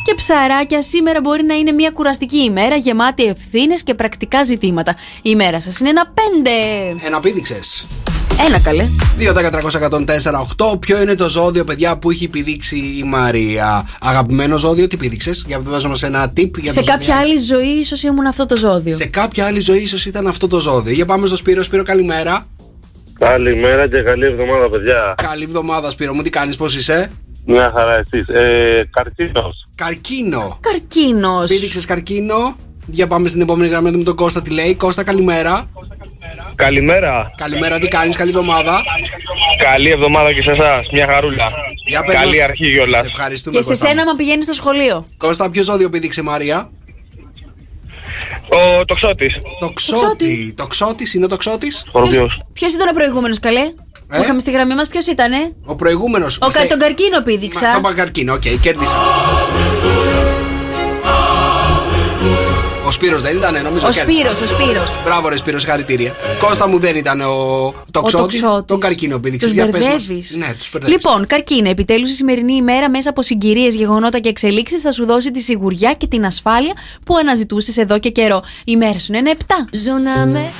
Και 0.05 0.14
ψαράκια, 0.17 0.83
σήμερα 0.83 1.21
μπορεί 1.21 1.45
να 1.45 1.55
είναι 1.55 1.73
μια 1.73 1.91
κουραστική 1.91 2.39
ημέρα 2.39 2.77
γεμάτη 2.77 3.25
ευθύνες 3.25 3.83
και 3.83 3.95
πρακτικά 3.95 4.45
ζητήματα. 4.45 4.97
Η 5.23 5.35
μέρα 5.37 5.61
σας 5.61 5.79
είναι 5.81 5.89
ένα 5.89 6.12
5. 6.14 7.01
Ένα 7.07 7.21
πήδηξε. 7.21 7.61
Ένα 8.47 8.61
καλέ. 8.61 8.87
2-10-300-104-8. 10.69 10.79
Ποιο 10.81 11.03
είναι 11.03 11.14
το 11.14 11.29
ζώδιο, 11.29 11.64
παιδιά, 11.64 11.99
που 11.99 12.11
έχει 12.11 12.29
πηδήξει 12.29 12.77
η 12.77 13.03
Μαρία; 13.03 13.89
Αγαπημένο 14.01 14.57
ζώδιο, 14.57 14.87
τι 14.87 14.97
πήδηξε. 14.97 15.31
Για 15.47 15.59
να 15.59 15.71
βάζουμε 15.71 15.97
σε 15.97 16.07
ένα 16.07 16.33
tip. 16.37 16.51
Για 16.59 16.73
Σε 16.73 16.81
το 16.81 16.87
κάποια 16.87 17.14
ζώδιο. 17.14 17.14
άλλη 17.31 17.39
ζωή, 17.39 17.79
ίσως 17.79 18.03
ήμουν 18.03 18.27
αυτό 18.27 18.47
το 18.47 18.57
ζώδιο. 18.57 18.97
Σε 18.97 19.07
κάποια 19.07 19.47
άλλη 19.47 19.61
ζωή, 19.61 19.81
ίσως 19.81 20.07
ήταν 20.07 20.27
αυτό 20.27 20.47
το 20.47 20.61
ζώδιο. 20.61 20.93
Για 20.93 21.05
πάμε 21.05 21.27
στο 21.27 21.37
Σπύρο. 21.37 21.62
Σπύρο, 21.62 21.83
καλημέρα. 21.83 22.47
Καλημέρα 23.19 23.89
και 23.89 24.03
καλή 24.03 24.25
εβδομάδα, 24.27 24.71
παιδιά. 24.71 25.14
Καλή 25.23 25.43
εβδομάδα, 25.43 25.91
Σπύρο 25.91 26.14
μου. 26.14 26.23
Τι 26.23 26.31
κάνεις, 26.31 26.57
πώς 26.57 26.77
είσαι; 26.77 27.11
Μια 27.47 27.73
χαρά 27.75 27.95
εσείς. 27.95 28.29
Ε, 28.35 28.89
Καρκίνος. 28.91 29.69
Καρκίνο. 29.77 30.59
Καρκίνος. 30.61 31.49
Πήδηξες 31.51 31.85
καρκίνο. 31.85 32.57
Για 32.87 33.07
πάμε 33.07 33.29
στην 33.29 33.41
επόμενη 33.41 33.69
γραμμή 33.69 33.85
να 33.85 33.91
δούμε 33.93 34.05
τον 34.05 34.14
Κώστα 34.17 34.43
τι 34.43 34.51
λέει. 34.51 34.75
Κώστα, 34.75 35.05
καλημέρα. 35.05 35.71
Καλημέρα. 36.55 37.31
Καλημέρα, 37.37 37.79
τι 37.79 37.89
κάνεις, 37.89 38.17
καλή 38.17 38.31
εβδομάδα. 38.31 38.81
Καλή 39.73 39.91
εβδομάδα 39.91 40.33
και 40.33 40.43
σε 40.43 40.51
εσάς. 40.51 40.87
Μια 40.93 41.07
χαρούλα. 41.07 41.45
Για 41.87 42.03
πες 42.03 42.14
Καλή 42.14 42.37
μας. 42.37 42.49
αρχή 42.49 42.73
κιόλας. 42.73 43.01
Σε 43.01 43.07
ευχαριστούμε. 43.07 43.57
Και 43.57 43.62
σε 43.62 43.69
Κώστα. 43.69 43.87
σένα, 43.87 44.05
μα 44.05 44.14
πηγαίνεις 44.17 44.45
στο 44.45 44.53
σχολείο. 44.53 45.05
Κώστα, 45.17 45.51
ποιο 45.51 45.62
ζώδιο 45.62 45.91
πήδηξε 45.91 46.23
Μαρία; 46.23 46.71
Ο 48.49 48.84
τοξότης. 48.84 49.32
Το 49.61 49.70
ξότι. 49.74 50.55
Το 50.57 50.66
ξότη 50.66 51.07
είναι 51.16 51.26
το 51.26 51.36
ξότη. 51.36 51.70
Σκορπιός. 51.72 52.40
Ποιο 52.53 52.68
ήταν 52.68 52.88
ο 52.88 52.92
προηγούμενος, 52.92 53.40
καλέ; 53.40 53.64
Που 54.09 54.22
είχαμε 54.22 54.40
στη 54.40 54.51
γραμμή 54.51 54.74
μας, 54.74 54.88
ποιος 54.88 55.07
ήτανε; 55.07 55.36
Ο 55.64 55.74
προηγούμενος. 55.74 56.36
Ο, 56.36 56.49
κα- 56.49 56.66
τον 56.66 56.78
καρκίνο 56.78 57.22
πήδηξα. 57.22 57.72
Το 57.74 57.80
παγκαρκίνο, 57.80 58.32
οκ, 58.32 58.40
κέρδισα. 58.61 58.97
Ο 62.87 62.91
Σπύρος 62.91 63.22
δεν 63.22 63.37
ήταν, 63.37 63.62
νομίζω 63.62 63.87
Ο 63.87 63.91
κέρδισα. 63.91 64.20
Σπύρος, 64.20 64.41
ο 64.41 64.47
Σπύρος. 64.47 65.03
Μπράβο, 65.05 65.28
ρε 65.28 65.37
Σπύρος, 65.37 65.61
συγχαρητήρια. 65.61 66.16
Κώστα 66.39 66.68
μου 66.68 66.78
δεν 66.78 66.97
ήταν 66.97 67.20
ο 67.20 67.74
τοξότης. 67.91 68.41
Τον 68.64 68.80
καρκίνο 68.80 69.18
πήδηξε. 69.18 69.47
Τους 69.47 69.55
Για 69.55 69.66
πες 69.68 69.80
μας. 69.84 69.91
μπερδεύεις. 69.91 70.34
Ναι, 70.37 70.55
τους 70.59 70.70
μπερδεύεις. 70.72 70.97
Λοιπόν, 70.97 71.26
καρκίνο, 71.26 71.68
επιτέλους 71.70 72.11
η 72.11 72.14
σημερινή 72.14 72.55
ημέρα 72.55 72.91
μέσα 72.91 73.11
από 73.11 73.22
συγκυρίες, 73.22 73.74
γεγονότα 73.74 74.18
και 74.18 74.28
εξελίξεις 74.28 74.80
θα 74.80 74.93
σου 74.93 75.07
δώσει 75.07 75.30
τη 75.30 75.41
σιγουριά 75.41 75.93
και 75.93 76.07
την 76.07 76.24
ασφάλεια 76.24 76.72
που 77.05 77.16
αναζητούσες 77.16 77.76
εδώ 77.76 77.99
και 77.99 78.11
καιρό. 78.11 78.43
Η 78.64 78.76
μέρα 78.76 78.99
σου 78.99 79.07
είναι 79.09 79.18
ένα 79.18 79.30
7. 79.30 79.55
Ζω 79.70 79.93
να 79.93 80.26
με. 80.26 80.53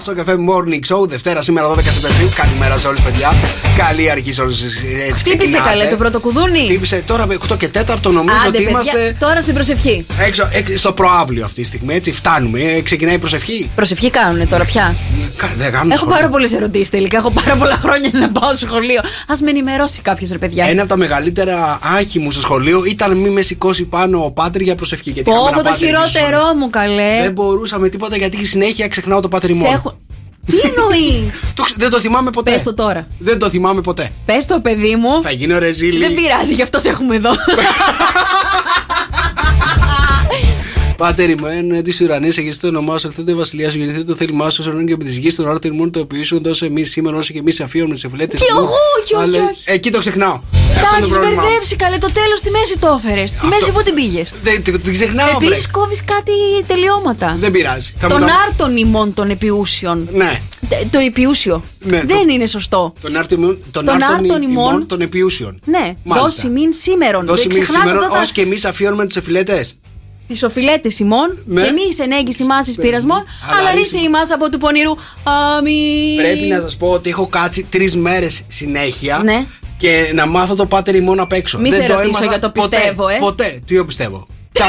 Στο 0.00 0.14
καφέ 0.14 0.36
Morning 0.48 0.94
Show, 0.96 1.08
Δευτέρα 1.08 1.42
σήμερα 1.42 1.68
12 1.74 1.78
Σεπτεμβρίου. 1.90 2.28
Καλημέρα 2.34 2.78
σε 2.78 2.88
όλους, 2.88 3.00
παιδιά. 3.00 3.32
Καλή 3.76 4.10
αρχή 4.10 4.32
σε 4.32 4.40
όλους. 4.40 4.60
Έτσι 4.62 4.74
Χτύπησε 5.14 5.36
ξεκινάτε. 5.36 5.68
καλέ 5.68 5.86
το 5.86 5.96
πρώτο 5.96 6.20
κουδούνι. 6.20 6.58
Χτύπησε 6.64 7.02
τώρα 7.06 7.26
με 7.26 7.36
8 7.52 7.56
και 7.58 7.68
4 7.68 8.12
νομίζω 8.12 8.36
Άντε, 8.38 8.48
ότι 8.48 8.56
παιδιά, 8.56 8.68
είμαστε 8.70 9.16
τώρα 9.18 9.40
στην 9.40 9.54
προσευχή. 9.54 10.06
έξω, 10.26 10.48
έξω 10.52 10.76
στο 10.76 10.92
προάβλιο 10.92 11.44
αυτή 11.44 11.60
τη 11.60 11.66
στιγμή. 11.66 11.94
Έτσι 11.94 12.12
φτάνουμε. 12.12 12.60
Ε, 12.60 12.80
ξεκινάει 12.80 13.14
η 13.14 13.18
προσευχή; 13.18 13.70
Προσευχή 13.74 14.10
κάνουνε 14.10 14.46
τώρα 14.46 14.64
πια. 14.64 14.94
Κα- 15.36 15.52
Δεν 15.58 15.72
κάνουν 15.72 15.90
Έχω 15.90 15.98
σχόλια. 16.00 16.16
πάρα 16.16 16.28
πολλές 16.28 16.52
ερωτήσεις 16.52 16.90
τελικά. 16.90 17.16
Έχω 17.18 17.30
πάρα 17.30 17.56
πολλά 17.56 17.76
χρόνια 17.82 18.10
να 18.12 18.28
πάω 18.30 18.54
στο 18.56 18.66
σχολείο. 18.66 18.98
Α 19.00 19.34
με 19.42 19.50
ενημερώσει 19.50 20.00
κάποιος, 20.00 20.30
ρε 20.30 20.38
παιδιά. 20.38 20.64
Ένα 20.66 20.80
από 20.80 20.90
τα 20.90 20.96
μεγαλύτερα 20.96 21.78
άγχη 21.96 22.18
μου 22.18 22.30
στο 22.30 22.40
σχολείο 22.40 22.84
ήταν 22.84 23.16
μη 23.16 23.28
με 23.28 23.40
σηκώσει 23.40 23.84
πάνω 23.84 24.24
ο 24.24 24.30
Πάτρι 24.30 24.64
για 24.64 24.74
προσευχή. 24.74 25.10
Γιατί 25.10 25.30
Πω, 25.30 25.36
είχαμε 25.36 25.48
ένα 25.48 25.56
πω 25.56 25.62
το 25.64 25.70
Πάτρι 25.70 25.86
εκεί 25.86 25.94
στο 25.96 26.06
σχολείο. 26.06 26.26
χειρότερό 26.28 26.54
μου, 26.54 26.70
καλέ. 26.70 27.18
Δεν 27.22 27.32
μπορούσαμε 27.32 27.88
τίποτα 27.88 28.16
γιατί 28.16 28.46
συνέχεια 28.46 28.88
ξεχνάω 28.88 29.20
το 29.20 29.28
Πάτρι 29.28 29.54
Σε 29.54 29.60
μόνο. 29.62 29.93
Έχω... 30.48 30.60
Τι 30.60 30.68
εννοείς; 30.68 31.40
Το 31.56 31.62
ξε- 31.62 31.78
δεν 31.78 31.90
το 31.90 32.00
θυμάμαι 32.00 32.30
ποτέ. 32.30 32.50
Πες 32.50 32.62
το 32.62 32.74
τώρα. 32.74 33.06
Δεν 33.18 33.38
το 33.38 33.48
θυμάμαι 33.50 33.80
ποτέ. 33.80 34.10
Πες 34.26 34.46
το, 34.46 34.60
παιδί 34.60 34.96
μου. 34.96 35.22
Θα 35.22 35.30
γίνω 35.30 35.58
ρεζίλη. 35.58 35.98
Δεν 35.98 36.14
πειράζει, 36.14 36.54
γι' 36.54 36.62
αυτό 36.62 36.78
σε 36.78 36.88
έχουμε 36.88 37.16
εδώ. 37.16 37.30
Πάτερ 40.96 41.30
ημών 41.30 41.82
της 41.84 42.00
ουρανή, 42.00 42.26
αγγιστεί 42.38 42.60
το 42.60 42.66
όνομά 42.66 42.98
σου, 42.98 43.06
ελθέτω 43.06 43.30
η 43.30 43.34
βασιλιά 43.34 43.70
σου, 43.70 43.78
γεννηθεί 43.78 44.04
το 44.04 44.14
θέλημά 44.16 44.50
σου, 44.50 44.64
ορνών 44.66 44.86
και 44.86 44.92
από 44.92 45.04
της 45.04 45.16
γης, 45.16 45.32
στον 45.32 45.48
άρτο 45.48 45.68
ημών 45.68 45.90
τοοποιήσουν, 45.90 46.42
δώσε 46.42 46.66
εμείς 46.66 46.90
σήμερα 46.90 47.16
όσο 47.16 47.32
και 47.32 47.38
εμείς 47.38 47.60
αφίουμε 47.60 47.94
τι 47.94 48.00
εφηλέτες. 48.04 48.40
Κι 48.40 48.46
εγώ, 48.50 48.60
όχι, 49.02 49.14
όχι, 49.14 49.38
όχι. 49.50 49.62
Εκεί 49.64 49.90
το 49.90 49.98
ξεχνάω. 49.98 50.32
Αυτό 50.32 50.74
Τα 50.74 50.80
είναι 50.80 50.88
το 50.90 50.96
έχεις 50.98 51.12
πρόβλημά 51.12 51.42
μου. 51.42 51.48
μπερδέψει, 51.48 51.76
καλέ. 51.76 51.98
Το 51.98 52.10
τέλος 52.12 52.38
στη 52.38 52.50
μέση 52.50 52.78
το 52.78 53.00
έφερες. 53.04 53.30
Τη 53.30 53.46
μέση 53.46 53.70
πού 53.72 53.82
την 53.82 53.94
πήγες; 53.94 54.32
Δεν 54.42 54.62
το- 54.64 54.80
το 54.80 54.90
ξεχνάω, 54.90 55.38
βρε. 55.38 55.46
Επίση 55.46 55.68
κόβεις 55.70 56.04
κάτι 56.04 56.32
τελειώματα. 56.66 57.36
Δεν 57.38 57.50
πειράζει. 57.50 57.94
Θα 57.98 58.08
μου 58.08 58.18
Τον 58.18 58.26
τα- 58.26 58.34
άρτον 58.48 58.76
ημών 58.76 59.14
των 59.14 59.30
επιούσιων. 59.30 60.08
Ναι. 60.12 60.40
Τε- 60.68 60.84
Το 60.90 60.98
επιούσιο. 60.98 61.62
Ναι, 61.78 61.98
Δεν 61.98 62.08
το- 62.08 62.32
είναι 62.32 62.46
σωστό. 62.46 62.92
Τον 63.00 63.16
άρτο 63.16 63.34
ημών 63.34 63.58
τον 63.70 63.84
Τον 63.84 63.94
άρτον 63.94 64.08
άρτον 64.14 64.42
ημών 64.42 64.42
ημών 64.50 64.86
των 64.86 65.00
επιούσιων. 65.00 65.60
Ναι, 65.64 65.78
Μάλιστα. 65.78 66.28
δώσει 66.28 66.46
μην 66.48 66.72
σήμερον. 66.72 67.26
Δώσει 67.26 67.42
Δεν 67.46 67.56
μην 67.56 67.62
ξεχνάς 67.62 67.84
σήμερα, 67.88 68.04
αυτά 68.04 68.14
τα- 68.16 68.20
ως 68.22 68.32
και 68.32 68.40
εμείς 68.40 68.64
αφιώνουμε 68.64 69.06
τους 69.06 69.16
εφηλέτες. 69.16 69.74
Τι 70.28 70.44
οφειλέτε 70.44 70.90
ημών 70.98 71.38
Ναι. 71.44 71.62
και 71.62 71.70
μη 71.70 71.80
ενέγγιση 72.02 72.44
μάσης 72.44 72.74
πειρασμών, 72.76 73.16
Αλλά 73.48 73.58
αλλά 73.58 73.70
ρίσε 73.70 73.80
ρίσε 73.96 73.98
η 74.06 74.08
μάσα 74.08 74.34
από 74.34 74.50
του 74.50 74.58
πονηρού. 74.58 74.90
Αμήν. 75.22 76.16
Πρέπει 76.16 76.44
να 76.44 76.60
σας 76.60 76.76
πω 76.76 76.86
ότι 76.88 77.10
έχω 77.10 77.26
κάτσει 77.26 77.66
τρεις 77.70 77.96
μέρες 77.96 78.42
συνέχεια 78.48 79.20
Ναι. 79.24 79.44
και 79.76 80.10
να 80.14 80.26
μάθω 80.26 80.54
το 80.54 80.66
πάτερ 80.66 80.94
ημών 80.94 81.20
απ' 81.20 81.32
έξω. 81.32 81.58
Μη 81.58 81.70
Δεν 81.70 81.80
σε 81.82 81.86
το 81.86 81.92
ρωτήσω 81.94 82.08
έμαθα 82.10 82.24
για 82.26 82.38
το 82.38 82.50
ποτέ, 82.50 82.76
πιστεύω, 82.76 83.08
ε. 83.08 83.16
Ποτέ. 83.20 83.60
Τι 83.66 83.76
το 83.78 83.84
πιστεύω. 83.84 84.26
Κα- 84.52 84.64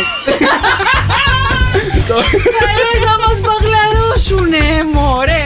Καλέ 2.08 2.92
θα 3.06 3.28
μας 3.28 3.40
μπαγλαρώσουνε, 3.42 4.84
μωρέ. 4.94 5.44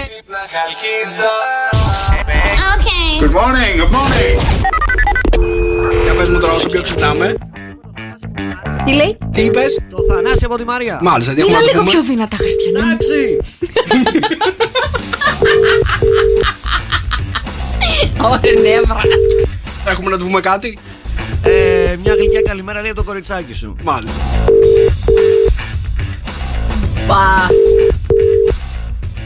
Good 3.22 3.34
morning, 3.40 3.74
good 3.82 3.92
morning. 3.98 4.38
Για 6.04 6.14
πες 6.16 6.30
μου 6.30 6.40
τώρα 6.40 6.54
όσο 6.54 6.70
πιο 6.70 6.82
ξυπνάμε. 6.82 7.36
Τι 8.90 8.96
λέει, 8.96 9.18
Τι 9.32 9.42
είπες; 9.42 9.80
Το 9.90 9.98
Θανάση 10.14 10.46
από 10.46 10.58
τη 10.58 10.64
Μαρία. 10.64 11.00
Μάλιστα, 11.02 11.34
τι 11.34 11.40
έχουμε 11.40 11.58
Μίλα 11.58 11.66
να 11.66 11.72
λίγο 11.72 11.84
πούμε; 11.84 11.92
πιο 11.92 12.04
δυνατά, 12.04 12.36
Χριστιανή. 12.36 12.80
μου. 12.80 12.86
Εντάξει. 12.86 13.38
Ωραία, 18.22 18.62
νεύρα. 18.72 18.98
Έχουμε 19.88 20.10
να 20.10 20.18
του 20.18 20.24
πούμε 20.26 20.40
κάτι; 20.40 20.78
Ε, 21.44 21.96
μια 22.04 22.14
γλυκιά 22.14 22.42
καλημέρα 22.42 22.82
λέει 22.82 22.90
από 22.90 23.00
το 23.00 23.06
κοριτσάκι 23.06 23.54
σου. 23.54 23.76
Μάλιστα. 23.84 24.18
Πα. 27.08 27.48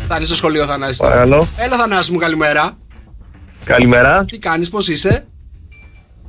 Θα 0.07 0.16
είναι 0.16 0.26
στο 0.26 0.36
σχολείο, 0.36 0.66
Θανάση. 0.66 0.97
τώρα. 0.97 1.11
Παρακαλώ. 1.11 1.47
Έλα, 1.57 1.78
Θανάση 1.78 2.11
μου, 2.11 2.18
καλημέρα. 2.18 2.78
Καλημέρα. 3.66 4.26
Τι 4.28 4.38
κάνεις, 4.38 4.70
πώς 4.70 4.88
είσαι; 4.88 5.28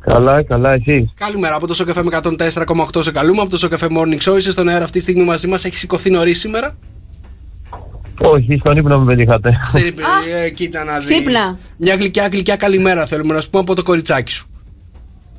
Καλά, 0.04 0.42
καλά, 0.42 0.72
εσύ. 0.72 1.12
Καλημέρα 1.14 1.54
από 1.54 1.66
το 1.66 1.74
Σοκαφέ 1.74 2.02
με 2.02 2.18
104,8 2.22 3.02
σε 3.02 3.10
καλούμε. 3.10 3.40
Από 3.40 3.50
το 3.50 3.56
Σοκαφέ 3.58 3.86
Morning 3.90 4.18
Show 4.30 4.36
είσαι 4.36 4.50
στον 4.50 4.68
αέρα 4.68 4.84
αυτή 4.84 4.96
τη 4.96 5.00
στιγμή 5.00 5.22
μαζί 5.24 5.46
μας. 5.46 5.64
Έχει 5.64 5.76
σηκωθεί 5.76 6.10
νωρίς 6.10 6.38
σήμερα; 6.38 6.76
Όχι, 8.18 8.56
στον 8.58 8.76
ύπνο 8.76 8.98
με 8.98 9.14
πετύχατε. 9.14 9.58
Ξέρει, 9.64 9.94
ε, 10.44 10.50
κοίτα 10.50 10.84
να 10.84 10.98
δεις. 10.98 11.06
Ξύπνα. 11.06 11.58
Μια 11.76 11.94
γλυκιά 11.94 12.28
γλυκιά 12.32 12.56
καλημέρα 12.56 13.06
θέλουμε 13.06 13.34
να 13.34 13.40
σου 13.40 13.50
πούμε 13.50 13.62
από 13.62 13.74
το 13.74 13.82
κοριτσάκι 13.82 14.32
σου. 14.32 14.48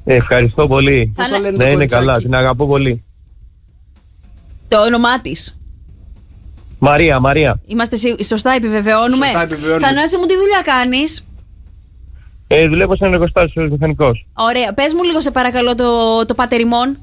Ε, 0.04 0.16
ευχαριστώ 0.16 0.68
πολύ. 0.68 1.14
Πώς 1.16 1.28
το 1.28 1.40
λένε 1.40 1.52
το 1.52 1.58
Ναι, 1.58 1.64
είναι 1.64 1.74
κοριτσάκι; 1.74 2.06
καλά, 2.06 2.18
την 2.20 2.36
αγαπώ 2.36 2.68
πολύ. 2.68 3.04
Το 4.68 4.82
όνομά 4.82 5.22
της. 5.22 5.58
Μαρία, 6.80 7.20
Μαρία. 7.20 7.62
Είμαστε 7.66 7.96
σι- 7.96 8.24
σωστά 8.26 8.52
επιβεβαιώνουμε; 8.52 9.26
Σωστά 9.26 9.42
επιβεβαιώνουμε. 9.42 9.88
Θανάση 9.88 10.18
μου, 10.18 10.26
τι 10.26 10.34
δουλειά 10.36 10.62
κάνεις; 10.64 11.26
Ε, 12.48 12.68
δουλεύω 12.68 12.96
σε 12.96 13.06
ένα 13.06 13.14
εργοστάσιο 13.14 13.64
ως 13.64 13.70
μηχανικός. 13.70 14.26
Ωραία. 14.34 14.74
Πες 14.74 14.94
μου 14.94 15.04
λίγο, 15.04 15.22
σε 15.22 15.32
παρακαλώ, 15.32 15.76
το, 15.76 15.86
το 16.26 16.34
πατεριμόν. 16.34 16.98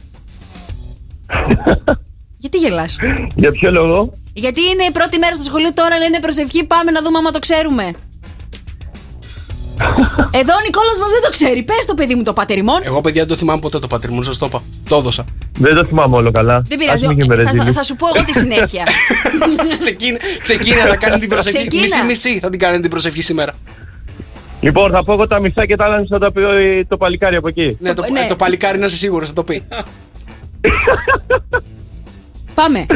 Γιατί 2.43 2.59
γελάς; 2.59 2.97
Για 3.34 3.51
ποιο 3.51 3.70
λόγο; 3.70 4.12
Γιατί 4.32 4.61
είναι 4.61 4.84
η 4.84 4.90
πρώτη 4.93 5.18
μέρα 5.18 5.34
στο 5.34 5.45
σχολείο 5.45 5.72
τώρα, 5.74 5.99
λένε 5.99 6.20
προσευχή, 6.20 6.66
πάμε 6.66 6.90
να 6.90 7.03
δούμε 7.03 7.18
άμα 7.18 7.30
το 7.30 7.38
ξέρουμε. 7.38 7.84
Εδώ 10.40 10.53
ο 10.59 10.62
Νικόλας 10.64 10.99
μας 11.01 11.11
δεν 11.11 11.22
το 11.22 11.30
ξέρει. 11.30 11.62
Πες 11.62 11.84
το 11.86 11.95
παιδί 11.95 12.14
μου 12.14 12.22
το 12.22 12.32
πατεριμόν. 12.32 12.80
Εγώ, 12.82 13.01
παιδιά, 13.01 13.20
δεν 13.20 13.30
το 13.30 13.36
θυμάμαι 13.36 13.61
ποτέ 13.61 13.78
το 13.78 13.86
πατρί 13.86 14.11
μου, 14.11 14.22
σας 14.22 14.38
το 14.38 14.47
είπα. 14.47 14.62
Το 14.88 14.97
έδωσα. 14.97 15.24
Δεν 15.59 15.74
το 15.74 15.84
θυμάμαι 15.84 16.16
όλο 16.16 16.30
καλά. 16.30 16.62
Δεν 16.66 16.78
πειράζει. 16.78 17.07
Ας 17.07 17.14
μην 17.14 17.26
Θα, 17.26 17.34
και 17.34 17.53
με 17.53 17.64
θα, 17.64 17.72
θα 17.72 17.82
σου 17.82 17.97
πω 17.97 18.07
εγώ 18.14 18.24
τη 18.24 18.32
συνέχεια. 18.32 18.84
Ξεκίνα, 19.84 20.18
ξεκίνα, 20.43 20.76
θα 20.76 20.97
κάνει 20.97 21.18
την 21.18 21.28
προσευχή. 21.28 21.59
Ξεκίνα. 21.59 21.82
Μισή-μισή 21.82 22.38
θα 22.38 22.51
την 22.51 22.59
κάνει 22.59 22.80
την 22.80 22.90
προσευχή 22.90 23.22
σήμερα. 23.22 23.53
Λοιπόν, 24.63 24.91
θα 24.91 25.05
πω 25.05 25.13
εγώ 25.13 25.27
τα 25.27 25.41
μισά 25.41 25.67
και 25.67 25.77
τα 25.77 25.85
άλλα 25.85 26.05
θα 26.09 26.19
τα 26.19 26.33
πει 26.33 26.41
ο- 26.41 26.87
το 26.89 26.97
παλικάρι 26.97 27.37
από 27.37 27.49
εκεί. 27.49 27.77
Ναι, 27.81 27.95
το, 27.95 28.03
Ναι. 28.13 28.27
το 28.29 28.37
παλικάρι 28.37 28.79
να 28.79 28.85
είσαι 28.85 28.97
σίγουρος, 28.97 29.29
θα 29.29 29.35
το 29.35 29.45
πει. 29.45 29.63
Πάμε. 32.55 32.87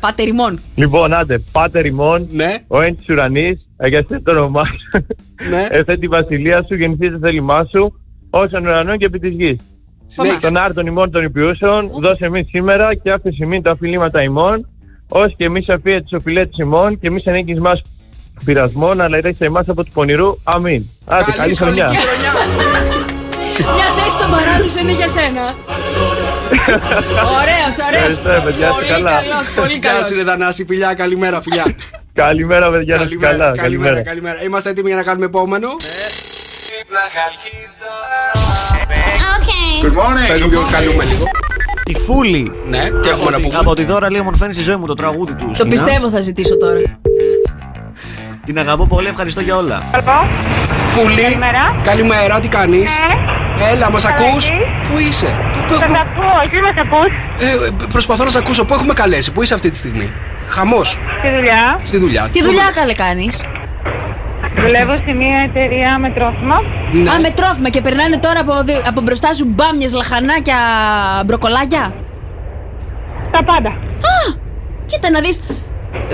Πατεριμόν. 0.00 0.58
Λοιπόν, 0.74 1.12
άντε, 1.12 1.38
πάτερ 1.52 1.86
ημών, 1.86 2.28
Ναι. 2.32 2.54
ο 2.66 2.80
εν 2.80 2.96
της 2.96 3.08
ουρανής, 3.08 3.66
αγιαστέ 3.76 4.20
το 4.20 4.30
όνομά 4.30 4.64
σου. 4.64 5.04
Ναι. 5.48 5.66
Εφέ 5.78 5.96
τη 5.96 6.06
βασιλεία 6.06 6.62
σου, 6.62 6.74
γεννηθεί 6.74 7.10
το 7.12 7.18
θέλημά 7.18 7.64
σου, 7.64 8.00
όσων 8.30 8.64
ουρανών 8.64 8.98
και 8.98 9.04
επί 9.04 9.18
της 9.18 9.32
γης. 9.34 9.56
Συνέχισε. 10.06 10.40
Τον 10.40 10.56
άρτον 10.56 10.86
ημών 10.86 11.10
των 11.10 11.24
υπηούσεων, 11.24 11.90
δώσε 12.00 12.24
εμείς 12.24 12.48
σήμερα 12.48 12.94
και 12.94 13.10
άφησε 13.10 13.44
ημίν 13.44 13.62
τα 13.62 13.70
οφειλήματα 13.70 14.22
ημών, 14.22 14.68
ως 15.08 15.34
και 15.36 15.44
εμείς 15.44 15.68
αφία 15.68 16.02
τις 16.02 16.12
οφειλέτες 16.12 16.56
ημών 16.58 16.98
και 16.98 17.06
εμείς 17.06 17.26
ανήκεις 17.26 17.58
μας 17.60 17.82
πειρασμών, 18.44 19.00
αλλά 19.00 19.16
ηρέχεται 19.18 19.46
εμάς 19.46 19.68
από 19.68 19.84
του 19.84 19.90
πονηρού. 19.90 20.38
Αμήν. 20.44 20.82
Άντε, 21.06 21.22
καλή, 21.22 21.36
Καλή 21.36 21.54
χρονιά. 21.54 21.88
σχολική 21.88 22.06
χρονιά. 22.06 22.32
Μια 23.74 23.84
θέση 23.96 24.10
στον 24.10 24.30
παράδεισο 24.30 24.78
είναι 24.80 24.92
για 24.92 25.08
σένα. 25.08 25.44
Ωραίος, 27.40 27.74
Ευχαριστώ, 27.92 28.28
ωραίο. 28.28 28.42
παιδιά, 28.42 28.66
είστε 28.68 28.74
Πολύ 28.80 28.86
καλά. 28.88 29.10
καλός, 29.10 29.44
πολύ 29.56 29.72
Γεια 29.78 29.90
καλός. 29.90 30.06
σου, 30.06 30.14
ρε 30.14 30.22
Δανάση, 30.22 30.64
φιλιά, 30.64 30.94
καλημέρα, 30.94 31.40
φιλιά. 31.42 31.64
Καλημέρα, 32.12 32.70
παιδιά, 32.70 32.96
να 32.96 33.02
είστε 33.02 33.16
καλά. 33.16 33.50
καλημέρα, 33.56 34.02
καλημέρα. 34.02 34.42
Είμαστε 34.44 34.70
έτοιμοι 34.70 34.88
για 34.88 34.96
να 34.96 35.02
κάνουμε 35.02 35.26
επόμενο; 35.26 35.68
Good 39.84 39.96
morning. 40.00 40.28
Πες 40.28 40.42
μου 40.42 40.48
ποιο 40.48 40.62
καλούμε 40.72 41.04
λίγο. 41.04 41.24
Τη 41.84 41.94
Φούλη. 41.94 42.52
Ναι, 42.68 42.90
τι 43.02 43.08
έχουμε 43.08 43.30
να 43.30 43.40
πούμε. 43.40 43.56
Από 43.58 43.74
τη 43.74 43.84
δώρα 43.84 44.10
λέει 44.10 44.20
ομορφαίνει 44.20 44.52
στη 44.52 44.62
ζωή 44.62 44.76
μου 44.76 44.86
το 44.86 44.94
τραγούδι 44.94 45.34
του. 45.34 45.46
Το 45.48 45.54
Σκηνά. 45.54 45.70
πιστεύω 45.70 46.08
θα 46.08 46.20
ζητήσω 46.20 46.56
τώρα. 46.58 46.80
Την 48.44 48.58
αγαπώ 48.58 48.86
πολύ, 48.86 49.06
ευχαριστώ 49.08 49.40
για 49.40 49.56
όλα. 49.56 49.82
Φούλη. 50.94 51.22
Καλημέρα. 51.22 51.74
Καλημέρα, 51.82 52.40
τι 52.40 52.48
κάνεις; 52.48 52.96
Έλα, 53.72 53.90
μας 53.90 54.04
ακούς; 54.04 54.50
Πού 54.88 54.98
είσαι; 54.98 55.26
Πού- 55.68 55.74
Θα 55.74 55.86
πού- 55.86 55.92
τα 55.92 55.98
ακούω, 56.00 56.36
εσύ 56.44 56.56
μας 56.60 56.74
ακούς; 56.86 57.12
Ε, 57.38 57.66
ε, 57.66 57.86
προσπαθώ 57.92 58.24
να 58.24 58.30
σε 58.30 58.38
ακούσω. 58.38 58.64
Πού 58.64 58.74
έχουμε 58.74 58.92
καλέσει, 58.94 59.32
πού 59.32 59.42
είσαι 59.42 59.54
αυτή 59.54 59.70
τη 59.70 59.76
στιγμή; 59.76 60.12
Χαμός. 60.48 60.98
στη 61.18 61.28
δουλειά. 61.36 61.78
Στη 61.86 61.98
δουλειά. 61.98 62.28
Τι 62.32 62.38
Πού 62.38 62.44
δουλειά 62.44 62.70
καλέ 62.74 62.92
κάνεις. 62.92 63.44
Δουλεύω 64.56 64.92
σε 64.92 65.12
μια 65.16 65.38
εταιρεία 65.48 65.98
με 65.98 66.10
τρόφιμα. 66.10 66.62
Ναι. 66.92 67.10
Α, 67.10 67.20
με 67.20 67.30
τρόφιμα 67.30 67.68
και 67.68 67.80
περνάνε 67.80 68.16
τώρα 68.18 68.40
από, 68.40 68.62
δι- 68.64 68.82
από 68.86 69.00
μπροστά 69.00 69.34
σου 69.34 69.44
μπάμιες, 69.48 69.92
λαχανάκια, 69.92 70.56
μπροκολάκια; 71.26 71.94
Τα 73.32 73.44
πάντα. 73.44 73.72
Κοίτα 74.86 75.10
να 75.10 75.20
δεις. 75.20 75.42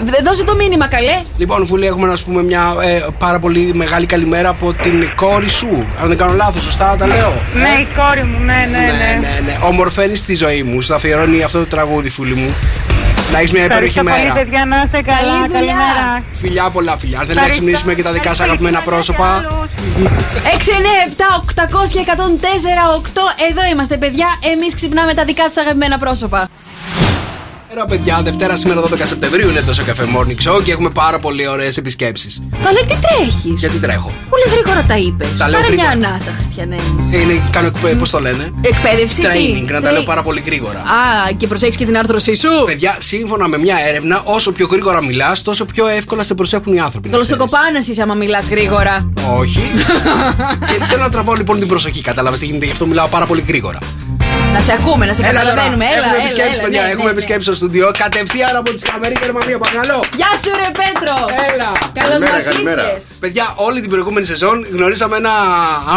Δε- 0.05 0.23
Δώσε 0.25 0.45
το 0.45 0.55
μήνυμα 0.55 0.87
καλέ. 0.89 1.23
Λοιπόν, 1.37 1.67
Φούλη, 1.67 1.87
έχουμε 1.87 2.07
να 2.07 2.17
σου 2.17 2.25
πούμε 2.25 2.43
μια 2.43 2.75
ε, 2.83 3.07
πάρα 3.19 3.39
πολύ 3.39 3.71
μεγάλη 3.75 4.07
καλημέρα 4.07 4.49
από 4.49 4.73
την 4.75 5.11
κόρη 5.15 5.49
σου. 5.49 5.87
Αν 6.03 6.09
δεν 6.09 6.17
κάνω 6.17 6.33
λάθος, 6.33 6.63
σωστά 6.63 6.97
τα 6.99 7.07
λέω. 7.07 7.33
Ναι, 7.55 7.81
η 7.81 7.87
κόρη 7.97 8.23
μου, 8.23 8.39
ναι, 8.39 8.69
ναι, 8.71 8.79
Ναι, 8.79 8.85
ναι. 8.85 9.19
ναι, 9.21 9.41
ναι. 9.47 9.57
Ομορφαίνεις 9.63 10.25
τη 10.25 10.35
ζωή 10.35 10.63
μου. 10.63 10.81
Σου 10.81 10.95
αφιερώνει 10.95 11.43
αυτό 11.43 11.59
το 11.59 11.67
τραγούδι, 11.67 12.11
Φούλη 12.11 12.35
μου. 12.35 12.55
Να 13.33 13.39
έχεις 13.39 13.53
μια 13.53 13.65
υπέροχη 13.65 13.99
Ευχαριστώ 13.99 14.13
πολύ, 14.15 14.33
μέρα. 14.33 14.41
παιδιά, 14.41 14.65
να 14.73 14.77
είστε 14.85 15.03
Καλή 15.03 15.21
καλά. 15.21 15.47
δουλειά. 15.47 15.59
Καλημέρα. 15.61 16.23
Φιλιά, 16.43 16.65
πολλά 16.77 16.95
φιλιά. 16.99 17.19
Αν 17.19 17.25
θέλει 17.27 17.37
να 17.39 17.41
Ευχαριστώ. 17.45 17.51
ξυπνήσουμε 17.65 17.95
και 17.95 18.03
τα 18.03 18.13
δικά 18.13 18.35
σου 18.35 18.43
αγαπημένα 18.43 18.79
Καλή 18.79 18.91
πρόσωπα. 18.91 19.29
δουλειά 19.35 20.11
σε 20.33 20.39
6, 20.55 20.71
όλους. 20.71 20.79
9, 20.79 20.93
7, 21.07 21.25
800 21.37 21.93
και 21.95 21.99
104, 21.99 22.85
8. 23.01 23.23
Εδώ 23.51 23.63
είμαστε, 23.73 23.97
παιδιά. 23.97 24.29
Εμείς 24.55 24.75
ξυπνάμε 24.75 25.15
τα 25.15 25.25
δικά 25.25 25.45
σας 25.49 25.57
αγαπημένα 25.65 25.99
πρόσωπα. 25.99 26.41
Καλημέρα, 27.75 27.97
παιδιά. 27.97 28.21
Δευτέρα 28.25 28.57
σήμερα 28.57 28.81
12 28.81 28.87
Σεπτεμβρίου 29.05 29.49
είναι 29.49 29.61
το 29.61 29.75
σε 29.75 29.83
καφέ 29.83 30.05
Morning 30.17 30.51
Show 30.51 30.63
και 30.65 30.73
έχουμε 30.73 30.91
πάρα 30.91 31.19
πολύ 31.19 31.49
ωραίες 31.49 31.77
επισκέψεις. 31.77 32.43
Καλέ, 32.65 32.79
τι 32.81 32.95
τρέχεις; 33.07 33.61
Γιατί 33.61 33.79
τρέχω. 33.79 34.13
Πολύ 34.31 34.43
γρήγορα 34.51 34.85
τα 34.89 34.97
είπες. 34.99 35.37
Τα 35.37 35.49
λέω 35.49 35.61
Πάρε 35.61 35.75
μια 35.75 35.85
γρήγορα. 35.85 36.09
ανάσα, 36.09 36.31
Χριστιανέ. 36.37 36.77
Είναι, 37.13 37.43
κάνω, 37.51 37.71
πώς 37.99 38.11
το 38.11 38.21
λένε; 38.21 38.53
Εκπαίδευση. 38.61 39.21
τι; 39.21 39.27
Training, 39.27 39.71
να 39.71 39.81
τα 39.81 39.81
λέω 39.81 39.93
Τρέ- 39.93 40.05
πάρα 40.07 40.23
πολύ 40.23 40.43
γρήγορα. 40.47 40.79
Α, 40.79 41.33
και 41.37 41.47
προσέχεις 41.47 41.77
και 41.77 41.85
την 41.85 41.97
άρθρωσή 41.97 42.35
σου; 42.35 42.49
Παιδιά, 42.67 42.97
σύμφωνα 42.99 43.49
με 43.49 43.59
μια 43.59 43.77
έρευνα, 43.89 44.23
όσο 44.25 44.53
πιο 44.53 44.67
γρήγορα 44.71 45.03
μιλάς, 45.03 45.43
τόσο 45.43 45.65
πιο 45.65 45.87
εύκολα 45.89 46.23
σε 46.23 46.35
προσέχουν 46.35 46.73
οι 46.75 46.81
άνθρωποι. 46.81 47.09
να 47.09 47.19
ξέρεις. 47.19 47.29
Γλωσσοκοπάνα 47.37 47.79
είσαι 47.91 48.03
άμα 48.03 48.15
μιλάς 48.15 48.49
γρήγορα. 48.49 49.13
Όχι. 49.39 49.71
και 50.69 50.85
θέλω 50.89 51.03
να 51.03 51.11
τραβάω 51.11 51.35
λοιπόν 51.35 51.59
την 51.59 51.69
προσοχή. 51.69 52.01
Κατάλαβες 52.03 52.39
τι 52.39 52.47
γίνεται, 52.47 52.65
γι' 52.65 52.73
αυτό 52.73 52.87
μιλάω 52.87 53.09
πάρα 53.09 53.27
πολύ 53.27 53.45
γρήγορα. 53.47 53.79
Να 54.53 54.61
σε 54.61 54.73
ακούμε, 54.73 55.07
να 55.07 55.13
σε 55.15 55.23
Έλα 55.23 55.31
τώρα. 55.31 55.45
καταλαβαίνουμε. 55.45 55.85
Έλα, 55.85 55.95
έχουμε 55.97 56.15
έλα, 56.17 56.23
επισκέψεις, 56.25 56.55
έλα, 56.59 56.63
παιδιά. 56.65 56.83
ναι, 56.83 56.89
έχουμε 56.89 57.05
ναι, 57.05 57.11
επισκέψεις 57.11 57.45
στο 57.47 57.55
στούντιο. 57.55 57.91
Κατευθείαν 58.05 58.57
από 58.57 58.73
τη 58.73 58.79
Σκαμερή 58.79 59.17
Γερμανία, 59.23 59.59
παρακαλώ. 59.59 59.99
Γεια 60.21 60.31
σου, 60.43 60.51
ρε 60.63 60.69
Πέτρο! 60.81 61.15
Έλα. 61.53 61.71
Καλώς 61.99 62.11
Καλημέρα, 62.11 62.33
μας 62.35 62.45
καλημέρα. 62.45 62.83
ήρθες. 62.87 63.05
Παιδιά, 63.21 63.47
όλη 63.67 63.81
την 63.81 63.91
προηγούμενη 63.91 64.27
σεζόν 64.27 64.57
γνωρίσαμε 64.77 65.17
ένα 65.17 65.35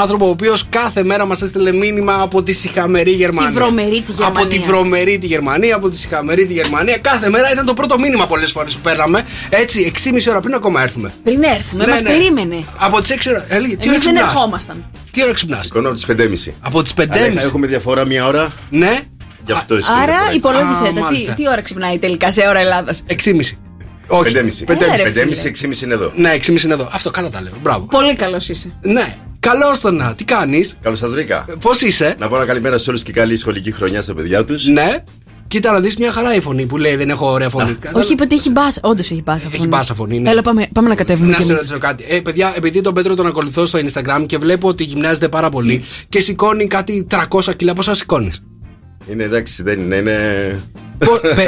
άνθρωπο 0.01 0.25
ο 0.25 0.29
οποίος 0.29 0.59
κάθε 0.69 1.03
μέρα 1.03 1.25
μας 1.25 1.41
έστειλε 1.41 1.71
μήνυμα 1.71 2.13
από 2.21 2.43
τη 2.43 2.53
Σιχαμερή 2.53 3.11
Γερμανία. 3.11 3.51
βρωμερή 3.51 4.01
τη 4.07 4.11
Γερμανία. 4.11 4.41
Από 4.41 4.49
τη 4.51 4.59
βρωμερή 4.59 5.17
τη 5.17 5.25
Γερμανία, 5.27 5.75
από 5.75 5.89
τη 5.89 5.97
Σιχαμερή 5.97 6.45
τη 6.45 6.53
Γερμανία. 6.53 6.97
Κάθε 6.97 7.29
μέρα 7.29 7.51
ήταν 7.51 7.65
το 7.65 7.73
πρώτο 7.73 7.99
μήνυμα 7.99 8.27
πολλές 8.27 8.51
φορές 8.51 8.73
που 8.75 8.81
παίρναμε. 8.81 9.21
Έτσι, 9.49 9.91
6,5 9.95 10.29
ώρα 10.29 10.39
πριν 10.41 10.53
ακόμα 10.53 10.81
έρθουμε. 10.81 11.13
Πριν 11.23 11.43
έρθουμε, 11.43 11.85
Ναι, 11.85 11.91
μας 11.91 12.01
ναι. 12.01 12.09
περίμενε. 12.09 12.63
Από 12.77 13.01
τις 13.01 13.09
6 13.11 13.29
ώρα. 13.29 13.45
Ελί, 13.49 13.67
τι 13.67 13.87
ώρα 13.89 13.95
Εμεί 13.95 13.97
δεν 13.97 13.99
ξυπνάς; 13.99 14.33
ερχόμασταν. 14.33 14.85
Τι 15.13 15.23
ώρα 15.23 15.33
ξυπνάς; 15.33 15.65
Σηκώνω 15.65 15.87
από 15.89 15.95
τις 15.97 16.05
5.30. 16.49 16.53
Από 16.61 16.83
τις 16.83 16.93
5.30. 16.97 17.07
Αλλά 17.11 17.41
έχουμε 17.41 17.67
διαφορά 17.67 18.05
μία 18.05 18.25
ώρα, 18.27 18.51
Ναι, 18.69 18.99
γι' 19.45 19.51
αυτό 19.51 19.75
εσύ. 19.75 19.89
Άρα 20.03 20.17
Α, 20.17 20.33
υπολόγισε 20.33 20.83
τα. 20.83 20.91
μάλιστα. 21.01 21.33
Τι, 21.33 21.41
τι 21.43 21.49
ώρα 21.49 21.61
ξυπνάει 21.61 21.97
τελικά 21.99 22.31
σε 22.31 22.41
ώρα 22.47 22.59
Ελλάδας. 22.59 23.03
6,5. 23.07 23.57
Όχι. 24.07 24.33
5.30. 24.35 24.81
Έλα, 24.81 24.95
ρε, 24.95 25.03
5.30, 25.03 25.13
φίλε. 25.13 25.75
6.30 25.75 25.81
είναι 25.83 25.93
εδώ. 25.93 26.11
Ναι, 26.15 26.33
6,5 26.35 26.63
είναι 26.63 26.73
εδώ. 26.73 26.89
Αυτό 26.91 27.11
καλά 27.11 27.29
τα 27.29 27.41
λέω. 27.41 27.53
Μπράβο. 27.61 27.85
Πολύ 27.85 28.15
καλός 28.15 28.49
είσαι. 28.49 28.73
Ναι. 28.81 29.15
Καλώς 29.39 29.79
το 29.79 29.91
να. 29.91 30.13
Τι 30.13 30.23
κάνεις; 30.23 30.77
Καλώς 30.81 30.99
σας 30.99 31.11
βρήκα. 31.11 31.45
Πώς 31.59 31.81
είσαι; 31.81 32.15
Να 32.19 32.27
πω 32.27 32.35
ένα 32.35 32.45
καλημέρα 32.45 32.77
σε 32.77 32.89
όλους 32.89 33.03
και 33.03 33.11
καλή 33.11 33.37
σχολική 33.37 33.71
χρονιά 33.71 34.01
στα 34.01 34.13
παιδιά 34.13 34.45
τους. 34.45 34.65
Ναι. 34.65 35.03
Κοίτα 35.53 35.71
να 35.71 35.79
δεις 35.79 35.97
μια 35.97 36.11
χαρά 36.11 36.35
η 36.35 36.39
φωνή 36.39 36.65
που 36.65 36.77
λέει 36.77 36.95
δεν 36.95 37.09
έχω 37.09 37.31
ωραία 37.31 37.49
φωνή. 37.49 37.73
Κατάλαβα. 37.73 37.99
Όχι, 37.99 38.13
είπε 38.13 38.23
ότι 38.23 38.35
έχει 38.35 38.49
μπάσα. 38.51 38.79
Όντως 38.83 39.11
έχει 39.11 39.21
μπάσα 39.21 39.49
φωνή. 39.49 39.67
μπάσα 39.67 39.93
φωνή, 39.93 40.19
ναι. 40.19 40.29
Έλα, 40.29 40.41
πάμε, 40.41 40.67
πάμε 40.73 40.89
να 40.89 40.95
κατέβουμε. 40.95 41.29
Να 41.29 41.35
κι 41.37 41.43
σε 41.43 41.47
εμείς. 41.47 41.61
ρωτήσω 41.61 41.79
κάτι. 41.79 42.05
Ε, 42.07 42.19
παιδιά, 42.19 42.53
επειδή 42.55 42.81
τον 42.81 42.93
Πέτρο 42.93 43.15
τον 43.15 43.25
ακολουθώ 43.25 43.65
στο 43.65 43.79
Instagram 43.79 44.23
και 44.25 44.37
βλέπω 44.37 44.67
ότι 44.67 44.83
γυμνάζεται 44.83 45.29
πάρα 45.29 45.49
πολύ 45.49 45.83
και 46.09 46.19
σηκώνει 46.19 46.67
κάτι 46.67 47.07
300 47.11 47.55
κιλά, 47.55 47.73
πόσα 47.73 47.95
σηκώνεις; 47.95 48.43
Είναι 49.11 49.23
εντάξει, 49.23 49.63
δεν 49.63 49.79
είναι. 49.79 49.95
είναι... 49.95 50.59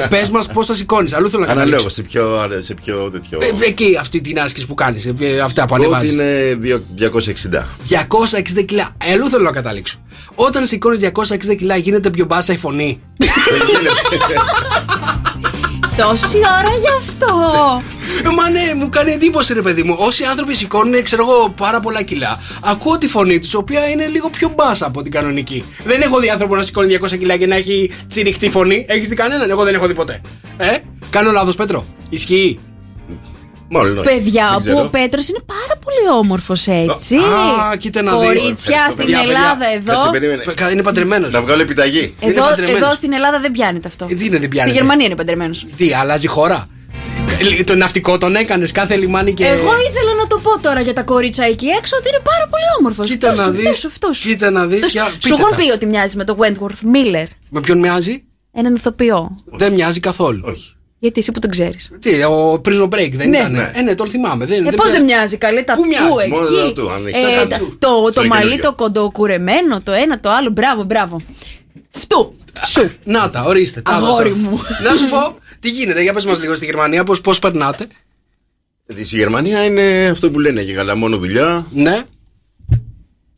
Πε 0.10 0.28
μας 0.32 0.48
πόσα 0.48 0.74
σηκώνει. 0.76 1.10
Αλλού 1.14 1.30
θέλω 1.30 1.46
να 1.46 1.52
Αναλόγως 1.52 1.84
καταλήξω. 1.84 1.90
σε 1.90 2.02
πιο, 2.02 2.62
σε 2.62 2.74
πιο 2.74 3.10
τέτοιο. 3.12 3.40
Ε, 3.42 3.66
Εκεί 3.66 3.98
αυτή 4.00 4.22
την 4.22 4.40
άσκηση 4.40 4.66
που 4.66 4.74
κάνεις, 4.74 5.12
αυτά 5.44 5.66
που 5.66 5.74
Ότι 5.74 5.84
ανεβάζεις. 5.84 6.12
είναι 6.12 6.56
δύο- 6.60 6.84
260. 6.96 7.68
260 7.88 8.62
κιλά. 8.66 8.90
Ε, 9.06 9.12
Αλλού 9.12 9.30
θέλω 9.30 9.44
να 9.44 9.52
καταλήξω. 9.52 9.98
Όταν 10.36 10.66
σηκώνει 10.66 10.98
260 10.98 11.56
κιλά, 11.58 11.76
γίνεται 11.76 12.10
πιο 12.10 12.26
μπάσα 12.26 12.54
η 12.54 12.58
φωνή. 12.58 13.02
Τόση 15.98 16.38
ώρα 16.38 16.76
γι' 16.80 16.88
αυτό. 17.00 17.28
Ε, 18.26 18.30
Μα 18.30 18.50
ναι, 18.50 18.74
μου 18.76 18.90
κάνει 18.90 19.12
εντύπωση 19.12 19.54
ρε 19.54 19.62
παιδί 19.62 19.84
μου. 19.84 19.96
Όσοι 20.00 20.24
άνθρωποι 20.24 20.56
σηκώνουν, 20.56 21.04
ξέρω 21.04 21.24
εγώ, 21.30 21.50
πάρα 21.50 21.80
πολλά 21.80 22.02
κιλά, 22.02 22.40
ακούω 22.64 22.98
τη 22.98 23.08
φωνή 23.08 23.40
τους, 23.40 23.52
η 23.54 23.56
οποία 23.56 23.90
είναι 23.90 24.06
λίγο 24.06 24.30
πιο 24.30 24.52
μπάσα 24.56 24.86
από 24.86 25.02
την 25.04 25.12
κανονική. 25.12 25.64
Δεν 25.84 26.02
έχω 26.02 26.20
δει 26.20 26.30
άνθρωπο 26.30 26.56
να 26.56 26.64
σηκώνει 26.64 26.98
200 27.02 27.18
κιλά 27.18 27.38
και 27.38 27.48
να 27.48 27.56
έχει 27.56 27.92
τσιριχτή 28.08 28.50
φωνή. 28.50 28.86
Έχεις 28.88 29.10
δει 29.10 29.16
κανέναν, 29.16 29.50
εγώ 29.50 29.64
δεν 29.64 29.74
έχω 29.76 29.88
δει 29.88 29.94
ποτέ. 29.94 30.22
Ε, 30.58 30.78
κάνω 31.10 31.32
λάθος, 31.32 31.56
Πέτρο. 31.56 31.86
Ισχύει. 32.10 32.60
Μόλις 33.70 34.02
Παιδιά, 34.02 34.56
όπου 34.56 34.80
ο 34.80 34.90
Πέτρος 34.90 35.28
είναι 35.30 35.40
πάρα 35.46 35.80
πολύ 35.84 36.18
όμορφος 36.20 36.68
έτσι. 36.68 37.16
Α, 37.16 37.76
κοίτα 37.78 38.02
να 38.02 38.18
δεις. 38.18 38.28
Κορίτσια 38.28 38.54
Ευχαριστώ, 38.76 38.92
στην 38.92 39.06
παιδιά, 39.06 39.20
παιδιά. 39.20 39.34
Ελλάδα 39.38 39.66
εδώ. 39.76 39.92
Κάτσε, 39.92 40.10
περίμενε. 40.12 40.44
Κα- 40.56 40.72
Είναι 40.72 40.82
παντρεμένος. 40.82 41.32
Να 41.34 41.42
βγάλω 41.42 41.62
επιταγή. 41.62 42.16
είναι 42.20 42.32
Εδώ, 42.32 42.42
παντρεμένος. 42.44 42.82
εδώ 42.82 42.96
στην 42.96 43.14
Ελλάδα 43.14 43.40
δεν 43.40 43.52
πιάνεται 43.52 43.88
αυτό. 43.88 44.06
Ε, 44.10 44.14
τι 44.16 44.22
είναι, 44.26 44.30
δεν 44.30 44.40
Στη 44.40 44.48
πιάνεται. 44.48 44.78
Γερμανία 44.78 45.06
είναι 45.06 45.16
παντρεμένος. 45.16 45.66
Τι, 45.78 45.94
αλλάζει 45.94 46.28
χώρα; 46.28 46.66
Ε, 47.60 47.64
Το 47.64 47.76
ναυτικό 47.76 48.18
τον 48.18 48.36
έκανες 48.36 48.72
κάθε 48.72 48.96
λιμάνι 48.96 49.34
και. 49.34 49.46
Εγώ 49.46 49.72
ήθελα 49.90 50.14
να 50.18 50.28
το 50.28 50.40
πω 50.44 50.60
τώρα 50.60 50.82
για 50.82 50.94
τα 50.94 51.04
κορίτσια 51.04 51.46
εκεί 51.46 51.68
έξω 51.68 51.96
ότι 52.00 52.08
είναι 52.10 52.20
πάρα 52.24 52.48
πολύ 52.50 52.64
όμορφος. 52.80 53.08
Κοίτα 53.08 53.34
να 53.34 53.50
δεις. 53.50 53.88
Κοίτα 54.22 54.50
να 54.52 54.66
δεις. 54.66 54.90
Σου 55.20 55.34
έχουν 55.34 55.56
πει 55.56 55.72
ότι 55.72 55.86
μοιάζει 55.86 56.18
με 56.18 56.24
τον 56.24 56.38
Wentworth 56.40 56.96
Miller, 56.96 57.26
Με 57.50 57.60
ποιον 57.62 57.80
μοιάζει; 57.80 58.24
έναν 58.52 58.76
ηθοποιό. 58.76 59.36
Δεν 59.46 59.74
μοιάζει 59.74 60.00
καθόλου. 60.00 60.42
Όχι. 60.46 60.76
Γιατί 61.06 61.20
εσύ 61.20 61.32
που 61.32 61.40
τον 61.40 61.50
ξέρεις. 61.50 61.92
Τι, 62.00 62.24
ο 62.24 62.62
Prison 62.66 62.84
Break 62.84 63.12
δεν 63.12 63.30
Ναι. 63.30 63.38
ήταν. 63.38 63.52
Ναι. 63.52 63.72
Ε, 63.76 63.82
ναι, 63.82 63.96
τον 63.96 64.08
θυμάμαι. 64.08 64.46
Δεν, 64.46 64.66
Ε, 64.68 64.72
πώς 64.72 64.92
δεν 64.92 65.04
μοιάζει, 65.04 65.38
καλέ, 65.38 65.62
τα 65.64 65.76
Πού 65.76 65.86
μοιάζει; 65.86 66.06
του 66.06 66.14
Μόνο 66.30 66.46
εκεί. 66.46 66.54
το 66.56 66.62
τατού, 66.74 66.92
αν 66.92 67.08
έχει. 67.08 67.18
Ε, 67.18 67.22
Τα 67.36 67.42
τα- 67.42 67.48
τατού. 67.48 67.76
το 67.80 67.88
Αυτό 67.90 68.12
το 68.12 68.20
είναι 68.24 68.30
μαλλί 68.30 68.44
καινούριο. 68.50 68.64
το 68.70 68.76
κοντοκουρεμένο, 68.76 69.82
το 69.82 69.92
ένα, 69.92 70.20
το 70.20 70.30
άλλο. 70.32 70.50
Μπράβο, 70.50 70.84
μπράβο. 70.84 71.22
Φτού. 71.90 72.36
Σου. 72.66 72.92
Να 73.04 73.30
τα, 73.30 73.44
ορίστε. 73.44 73.82
Τα 73.82 73.92
Αγόρι 73.92 74.30
έδωσα. 74.30 74.50
μου. 74.50 74.60
Να 74.84 74.96
σου 74.96 75.08
πω, 75.10 75.38
τι 75.60 75.70
γίνεται, 75.70 76.02
για 76.02 76.14
πες 76.14 76.26
μας 76.26 76.42
λίγο 76.42 76.56
στη 76.56 76.66
Γερμανία, 76.66 77.04
πώς, 77.04 77.22
πώς 77.22 77.40
περνάτε; 77.40 77.88
Γιατί 78.88 79.06
Στη 79.06 79.16
Γερμανία 79.16 79.64
είναι 79.66 80.08
αυτό 80.12 80.32
που 80.32 80.40
λένε 80.40 80.62
και 80.64 80.74
καλά, 80.74 80.96
μόνο 80.96 81.18
δουλειά. 81.18 81.68
Ναι. 81.72 82.02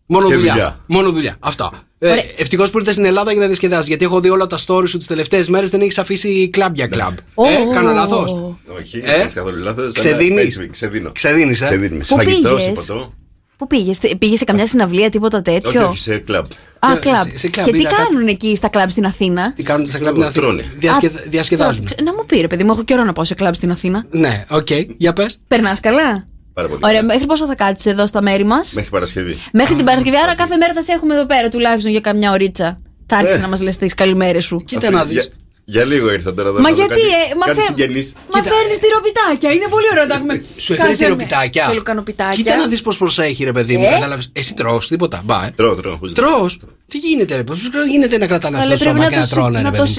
Μόνο 0.06 0.28
Και 0.28 0.36
δουλειά. 0.36 0.52
δουλειά. 0.54 0.80
Μόνο 0.88 1.12
δουλειά. 1.12 1.36
Αυτά. 1.40 1.72
Ε, 2.00 2.16
Ευτυχώς 2.38 2.70
που 2.70 2.78
ήρθες 2.78 2.94
στην 2.94 3.06
Ελλάδα 3.06 3.32
για 3.32 3.42
να 3.42 3.48
διασκεδάσεις. 3.48 3.88
Γιατί 3.88 4.06
έχω 4.06 4.20
δει 4.20 4.30
όλα 4.30 4.48
τα 4.48 4.58
stories 4.68 4.88
σου 4.90 4.98
τις 4.98 5.08
τελευταίες 5.08 5.50
μέρες 5.50 5.70
δεν 5.70 5.82
έχεις 5.82 5.98
αφήσει 5.98 6.50
κλαμπ 6.50 6.76
για 6.76 6.88
κλαμπ. 6.88 7.14
Ε, 7.18 7.74
κάνω 7.74 7.92
λάθος; 7.92 8.32
Όχι, 8.80 8.98
Ε; 8.98 9.18
δεν 9.18 9.32
καθόλου 9.34 9.64
λάθος. 9.64 9.94
Ξεδίνεις; 9.94 10.60
Ξεδίνω. 10.72 11.12
Ξεδίνεις, 11.12 11.62
ε; 11.62 11.66
Ξεδίνεις. 11.66 12.08
Πού 12.08 12.16
Φαγητό, 12.16 12.50
πήγες; 12.50 12.64
σε 12.64 12.70
ποτό. 12.72 13.14
Πού 13.58 13.68
πήγες, 13.68 13.98
πήγες 14.20 14.38
σε 14.38 14.44
καμιά 14.46 14.68
συναυλία, 14.68 15.10
τίποτα 15.10 15.42
Όχι, 15.48 15.60
τέτοιο; 15.62 15.88
όχι, 15.88 15.98
σε 15.98 16.18
κλαμπ. 16.18 16.46
Α, 16.80 16.92
Ε, 16.92 17.00
κλαμπ. 17.00 17.28
σε- 17.32 17.38
σε 17.38 17.48
κλαμπ 17.50 17.66
Και 17.66 17.72
τι 17.72 17.80
είδα 17.80 17.90
κάτι. 17.90 18.02
κάνουν 18.04 18.28
εκεί 18.28 18.56
στα 18.56 18.68
κλαμπ 18.70 18.90
στην 18.90 19.06
Αθήνα; 19.06 19.54
Τι 19.54 19.64
κάνουν 19.64 19.86
στα 19.86 19.98
κλαμπ 19.98 20.16
Τρώνε. 20.16 20.30
στην 20.32 20.44
Αθήνα; 20.48 20.64
Διασκεδα- 20.80 21.20
Α, 21.20 21.24
Διασκεδάζουν. 21.28 21.86
το- 21.86 22.04
Να 22.04 22.14
μου 22.14 22.26
πει, 22.26 22.38
ρε 22.42 22.48
παιδί 22.48 22.64
μου, 22.64 22.72
έχω 22.72 22.84
καιρό 22.84 23.04
να 23.04 23.14
πάω 23.14 23.26
σε 23.26 23.34
κλαμπ 23.34 23.54
στην 23.54 23.72
Αθήνα. 23.72 24.06
Ναι, 24.10 24.46
οκ, 24.50 24.68
για 24.98 25.14
πες. 25.14 25.40
Περνάς 25.48 25.80
καλά; 25.80 26.28
Πάρα 26.58 26.68
πολύ. 26.70 26.80
Ωραία, 26.84 27.00
καλά. 27.00 27.12
μέχρι 27.14 27.26
πόσο 27.26 27.46
θα 27.46 27.56
κάτσεις 27.56 27.92
εδώ 27.92 28.08
στα 28.08 28.22
μέρη 28.22 28.46
μας; 28.46 28.74
Μέχρι 28.74 28.90
Παρασκευή. 28.90 29.38
Μέχρι 29.54 29.76
την 29.76 29.86
Παρασκευή, 29.86 30.18
άρα 30.18 30.36
κάθε 30.36 30.56
μέρα 30.58 30.74
θα 30.74 30.82
σε 30.82 30.92
έχουμε 30.92 31.14
εδώ 31.16 31.26
πέρα 31.26 31.50
τουλάχιστον 31.50 31.92
για 31.92 32.00
καμιά 32.00 32.32
ωρίτσα. 32.32 32.80
Θα 33.06 33.18
έρθει 33.20 33.34
Ε. 33.34 33.38
να 33.38 33.48
μας 33.48 33.62
λες 33.62 33.78
τις 33.78 33.94
καλημέρες 33.94 34.46
σου. 34.46 34.64
Κοίτα 34.66 34.90
να 34.92 35.04
δεις. 35.06 35.14
Για, 35.16 35.26
για 35.66 35.86
λίγο 35.86 36.12
ήρθα 36.12 36.34
τώρα 36.34 36.50
εδώ. 36.50 36.60
Μα 36.62 36.70
να 36.70 36.76
δω 36.76 36.82
γιατί, 36.82 37.02
κάτι- 37.02 37.32
ε, 37.32 37.36
μα, 37.40 37.46
κάτι 37.46 37.60
φε... 37.60 37.66
συγγενείς. 37.66 38.14
μα 38.34 38.42
φέρνεις 38.44 38.80
τυροπιτάκια. 38.80 39.52
Είναι 39.52 39.68
πολύ 39.70 39.86
ωραίο 39.92 40.04
να 40.04 40.10
τα 40.10 40.16
έχουμε. 40.16 40.34
Σου 40.66 40.74
έφερε 40.74 40.88
κάθε 40.90 41.04
τυροπιτάκια. 41.04 41.50
μέρα. 41.62 41.68
Πελουκανοπιτάκια. 41.70 42.36
Κοίτα 42.36 42.56
να 42.56 42.68
δεις 42.68 42.82
πώς 42.82 42.98
προσέχει, 42.98 43.44
ρε 43.44 43.52
παιδί 43.52 43.78
μου. 43.78 43.84
Ε; 43.84 43.90
Κατάλαβες. 43.90 44.30
Εσύ 44.34 44.54
τρώ 44.54 44.82
τίποτα. 44.90 45.22
Μπα, 45.26 45.46
ε. 45.46 45.52
Τρώω, 45.56 45.76
τρώω. 45.76 45.98
πώς- 45.98 46.14
Τρώ. 46.14 46.50
Τι 46.92 46.98
γίνεται, 46.98 47.36
ρε. 47.36 47.44
Πώ 47.44 47.54
γίνεται 47.92 48.18
να 48.18 48.28
κρατάνε 48.28 48.58
αυτό 48.58 48.68
Καλέ, 48.70 48.78
το 48.80 48.84
πρέπει 48.84 48.98
σώμα 49.00 49.04
να 49.04 49.10
και 49.10 49.16
να 49.16 49.22
το 49.22 49.28
συ- 49.28 49.36
τρώνε, 49.36 49.58
ρε 49.58 49.64
να 49.64 49.72
παιδί 49.72 49.94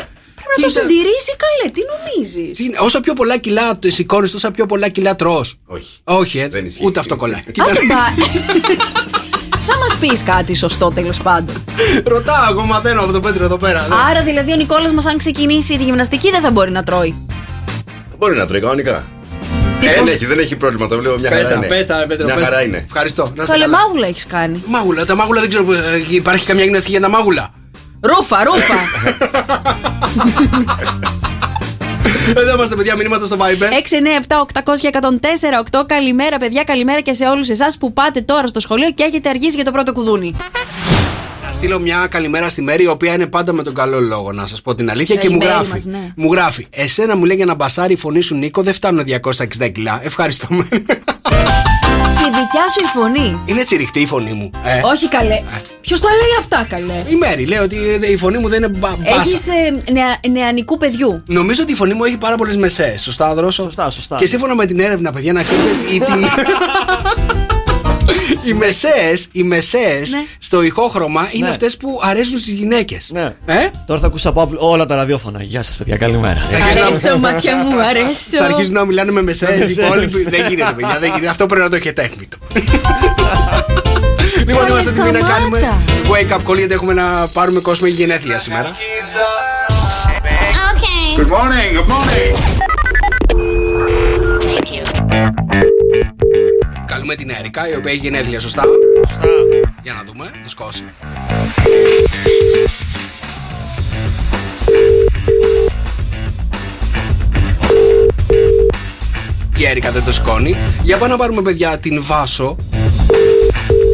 το 0.57 0.63
μου. 0.63 0.69
συ- 0.69 0.69
Πρέπει 0.69 0.69
να 0.69 0.69
το 0.69 0.69
Κοίτα. 0.69 0.81
συντηρήσει 0.81 1.33
καλέ, 1.45 1.67
τι 1.77 1.83
νομίζεις; 1.93 2.57
Τι 2.59 2.65
είναι, 2.65 2.77
Όσο 2.81 3.01
πιο 3.01 3.13
πολλά 3.15 3.37
κιλά 3.37 3.79
το 3.79 3.91
σηκώνεις, 3.91 4.31
τόσο 4.31 4.51
πιο 4.51 4.67
πολλά 4.67 4.89
κιλά 4.89 5.17
τρώ. 5.17 5.39
Όχι. 5.67 5.91
Όχι, 6.05 6.39
ε. 6.39 6.49
Δεν 6.49 6.65
ισχύει. 6.67 6.85
Ούτε 6.85 6.99
αυτό 7.01 7.17
κολλάει. 7.17 7.43
Κοίτα, 7.55 7.65
Άντε 7.71 7.81
μπα. 7.89 8.05
Θα 9.71 9.77
μας 9.79 9.95
πεις 10.01 10.23
κάτι 10.23 10.55
σωστό 10.55 10.91
τέλος 10.91 11.19
πάντων. 11.23 11.65
ρωτάω, 12.05 12.51
εγώ 12.51 12.63
μαθαίνω 12.65 13.01
από 13.03 13.13
το 13.13 13.21
Πέτρο 13.21 13.45
εδώ 13.45 13.57
πέρα. 13.57 13.87
ναι. 13.89 13.95
Άρα 14.11 14.23
δηλαδή 14.23 14.53
ο 14.53 14.57
Νικόλας 14.57 14.93
μας, 14.93 15.07
αν 15.07 15.19
ξεκινήσει 15.19 15.77
τη 15.77 15.85
γυμναστική, 15.85 16.31
δεν 16.31 16.41
θα 16.41 16.51
μπορεί 16.51 16.71
να 16.71 16.83
τρώει. 16.83 17.27
Μπορεί 18.19 18.37
να 18.37 18.47
τρώει 18.47 18.61
κανονικά. 18.61 19.09
Τι 19.81 19.87
Ε, 19.87 19.91
πώς- 19.91 20.05
Δεν 20.05 20.15
έχει, 20.15 20.27
δεν 20.27 20.39
έχει 20.39 20.57
πρόβλημα. 20.57 20.87
Το 20.89 20.99
βλέπω 20.99 21.19
μια 21.19 21.29
Πες 21.31 21.39
χαρά 21.39 21.49
τα, 21.49 21.55
είναι. 21.55 21.67
πες 21.67 21.87
τα, 21.87 21.99
ρε 22.01 22.07
Πέτρο. 22.07 22.25
Μια 22.25 22.35
πες 22.35 22.45
χαρά 22.45 22.57
τα. 22.57 22.63
είναι. 22.63 22.85
Ευχαριστώ. 22.87 23.33
Να 23.37 23.43
είστε 23.43 23.55
Καλέ, 23.57 23.65
καλά. 23.65 23.79
μάγουλα 23.79 24.07
έχεις 24.07 24.27
κάνει. 24.27 24.63
Μάγουλα, 24.67 25.05
τα 25.07 25.15
μάγουλα 25.15 25.41
δεν 25.41 25.49
ξέρω. 25.49 25.73
ε, 25.73 26.05
Υπάρχει 26.09 26.47
καμιά 26.47 26.65
γυμναστική 26.65 26.93
για 26.93 27.01
τα 27.01 27.09
μάγουλα; 27.09 27.51
Ρούφα, 28.01 28.45
ρούφα. 28.45 28.75
Εδώ 32.37 32.55
είμαστε, 32.55 32.75
παιδιά, 32.77 32.97
μηνύματα 32.97 33.27
στο 33.27 33.37
Viber. 33.37 33.69
697-800-1048. 35.73 35.85
Καλημέρα, 35.87 36.37
παιδιά, 36.37 36.65
καλημέρα 36.65 37.01
και 37.01 37.13
σε 37.15 37.25
όλους 37.25 37.49
εσάς 37.49 37.79
που 37.79 37.93
πάτε 37.93 38.21
τώρα 38.21 38.47
στο 38.47 38.61
σχολείο 38.61 38.91
και 38.91 39.03
έχετε 39.03 39.29
αργήσει 39.29 39.55
για 39.55 39.65
το 39.65 39.71
πρώτο 39.71 39.93
κουδούνι. 39.93 40.35
Να 41.47 41.53
στείλω 41.53 41.79
μια 41.79 42.07
καλημέρα 42.11 42.49
στη 42.49 42.63
Μέρη, 42.63 42.83
η 42.83 42.87
οποία 42.87 43.13
είναι 43.15 43.27
πάντα 43.27 43.53
με 43.53 43.63
τον 43.63 43.75
καλό 43.75 44.01
λόγο, 44.01 44.33
να 44.33 44.47
σας 44.47 44.63
πω 44.63 44.75
την 44.75 44.91
αλήθεια. 44.91 45.15
Ε, 45.15 45.19
και 45.19 45.27
η 45.27 45.31
μου 45.31 45.37
Μέρη 45.39 45.51
γράφει. 45.51 45.71
μας, 45.73 45.85
ναι. 45.85 46.13
Μου 46.17 46.33
γράφει. 46.33 46.67
Εσένα 46.71 47.17
μου 47.17 47.25
λέει 47.25 47.37
για 47.37 47.45
να 47.47 47.55
μπασάρει 47.55 47.93
η 47.93 47.97
φωνή 47.97 48.21
σου, 48.21 48.35
Νίκο, 48.35 48.63
δεν 48.63 48.75
φτάνουν 48.75 49.05
260 49.05 49.69
κιλά. 49.73 50.01
Ευχαριστώ. 50.03 50.47
Η 52.59 52.61
δικιά 52.61 52.71
σου 52.71 52.81
η 52.81 52.99
φωνή. 52.99 53.43
είναι 53.45 53.63
τσιριχτή 53.63 54.01
η 54.01 54.07
φωνή 54.07 54.33
μου. 54.33 54.51
Ε. 54.65 54.81
Όχι 54.85 55.09
καλέ. 55.09 55.43
Ποιος 55.81 56.01
τα 56.01 56.09
λέει 56.09 56.35
αυτά, 56.39 56.67
καλέ; 56.69 57.03
Η 57.11 57.15
Μέρη 57.15 57.47
λέει 57.47 57.59
ότι 57.59 57.77
ε, 58.03 58.11
η 58.11 58.17
φωνή 58.17 58.39
μου 58.39 58.49
δεν 58.49 58.63
είναι 58.63 58.79
μπα, 58.79 58.97
μπάσα. 58.97 59.21
Έχεις 59.21 59.43
νεα, 59.93 60.17
νεανικού 60.31 60.77
παιδιού. 60.79 61.23
Νομίζω 61.27 61.63
ότι 61.63 61.73
η 61.73 61.75
φωνή 61.75 61.95
μου 61.95 62.05
έχει 62.05 62.17
πάρα 62.17 62.37
πολλές 62.37 62.57
μεσαίε. 62.57 62.97
Σωστά, 62.97 63.35
δρόσο. 63.35 63.63
Σωστά, 63.63 63.91
σωστά. 63.91 64.17
Και 64.17 64.27
σύμφωνα 64.27 64.55
με 64.55 64.67
την 64.67 64.81
έρευνα, 64.81 65.13
παιδιά, 65.13 65.33
να 65.33 65.43
ξέρετε. 65.43 65.67
Η, 68.09 68.35
την... 68.37 68.39
οι 68.51 68.53
μεσαίες, 68.53 69.29
οι 69.33 69.43
μεσαίες 69.43 70.11
Ναι. 70.13 70.25
στο 70.39 70.63
ηχόχρωμα 70.63 71.29
είναι 71.33 71.45
Ναι. 71.45 71.51
αυτές 71.51 71.77
που 71.77 72.01
αρέσουν 72.03 72.39
στις 72.39 72.53
γυναίκες. 72.53 73.11
Ναι. 73.13 73.23
Ε; 73.47 73.57
Τώρα 73.87 74.01
θα 74.01 74.07
ακούσα 74.07 74.29
από 74.29 74.41
αύριο 74.41 74.59
όλα 74.63 74.87
τα 74.87 74.95
ραδιόφωνα. 74.95 75.43
Γεια 75.43 75.63
σας, 75.63 75.77
παιδιά, 75.77 75.97
καλημέρα. 75.97 76.41
Αρέσω, 76.89 77.19
μάτια 77.19 77.57
μου, 77.57 77.81
αρέσω. 77.81 78.39
Θα 78.39 78.45
αρχίσουν 78.45 78.73
να 78.73 78.85
μιλάνε 78.85 79.11
με 79.11 79.23
μεσαίες 79.23 79.55
οι 79.57 79.59
Μεσαίες. 79.59 79.87
υπόλοιποι. 79.87 80.23
δεν 80.31 80.47
γίνεται, 80.49 80.73
παιδιά. 80.73 80.97
Δεν 81.01 81.11
γίνεται. 81.11 81.29
Αυτό 81.29 81.47
πρέπει 81.47 81.63
να 81.65 81.71
το 81.71 81.77
έχετε 81.77 82.03
έκπληκτο. 82.03 82.37
λοιπόν, 84.47 84.57
Καλέ, 84.57 84.69
είμαστε 84.71 84.91
έτοιμοι 84.91 85.11
να 85.11 85.19
σταμάτα. 85.19 85.39
κάνουμε 85.39 85.73
wake 86.09 86.33
up 86.37 86.51
call 86.51 86.57
γιατί 86.57 86.73
έχουμε 86.75 86.93
να 86.93 87.29
πάρουμε 87.33 87.61
κόσμο 87.61 87.87
για 87.87 87.97
γενέθλια 87.97 88.39
σήμερα. 88.39 88.71
Good 91.19 91.31
morning, 91.37 91.71
good 91.79 91.89
morning. 91.95 92.33
Καλούμε 97.09 97.27
την 97.27 97.39
Έρικα, 97.41 97.69
η 97.69 97.77
οποία 97.77 97.93
έχει 97.93 98.01
γενέθλια, 98.01 98.41
σωστά; 98.41 98.63
Για 99.83 99.93
να 99.93 100.03
δούμε, 100.05 100.31
το 100.43 100.49
σκώσει. 100.49 100.85
Η 109.57 109.67
Έρικα 109.67 109.91
δεν 109.91 110.05
το 110.05 110.13
σηκώνει. 110.13 110.57
Για 110.83 110.97
πάμε 110.97 111.13
να 111.13 111.19
πάρουμε, 111.19 111.43
παιδιά, 111.43 111.79
την 111.79 112.03
Βάσο. 112.03 112.57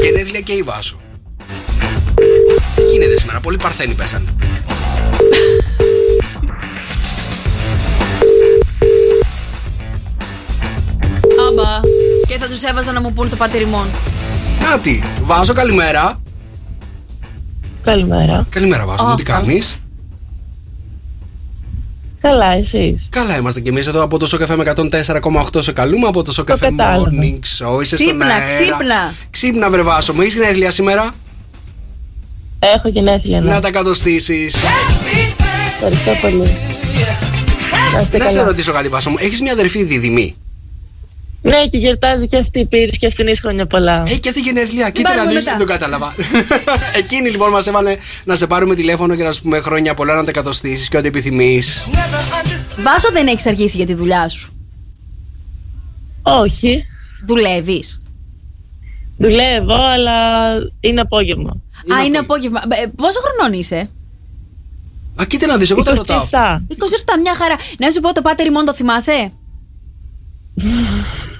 Γενέθλια 0.03 0.41
και 0.41 0.53
η 0.53 0.63
Βάσο. 0.63 1.01
Τι 2.75 2.83
γίνεται 2.83 3.19
σήμερα, 3.19 3.41
πολλοί 3.41 3.57
παρθένοι 3.57 3.95
πέσανε. 3.95 4.29
Θα 12.47 12.51
τους 12.51 12.63
έβαζα 12.63 12.93
να 12.93 13.01
μου 13.01 13.13
πούν 13.13 13.29
το 13.29 13.37
πατεριμόν. 13.37 13.87
Νάτι, 14.63 15.03
Βάσο, 15.23 15.53
καλημέρα. 15.53 16.21
Καλημέρα. 17.85 18.47
Καλημέρα, 18.51 18.87
Βάσο, 18.87 19.05
μου 19.05 19.11
Αχ, 19.11 19.17
τι 19.17 19.23
κάνεις; 19.23 19.77
Καλά, 22.21 22.47
εσείς; 22.53 23.07
Καλά 23.09 23.37
είμαστε 23.37 23.61
κι 23.61 23.69
εμείς 23.69 23.87
εδώ 23.87 24.03
από 24.03 24.19
το 24.19 24.27
Σοκαφέ 24.27 24.57
με 24.57 24.73
104,8 24.77 25.63
σε 25.63 25.73
καλούμε 25.73 26.07
από 26.07 26.23
το 26.23 26.33
Σοκαφέ 26.33 26.67
κατάλαβα. 26.67 27.11
Morning 27.11 27.35
Show. 27.35 27.83
Είσαι 27.83 27.97
στον 27.97 28.07
Ξύπνα, 28.07 28.27
αέρα. 28.27 28.47
ξύπνα. 28.47 29.15
Ξύπνα, 29.31 29.71
βρε 29.71 29.83
Βάσο. 29.83 30.13
Μου 30.13 30.21
έχει 30.21 30.39
γενέθλια 30.39 30.71
σήμερα; 30.71 31.11
Έχω 32.59 32.89
γενέθλια, 32.89 33.41
ναι. 33.41 33.53
Να 33.53 33.61
τα 33.61 33.71
κατοστήσεις. 33.71 34.55
Ευχαριστώ 35.75 36.11
πολύ. 36.21 36.57
Να 37.95 38.01
είστε 38.01 38.19
Να 38.19 38.25
σε 38.29 38.35
καλά. 38.37 38.47
ρωτήσω 38.49 38.73
κάτι, 38.73 38.89
Βάσο 38.89 39.11
μου. 39.11 39.17
Έχεις 39.19 39.41
μια 39.41 39.53
αδερφή 39.53 39.83
διδυμή; 39.85 40.37
Ναι, 41.47 41.67
και 41.71 41.79
γιορτάζει 41.79 42.29
και 42.29 42.37
αυτή 42.37 42.59
η 42.61 42.67
πύρης 42.67 42.99
και 42.99 43.07
αυτήν 43.07 43.27
χρόνια 43.43 43.67
πολλά. 43.67 44.03
Έχει 44.07 44.21
και 44.21 44.29
αυτή 44.29 44.41
γενέθλια. 44.41 44.91
Κοίτα 44.91 45.09
να 45.09 45.15
πάρουμε 45.15 45.35
δεις, 45.35 45.45
μετά. 45.45 45.57
δεν 45.57 45.67
το 45.67 45.73
κατάλαβα. 45.73 46.15
Εκείνη 47.03 47.31
λοιπόν 47.31 47.51
μας 47.51 47.67
έβαλε 47.67 47.97
να 48.25 48.37
σε 48.37 48.47
πάρουμε 48.47 48.75
τηλέφωνο 48.75 49.15
και 49.17 49.23
να 49.23 49.33
σου 49.33 49.43
πούμε 49.43 49.59
χρόνια 49.59 49.95
πολλά 49.95 50.15
να 50.15 50.25
τα 50.25 50.31
κατοστήσει 50.31 50.89
και 50.89 50.97
ό,τι 50.97 51.09
επιθυμείς. 51.09 51.89
Βάσο 52.83 53.09
δεν 53.13 53.27
έχεις 53.27 53.47
αργήσει 53.47 53.77
για 53.77 53.87
τη 53.87 53.95
δουλειά 53.95 54.29
σου. 54.29 54.53
Όχι. 56.23 56.85
Δουλεύεις. 57.27 58.01
Δουλεύω, 59.19 59.75
αλλά 59.95 60.19
είναι 60.81 61.01
απόγευμα. 61.01 61.51
Α, 61.95 62.05
είναι 62.05 62.19
απόγευμα. 62.19 62.61
Ε, 62.69 62.87
Πόσο 62.97 63.21
χρονών 63.21 63.59
είσαι, 63.59 63.91
Α, 65.21 65.25
κοίτα 65.27 65.47
να 65.47 65.57
δεις, 65.57 65.71
εγώ 65.71 65.83
το 65.83 65.95
ρωτάω. 65.95 66.23
27. 66.23 66.27
27, 66.27 67.21
μια 67.23 67.35
χαρά. 67.35 67.55
Να 67.79 67.91
σου 67.91 68.01
πω 68.01 68.13
το 68.13 68.23
πάτερ 68.23 68.51
μόνο 68.51 68.65
το 68.65 68.75
θυμάσαι; 68.75 69.33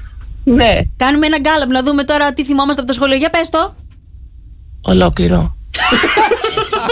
Ναι, 0.45 0.71
Κάνουμε 0.97 1.27
ένα 1.27 1.39
γκάλαπ 1.41 1.71
να 1.71 1.83
δούμε 1.83 2.05
τώρα 2.05 2.33
τι 2.33 2.45
θυμόμαστε 2.45 2.81
από 2.81 2.89
το 2.91 2.95
σχολείο. 2.97 3.17
Για 3.17 3.31
πες 3.31 3.49
το. 3.51 3.75
ολόκληρο. 4.83 5.57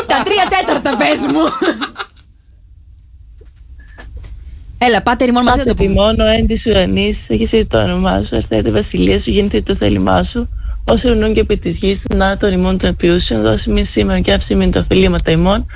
Τα 0.06 0.22
τρία 0.24 0.44
τέταρτα 0.50 0.96
πες 0.96 1.20
μου. 1.32 1.40
Έλα, 4.78 5.02
πάτερ 5.02 5.32
μόνο 5.32 5.44
μαζί 5.44 5.58
Πάτε 5.58 5.70
να 5.70 5.76
το 5.76 5.82
πούμε. 5.82 5.94
τιμών, 5.94 6.20
ο 6.20 6.24
εν 6.38 6.46
της 6.46 6.66
ουρανής, 6.66 7.16
έχεις 7.28 7.50
το 7.68 7.78
όνομά 7.82 8.22
σου, 8.22 8.34
έρθετε 8.34 8.68
η 8.68 8.72
βασιλεία 8.72 9.22
σου, 9.22 9.30
γίνεται 9.30 9.60
το 9.62 9.76
θέλημά 9.76 10.22
σου. 10.24 10.48
Όσοι 10.84 11.08
ουρνούν 11.08 11.34
και 11.34 11.40
επί 11.40 11.56
της 11.58 11.76
γης, 11.76 12.00
να 12.16 12.36
τον 12.36 12.52
ημών 12.52 12.78
των 12.78 12.88
επιούσεων, 12.88 13.42
δώσει 13.42 13.70
μη 13.70 13.84
σήμερα 13.84 14.20
και 14.20 14.32
άψη 14.32 14.54
μην 14.54 14.70
τα 14.70 14.80
οφειλήματα 14.80 15.30
ημών, 15.30 15.66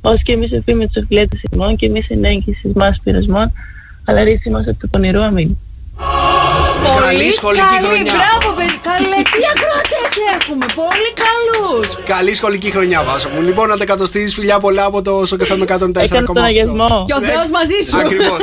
ως 0.00 0.22
και 0.22 0.32
εμείς 0.32 0.52
εφήμεν 0.52 0.88
τους 0.90 1.02
οφειλέτες 1.02 1.40
ημών 1.52 1.76
και 1.76 1.86
εμείς 1.86 2.08
ενέγγισης 2.08 2.72
μας 2.74 2.98
πειρασμών, 3.04 3.52
αλλά 4.04 4.22
ρίση 4.22 4.50
μας 4.50 4.66
από 4.68 4.78
το 4.80 4.86
πονηρό 4.86 5.22
αμήν. 5.22 5.56
Καλή 7.00 7.32
σχολική 7.32 7.64
καλή, 7.74 7.86
χρονιά. 7.86 8.12
Μπράβο, 8.12 8.56
παιδί. 8.56 8.80
Καλέ, 8.82 9.20
τι 9.32 9.40
ακροατές 9.52 10.12
έχουμε. 10.34 10.66
Πολύ 10.74 11.10
καλούς. 11.24 11.86
Καλή 12.04 12.34
σχολική 12.34 12.70
χρονιά, 12.70 13.04
Βάσο 13.04 13.28
μου. 13.28 13.40
Λοιπόν, 13.42 13.68
να 13.68 13.76
τα 13.76 13.84
κατοστήσει 13.84 14.34
φιλιά 14.34 14.58
πολλά 14.58 14.84
από 14.84 15.02
το 15.02 15.26
Σοκαφέ 15.26 15.56
με 15.56 15.64
104,8. 15.68 16.02
Έκανε 16.02 16.26
τον 16.26 16.38
αγιασμό. 16.38 17.04
Και 17.06 17.14
ο 17.14 17.22
Θεός 17.22 17.50
μαζί 17.50 17.78
σου. 17.88 17.98
Ακριβώς. 17.98 18.38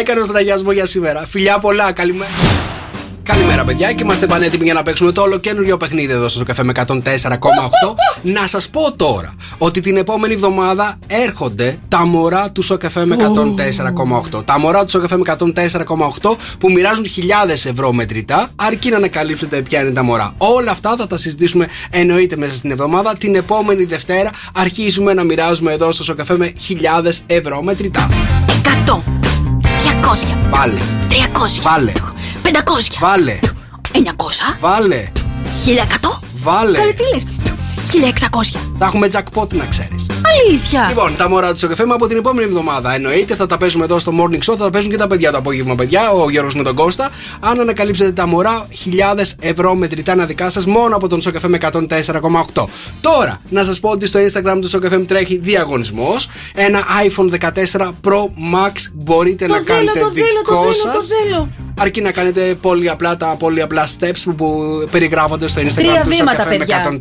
Έκανε 0.00 0.20
τον 0.26 0.36
αγιασμό 0.36 0.72
για 0.72 0.86
σήμερα. 0.86 1.26
Φιλιά 1.26 1.58
πολλά. 1.58 1.92
Καλημέρα. 1.92 2.30
Καλημέρα, 3.30 3.64
παιδιά, 3.64 3.92
και 3.92 4.02
είμαστε 4.02 4.26
πανέτοιμοι 4.26 4.64
για 4.64 4.74
να 4.74 4.82
παίξουμε 4.82 5.12
το 5.12 5.22
ολοκένουργιο 5.22 5.76
παιχνίδι 5.76 6.12
εδώ 6.12 6.28
στο 6.28 6.44
καφέ 6.44 6.62
με 6.62 6.72
104,8. 6.76 6.96
να 8.22 8.46
σας 8.46 8.68
πω 8.68 8.92
τώρα 8.92 9.34
ότι 9.58 9.80
την 9.80 9.96
επόμενη 9.96 10.34
εβδομάδα 10.34 10.98
έρχονται 11.06 11.78
τα 11.88 12.06
μωρά 12.06 12.50
του 12.52 12.62
Σοκαφέ 12.62 13.04
με 13.04 13.16
104,8. 14.32 14.44
Τα 14.44 14.58
μωρά 14.58 14.84
του 14.84 14.90
Σοκαφέ 14.90 15.16
με 15.16 15.22
104,8 15.26 16.36
που 16.58 16.70
μοιράζουν 16.70 17.06
χιλιάδες 17.06 17.66
ευρώ 17.66 17.92
μετρητά, 17.92 18.48
αρκεί 18.56 18.90
να 18.90 18.96
ανακαλύψετε 18.96 19.60
ποια 19.62 19.80
είναι 19.80 19.90
τα 19.90 20.02
μωρά. 20.02 20.32
Όλα 20.38 20.70
αυτά 20.70 20.94
θα 20.98 21.06
τα 21.06 21.18
συζητήσουμε 21.18 21.66
εννοείται 21.90 22.36
μέσα 22.36 22.54
στην 22.54 22.70
εβδομάδα. 22.70 23.12
Την 23.18 23.34
επόμενη 23.34 23.84
Δευτέρα 23.84 24.30
αρχίζουμε 24.54 25.14
να 25.14 25.24
μοιράζουμε 25.24 25.72
εδώ 25.72 25.92
στο 25.92 26.04
Σοκαφέ 26.04 26.36
με 26.36 26.52
χιλιάδες 26.58 27.22
ευρώ 27.26 27.62
μετρητά. 27.62 28.08
100, 28.86 29.00
200, 29.62 30.36
Βάλε, 30.50 30.80
300, 31.10 31.62
βάλε, 31.62 31.92
500, 32.52 32.96
βάλε, 33.00 33.38
900, 33.92 33.98
βάλε, 34.60 35.08
1100. 35.66 36.20
βάλε. 36.34 36.78
Καλέ, 36.78 36.92
τι 36.92 37.02
λες, 37.12 37.26
1600. 38.56 38.58
Θα 38.78 38.86
έχουμε 38.86 39.06
jackpot 39.12 39.54
να 39.54 39.66
ξέρεις. 39.66 40.06
Αλήθεια. 40.26 40.86
Λοιπόν, 40.88 41.16
τα 41.16 41.28
μωρά 41.28 41.50
του 41.50 41.56
στο 41.56 41.68
καφέ 41.68 41.86
μου 41.86 41.94
από 41.94 42.06
την 42.06 42.16
επόμενη 42.16 42.48
εβδομάδα. 42.48 42.94
Εννοείται 42.94 43.34
θα 43.34 43.46
τα 43.46 43.58
παίζουμε 43.58 43.84
εδώ 43.84 43.98
στο 43.98 44.12
morning 44.20 44.34
show, 44.38 44.54
θα 44.56 44.56
τα 44.56 44.70
παίζουν 44.70 44.90
και 44.90 44.96
τα 44.96 45.06
παιδιά 45.06 45.30
το 45.30 45.38
απόγευμα, 45.38 45.74
παιδιά. 45.74 46.10
Ο 46.10 46.30
Γιώργος 46.30 46.54
με 46.54 46.62
τον 46.62 46.74
Κώστα. 46.74 47.10
Αν 47.40 47.60
ανακαλύψετε 47.60 48.12
τα 48.12 48.26
μωρά, 48.26 48.66
χιλιάδες 48.72 49.34
ευρώ 49.40 49.74
μετρητά 49.74 50.14
να 50.14 50.24
δικά 50.24 50.50
σας 50.50 50.66
μόνο 50.66 50.96
από 50.96 51.08
τον 51.08 51.20
Σοκαφέ 51.20 51.48
με 51.48 51.58
104,8. 51.72 52.68
Τώρα, 53.00 53.40
να 53.48 53.64
σας 53.64 53.80
πω 53.80 53.88
ότι 53.88 54.06
στο 54.06 54.20
Instagram 54.20 54.58
του 54.60 54.68
Σοκαφέ 54.68 54.98
μου 54.98 55.04
τρέχει 55.04 55.38
διαγωνισμός. 55.38 56.28
Ένα 56.54 56.80
iPhone 57.06 57.30
14 57.30 57.94
Pro 58.04 58.22
Max 58.54 58.72
μπορείτε 58.92 59.46
Το 59.46 59.52
να 59.52 59.58
θέλω, 59.60 59.76
κάνετε 59.76 60.00
το 60.00 60.10
θέλω, 60.14 60.26
το 60.44 60.50
δικό 60.50 60.72
θέλω, 60.72 60.94
το 60.94 61.00
σας. 61.00 61.06
θέλω. 61.06 61.48
Αρκεί 61.78 62.00
να 62.00 62.12
κάνετε 62.12 62.54
πολύ 62.60 62.90
απλά 62.90 63.16
τα 63.16 63.36
πολύ 63.38 63.62
απλά 63.62 63.88
steps 63.98 64.18
που, 64.24 64.34
που 64.34 64.58
περιγράφονται 64.90 65.48
στο 65.48 65.60
Instagram 65.60 65.74
Τρία 65.74 66.02
του 66.02 66.08
βήματα, 66.08 66.32
Σοκαφέ 66.32 66.50
με 66.50 66.64
παιδιά. 66.64 66.98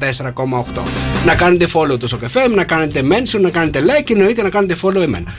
104,8. 0.76 0.84
Να 1.26 1.36
κάνετε 1.36 1.68
follow 1.74 2.00
το 2.00 2.08
Σοκαφέ, 2.08 2.48
να 2.48 2.64
κάνετε 2.64 3.02
mention, 3.12 3.42
να 3.42 3.50
κάνετε 3.50 3.80
like 3.80 4.04
και 4.04 4.14
εννοείται 4.14 4.44
να 4.44 4.50
κάνετε 4.50 4.76
follow 4.84 5.02
εμένα. 5.02 5.34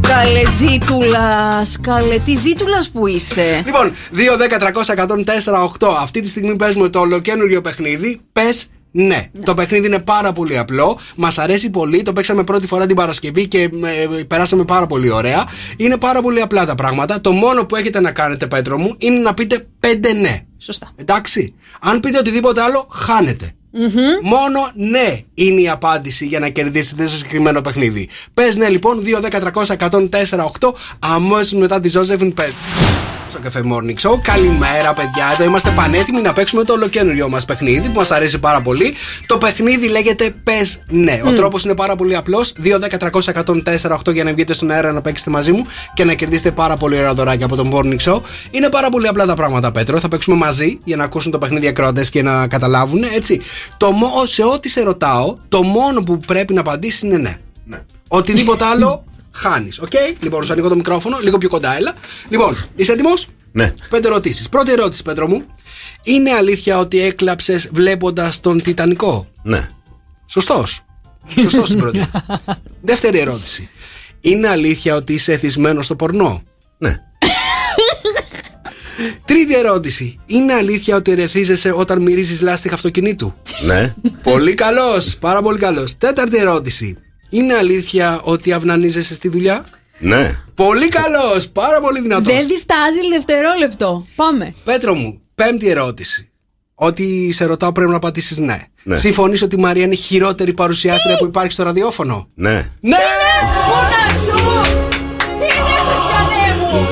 Καλέ 0.00 0.42
ζήτουλας. 0.58 1.78
Καλέ, 1.80 2.18
τι 2.18 2.36
ζήτουλας 2.36 2.90
που 2.90 3.06
είσαι; 3.06 3.62
λοιπόν, 3.66 3.92
2, 4.12 4.36
10, 4.36 4.58
300, 4.58 4.94
104, 4.94 5.62
8. 5.78 5.88
Αυτή 6.02 6.20
τη 6.20 6.28
στιγμή 6.28 6.56
παίζουμε 6.56 6.88
το 6.88 6.98
ολοκένουργιο 6.98 7.60
παιχνίδι. 7.60 8.20
Πες 8.32 8.68
ναι. 8.90 9.30
Το 9.44 9.54
παιχνίδι 9.54 9.86
είναι 9.86 9.98
πάρα 9.98 10.32
πολύ 10.32 10.58
απλό. 10.58 10.98
Μας 11.16 11.38
αρέσει 11.38 11.70
πολύ. 11.70 12.02
Το 12.02 12.12
παίξαμε 12.12 12.44
πρώτη 12.44 12.66
φορά 12.66 12.86
την 12.86 12.96
Παρασκευή 12.96 13.48
και 13.48 13.62
ε, 13.62 14.22
περάσαμε 14.28 14.64
πάρα 14.64 14.86
πολύ 14.86 15.10
ωραία. 15.10 15.44
Είναι 15.76 15.96
πάρα 15.96 16.22
πολύ 16.22 16.40
απλά 16.40 16.66
τα 16.66 16.74
πράγματα. 16.74 17.20
Το 17.20 17.32
μόνο 17.32 17.66
που 17.66 17.76
έχετε 17.76 18.00
να 18.00 18.12
κάνετε, 18.12 18.46
Πέτρο 18.46 18.78
μου, 18.78 18.94
είναι 18.98 19.18
να 19.18 19.34
πείτε 19.34 19.66
πέντε 19.80 20.12
ναι. 20.12 20.40
Σωστά. 20.58 20.92
Εντάξει. 20.96 21.54
Αν 21.80 22.00
πείτε 22.00 22.18
οτιδήποτε 22.18 22.62
άλλο, 22.62 22.88
χάνετε. 22.92 23.52
Μόνο 24.22 24.70
ναι 24.74 25.20
είναι 25.34 25.60
η 25.60 25.68
απάντηση 25.68 26.26
για 26.26 26.38
να 26.38 26.48
κερδίσετε 26.48 27.06
στο 27.06 27.16
συγκεκριμένο 27.16 27.60
παιχνίδι. 27.60 28.08
Πες 28.34 28.56
ναι 28.56 28.68
λοιπόν, 28.68 29.02
2, 29.04 29.20
10, 29.20 29.40
300, 29.66 29.76
104, 29.90 30.50
8. 30.60 30.72
Αμέσως 30.98 31.52
μετά 31.52 31.80
τη 31.80 31.88
Ζώζεφιν 31.88 32.34
πες. 32.34 32.52
Στο 33.30 33.38
καφέ 33.42 33.62
Morning 33.72 34.10
Show. 34.10 34.18
Καλημέρα, 34.22 34.94
παιδιά. 34.94 35.30
Εδώ 35.32 35.44
είμαστε 35.44 35.70
πανέτοιμοι 35.70 36.20
να 36.20 36.32
παίξουμε 36.32 36.64
το 36.64 36.72
ολοκένουργιο 36.72 37.28
μας 37.28 37.44
παιχνίδι 37.44 37.88
που 37.88 37.98
μας 37.98 38.10
αρέσει 38.10 38.38
πάρα 38.38 38.60
πολύ. 38.60 38.94
Το 39.26 39.38
παιχνίδι 39.38 39.88
λέγεται 39.88 40.34
Πες 40.44 40.82
ναι. 40.88 41.20
Ο 41.24 41.32
τρόπος 41.32 41.64
είναι 41.64 41.74
πάρα 41.74 41.96
πολύ 41.96 42.16
απλός. 42.16 42.52
2, 42.64 42.78
10, 42.78 42.98
300, 42.98 43.32
104, 43.32 43.96
8 43.96 44.12
για 44.12 44.24
να 44.24 44.32
βγείτε 44.32 44.52
στον 44.52 44.70
αέρα 44.70 44.92
να 44.92 45.00
παίξετε 45.00 45.30
μαζί 45.30 45.52
μου 45.52 45.64
και 45.94 46.04
να 46.04 46.14
κερδίσετε 46.14 46.50
πάρα 46.50 46.76
πολύ 46.76 46.96
ωραία 46.96 47.14
δωράκια 47.14 47.46
από 47.46 47.56
τον 47.56 47.70
Morning 47.74 47.98
Show. 48.12 48.20
Είναι 48.50 48.68
πάρα 48.68 48.88
πολύ 48.90 49.08
απλά 49.08 49.26
τα 49.26 49.34
πράγματα, 49.34 49.72
Πέτρο. 49.72 49.98
Θα 50.00 50.08
παίξουμε 50.08 50.36
μαζί 50.36 50.78
για 50.84 50.96
να 50.96 51.04
ακούσουν 51.04 51.32
το 51.32 51.38
παιχνίδι 51.38 51.66
ακροατές 51.66 52.10
και 52.10 52.22
να 52.22 52.46
καταλάβουν. 52.46 53.02
Έτσι. 53.14 53.40
Το, 53.76 53.92
μο- 53.92 54.26
σε 54.26 54.44
ό,τι 54.44 54.68
σε 54.68 54.82
ρωτάω, 54.82 55.36
το 55.48 55.62
μόνο 55.62 56.02
που 56.02 56.18
πρέπει 56.18 56.54
να 56.54 56.60
απαντήσει 56.60 57.06
είναι 57.06 57.16
ναι. 57.16 57.38
Οτιδήποτε 58.08 58.64
άλλο 58.64 59.04
χάνεις. 59.38 59.78
Οκ; 59.78 59.92
Λοιπόν, 60.20 60.44
σου 60.44 60.52
ανοίγω 60.52 60.68
το 60.68 60.74
μικρόφωνο, 60.76 61.18
λίγο 61.22 61.38
πιο 61.38 61.48
κοντά, 61.48 61.76
έλα. 61.76 61.94
Λοιπόν, 62.28 62.66
είσαι 62.76 62.92
έτοιμος; 62.92 63.26
Ναι. 63.52 63.74
Πέντε 63.90 64.06
ερωτήσεις. 64.08 64.48
Πρώτη 64.48 64.72
ερώτηση, 64.72 65.02
Πέτρο 65.02 65.28
μου. 65.28 65.42
Είναι 66.02 66.30
αλήθεια 66.30 66.78
ότι 66.78 67.00
έκλαψες 67.00 67.68
βλέποντας 67.72 68.40
τον 68.40 68.62
Τιτανικό; 68.62 69.26
Ναι. 69.42 69.68
Σωστός. 70.26 70.80
Σωστός 71.40 71.66
στην 71.66 71.78
πρώτη. 71.78 72.10
Δεύτερη 72.90 73.18
ερώτηση. 73.18 73.68
Είναι 74.20 74.48
αλήθεια 74.48 74.94
ότι 74.94 75.12
είσαι 75.12 75.32
εθισμένος 75.32 75.84
στο 75.84 75.96
πορνό; 75.96 76.42
Ναι. 76.78 77.00
Τρίτη 79.24 79.54
ερώτηση. 79.56 80.18
Είναι 80.26 80.52
αλήθεια 80.52 80.96
ότι 80.96 81.10
ερεθίζεσαι 81.10 81.72
όταν 81.72 82.02
μυρίζεις 82.02 82.40
λάστιχα 82.40 82.74
αυτοκινήτου; 82.74 83.34
Ναι. 83.64 83.94
πολύ 84.22 84.54
καλός. 84.54 85.16
Πάρα 85.16 85.42
πολύ 85.42 85.58
καλός. 85.58 85.96
Τέταρτη 85.98 86.36
ερώτηση. 86.36 86.96
Είναι 87.30 87.54
αλήθεια 87.54 88.20
ότι 88.22 88.52
αυνανίζεσαι 88.52 89.14
στη 89.14 89.28
δουλειά; 89.28 89.64
Ναι. 89.98 90.38
Πολύ 90.54 90.88
καλός. 90.88 91.48
Πάρα 91.48 91.80
πολύ 91.80 92.00
δυνατός. 92.00 92.34
Δεν 92.34 92.46
διστάζει 92.46 93.08
δευτερόλεπτο. 93.12 94.06
Πάμε. 94.16 94.54
Πέτρο 94.64 94.94
μου, 94.94 95.20
πέμπτη 95.34 95.68
ερώτηση. 95.68 96.30
Ότι 96.74 97.32
σε 97.32 97.44
ρωτάω 97.44 97.72
πρέπει 97.72 97.90
να 97.90 97.98
πατήσεις 97.98 98.38
ναι. 98.38 98.58
Ναι. 98.82 98.96
Συμφωνείς 98.96 99.42
ότι 99.42 99.56
η 99.56 99.60
Μαρία 99.60 99.84
είναι 99.84 99.94
η 99.94 99.96
χειρότερη 99.96 100.52
παρουσιάστρια 100.52 101.16
που 101.16 101.24
υπάρχει 101.24 101.52
στο 101.52 101.62
ραδιόφωνο; 101.62 102.28
Ναι. 102.34 102.70
Ναι! 102.80 102.96
Πόνα 103.68 104.14
σου! 104.24 104.44
Τι 105.38 105.44
είναι, 105.44 105.76
Χριστιανέ 105.88 106.56
μου! 106.58 106.86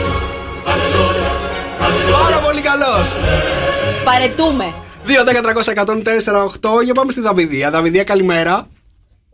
Πάρα 2.22 2.40
πολύ 2.40 2.60
καλός! 2.60 3.16
Παραιτούμαι. 4.04 4.74
2, 5.06 5.24
10, 5.24 5.42
300, 5.42 5.72
104, 5.74 6.78
8. 6.78 6.82
Για 6.84 6.94
πάμε 6.94 7.12
στη 7.12 7.20
Δαβιδία. 7.20 7.70
Δαβιδία, 7.70 8.04
καλημέρα. 8.04 8.68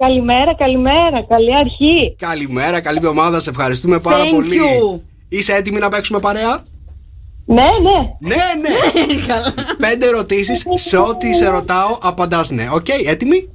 Καλημέρα, 0.07 0.55
καλημέρα. 0.55 1.25
Καλή 1.29 1.57
αρχή. 1.57 2.15
Καλημέρα, 2.19 2.81
καλή 2.81 2.97
εβδομάδα. 2.97 3.41
Σε 3.41 3.51
ευχαριστούμε 3.51 4.01
πάρα 4.01 4.23
Thank 4.25 4.35
πολύ. 4.35 4.57
you. 4.57 5.01
Είσαι 5.29 5.53
έτοιμη 5.53 5.79
να 5.79 5.89
παίξουμε 5.89 6.19
παρέα; 6.21 6.63
Ναι, 7.47 7.63
ναι. 7.63 8.29
Ναι, 8.35 8.43
ναι. 8.61 8.75
Καλά. 9.27 9.55
Πέντε 9.79 10.07
ερωτήσεις. 10.07 10.65
Σε 10.75 10.97
ό,τι 10.97 11.35
σε 11.35 11.49
ρωτάω, 11.49 11.99
απαντάς 12.03 12.51
ναι. 12.51 12.69
Οκ, 12.73 12.87
έτοιμη; 13.07 13.49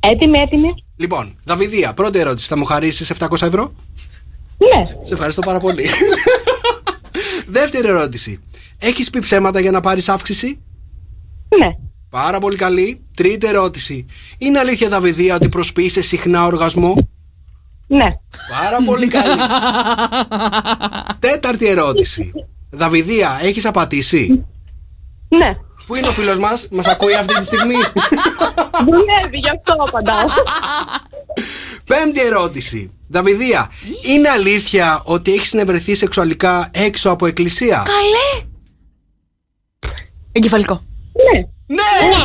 Έτοιμη, 0.00 0.38
έτοιμη. 0.38 0.68
Λοιπόν, 0.96 1.36
Δαβιδία, 1.44 1.94
πρώτη 1.94 2.18
ερώτηση. 2.18 2.48
Θα 2.48 2.56
μου 2.58 2.64
χαρίσεις 2.64 3.12
700 3.18 3.26
ευρώ; 3.42 3.72
Ναι. 4.58 5.04
Σε 5.04 5.14
ευχαριστώ 5.14 5.40
πάρα 5.42 5.60
πολύ. 5.60 5.86
Δεύτερη 7.58 7.88
ερώτηση. 7.88 8.40
Έχεις 8.78 9.10
πει 9.10 9.18
ψέματα 9.18 9.60
για 9.60 9.70
να 9.70 9.80
πάρεις 9.80 10.08
αύξηση; 10.08 10.60
Ναι. 11.58 11.89
Πάρα 12.10 12.38
πολύ 12.38 12.56
καλή. 12.56 13.00
Τρίτη 13.16 13.46
ερώτηση. 13.46 14.06
Είναι 14.38 14.58
αλήθεια, 14.58 14.88
Δαβιδία, 14.88 15.34
ότι 15.34 15.48
προσποιείσαι 15.48 16.00
συχνά 16.00 16.44
οργασμό; 16.44 16.94
Ναι. 17.86 18.06
Πάρα 18.60 18.76
πολύ 18.84 19.08
καλή. 19.08 19.40
Τέταρτη 21.18 21.66
ερώτηση. 21.66 22.32
Δαβιδία, 22.70 23.38
έχεις 23.42 23.64
απατήσει. 23.66 24.44
Ναι. 25.28 25.54
Πού 25.86 25.94
είναι 25.94 26.06
ο 26.08 26.12
φίλος 26.12 26.38
μας, 26.38 26.68
μας 26.70 26.86
ακούει 26.86 27.14
αυτή 27.14 27.34
τη 27.34 27.44
στιγμή; 27.44 27.74
Δουλεύει, 28.86 29.38
γι' 29.38 29.50
αυτό 29.50 29.74
απαντάω. 29.86 30.24
Πέμπτη 31.88 32.20
ερώτηση. 32.20 32.90
Δαβιδία, 33.08 33.70
είναι 34.06 34.28
αλήθεια 34.28 35.02
ότι 35.04 35.32
έχεις 35.32 35.48
συνευρεθεί 35.48 35.94
σεξουαλικά 35.94 36.70
έξω 36.72 37.10
από 37.10 37.26
εκκλησία; 37.26 37.82
Καλέ. 37.86 38.46
Εγκεφαλικό. 40.32 40.82
Ναι. 41.76 42.08
Ναι! 42.08 42.22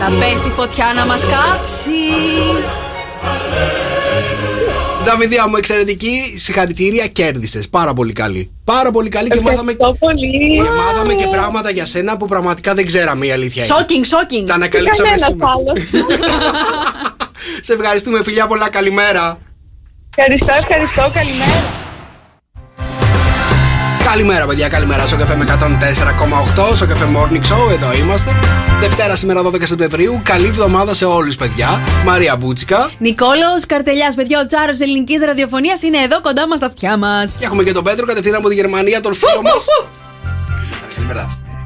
Θα 0.00 0.10
πέσει 0.18 0.50
φωτιά 0.56 0.92
να 0.96 1.06
μας 1.06 1.20
κάψει. 1.20 1.90
Δαβιδία 5.04 5.48
μου, 5.48 5.56
εξαιρετική. 5.56 6.34
Συγχαρητήρια, 6.36 7.06
κέρδισες. 7.06 7.68
Πάρα 7.68 7.92
πολύ 7.94 8.12
καλή. 8.12 8.50
Πάρα 8.64 8.90
πολύ 8.90 9.08
καλή 9.08 9.28
και 9.28 9.40
μάθαμε, 9.40 9.72
Ευχαριστώ 9.72 10.06
πολύ. 10.06 10.62
και 10.64 10.70
μάθαμε 10.70 11.14
και 11.14 11.26
πράγματα 11.26 11.70
για 11.70 11.86
σένα 11.86 12.16
που 12.16 12.26
πραγματικά 12.26 12.74
δεν 12.74 12.86
ξέραμε 12.86 13.26
η 13.26 13.30
αλήθεια. 13.32 13.64
είναι. 13.64 13.74
Shocking, 13.78 14.04
shocking. 14.04 14.46
Τα 14.46 14.54
ανακαλύψαμε 14.54 15.08
Κανένας 15.08 15.28
σήμερα. 15.28 15.50
άλλος. 15.56 15.80
Σε 17.66 17.72
ευχαριστούμε, 17.72 18.22
φιλιά 18.22 18.46
πολλά. 18.46 18.70
Καλημέρα. 18.70 19.38
Ευχαριστώ, 20.16 20.52
ευχαριστώ. 20.58 21.10
Καλημέρα. 21.18 21.83
Καλημέρα, 24.14 24.46
παιδιά, 24.46 24.68
καλημέρα 24.68 25.06
στο 25.06 25.16
καφέ 25.16 25.36
με 25.36 25.44
104,8 25.48 26.74
στο 26.74 26.86
καφέ 26.86 27.04
Morning 27.16 27.52
Show. 27.52 27.72
Εδώ 27.72 27.92
είμαστε. 27.94 28.30
Δευτέρα 28.80 29.16
σήμερα 29.16 29.42
12 29.42 29.62
Σεπτεμβρίου. 29.62 30.20
Καλή 30.24 30.46
εβδομάδα 30.46 30.94
σε 30.94 31.04
όλους, 31.04 31.36
παιδιά. 31.36 31.80
Μαρία 32.04 32.36
Μπούτσικα. 32.36 32.90
Νικόλο 32.98 33.62
Καρτελιάς, 33.68 34.14
παιδιά, 34.14 34.40
ο 34.40 34.46
τσάρος 34.46 34.80
ελληνικής 34.80 35.20
ραδιοφωνίας 35.20 35.82
είναι 35.82 35.98
εδώ 35.98 36.20
κοντά 36.20 36.48
μας 36.48 36.56
στα 36.56 36.66
αυτιά 36.66 36.96
μας. 36.98 37.36
Και 37.38 37.44
έχουμε 37.44 37.62
και 37.62 37.72
τον 37.72 37.84
Πέτρο 37.84 38.06
κατευθείαν 38.06 38.34
από 38.34 38.48
τη 38.48 38.54
Γερμανία, 38.54 39.00
τον 39.00 39.14
φίλο 39.14 39.42
μας. 39.42 39.64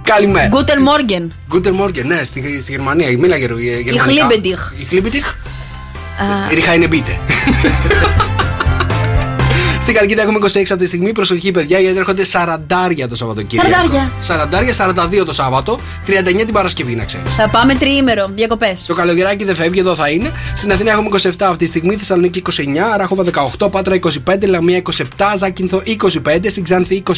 Καλημέρα. 0.03 0.49
Guten 0.49 0.83
Morgen. 0.83 1.35
Guten 1.49 1.73
Morgen, 1.73 2.07
ναι, 2.07 2.25
στη, 2.25 2.61
στη 2.61 2.73
Γερμανία. 2.73 3.19
Μίλα 3.19 3.37
γερ, 3.37 3.51
γερμανικά. 3.59 4.03
Ich 4.03 4.19
liebe 4.19 4.46
dich. 4.46 4.73
Ich 4.81 4.85
liebe 4.85 5.10
dich. 5.10 5.35
Ρίχα 6.51 6.75
είναι 6.75 6.87
bitte. 6.87 7.19
Στην 9.89 10.01
Χαλκίδα 10.01 10.23
έχουμε 10.23 10.39
26 10.39 10.45
αυτή 10.47 10.77
τη 10.77 10.87
στιγμή. 10.87 11.13
Προσοχή, 11.13 11.51
παιδιά, 11.51 11.79
γιατί 11.79 11.99
έρχονται 11.99 12.23
40 12.33 13.09
το 13.09 13.17
Σαββατοκύριακο. 13.17 14.11
Σαραντάρια. 14.21 14.75
40, 14.75 15.21
42 15.21 15.25
το 15.27 15.33
Σάββατο, 15.33 15.81
39 16.07 16.45
την 16.45 16.53
Παρασκευή, 16.53 16.95
να 16.95 17.05
ξέρεις. 17.05 17.35
Θα 17.35 17.49
πάμε 17.49 17.75
τριήμερο, 17.75 18.31
διακοπές. 18.35 18.85
Το 18.87 18.95
καλοκαιράκι 18.95 19.45
δεν 19.45 19.55
φεύγει, 19.55 19.81
εδώ 19.81 19.95
θα 19.95 20.11
είναι. 20.11 20.33
Στην 20.57 20.73
Αθήνα 20.73 20.91
έχουμε 20.91 21.09
27 21.09 21.31
αυτή 21.39 21.57
τη 21.57 21.67
στιγμή, 21.67 21.97
Θεσσαλονίκη 21.97 22.39
29, 22.39 22.97
Ράχοβα 22.97 23.25
18, 23.59 23.71
Πάτρα 23.71 23.95
25, 23.95 24.47
Λαμία 24.47 24.83
27, 24.95 25.03
Ζάκυνθο 25.37 25.83
25, 25.87 26.51
στην 26.51 26.65
Ξάνθη 26.65 27.03
24, 27.07 27.15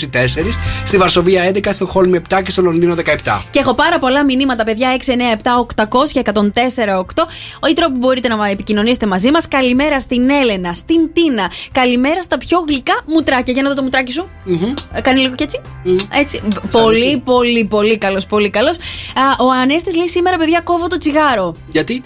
στη 0.85 0.97
Βαρσοβία 0.97 1.53
11, 1.55 1.73
στο 1.73 1.87
Χόλμη 1.87 2.21
7 2.29 2.43
και 2.45 2.51
στο 2.51 2.63
Λονδίνο 2.63 2.95
17. 2.95 3.43
Και 3.51 3.59
έχω 3.59 3.75
πάρα 3.75 3.99
πολλά 3.99 4.25
μηνύματα, 4.25 4.65
παιδιά. 4.65 4.97
6, 4.99 5.13
9, 5.13 5.21
7, 5.33 5.59
800 5.59 6.11
και 6.13 6.19
104, 6.19 6.99
8. 6.99 7.27
Ο 7.61 7.73
τρόπο 7.75 7.93
που 7.93 7.99
μπορείτε 7.99 8.29
να 8.29 8.49
επικοινωνήσετε 8.49 9.07
μαζί 9.07 9.31
μας. 9.31 9.49
Καλημέρα 9.49 10.01
στην 10.01 10.31
Έλενα, 10.31 10.75
στην 10.75 11.13
Τίνα. 11.13 11.51
Καλημέρα 11.73 12.23
στα 12.23 12.39
πιο 12.39 12.60
γλυκά 12.69 13.01
μουτράκια. 13.07 13.53
Για 13.53 13.63
να 13.63 13.69
δω 13.69 13.75
το 13.75 13.83
μουτράκι 13.83 14.13
σου. 14.13 14.29
Ε, 14.93 15.01
Κάνει 15.01 15.21
λίγο 15.21 15.35
και 15.35 15.45
έτσι. 15.45 15.61
έτσι. 16.13 16.41
Πολύ, 16.71 17.23
πολύ, 17.25 17.65
πολύ 17.65 17.99
καλός. 17.99 18.27
Πολύ 18.27 18.51
καλός. 18.51 18.77
Ο 19.41 19.51
Ανέστης 19.63 19.97
λέει 19.97 20.09
σήμερα, 20.09 20.37
παιδιά, 20.37 20.61
κόβω 20.61 20.87
το 20.87 20.99
τσιγάρο. 20.99 21.57
Γιατί; 21.69 22.03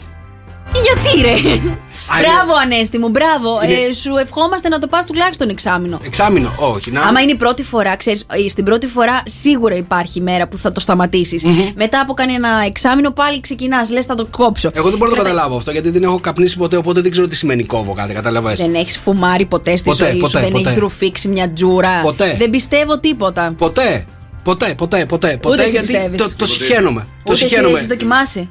Γιατί 0.72 1.20
ρε! 1.22 1.60
Α, 2.06 2.14
μπράβο, 2.20 2.52
Ανέστη 2.62 2.98
μου, 2.98 3.08
μπράβο. 3.08 3.60
Είναι- 3.64 3.74
Ε, 3.74 3.92
σου 3.92 4.16
ευχόμαστε 4.16 4.68
να 4.68 4.78
το 4.78 4.86
πας 4.86 5.04
τουλάχιστον 5.04 5.48
εξάμεινο. 5.48 6.00
Εξάμεινο, 6.04 6.54
όχι. 6.58 6.90
Να... 6.90 7.02
Άμα 7.02 7.20
είναι 7.20 7.32
η 7.32 7.36
πρώτη 7.36 7.62
φορά, 7.62 7.96
ξέρεις, 7.96 8.26
στην 8.48 8.64
πρώτη 8.64 8.86
φορά 8.86 9.22
σίγουρα 9.24 9.74
υπάρχει 9.74 10.20
μέρα 10.20 10.46
που 10.48 10.56
θα 10.58 10.72
το 10.72 10.80
σταματησει 10.80 11.72
Μετά 11.76 12.00
από 12.00 12.12
κάνει 12.14 12.32
ένα 12.32 12.48
εξάμεινο 12.66 13.10
πάλι 13.10 13.40
ξεκινάς, 13.40 13.90
λες 13.90 14.04
θα 14.06 14.14
το 14.14 14.26
κόψω. 14.30 14.70
Εγώ 14.74 14.88
δεν 14.88 14.98
μπορώ 14.98 15.10
να 15.10 15.16
το 15.16 15.22
Κρατάει- 15.22 15.32
καταλάβω 15.32 15.56
αυτό 15.56 15.70
γιατί 15.70 15.90
δεν 15.90 16.02
έχω 16.02 16.20
καπνίσει 16.20 16.56
ποτέ, 16.56 16.76
οπότε 16.76 17.00
δεν 17.00 17.10
ξέρω 17.10 17.28
τι 17.28 17.36
σημαίνει 17.36 17.64
κόβω 17.64 17.92
κάτι. 17.92 18.14
Καταλαβαίνεις. 18.14 18.60
Δεν 18.60 18.74
έχεις 18.74 18.98
φουμάρει 18.98 19.44
ποτέ 19.44 19.76
στη 19.76 19.88
Ποτέ, 19.88 20.04
ζωή 20.04 20.16
ποτέ, 20.18 20.36
σου, 20.36 20.42
δεν 20.42 20.52
ποτέ. 20.52 20.68
έχεις 20.68 20.78
ρουφήξει 20.80 21.28
μια 21.28 21.52
τζούρα. 21.52 22.00
Ποτέ. 22.02 22.34
Δεν 22.38 22.50
πιστεύω 22.50 22.98
τίποτα. 22.98 23.54
Ποτέ. 23.58 24.06
Ποτέ, 24.44 24.74
ποτέ, 24.76 25.06
ποτέ. 25.06 25.38
Ποτέ 25.42 25.62
εσύ 25.62 25.70
γιατί 25.70 25.86
πιστεύεις. 25.86 26.18
το, 26.18 26.34
το 26.36 26.46
συχαίνομαι. 26.46 27.00
Το 27.00 27.06
Ούτε 27.22 27.32
εσύ 27.32 27.48
συχαίνομαι. 27.48 27.74
έχεις 27.76 27.86
δοκιμάσει. 27.88 28.48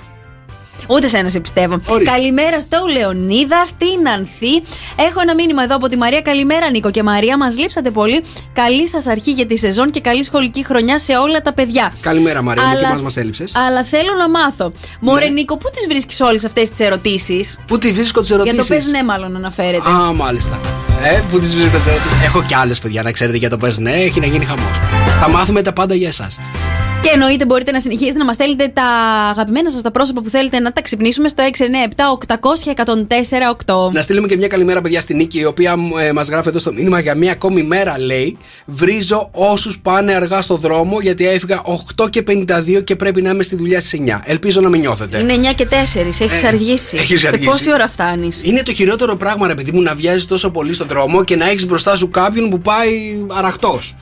Ούτε 0.87 1.07
σένα 1.07 1.29
σε 1.29 1.39
πιστεύω. 1.39 1.81
Ορίστε. 1.85 2.11
Καλημέρα 2.15 2.59
στο 2.59 2.77
Λεωνίδα, 2.93 3.65
στην 3.65 4.07
Ανθή. 4.15 4.55
Έχω 4.95 5.19
ένα 5.21 5.33
μήνυμα 5.33 5.63
εδώ 5.63 5.75
από 5.75 5.87
τη 5.89 5.97
Μαρία. 5.97 6.21
Καλημέρα, 6.21 6.69
Νίκο 6.69 6.91
και 6.91 7.03
Μαρία. 7.03 7.37
Μας 7.37 7.57
λείψατε 7.57 7.89
πολύ. 7.91 8.23
Καλή 8.53 8.87
σας 8.87 9.07
αρχή 9.07 9.31
για 9.31 9.45
τη 9.45 9.57
σεζόν 9.57 9.91
και 9.91 10.01
καλή 10.01 10.23
σχολική 10.23 10.65
χρονιά 10.65 10.99
σε 10.99 11.13
όλα 11.17 11.41
τα 11.41 11.53
παιδιά. 11.53 11.93
Καλημέρα, 12.01 12.41
Μαρία, 12.41 12.63
μου 12.63 12.69
Αλλά- 12.69 12.79
και 12.79 12.85
εμάς 12.85 13.01
μας 13.01 13.17
έλειψες. 13.17 13.55
Αλλά 13.55 13.83
θέλω 13.83 14.13
να 14.17 14.29
μάθω. 14.29 14.71
Μωρέ, 14.99 15.27
Νίκο, 15.27 15.57
πού 15.57 15.69
τις 15.75 15.85
βρίσκεις 15.87 16.19
όλες 16.21 16.45
αυτές 16.45 16.69
τις 16.69 16.79
ερωτήσεις; 16.85 17.57
Πού 17.67 17.77
τη 17.77 17.91
βρίσκω 17.91 18.19
τις 18.19 18.29
Για 18.29 18.35
ερωτήσεις; 18.37 18.67
το 18.67 18.73
πες 18.73 18.85
ναι, 18.85 19.03
μάλλον 19.03 19.35
αναφέρεται. 19.35 19.89
Α, 19.89 20.13
μάλιστα. 20.13 20.59
Ε, 21.03 21.21
πού 21.31 21.39
τις 21.39 21.55
βρίσκω 21.55 21.77
τις 21.77 21.87
ερωτήσεις; 21.87 22.23
Έχω 22.25 22.43
κι 22.43 22.55
άλλες 22.55 22.79
παιδιά 22.79 23.03
να 23.03 23.11
ξέρετε 23.11 23.37
για 23.37 23.49
το 23.49 23.57
πες 23.57 23.77
ναι, 23.77 23.91
έχει 23.91 24.19
να 24.19 24.25
γίνει 24.25 24.45
χαμός. 24.45 24.77
Θα 25.21 25.29
μάθουμε 25.29 25.61
τα 25.61 25.73
πάντα 25.73 25.95
για 25.95 26.07
εσάς. 26.07 26.37
Και 27.03 27.09
εννοείται 27.13 27.45
μπορείτε 27.45 27.71
να 27.71 27.79
συνεχίσετε 27.79 28.17
να 28.17 28.25
μας 28.25 28.35
στέλνετε 28.35 28.67
τα 28.73 28.83
αγαπημένα 29.31 29.69
σας 29.69 29.81
τα 29.81 29.91
πρόσωπα 29.91 30.21
που 30.21 30.29
θέλετε 30.29 30.59
να 30.59 30.71
τα 30.73 30.81
ξυπνήσουμε 30.81 31.27
στο 31.27 31.43
697-800-1048. 33.65 33.91
Να 33.93 34.01
στείλουμε 34.01 34.27
και 34.27 34.37
μια 34.37 34.47
καλημέρα, 34.47 34.81
παιδιά, 34.81 35.01
στην 35.01 35.15
Νίκη, 35.17 35.39
η 35.39 35.45
οποία 35.45 35.75
ε, 36.01 36.11
μας 36.11 36.27
γράφει 36.27 36.47
εδώ 36.49 36.59
στο 36.59 36.73
μήνυμα 36.73 36.99
για 36.99 37.15
μια 37.15 37.31
ακόμη 37.31 37.63
μέρα, 37.63 37.99
λέει. 37.99 38.37
Βρίζω 38.65 39.29
όσους 39.31 39.79
πάνε 39.79 40.13
αργά 40.13 40.41
στο 40.41 40.55
δρόμο, 40.55 40.99
γιατί 41.01 41.27
έφυγα 41.27 41.61
8 41.97 42.09
και 42.09 42.23
52 42.27 42.83
και 42.83 42.95
πρέπει 42.95 43.21
να 43.21 43.29
είμαι 43.29 43.43
στη 43.43 43.55
δουλειά 43.55 43.79
στις 43.81 43.99
9. 44.05 44.21
Ελπίζω 44.23 44.61
να 44.61 44.69
με 44.69 44.77
νιώθετε. 44.77 45.17
Είναι 45.19 45.33
9 45.33 45.53
και 45.55 45.67
4, 45.69 45.73
έχεις 46.21 46.43
Ε, 46.43 46.47
αργήσει. 46.47 46.95
έχεις 46.97 47.19
Σε 47.21 47.27
αργήσει. 47.27 47.49
πόση 47.49 47.71
ώρα 47.71 47.87
φτάνεις; 47.87 48.41
Είναι 48.43 48.63
το 48.63 48.73
χειρότερο 48.73 49.15
πράγμα, 49.15 49.47
ρε 49.47 49.55
παιδί 49.55 49.71
μου, 49.71 49.81
να 49.81 49.95
βιάζεις 49.95 50.25
τόσο 50.27 50.49
πολύ 50.51 50.73
στον 50.73 50.87
δρόμο 50.87 51.23
και 51.23 51.35
να 51.35 51.49
έχεις 51.49 51.65
μπροστά 51.65 51.95
σου 51.95 52.09
κάποιον 52.09 52.49
που 52.49 52.59
πάει 52.59 52.91
αραχτός. 53.31 53.95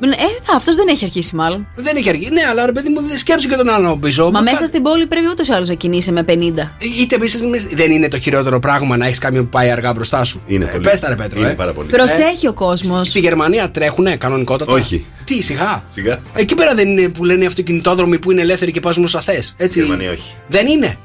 Ε, 0.00 0.52
αυτός 0.56 0.74
δεν 0.74 0.88
έχει 0.88 1.04
αρχίσει 1.04 1.34
μάλλον. 1.34 1.66
Δεν 1.76 1.96
έχει 1.96 2.08
αργήσει. 2.08 2.32
Ναι, 2.32 2.40
αλλά 2.50 2.66
ρε 2.66 2.72
παιδί 2.72 2.88
μου, 2.88 3.02
δεν 3.02 3.18
σκέψου 3.18 3.48
και 3.48 3.56
τον 3.56 3.68
άλλον 3.68 4.00
πίσω. 4.00 4.30
Μα 4.30 4.42
Κα- 4.42 4.42
μέσα 4.50 4.66
στην 4.66 4.82
πόλη 4.82 5.06
πρέπει 5.06 5.28
ούτως 5.28 5.48
ή 5.48 5.52
άλλως 5.52 5.68
να 5.68 5.74
κινείσαι 5.74 6.12
με 6.12 6.22
50. 6.22 6.70
Είτε 7.00 7.14
επίσης 7.14 7.42
δεν 7.74 7.90
είναι 7.90 8.08
το 8.08 8.18
χειρότερο 8.18 8.60
πράγμα 8.60 8.96
να 8.96 9.06
έχεις 9.06 9.18
κάποιον 9.18 9.44
που 9.44 9.50
πάει 9.50 9.70
αργά 9.70 9.92
μπροστά 9.92 10.24
σου. 10.24 10.42
Είναι 10.46 10.64
ε, 10.64 10.68
πολύ. 10.68 10.82
Πες 10.88 11.00
τα 11.00 11.08
ρε 11.08 11.14
Πέτρο. 11.14 11.40
Είναι 11.40 11.50
ε. 11.50 11.54
πάρα 11.54 11.72
πολύ. 11.72 11.88
Προσέχει 11.90 12.48
ο 12.48 12.52
κόσμος. 12.52 13.08
Στη 13.08 13.18
Γερμανία 13.18 13.70
τρέχουνε 13.70 14.16
κανονικότατα; 14.16 14.72
Όχι. 14.72 15.06
Τι, 15.24 15.42
σιγά; 15.42 15.84
Σιγά. 15.92 16.18
Εκεί 16.34 16.54
πέρα 16.54 16.74
δεν 16.74 16.88
είναι 16.88 17.08
που 17.08 17.24
λένε 17.24 17.44
οι 17.44 17.46
αυτοκινητόδρομοι 17.46 18.18
που 18.18 18.30
είναι 18.30 18.40
ελεύθεροι 18.40 18.72
και 18.72 18.80
πας 18.80 18.96
όσο 18.96 19.20
θε. 19.20 19.42
Έτσι. 19.56 19.78
Γερμανία 19.80 20.10
όχι. 20.10 20.34
Δεν 20.48 20.66
είναι; 20.66 20.96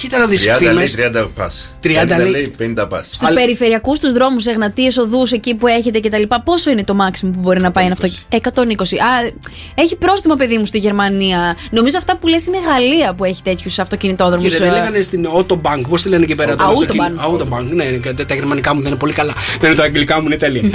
Κοίτα 0.00 0.18
να 0.18 0.26
δεις 0.26 0.42
30 0.42 0.72
λέει 0.72 0.86
φήμε. 0.86 1.10
30 1.14 1.28
πα. 1.34 1.50
30 1.82 2.16
λέει- 2.18 2.30
λέει 2.30 2.54
50 2.58 2.86
πας. 2.88 3.06
Στους 3.12 3.28
περιφερειακούς 3.34 3.98
του 3.98 4.12
δρόμους, 4.12 4.46
εγνατίες 4.46 4.96
οδούς, 4.96 5.32
εκεί 5.32 5.54
που 5.54 5.66
έχετε 5.66 6.00
κτλ. 6.00 6.22
Πόσο 6.44 6.70
είναι 6.70 6.84
το 6.84 6.96
maximum 7.00 7.30
που 7.32 7.40
μπορεί 7.40 7.60
να 7.60 7.70
πάει 7.70 7.84
ένα 7.84 7.92
αυτοκίνητο. 7.92 8.26
120. 8.30 8.96
Α, 8.96 9.32
έχει 9.74 9.96
πρόστιμο, 9.96 10.34
παιδί 10.34 10.58
μου, 10.58 10.64
στη 10.66 10.78
Γερμανία. 10.78 11.56
Νομίζω 11.70 11.98
αυτά 11.98 12.16
που 12.16 12.26
λες 12.28 12.46
είναι 12.46 12.58
Γαλλία 12.72 13.14
που 13.14 13.24
έχει 13.24 13.42
τέτοιους 13.42 13.78
αυτοκινητόδρομους. 13.78 14.48
Και 14.52 14.58
δεν 14.58 14.72
λέγανε 14.72 15.00
στην 15.00 15.26
Autobank, 15.36 15.80
πώς 15.88 16.02
τη 16.02 16.08
λένε 16.08 16.24
εκεί 16.24 16.34
πέρα. 16.34 16.56
το 16.56 16.64
Autobahn. 16.64 16.72
αυτοκίνητο. 16.72 17.36
Autobank, 17.50 17.64
ναι, 17.72 17.84
ναι, 17.84 18.12
τα- 18.14 18.26
τα 18.26 18.34
γερμανικά 18.34 18.74
μου 18.74 18.80
δεν 18.80 18.90
είναι 18.90 18.98
πολύ 18.98 19.12
καλά. 19.12 19.32
Ναι, 19.60 19.74
τα 19.74 19.82
αγγλικά 19.82 20.20
μου 20.20 20.26
είναι 20.26 20.36
τέλεια. 20.36 20.62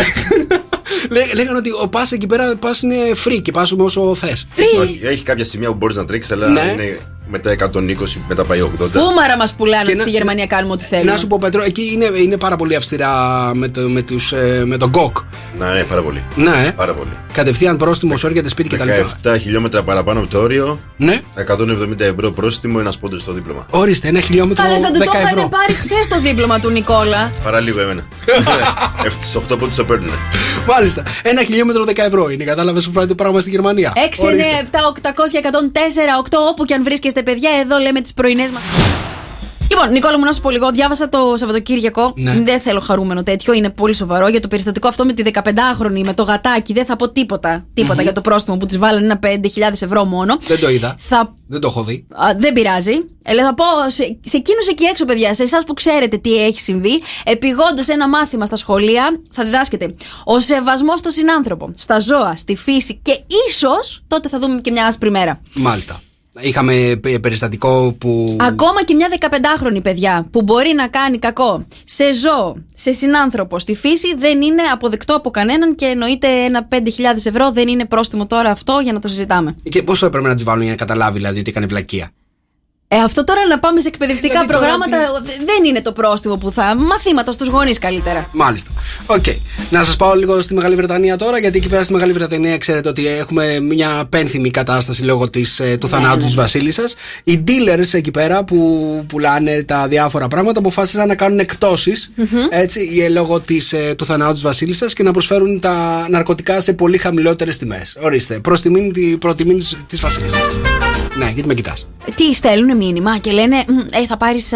Λέ- 1.09 1.34
Λέγανε 1.34 1.57
ότι 1.57 1.69
ο 1.84 1.88
πας 1.88 2.11
εκεί 2.11 2.26
πέρα 2.26 2.55
πας 2.55 2.82
είναι 2.82 2.95
free 3.26 3.41
και 3.41 3.51
πας 3.51 3.71
όσο 3.78 4.15
θες. 4.15 4.47
Όχι, 4.82 4.99
έχει 5.03 5.23
κάποια 5.23 5.45
σημεία 5.45 5.67
που 5.69 5.76
μπορείς 5.76 5.95
να 5.95 6.05
τρέξεις, 6.05 6.32
αλλά 6.32 6.47
Ναι. 6.47 6.61
είναι 6.73 6.99
μετά 7.30 7.51
120, 7.51 8.19
μετά 8.28 8.43
πάει 8.45 8.61
80. 8.61 8.88
Φούμαρα 8.99 9.38
μας 9.38 9.53
πουλάνε 9.53 9.84
Και 9.84 9.89
ότι 9.89 9.97
να- 9.97 10.01
στη 10.03 10.11
Γερμανία 10.11 10.45
κάνουμε 10.47 10.73
ό,τι 10.73 10.84
θέλουμε. 10.84 11.11
Να 11.11 11.17
σου 11.17 11.28
πω, 11.28 11.38
Πέτρο, 11.41 11.63
εκεί 11.63 11.91
είναι, 11.93 12.05
είναι 12.05 12.38
πάρα 12.38 12.55
πολύ 12.55 12.76
αυστηρά 12.76 13.11
με, 13.53 13.67
το, 13.67 13.82
με, 13.82 14.01
τους, 14.01 14.32
ε, 14.32 14.63
με 14.65 14.78
τον 14.78 14.89
ΚΟΚ. 14.89 15.17
Ναι, 15.58 15.66
ναι, 15.66 15.84
πάρα 15.84 16.01
πολύ. 16.01 16.24
Ναι, 16.36 16.64
ε. 16.66 16.72
Πάρα 16.72 16.93
πολύ. 16.93 17.10
Κατευθείαν 17.34 17.78
πρόστιμο 17.78 18.18
σου 18.18 18.28
έρχεται 18.28 18.49
σπίτι 18.49 18.76
κτλ. 18.78 18.89
17 19.24 19.36
χιλιόμετρα 19.39 19.84
παραπάνω 19.84 20.20
από 20.20 20.30
το 20.30 20.39
όριο. 20.39 20.80
Ναι. 20.97 21.22
170 21.47 21.99
ευρώ 21.99 22.32
πρόστιμο, 22.32 22.78
ένας 22.80 22.97
πόντος 22.97 23.22
στο 23.22 23.32
δίπλωμα. 23.32 23.66
Ορίστε, 23.70 24.08
ένα 24.08 24.20
χιλιόμετρο 24.20 24.64
Καλέ, 24.64 24.80
θα 24.80 24.91
του 24.91 24.99
10 24.99 25.03
το 25.06 25.12
είχαν 25.14 25.28
ευρώ. 25.28 25.49
πάρει 25.49 25.74
χθε 25.74 25.95
το 26.10 26.20
δίπλωμα 26.20 26.60
του 26.60 26.70
Νικόλα. 26.70 27.32
Παρά 27.43 27.60
λίγο 27.60 27.80
εμένα. 27.80 28.06
Στους 29.21 29.39
8 29.49 29.58
πόντους 29.60 29.76
το 29.76 29.86
παίρνουν. 29.86 30.10
Μάλιστα. 30.68 31.03
Ένα 31.24 31.43
χιλιόμετρο 31.43 31.84
10 31.88 31.97
ευρώ 31.97 32.30
είναι. 32.30 32.43
Κατάλαβες 32.43 32.86
που 32.86 32.91
πάει 32.91 33.06
το 33.06 33.16
πράγμα 33.16 33.39
στη 33.39 33.49
Γερμανία. 33.49 33.93
6, 33.95 33.97
9, 33.99 34.28
7, 34.32 35.10
800 35.10 35.12
και 35.32 35.39
104, 35.43 35.49
8, 36.24 36.38
όπου 36.49 36.66
και 36.66 36.74
αν 36.74 36.84
βρίσκεστε, 36.84 37.24
παιδιά, 37.24 37.49
εδώ 37.64 37.78
λέμε 37.78 38.01
τις 38.01 38.14
πρωινές 38.14 38.49
μας. 38.49 38.64
Λοιπόν, 39.76 39.91
Νικόλα 39.91 40.17
μου, 40.17 40.26
να 40.26 40.32
σου 40.32 40.41
πω 40.41 40.49
λίγο. 40.49 40.71
Διάβασα 40.71 41.09
το 41.09 41.34
Σαββατοκύριακο. 41.36 42.13
Ναι. 42.15 42.39
Δεν 42.39 42.59
θέλω 42.59 42.80
χαρούμενο 42.80 43.23
τέτοιο, 43.23 43.53
είναι 43.53 43.69
πολύ 43.69 43.93
σοβαρό. 43.93 44.28
Για 44.28 44.39
το 44.39 44.47
περιστατικό 44.47 44.88
αυτό 44.88 45.05
με 45.05 45.13
τη 45.13 45.32
15χρονη, 45.34 46.01
με 46.05 46.13
το 46.13 46.23
γατάκι, 46.23 46.73
δεν 46.73 46.86
θα 46.86 46.95
πω 46.95 47.09
τίποτα. 47.09 47.65
Τίποτα 47.73 48.01
για 48.01 48.11
το 48.11 48.21
πρόστιμο 48.21 48.57
που 48.57 48.65
της 48.65 48.78
βάλανε 48.78 49.05
ένα 49.05 49.19
5.000 49.23 49.82
ευρώ 49.82 50.05
μόνο. 50.05 50.38
Δεν 50.47 50.59
το 50.59 50.69
είδα. 50.69 50.95
Θα 50.97 51.34
Δεν 51.47 51.61
το 51.61 51.67
έχω 51.67 51.84
δει. 51.84 52.05
Α, 52.09 52.28
δεν 52.38 52.53
πειράζει. 52.53 52.93
Ε, 53.23 53.36
θα 53.36 53.53
πω 53.53 53.63
σε, 53.88 54.17
σε 54.26 54.38
εκείνους 54.38 54.67
εκεί 54.67 54.84
έξω, 54.84 55.05
παιδιά, 55.05 55.34
σε 55.34 55.43
εσάς 55.43 55.63
που 55.63 55.73
ξέρετε 55.73 56.17
τι 56.17 56.45
έχει 56.45 56.61
συμβεί, 56.61 57.01
επιγόντως 57.23 57.88
ένα 57.88 58.09
μάθημα 58.09 58.45
στα 58.45 58.55
σχολεία 58.55 59.19
θα 59.32 59.43
διδάσκεται. 59.43 59.95
Ο 60.23 60.39
σεβασμός 60.39 60.99
στον 60.99 61.11
συνάνθρωπο, 61.11 61.71
στα 61.76 61.99
ζώα, 61.99 62.36
στη 62.36 62.55
φύση 62.55 62.99
και 63.01 63.19
ίσως 63.47 64.03
τότε 64.07 64.30
θα 64.30 64.39
δούμε 64.39 64.61
και 64.61 64.71
μια 64.71 64.86
άσπρη 64.86 65.11
μέρα. 65.11 65.41
Μάλιστα. 65.55 66.01
Είχαμε 66.39 66.99
πε- 67.01 67.19
περιστατικό 67.19 67.95
που. 67.99 68.38
Ακόμα 68.39 68.83
και 68.83 68.93
μια 68.93 69.07
15χρονη 69.19 69.81
παιδιά 69.83 70.27
που 70.31 70.41
μπορεί 70.41 70.73
να 70.75 70.88
κάνει 70.88 71.17
κακό 71.19 71.65
σε 71.83 72.13
ζώο, 72.13 72.55
σε 72.73 72.91
συνάνθρωπο, 72.91 73.59
στη 73.59 73.75
φύση 73.75 74.15
δεν 74.17 74.41
είναι 74.41 74.61
αποδεκτό 74.73 75.15
από 75.15 75.29
κανέναν 75.31 75.75
και 75.75 75.86
εννοείται 75.86 76.27
ένα 76.27 76.67
5.000 76.71 76.77
ευρώ 77.23 77.51
δεν 77.51 77.67
είναι 77.67 77.86
πρόστιμο 77.86 78.25
τώρα 78.27 78.49
αυτό 78.51 78.79
για 78.83 78.93
να 78.93 78.99
το 78.99 79.07
συζητάμε. 79.07 79.55
Και 79.69 79.83
πόσο 79.83 80.05
έπρεπε 80.05 80.27
να 80.27 80.36
τη 80.36 80.43
βάλουν 80.43 80.61
για 80.61 80.71
να 80.71 80.77
καταλάβει 80.77 81.17
δηλαδή 81.17 81.39
ότι 81.39 81.49
έκανε 81.49 81.65
βλακεία. 81.65 82.09
Ε, 82.95 83.01
αυτό 83.03 83.23
τώρα 83.23 83.39
να 83.49 83.59
πάμε 83.59 83.79
σε 83.79 83.87
εκπαιδευτικά 83.87 84.27
Δηλαδή, 84.39 84.47
τώρα 84.47 84.59
προγράμματα 84.59 85.21
δε- 85.25 85.45
δεν 85.45 85.63
είναι 85.63 85.81
το 85.81 85.91
πρόστιμο 85.91 86.35
που 86.37 86.51
θα. 86.51 86.75
Μαθήματα 86.79 87.31
στους 87.31 87.47
γονείς 87.47 87.79
καλύτερα. 87.79 88.27
Μάλιστα. 88.31 88.69
Οκ. 89.05 89.23
Να 89.69 89.83
σας 89.83 89.95
πάω 89.95 90.13
λίγο 90.15 90.41
στη 90.41 90.53
Μεγάλη 90.53 90.75
Βρετανία 90.75 91.15
τώρα, 91.17 91.39
γιατί 91.39 91.57
εκεί 91.57 91.67
πέρα 91.67 91.83
στη 91.83 91.93
Μεγάλη 91.93 92.11
Βρετανία 92.11 92.57
ξέρετε 92.57 92.89
ότι 92.89 93.07
έχουμε 93.07 93.59
μια 93.59 94.05
πένθιμη 94.09 94.49
κατάσταση 94.51 95.03
λόγω 95.03 95.29
της, 95.29 95.59
ε, 95.59 95.77
του 95.77 95.87
θανάτου 95.87 96.17
ναι. 96.19 96.23
της 96.25 96.35
Βασίλισσας. 96.35 96.95
Οι 97.23 97.43
dealers 97.47 97.87
εκεί 97.93 98.11
πέρα 98.11 98.43
που 98.43 98.57
πουλάνε 99.07 99.63
τα 99.63 99.87
διάφορα 99.87 100.27
πράγματα 100.27 100.59
αποφάσισαν 100.59 101.07
να 101.07 101.15
κάνουν 101.15 101.39
εκπτώσεις, 101.39 102.11
έτσι, 102.49 102.89
ε, 103.05 103.09
λόγω 103.09 103.39
της, 103.39 103.73
ε, 103.73 103.93
του 103.97 104.05
θανάτου 104.05 104.33
της 104.33 104.41
Βασίλισσας 104.41 104.93
και 104.93 105.03
να 105.03 105.11
προσφέρουν 105.11 105.59
τα 105.59 106.07
ναρκωτικά 106.09 106.61
σε 106.61 106.73
πολύ 106.73 106.97
χαμηλότερες 106.97 107.57
τιμές. 107.57 107.97
Ορίστε. 108.01 108.39
Προς 108.39 108.61
τιμή 108.61 108.91
της 109.88 109.95
Βασίλισσας. 109.95 110.41
Ναι, 111.17 111.25
γιατί 111.25 111.47
με 111.47 111.53
κοιτάς. 111.53 111.89
Τι 112.15 112.33
στέλνουν 112.33 112.81
μήνυμα 112.86 113.17
και 113.17 113.31
λένε 113.31 113.63
«Μ, 113.67 113.77
ε, 113.77 114.05
θα 114.07 114.17
πάρεις 114.17 114.53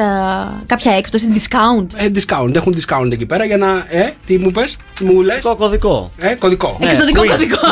κάποια 0.66 0.92
έκπτωση, 0.98 1.28
discount. 1.34 1.88
Ε, 1.96 2.08
discount, 2.16 2.56
έχουν 2.56 2.78
discount 2.80 3.12
εκεί 3.12 3.26
πέρα 3.26 3.46
για 3.46 3.58
να. 3.58 3.86
Ε, 3.90 4.14
τι 4.26 4.38
μου 4.38 4.52
πες, 4.52 4.78
τι 4.96 5.04
μου 5.04 5.22
λες. 5.22 5.42
Το 5.42 5.56
κωδικό. 5.56 6.12
Ε, 6.18 6.36
κοδικό. 6.36 6.78
Ε, 6.82 6.88
και 6.88 6.96
το 6.96 7.06
δικό 7.06 7.26
κωδικό. 7.26 7.58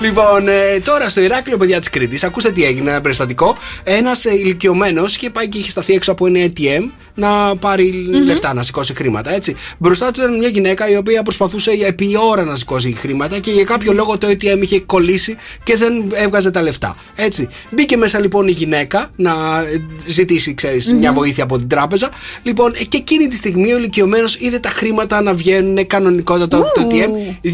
Λοιπόν, 0.00 0.48
ε, 0.48 0.80
τώρα 0.84 1.08
στο 1.08 1.20
Ηράκλειο, 1.20 1.56
παιδιά 1.56 1.78
της 1.78 1.90
Κρήτης, 1.90 2.24
ακούστε 2.24 2.50
τι 2.50 2.64
έγινε. 2.64 2.90
Ένα 2.90 3.00
περιστατικό. 3.00 3.56
Ένας 3.84 4.24
ε, 4.24 4.34
ηλικιωμένος 4.34 5.16
και 5.16 5.30
πάει 5.30 5.48
και 5.48 5.58
είχε 5.58 5.70
σταθεί 5.70 5.92
έξω 5.92 6.12
από 6.12 6.26
ένα 6.26 6.46
ATM 6.46 6.90
να 7.14 7.56
πάρει 7.56 7.92
λεφτά, 8.24 8.54
να 8.54 8.62
σηκώσει 8.62 8.94
χρήματα. 8.94 9.34
Έτσι. 9.34 9.56
Μπροστά 9.78 10.10
του 10.10 10.20
ήταν 10.20 10.38
μια 10.38 10.48
γυναίκα 10.48 10.90
η 10.90 10.96
οποία 10.96 11.22
προσπαθούσε 11.22 11.72
για 11.72 11.86
επί 11.86 12.16
ώρα 12.30 12.44
να 12.44 12.56
σηκώσει 12.56 12.92
χρήματα 12.92 13.38
και 13.38 13.50
για 13.50 13.64
κάποιο 13.64 13.92
λόγο 13.92 14.18
το 14.18 14.26
ATM 14.26 14.58
είχε 14.60 14.80
κολλήσει 14.80 15.36
και 15.62 15.76
δεν 15.76 15.92
έβγαζε 16.12 16.50
τα 16.50 16.62
λεφτά. 16.62 16.96
Έτσι. 17.14 17.48
Μπήκε 17.70 17.96
μέσα 17.96 18.18
λοιπόν 18.18 18.48
η 18.48 18.52
γυναίκα 18.52 19.10
να 19.16 19.32
ε, 19.60 19.86
ζητήσει, 20.06 20.54
ξέρεις, 20.54 20.92
μια 20.92 21.12
βοήθεια 21.12 21.44
από 21.44 21.58
την 21.58 21.68
τράπεζα. 21.68 22.10
Λοιπόν, 22.42 22.72
ε, 22.76 22.84
και 22.84 22.96
εκείνη 22.96 23.28
τη 23.28 23.36
στιγμή 23.36 23.72
ο 23.72 23.76
ηλικιωμένος 23.76 24.36
είδε 24.40 24.58
τα 24.58 24.68
χρήματα 24.68 25.22
να 25.22 25.34
βγαίνουν 25.34 25.86
κανονικότατα 25.86 26.56
από 26.56 26.66
το 26.74 26.80
ATM. 26.80 27.46
2.000 27.46 27.50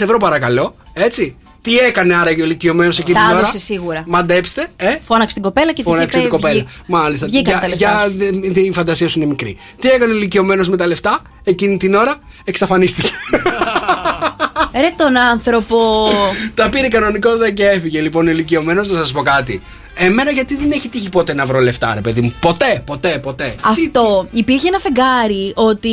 ευρώ 0.00 0.18
παρακαλώ. 0.18 0.76
Έτσι. 0.92 1.36
Τι 1.68 1.76
έκανε 1.78 2.14
άραγε 2.14 2.42
ο 2.42 2.44
ηλικιωμένος 2.44 2.98
εκείνη 2.98 3.18
Τα 3.18 3.24
την 3.24 3.30
ώρα; 3.30 3.38
έδωσε 3.40 3.58
σίγουρα. 3.58 4.02
Μαντέψτε, 4.06 4.68
ε. 4.76 4.96
Φώναξε 5.06 5.34
την 5.34 5.42
κοπέλα 5.42 5.66
και 5.72 5.82
τη 5.82 5.82
Φώναξε 5.82 6.04
είπε. 6.18 6.20
την 6.20 6.28
κοπέλα. 6.28 6.52
«Βγει». 6.54 6.66
Μάλιστα. 6.86 7.26
Βγήκαν 7.26 7.52
Για, 7.52 7.60
τα 7.60 7.68
λεφτά 7.68 7.86
για, 7.86 8.10
σου. 8.10 8.40
δε- 8.40 8.50
δε- 8.52 8.60
η 8.60 8.72
φαντασία 8.72 9.08
σου 9.08 9.18
είναι 9.18 9.28
μικρή. 9.28 9.56
Τι 9.80 9.88
έκανε 9.88 10.12
ο 10.12 10.16
ηλικιωμένος 10.16 10.68
με 10.68 10.76
τα 10.76 10.86
λεφτά 10.86 11.22
εκείνη 11.44 11.76
την 11.76 11.94
ώρα, 11.94 12.14
εξαφανίστηκε. 12.44 13.08
Ρε 14.80 14.92
τον 14.96 15.16
άνθρωπο. 15.16 16.08
τα 16.54 16.68
πήρε 16.68 16.88
κανονικότητα 16.88 17.50
και 17.50 17.66
έφυγε. 17.66 18.00
Λοιπόν, 18.00 18.26
ο 18.26 18.30
ηλικιωμένος, 18.30 18.88
να 18.88 18.98
σας 18.98 19.12
πω 19.12 19.22
κάτι. 19.22 19.62
Εμένα 20.00 20.30
γιατί 20.30 20.56
δεν 20.56 20.70
έχει 20.70 20.88
τύχει 20.88 21.08
ποτέ 21.08 21.34
να 21.34 21.46
βρω 21.46 21.60
λεφτά, 21.60 21.94
ρε 21.94 22.00
παιδί 22.00 22.20
μου; 22.20 22.32
Ποτέ, 22.40 22.82
ποτέ, 22.86 23.18
ποτέ. 23.22 23.54
Αυτό. 23.60 24.28
Υπήρχε 24.32 24.68
ένα 24.68 24.78
φεγγάρι 24.78 25.52
ότι 25.54 25.90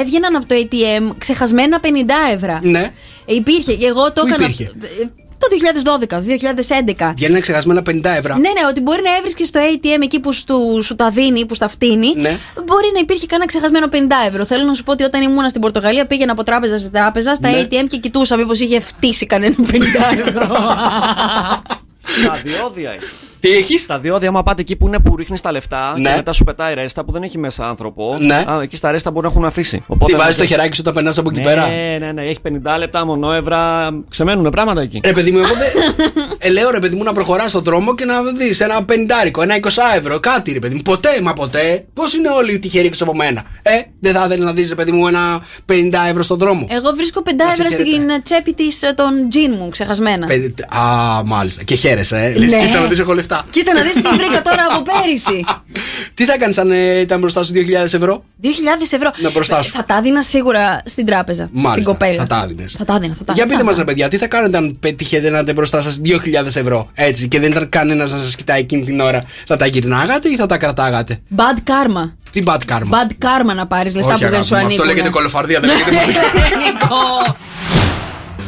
έβγαιναν 0.00 0.36
από 0.36 0.46
το 0.46 0.54
ATM 0.58 1.14
ξεχασμένα 1.18 1.80
50 1.82 1.86
ευρώ. 2.34 2.58
Ναι. 2.62 2.92
Υπήρχε 3.34 3.74
και 3.74 3.86
εγώ 3.86 4.12
το 4.12 4.20
Πού 4.20 4.26
έκανα. 4.26 4.44
υπήρχε; 4.44 4.72
ε, 5.02 5.04
Το 5.38 5.46
2012, 6.08 6.18
2011. 7.08 7.12
Βγαίνουν 7.16 7.40
ξεχασμένα 7.40 7.82
50 7.86 8.00
ευρώ. 8.04 8.34
Ναι, 8.34 8.38
ναι, 8.48 8.66
ότι 8.68 8.80
μπορεί 8.80 9.02
να 9.02 9.16
έβρισκες 9.16 9.46
στο 9.48 9.60
ATM 9.60 10.00
εκεί 10.02 10.20
που 10.20 10.32
σου, 10.32 10.44
σου 10.82 10.94
τα 10.94 11.10
δίνει, 11.10 11.46
που 11.46 11.54
στα 11.54 11.68
φτύνει. 11.68 12.12
Ναι. 12.16 12.38
Μπορεί 12.64 12.90
να 12.94 12.98
υπήρχε 13.00 13.26
κανένα 13.26 13.48
ξεχασμένο 13.48 13.86
50 13.92 13.96
ευρώ. 14.28 14.44
Θέλω 14.44 14.64
να 14.64 14.74
σου 14.74 14.82
πω 14.82 14.92
ότι 14.92 15.02
όταν 15.04 15.22
ήμουν 15.22 15.48
στην 15.48 15.60
Πορτογαλία 15.60 16.06
πήγαινα 16.06 16.32
από 16.32 16.42
τράπεζα 16.42 16.78
σε 16.78 16.88
τράπεζα 16.88 17.34
στα 17.34 17.50
Ναι. 17.50 17.62
ATM 17.70 17.86
και 17.88 17.96
κοιτούσα 17.96 18.36
μήπως 18.36 18.60
είχε 18.60 18.80
φτύσει 18.80 19.26
κανένα 19.26 19.54
50 19.58 19.74
ευρώ. 20.26 20.46
Τα 22.26 22.40
διόδια 22.44 22.90
έχει. 22.90 23.04
Τι 23.42 23.50
έχεις; 23.56 23.86
Τα 23.86 23.98
διόδια, 23.98 24.28
άμα 24.28 24.42
πάτε 24.42 24.60
εκεί 24.60 24.76
που 24.76 24.86
είναι 24.86 24.98
που 24.98 25.16
ρίχνεις 25.16 25.40
τα 25.40 25.52
λεφτά 25.52 25.94
Ναι. 25.98 26.08
και 26.10 26.16
μετά 26.16 26.32
σου 26.32 26.44
πετάει 26.44 26.74
ρέστα 26.74 27.04
που 27.04 27.12
δεν 27.12 27.22
έχει 27.22 27.38
μέσα 27.38 27.68
άνθρωπο. 27.68 28.16
Ναι. 28.20 28.34
Α, 28.34 28.60
εκεί 28.62 28.76
στα 28.76 28.90
ρέστα 28.90 29.10
μπορεί 29.10 29.26
να 29.26 29.32
έχουν 29.32 29.44
αφήσει. 29.44 29.76
Τι 29.76 29.82
Οπότε 29.86 30.12
βάζεις 30.12 30.24
μαζί- 30.26 30.38
το 30.38 30.44
χεράκι 30.46 30.74
σου 30.74 30.80
όταν 30.80 30.94
περνάς 30.94 31.18
από 31.18 31.30
εκεί 31.30 31.38
ναι, 31.38 31.44
πέρα; 31.44 31.66
Ναι, 31.98 32.12
ναι, 32.12 32.22
έχει 32.22 32.38
50 32.42 32.78
λεπτά, 32.78 33.06
μονόευρα. 33.06 33.90
Ξεμένουν 34.08 34.50
πράγματα 34.50 34.80
εκεί. 34.80 35.00
Ρε 35.04 35.12
παιδί 35.12 35.30
μου, 35.30 35.38
εγώ 35.38 35.46
δεν. 35.62 35.94
ε, 36.38 36.48
λέω 36.48 36.70
ρε 36.70 36.78
παιδί 36.78 36.96
μου 36.96 37.02
να 37.02 37.12
προχωράς 37.12 37.50
στον 37.50 37.62
δρόμο 37.62 37.94
και 37.94 38.04
να 38.04 38.22
δεις 38.22 38.60
ένα 38.60 38.84
πεντάρικο, 38.84 39.42
ένα 39.42 39.54
20 39.56 39.68
ευρώ, 39.96 40.20
κάτι 40.20 40.52
ρε 40.52 40.58
παιδί 40.58 40.74
μου. 40.74 40.82
Ποτέ, 40.82 41.20
μα 41.22 41.32
ποτέ. 41.32 41.84
Πώς 41.94 42.14
είναι 42.14 42.28
όλοι 42.28 42.58
τυχεροί 42.58 42.86
έξω 42.86 43.04
από 43.04 43.14
μένα; 43.14 43.42
Ε, 43.62 43.70
δεν 44.00 44.12
θα 44.12 44.24
ήθελε 44.26 44.44
να 44.44 44.52
δεις 44.52 44.68
ρε 44.68 44.74
παιδί 44.74 44.92
μου 44.92 45.06
ένα 45.06 45.40
50 45.66 46.08
ευρώ 46.10 46.22
στον 46.22 46.38
δρόμο; 46.38 46.66
Εγώ 46.70 46.90
βρίσκω 46.96 47.22
5 47.24 47.28
Να 47.36 47.50
σε 47.50 47.62
ευρώ 47.62 47.78
στην 47.80 48.22
τσέπη 48.22 48.52
της 48.54 48.78
των 48.96 49.28
τζιν 49.28 49.52
μου, 49.58 49.68
ξεχασμένα. 49.68 50.26
Πέντε- 50.26 50.74
Α, 50.74 51.22
μάλιστα. 51.24 51.62
Και 51.62 51.74
χαίρεσαι, 51.74 52.16
ε. 52.16 52.38
Λες, 52.38 52.52
Ναι. 52.52 52.58
κοίτα 52.66 52.80
να 52.80 52.86
δεις 52.86 52.98
έχω 52.98 53.12
λεφτά. 53.14 53.30
Κοίτα 53.50 53.72
να 53.72 53.80
δεις 53.82 53.92
τι 53.92 54.00
βρήκα 54.16 54.42
τώρα 54.42 54.66
από 54.70 54.82
πέρυσι. 54.82 55.44
Τι 56.14 56.24
θα 56.24 56.38
κάνεις 56.38 56.58
αν 56.58 56.70
ε, 56.70 57.00
ήταν 57.00 57.20
μπροστά 57.20 57.42
σου 57.44 57.52
2.000 57.54 57.58
ευρώ; 57.84 58.24
2.000 58.42 58.48
ευρώ. 58.90 59.10
Να 59.22 59.30
μπροστά 59.30 59.62
σου. 59.62 59.72
Θα 59.72 59.84
τα 59.84 59.96
έδινα 59.96 60.22
σίγουρα 60.22 60.82
στην 60.84 61.06
τράπεζα. 61.06 61.44
στην 61.44 61.60
Μάλιστα. 61.60 61.90
κοπέλα. 61.92 62.16
Θα 62.18 62.26
τα 62.26 62.42
έδινε. 62.44 62.64
Θα 62.78 62.84
τα 62.84 62.94
έδινα. 62.94 63.14
Θα 63.18 63.24
τα 63.24 63.32
Για 63.32 63.42
θα 63.42 63.48
πείτε 63.48 63.62
τα 63.62 63.68
μας, 63.68 63.76
ρε 63.76 63.84
παιδιά, 63.84 64.08
τι 64.08 64.16
θα 64.16 64.26
κάνετε 64.28 64.56
αν 64.56 64.76
πετύχετε 64.80 65.30
να 65.30 65.38
είστε 65.38 65.52
μπροστά 65.52 65.82
σας 65.82 66.00
2.000 66.04 66.46
ευρώ 66.46 66.88
έτσι 66.94 67.28
και 67.28 67.40
δεν 67.40 67.50
ήταν 67.50 67.68
κανένας 67.68 68.12
να 68.12 68.18
σας 68.18 68.34
κοιτάει 68.36 68.60
εκείνη 68.60 68.84
την 68.84 69.00
ώρα; 69.00 69.22
Θα 69.46 69.56
τα 69.56 69.66
γυρνάγατε 69.66 70.28
ή 70.28 70.36
θα 70.36 70.46
τα 70.46 70.58
κρατάγατε; 70.58 71.20
Bad 71.36 71.70
karma. 71.70 72.12
Τι 72.30 72.42
bad 72.46 72.58
karma; 72.72 72.80
Bad 72.80 73.10
karma 73.26 73.54
να 73.54 73.66
πάρεις 73.66 73.94
λεφτά 73.94 74.14
Όχι, 74.14 74.24
που 74.24 74.30
δεν 74.30 74.32
αγάπη 74.32 74.46
σου 74.46 74.54
μου, 74.54 74.60
ανήκουν. 74.60 74.78
αυτό 74.78 74.84
λέγεται 74.92 75.10
κολοφαρδία, 75.10 75.60
δεν 75.60 75.68
λέγεται 75.70 75.90
bad 76.34 76.56
Νικό. 76.58 77.36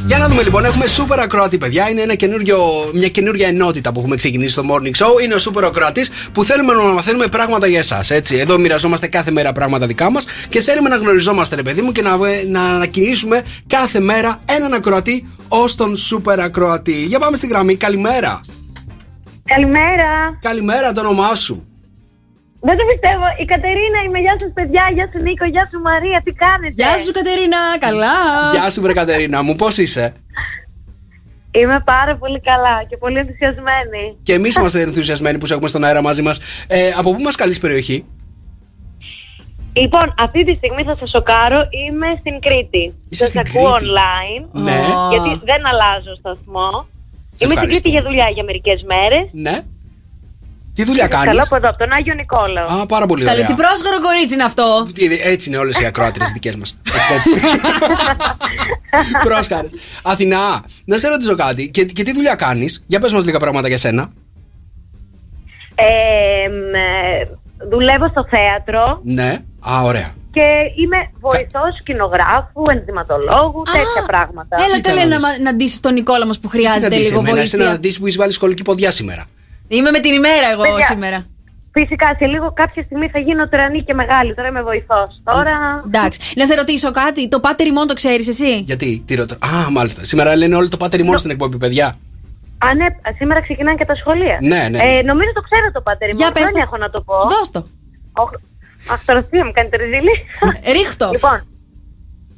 Για 0.07 0.19
να 0.19 0.29
δούμε 0.29 0.43
λοιπόν, 0.43 0.65
έχουμε 0.65 0.85
super 0.97 1.19
ακροατή, 1.19 1.59
παιδιά. 1.59 1.91
Είναι 1.91 2.01
ένα 2.01 2.15
καινούριο, 2.15 2.59
μια 2.95 3.09
καινούργια 3.09 3.49
ενότητα 3.49 3.93
που 3.93 4.01
έχουμε 4.01 4.17
ξεκινήσει 4.17 4.51
στο 4.51 4.63
morning 4.71 5.05
show. 5.05 5.23
Είναι 5.23 5.35
ο 5.35 5.39
super 5.39 5.63
ακροατής 5.63 6.11
που 6.33 6.45
θέλουμε 6.45 6.75
να 6.75 6.83
μαθαίνουμε 6.83 7.27
πράγματα 7.27 7.67
για 7.67 7.79
εσάς. 7.79 8.11
Έτσι. 8.11 8.37
Εδώ 8.37 8.59
μοιραζόμαστε 8.59 9.07
κάθε 9.07 9.31
μέρα 9.31 9.53
πράγματα 9.53 9.87
δικά 9.87 10.11
μας 10.11 10.27
και 10.49 10.61
θέλουμε 10.61 10.89
να 10.89 10.97
γνωριζόμαστε, 10.97 11.57
ρε 11.57 11.63
παιδί 11.63 11.83
μου, 11.83 11.93
και 11.93 12.03
να, 12.03 12.17
να 12.49 12.63
ανακοινήσουμε 12.63 13.43
κάθε 13.67 14.01
μέρα 14.01 14.41
έναν 14.45 14.73
ακροατή 14.73 15.29
ως 15.49 15.75
τον 15.75 15.95
super 16.11 16.39
ακροατή. 16.39 17.05
Για 17.05 17.19
πάμε 17.19 17.37
στη 17.37 17.47
γραμμή. 17.47 17.77
Καλημέρα. 17.77 18.41
Καλημέρα. 19.45 20.39
Καλημέρα, 20.41 20.93
το 20.93 21.01
όνομά 21.01 21.35
σου. 21.35 21.74
Δεν 22.67 22.77
το 22.79 22.85
πιστεύω. 22.93 23.27
Η 23.43 23.45
Κατερίνα 23.53 23.99
είμαι. 24.05 24.19
Γεια 24.27 24.37
σας, 24.41 24.51
παιδιά. 24.59 24.85
Γεια 24.97 25.07
σου, 25.13 25.19
Νίκο. 25.27 25.45
Γεια 25.55 25.65
σου, 25.71 25.79
Μαρία. 25.89 26.19
Τι 26.25 26.33
κάνετε; 26.45 26.75
Γεια 26.83 26.99
σου 26.99 27.13
Κατερίνα, 27.19 27.61
καλά. 27.87 28.15
Γεια 28.55 28.71
σου, 28.71 28.81
βρε 28.85 28.93
Κατερίνα 28.93 29.43
μου, 29.43 29.55
πώς 29.55 29.79
είσαι; 29.79 30.07
Είμαι 31.51 31.79
πάρα 31.85 32.17
πολύ 32.17 32.41
καλά 32.41 32.85
και 32.89 32.97
πολύ 32.97 33.19
ενθουσιασμένη. 33.19 34.05
Και 34.23 34.33
εμείς 34.33 34.57
είμαστε 34.57 34.81
ενθουσιασμένοι 34.81 35.39
που 35.39 35.47
σε 35.47 35.53
έχουμε 35.53 35.69
στον 35.69 35.85
αέρα 35.85 36.03
μαζί 36.03 36.23
μας. 36.23 36.41
Ε, 36.67 36.91
από 36.99 37.15
πού 37.15 37.23
μας 37.23 37.35
καλείς 37.37 37.59
περιοχή; 37.61 38.05
Λοιπόν, 39.73 40.15
αυτή 40.19 40.45
τη 40.45 40.55
στιγμή 40.55 40.83
θα 40.83 40.95
σας 40.97 41.11
σοκάρω. 41.11 41.61
Είμαι 41.83 42.07
στην 42.21 42.41
Κρήτη. 42.41 42.85
Είσαι 43.09 43.25
Σας 43.25 43.29
στην 43.29 43.41
ακούω 43.41 43.71
Κρήτη. 43.73 43.91
online. 43.93 44.43
Ναι. 44.67 44.81
Γιατί 45.11 45.31
δεν 45.45 45.67
αλλάζω 45.71 46.15
σταθμό. 46.19 46.71
Σε 46.81 46.87
Είμαι 47.21 47.37
στην 47.37 47.51
ευχαριστώ. 47.51 47.67
Κρήτη 47.67 47.89
για 47.89 48.03
δουλειά 48.03 48.29
για 48.35 48.45
μερικές 48.45 48.83
μέρες. 48.93 49.29
Ναι. 49.33 49.57
Τι 50.75 50.85
δουλειά 50.85 51.07
κάνεις; 51.07 51.27
Καλά 51.27 51.43
από 51.43 51.57
εδώ, 51.57 51.69
από 51.69 51.79
τον 51.79 51.93
Άγιο 51.93 52.15
Νικόλαο. 52.15 52.65
Α, 52.65 52.87
πάρα 52.87 53.07
πολύ 53.07 53.25
Καλή, 53.25 53.37
ωραία. 53.37 53.49
τι 53.57 53.63
πρόσχορο 53.63 54.01
κορίτσι 54.01 54.35
είναι 54.35 54.43
αυτό. 54.43 54.87
Τι- 54.95 55.21
Έτσι 55.25 55.49
είναι 55.49 55.59
όλες 55.59 55.81
οι 55.81 55.85
ακροάτρε 55.87 56.25
δικές 56.33 56.57
μας. 56.57 56.75
Πρόσχαρες. 59.25 59.71
Αθηνά, 60.03 60.63
να 60.85 60.99
σε 60.99 61.09
ρωτήσω 61.09 61.35
κάτι. 61.37 61.71
Και, 61.71 61.85
και 61.85 62.03
τι 62.03 62.13
δουλειά 62.13 62.35
κάνεις, 62.35 62.85
για 62.87 63.01
πες 63.01 63.13
μας 63.13 63.25
λίγα 63.25 63.39
πράγματα 63.39 63.69
για 63.69 63.79
σένα. 63.79 64.09
Ε, 65.75 65.85
μ, 66.49 66.75
ε, 66.75 67.29
δουλεύω 67.71 68.09
στο 68.09 68.27
θέατρο 68.31 69.01
Ναι. 69.05 69.37
Α, 69.71 69.83
ωραία. 69.83 70.11
και 70.33 70.41
είμαι 70.83 70.97
βοηθός 71.21 71.77
σκηνογράφου, 71.81 72.63
ενδυματολόγου, 72.71 73.63
τέτοια 73.63 74.03
πράγματα. 74.07 74.57
Έλα 74.67 74.75
Κοίτα 74.77 74.89
καλέ 74.89 75.01
να 75.01 75.07
να, 75.09 75.17
δεις. 75.17 75.25
μα- 75.25 75.39
να 75.51 75.55
ντύσεις 75.55 75.81
τον 75.81 75.93
Νικόλα 75.93 76.27
μας 76.27 76.39
που 76.39 76.49
Τι 76.49 76.57
θα 76.57 76.63
χρειάζεται 76.63 76.89
ντύσεις 76.97 77.09
λίγο 77.09 77.21
εμένα, 77.21 77.41
εσένα 77.41 77.63
να 77.63 77.69
βοήθεια. 77.69 77.81
ντύσεις 77.81 77.99
που 78.01 78.07
έχει 78.07 78.17
βάλει 78.17 78.33
σχολική 78.33 78.63
ποδιά 78.63 78.91
σήμερα. 78.91 79.25
Είμαι 79.69 79.91
με 79.91 80.01
την 80.01 80.13
ημέρα 80.15 80.47
εγώ 80.53 80.63
Παιδιά. 80.63 80.87
σήμερα. 80.87 81.27
Φυσικά 81.73 82.15
σε 82.19 82.27
λίγο 82.27 82.53
κάποια 82.53 82.83
στιγμή 82.83 83.09
θα 83.09 83.19
γίνω 83.19 83.49
τρανή 83.49 83.83
και 83.83 83.95
μεγάλη. 83.95 84.35
Τώρα 84.35 84.49
είμαι 84.49 84.63
βοηθός. 84.63 85.21
Τώρα. 85.25 85.83
Εντάξει. 85.87 86.19
Να 86.37 86.47
σε 86.47 86.55
ρωτήσω 86.55 86.91
κάτι. 86.91 87.29
Το 87.29 87.41
πάτερ 87.41 87.67
ημών 87.67 87.87
το 87.87 87.95
ξέρεις 87.95 88.29
εσύ; 88.29 88.59
Γιατί, 88.59 89.03
τι 89.07 89.15
ρωτώ. 89.15 89.35
Α, 89.35 89.71
μάλιστα. 89.71 90.05
Σήμερα 90.05 90.37
λένε 90.37 90.57
όλο 90.57 90.69
το 90.69 90.77
πάτερ 90.77 91.05
μόνο 91.05 91.19
στην 91.19 91.31
εκπομπή, 91.31 91.57
παιδιά. 91.57 91.87
Α, 92.59 92.75
ναι, 92.75 92.87
σήμερα 93.17 93.41
ξεκινάνε 93.43 93.77
και 93.77 93.85
τα 93.85 93.95
σχολεία. 93.95 94.39
Ναι, 94.43 94.69
ναι. 94.71 94.79
Ε, 94.79 95.03
νομίζω 95.03 95.31
το 95.35 95.41
ξέρω 95.41 95.71
το 95.73 95.81
πάτερ 95.81 96.09
μου. 96.09 96.17
Για 96.17 96.33
πες 96.33 96.43
Δεν 96.43 96.53
το. 96.53 96.61
έχω 96.63 96.77
να 96.77 96.91
το 96.91 97.01
πω. 97.01 97.15
Δώσ' 97.15 97.51
το. 97.51 97.67
Οχ, 98.13 98.31
Αχ, 98.93 99.05
τώρα 99.05 99.23
τι 99.25 99.43
μου 99.43 99.53
κάνετε 99.53 99.77
ρεζίλη. 99.77 100.15
Ρίχτω. 100.77 101.09
λοιπόν, 101.13 101.39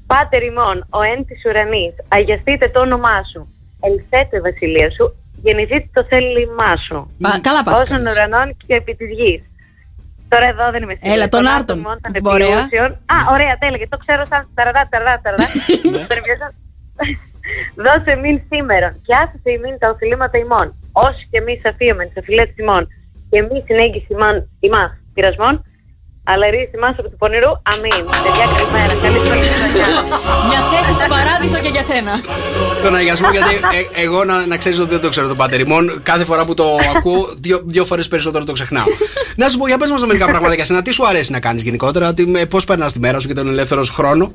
πάτερ 0.06 0.42
ημών, 0.42 0.76
ο 0.90 1.00
εν 1.12 1.24
της 1.26 1.40
ουρανής, 1.46 1.94
αγιαστείτε 2.08 2.68
το 2.68 2.80
όνομά 2.80 3.22
σου, 3.32 3.40
ελθέτω 3.80 4.36
η 4.36 4.40
βασιλεία 4.40 4.90
σου, 4.90 5.04
γεννηθείτε 5.46 5.88
το 5.96 6.02
θέλημά 6.10 6.72
σου. 6.86 6.96
Πα- 7.24 7.40
καλά 7.48 7.60
πας. 7.66 7.74
Όσων 7.82 8.02
ουρανών 8.10 8.46
και 8.66 8.74
επί 8.80 8.92
της 9.00 9.08
γης. 9.18 9.42
Τώρα 10.32 10.46
εδώ 10.52 10.64
δεν 10.74 10.80
είμαι 10.82 10.94
σίγουρη. 10.98 11.12
Έλα, 11.14 11.26
τον 11.34 11.42
Των 11.44 11.52
Άρτον. 11.54 11.78
ημών 11.78 11.98
των 12.02 12.12
Ωραία. 12.34 12.58
επιούσεων. 12.58 12.90
Α, 13.14 13.16
ωραία, 13.34 13.54
τέλεια. 13.62 13.78
Και 13.82 13.90
το 13.94 13.98
ξέρω 14.04 14.22
σαν 14.30 14.42
ταραδά, 14.56 14.82
ταραδά, 14.90 15.14
ταραδά. 15.24 15.46
Τώρα 16.08 16.20
πιάσα. 16.26 16.48
Δώσε 17.84 18.12
μην 18.22 18.34
σήμερον 18.48 18.92
και 19.06 19.12
άφησε 19.22 19.48
ημίν 19.56 19.74
τα 19.82 19.88
οφειλήματα 19.94 20.36
ημών. 20.44 20.66
Όσοι 21.06 21.22
και 21.30 21.38
εμείς 21.42 21.60
αφίομεν 21.70 22.08
σε 22.14 22.20
φιλέτ 22.26 22.58
ημών 22.58 22.82
και 23.30 23.38
εμείς 23.42 23.62
συνέγγιση 23.68 24.06
ημών 24.16 24.36
ημάς 24.60 24.90
πειρασμών, 25.14 25.54
αλλά 26.30 26.44
ρίση 26.50 26.70
ημάς 26.74 26.94
από 26.98 27.08
του 27.10 27.16
πονηρού. 27.22 27.50
Αμήν. 27.72 28.02
Παιδιά, 28.24 28.44
καλημέρα. 28.54 28.94
Καλή 29.04 29.18
χρονιά. 29.58 29.88
Μια 30.48 30.60
θέση 30.70 30.92
στο 30.98 31.06
παράδεισο 31.14 31.58
και 31.64 31.70
για 31.76 31.84
σένα. 31.90 32.12
Τον 32.84 32.94
αγιασμό, 32.94 33.28
γιατί 33.36 33.54
ε, 33.78 34.02
εγώ 34.04 34.24
να, 34.24 34.46
να 34.46 34.56
ξέρεις 34.56 34.78
ότι 34.84 34.90
δεν 34.96 35.00
το 35.00 35.08
ξέρω 35.08 35.26
τον 35.32 35.36
πάτερ 35.36 35.60
ημών. 35.60 35.84
Κάθε 36.02 36.24
φορά 36.24 36.42
που 36.46 36.54
το 36.54 36.66
ακούω, 36.96 37.20
δύο, 37.44 37.56
δύο 37.64 37.84
φορές 37.84 38.08
περισσότερο 38.08 38.44
το 38.44 38.52
ξεχνάω. 38.52 38.88
να 39.40 39.48
σου 39.48 39.58
πω, 39.58 39.66
για 39.66 39.78
πες 39.78 39.90
μας 39.90 40.06
μερικά 40.06 40.26
πράγματα 40.26 40.54
για 40.54 40.64
σένα. 40.64 40.82
Τι 40.82 40.92
σου 40.92 41.06
αρέσει 41.06 41.32
να 41.32 41.40
κάνεις 41.40 41.62
γενικότερα, 41.62 42.14
πώς 42.50 42.64
περνάς 42.64 42.92
τη 42.92 43.00
μέρα 43.00 43.18
σου 43.20 43.28
και 43.28 43.34
τον 43.34 43.48
ελεύθερο 43.48 43.82
σου 43.84 43.94
χρόνο; 43.94 44.32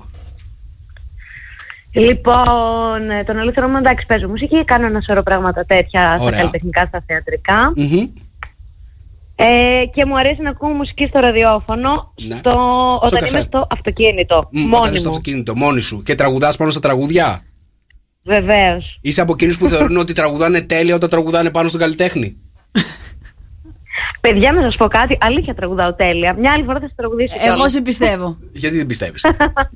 Λοιπόν, 1.93 3.09
ε, 3.09 3.23
τον 3.23 3.37
ελεύθερο 3.37 3.67
μου 3.67 3.77
εντάξει, 3.77 4.05
παίζω 4.05 4.27
μουσική, 4.27 4.65
κάνω 4.65 4.85
ένα 4.85 5.01
σωρό 5.01 5.23
πράγματα 5.23 5.65
τέτοια 5.65 6.13
στα 6.15 6.25
Ωραία. 6.25 6.37
καλλιτεχνικά, 6.37 6.85
στα 6.85 7.03
θεατρικά. 7.07 7.73
Μμμ. 7.75 8.03
Ε, 9.43 9.85
και 9.93 10.05
μου 10.05 10.17
αρέσει 10.19 10.41
να 10.41 10.49
ακούω 10.49 10.69
μουσική 10.69 11.05
στο 11.05 11.19
ραδιόφωνο 11.19 12.13
Ναι. 12.27 12.35
στο, 12.35 12.51
όταν 13.03 13.19
καφέ. 13.19 13.37
είμαι 13.37 13.45
στο 13.47 13.67
αυτοκίνητο. 13.69 14.47
Μ, 14.51 14.59
μόνη 14.59 14.75
Όταν 14.75 14.89
είσαι 14.91 14.99
στο 14.99 15.09
μου. 15.09 15.15
αυτοκίνητο, 15.15 15.55
μόνη 15.55 15.81
σου 15.81 16.03
και 16.05 16.15
τραγουδάς 16.15 16.57
πάνω 16.57 16.71
στα 16.71 16.79
τραγούδια; 16.79 17.39
Βεβαίως. 18.23 18.97
Είσαι 19.01 19.21
από 19.21 19.31
εκείνους 19.33 19.57
που 19.57 19.67
θεωρούν 19.67 19.97
ότι 20.03 20.13
τραγουδάνε 20.13 20.61
τέλεια 20.61 20.95
όταν 20.95 21.09
τραγουδάνε 21.09 21.51
πάνω 21.51 21.67
στον 21.67 21.79
καλλιτέχνη; 21.79 22.37
Παιδιά, 24.21 24.51
να 24.51 24.61
σας 24.61 24.75
πω 24.77 24.87
κάτι. 24.87 25.17
Αλήθεια 25.19 25.53
τραγουδάω 25.55 25.93
τέλεια. 25.93 26.35
Μια 26.39 26.51
άλλη 26.51 26.63
φορά 26.63 26.79
θα 26.79 26.85
σας 26.85 26.95
τραγουδήσω. 26.95 27.35
Εγώ 27.39 27.53
κιόλας. 27.53 27.71
σε 27.71 27.81
πιστεύω. 27.81 28.37
Γιατί 28.61 28.77
δεν 28.77 28.85
πιστεύεις; 28.85 29.25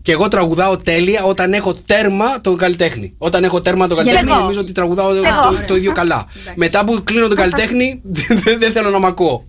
και 0.01 0.11
εγώ 0.11 0.27
τραγουδάω 0.27 0.77
τέλεια 0.77 1.23
όταν 1.23 1.53
έχω 1.53 1.73
τέρμα 1.85 2.41
τον 2.41 2.57
καλλιτέχνη. 2.57 3.15
Όταν 3.17 3.43
έχω 3.43 3.61
τέρμα 3.61 3.87
τον 3.87 3.97
καλλιτέχνη, 3.97 4.31
εγώ. 4.31 4.39
νομίζω 4.39 4.59
ότι 4.59 4.71
τραγουδάω 4.71 5.09
Εγώ. 5.09 5.21
το, 5.21 5.63
το 5.67 5.75
ίδιο 5.75 5.91
καλά. 5.91 6.25
Μετά 6.55 6.85
που 6.85 7.01
κλείνω 7.03 7.27
τον 7.27 7.37
καλλιτέχνη, 7.37 8.01
δεν 8.43 8.59
δεν 8.59 8.71
θέλω 8.71 8.89
να 8.89 8.99
μ' 8.99 9.05
ακούω. 9.05 9.47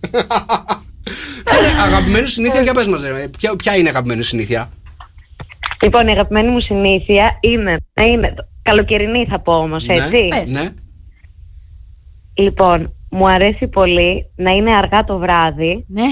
Ποια 1.43 1.57
είναι 1.57 1.81
αγαπημένη 1.81 2.27
συνήθεια, 2.27 2.61
για 2.61 2.73
πες 2.73 2.87
μας, 2.87 3.07
ρε. 3.07 3.27
Ποια, 3.37 3.55
ποια 3.55 3.75
είναι 3.75 3.89
αγαπημένη 3.89 4.23
συνήθεια; 4.23 4.69
Λοιπόν, 5.81 6.07
η 6.07 6.11
αγαπημένη 6.11 6.49
μου 6.49 6.59
συνήθεια 6.59 7.37
είναι 7.39 7.77
να 7.93 8.05
είναι. 8.05 8.33
Καλοκαιρινή 8.61 9.25
θα 9.29 9.39
πω 9.39 9.53
όμως, 9.53 9.85
έτσι. 9.87 10.17
Ναι. 10.17 10.59
ναι. 10.59 10.69
Λοιπόν, 12.33 12.93
μου 13.09 13.29
αρέσει 13.29 13.67
πολύ 13.67 14.31
να 14.35 14.51
είναι 14.51 14.75
αργά 14.75 15.03
το 15.03 15.17
βράδυ. 15.17 15.85
Ναι. 15.87 16.05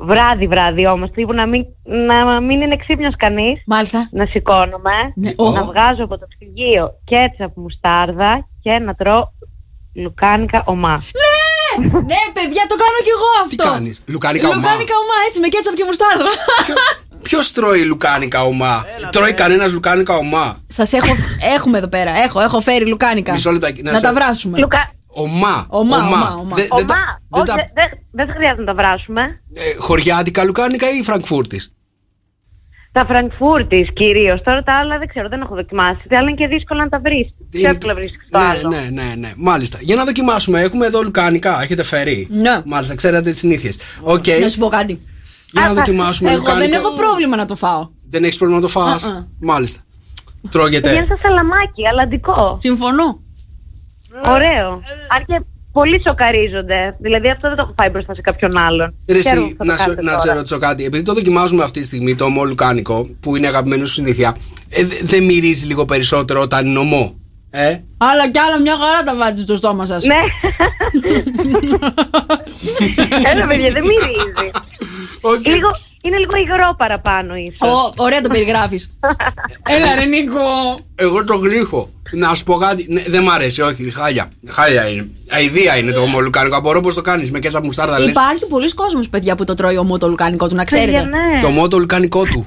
Βράδυ, 0.00 0.46
βράδυ 0.46 0.86
όμως. 0.86 1.10
Τύπου 1.10 1.32
να 1.32 1.46
μην, 1.46 1.64
να 2.06 2.40
μην 2.40 2.60
είναι 2.60 2.76
ξύπνιος 2.76 3.14
κανείς. 3.16 3.62
Μάλιστα. 3.66 4.08
Να 4.12 4.26
σηκώνομαι. 4.26 4.96
Ναι. 5.14 5.30
Να 5.36 5.60
Ω. 5.60 5.64
βγάζω 5.64 6.04
από 6.04 6.18
το 6.18 6.26
ψυγείο 6.32 6.90
κέτσαπ 7.04 7.56
μουστάρδα 7.56 8.48
και 8.62 8.70
να 8.70 8.94
τρώω 8.94 9.22
λουκάνικα 9.94 10.62
ομά. 10.66 11.02
Ναι, 11.78 11.86
ναι, 11.88 12.20
παιδιά, 12.32 12.62
το 12.68 12.76
κάνω 12.82 12.98
κι 13.06 13.12
εγώ 13.16 13.28
αυτό. 13.44 13.48
Τι 13.48 13.68
κάνεις, 13.70 14.02
λουκάνικα 14.06 14.46
ομά; 14.48 14.56
Λουκάνικα 14.56 14.94
ομά, 15.04 15.16
έτσι, 15.26 15.40
με 15.40 15.48
κέτσαπ 15.48 15.74
και 15.74 15.84
μουστάρδα. 15.86 16.30
Ποιο 17.22 17.38
τρώει 17.54 17.84
λουκάνικα 17.84 18.42
ομά; 18.44 18.84
Τρώει 19.12 19.32
κανένας 19.34 19.72
λουκάνικα 19.72 20.14
ομά; 20.16 20.56
Σας 20.66 20.92
έχω. 20.92 21.06
Έχουμε 21.56 21.78
εδώ 21.78 21.88
πέρα. 21.88 22.10
Έχω, 22.24 22.40
έχω 22.40 22.60
φέρει 22.60 22.86
λουκάνικα. 22.88 23.32
Μισό 23.32 23.50
λεπτάκι, 23.50 23.82
να 23.82 23.90
Να 23.90 23.96
σε- 23.98 24.06
τα 24.06 24.12
βράσουμε. 24.12 24.58
Λουκα... 24.58 24.90
Ομά. 25.24 25.66
Ομά, 25.68 25.96
ομά, 26.06 26.34
ομά. 26.40 26.56
Δε- 26.56 26.66
δεν 26.76 26.86
τα- 26.86 26.94
Ομά. 26.94 27.18
δεν 27.28 27.42
Όχι, 27.42 27.44
τα- 27.46 27.54
δεν 27.54 27.66
δεν- 27.74 27.98
δεν 28.12 28.26
θα 28.26 28.32
χρειάζεται 28.32 28.60
να 28.60 28.66
τα 28.66 28.74
βράσουμε. 28.74 29.22
ε, 29.54 29.74
Χωριάτικα 29.78 30.44
λουκάνικα 30.44 30.86
ή 30.90 31.02
Φραγκφούρτης; 31.02 31.72
Τα 32.92 33.04
Φραγκφούρτης 33.06 33.88
κυρίως. 33.92 34.42
Τώρα 34.42 34.62
τα 34.62 34.78
άλλα 34.78 34.98
δεν 34.98 35.08
ξέρω, 35.08 35.28
δεν 35.28 35.40
έχω 35.40 35.54
δοκιμάσει. 35.54 36.02
Τα 36.08 36.18
άλλα 36.18 36.28
είναι 36.28 36.38
και 36.38 36.46
δύσκολα 36.46 36.82
να 36.82 36.88
τα 36.88 37.00
βρεις. 37.00 37.34
Πιο 37.50 37.68
εύκολα 37.68 37.94
βρίσκει 37.94 38.16
το 38.30 38.38
ναι, 38.38 38.44
άλλο. 38.44 38.68
ναι, 38.68 38.88
ναι, 38.92 39.14
ναι. 39.18 39.32
Μάλιστα. 39.36 39.78
Για 39.80 39.96
να 39.96 40.04
δοκιμάσουμε. 40.04 40.60
Έχουμε 40.60 40.86
εδώ 40.86 41.02
λουκάνικα. 41.02 41.62
Έχετε 41.62 41.82
φέρει. 41.82 42.26
Ναι. 42.30 42.62
Μάλιστα, 42.64 42.94
ξέρετε 42.94 43.30
τις 43.30 43.38
συνήθειες. 43.38 43.78
Οκ. 44.02 44.26
Να 44.40 44.48
σου 44.48 44.58
πω 44.58 44.68
κάτι. 44.68 45.02
Για 45.52 45.62
να 45.66 45.72
δοκιμάσουμε 45.74 46.30
Εγώ 46.30 46.38
λουκάνικα. 46.38 46.64
δεν 46.68 46.72
έχω 46.78 46.96
πρόβλημα 46.96 47.36
να 47.36 47.44
το 47.46 47.56
φάω. 47.56 47.88
Δεν 48.10 48.24
έχεις 48.24 48.36
πρόβλημα 48.38 48.60
να 48.60 48.66
το 48.66 48.72
φας; 48.80 49.04
Α-α. 49.06 49.26
Μάλιστα. 49.40 49.80
Πηγαίνει 50.24 50.50
Τρώγεται. 50.50 50.94
σαν 51.08 51.18
σαλαμάκι, 51.22 51.86
αλλαντικό. 51.90 52.58
Συμφωνώ. 52.60 53.20
Ωραίο. 54.34 54.68
Αν 55.14 55.24
και 55.26 55.42
πολλοί 55.72 56.02
σοκαρίζονται. 56.06 56.96
Δηλαδή 57.00 57.30
αυτό 57.30 57.48
δεν 57.48 57.56
το 57.56 57.62
έχω 57.62 57.74
φάει 57.76 57.88
μπροστά 57.88 58.14
σε 58.14 58.20
κάποιον 58.20 58.56
άλλον. 58.58 58.94
Ρε, 59.08 59.20
Χαίρομαι 59.20 59.44
εσύ, 59.46 59.54
που 59.54 59.64
θα 59.64 59.64
το 59.64 59.70
να, 59.70 59.76
σε, 59.76 59.82
κάνετε 59.84 60.02
να 60.02 60.10
τώρα. 60.10 60.22
σε 60.22 60.32
ρωτήσω 60.32 60.58
κάτι. 60.58 60.84
Επειδή 60.84 61.02
το 61.02 61.12
δοκιμάζουμε 61.14 61.62
αυτή 61.64 61.80
τη 61.80 61.86
στιγμή 61.86 62.14
το 62.14 62.24
ωμό 62.24 62.44
λουκάνικο, 62.44 63.08
που 63.20 63.36
είναι 63.36 63.46
αγαπημένο 63.46 63.86
σου 63.86 63.92
συνήθεια, 63.92 64.36
ε, 64.68 64.84
δε- 64.84 64.94
δεν 65.02 65.24
μυρίζει 65.24 65.66
λίγο 65.66 65.84
περισσότερο 65.84 66.40
όταν 66.40 66.66
είναι 66.66 66.78
ομό. 66.78 67.12
Ε; 67.50 67.68
Άλλα 67.98 68.30
κι 68.30 68.38
άλλα 68.38 68.60
μια 68.60 68.76
χαρά 68.76 69.02
τα 69.04 69.16
βάζετε 69.16 69.40
στο 69.40 69.56
στόμα 69.56 69.86
σας. 69.86 70.04
Ναι. 70.04 70.14
Έλα 73.32 73.46
παιδιά, 73.46 73.70
δεν 73.72 73.82
μυρίζει. 73.86 74.50
Λίγο, 75.54 75.68
είναι 76.02 76.16
λίγο 76.18 76.36
υγρό 76.36 76.74
παραπάνω 76.78 77.34
ίσως. 77.34 77.92
ωραία 77.96 78.20
το 78.20 78.28
περιγράφεις. 78.28 78.90
Έλα, 79.76 79.94
ρε 79.94 80.04
Νίκο. 80.04 80.40
Εγώ 80.94 81.24
το 81.24 81.36
γλύχω. 81.36 81.90
Να 82.12 82.34
σου 82.34 82.44
πω 82.44 82.54
κάτι. 82.56 82.86
Ναι, 82.88 83.02
δεν 83.06 83.22
μ' 83.22 83.30
αρέσει, 83.30 83.60
όχι. 83.60 83.90
Χάλια. 83.96 84.30
Χάλια 84.48 84.88
είναι. 84.88 85.08
Αιδία 85.28 85.76
είναι 85.76 85.92
το 85.92 86.00
ομό 86.00 86.20
λουκάνικο. 86.20 86.56
Απορώ 86.56 86.80
πώς 86.80 86.94
το 86.94 87.00
κάνεις. 87.02 87.30
Με 87.30 87.38
κέτσα 87.38 87.62
μουστάρδα 87.62 87.98
λες. 87.98 88.08
Υπάρχει 88.10 88.46
πολλοί 88.46 88.74
κόσμος, 88.74 89.08
παιδιά, 89.08 89.34
που 89.34 89.44
το 89.44 89.54
τρώει 89.54 89.76
ομό 89.76 89.98
το 89.98 90.08
λουκάνικό 90.08 90.48
του, 90.48 90.54
να 90.54 90.64
ξέρετε. 90.64 90.90
Παιδιά, 90.90 91.02
ναι. 91.08 91.40
Το 91.40 91.46
ομό 91.46 91.68
το 91.68 91.78
λουκάνικό 91.78 92.24
του. 92.24 92.46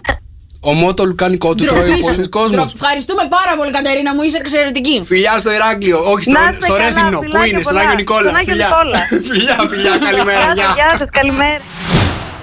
Ομό 0.64 0.94
το 0.94 1.04
λουκάνικό 1.06 1.56
του 1.56 1.64
τρώει 1.66 1.84
Ντροπή 1.86 2.04
σου. 2.04 2.16
πολλοί 2.16 2.28
κόσμος. 2.30 2.52
Ντρο- 2.66 2.72
Ευχαριστούμε 2.82 3.22
πάρα 3.30 3.54
πολύ, 3.58 3.72
Κατερίνα 3.72 4.14
μου, 4.16 4.22
είσαι 4.22 4.38
εξαιρετική. 4.38 5.02
Φιλιά 5.06 5.38
στο 5.38 5.52
Ηράκλειο, 5.54 6.00
όχι 6.12 6.24
στο, 6.24 6.32
Να 6.32 6.40
είστε 6.50 6.66
στο 6.66 6.74
καλά, 6.74 6.86
Ρέθυμνο. 6.86 7.20
Πού 7.20 7.24
φιλάκια 7.26 7.48
είναι, 7.48 7.62
στον 7.62 7.74
πολλά. 7.74 7.86
Άγιο 7.86 7.96
Νικόλα. 8.02 8.30
Στον 8.30 8.36
Άγιο 8.40 8.52
Φιλιά. 8.54 8.68
Νικόλα. 8.68 9.00
φιλιά, 9.30 9.58
φιλιά, 9.70 9.94
καλημέρα. 10.08 10.44
Γεια 10.46 10.54
Γεια. 10.54 10.64
σας, 10.66 10.76
Γεια 10.80 10.90
σας, 11.00 11.10
καλημέρα. 11.20 11.62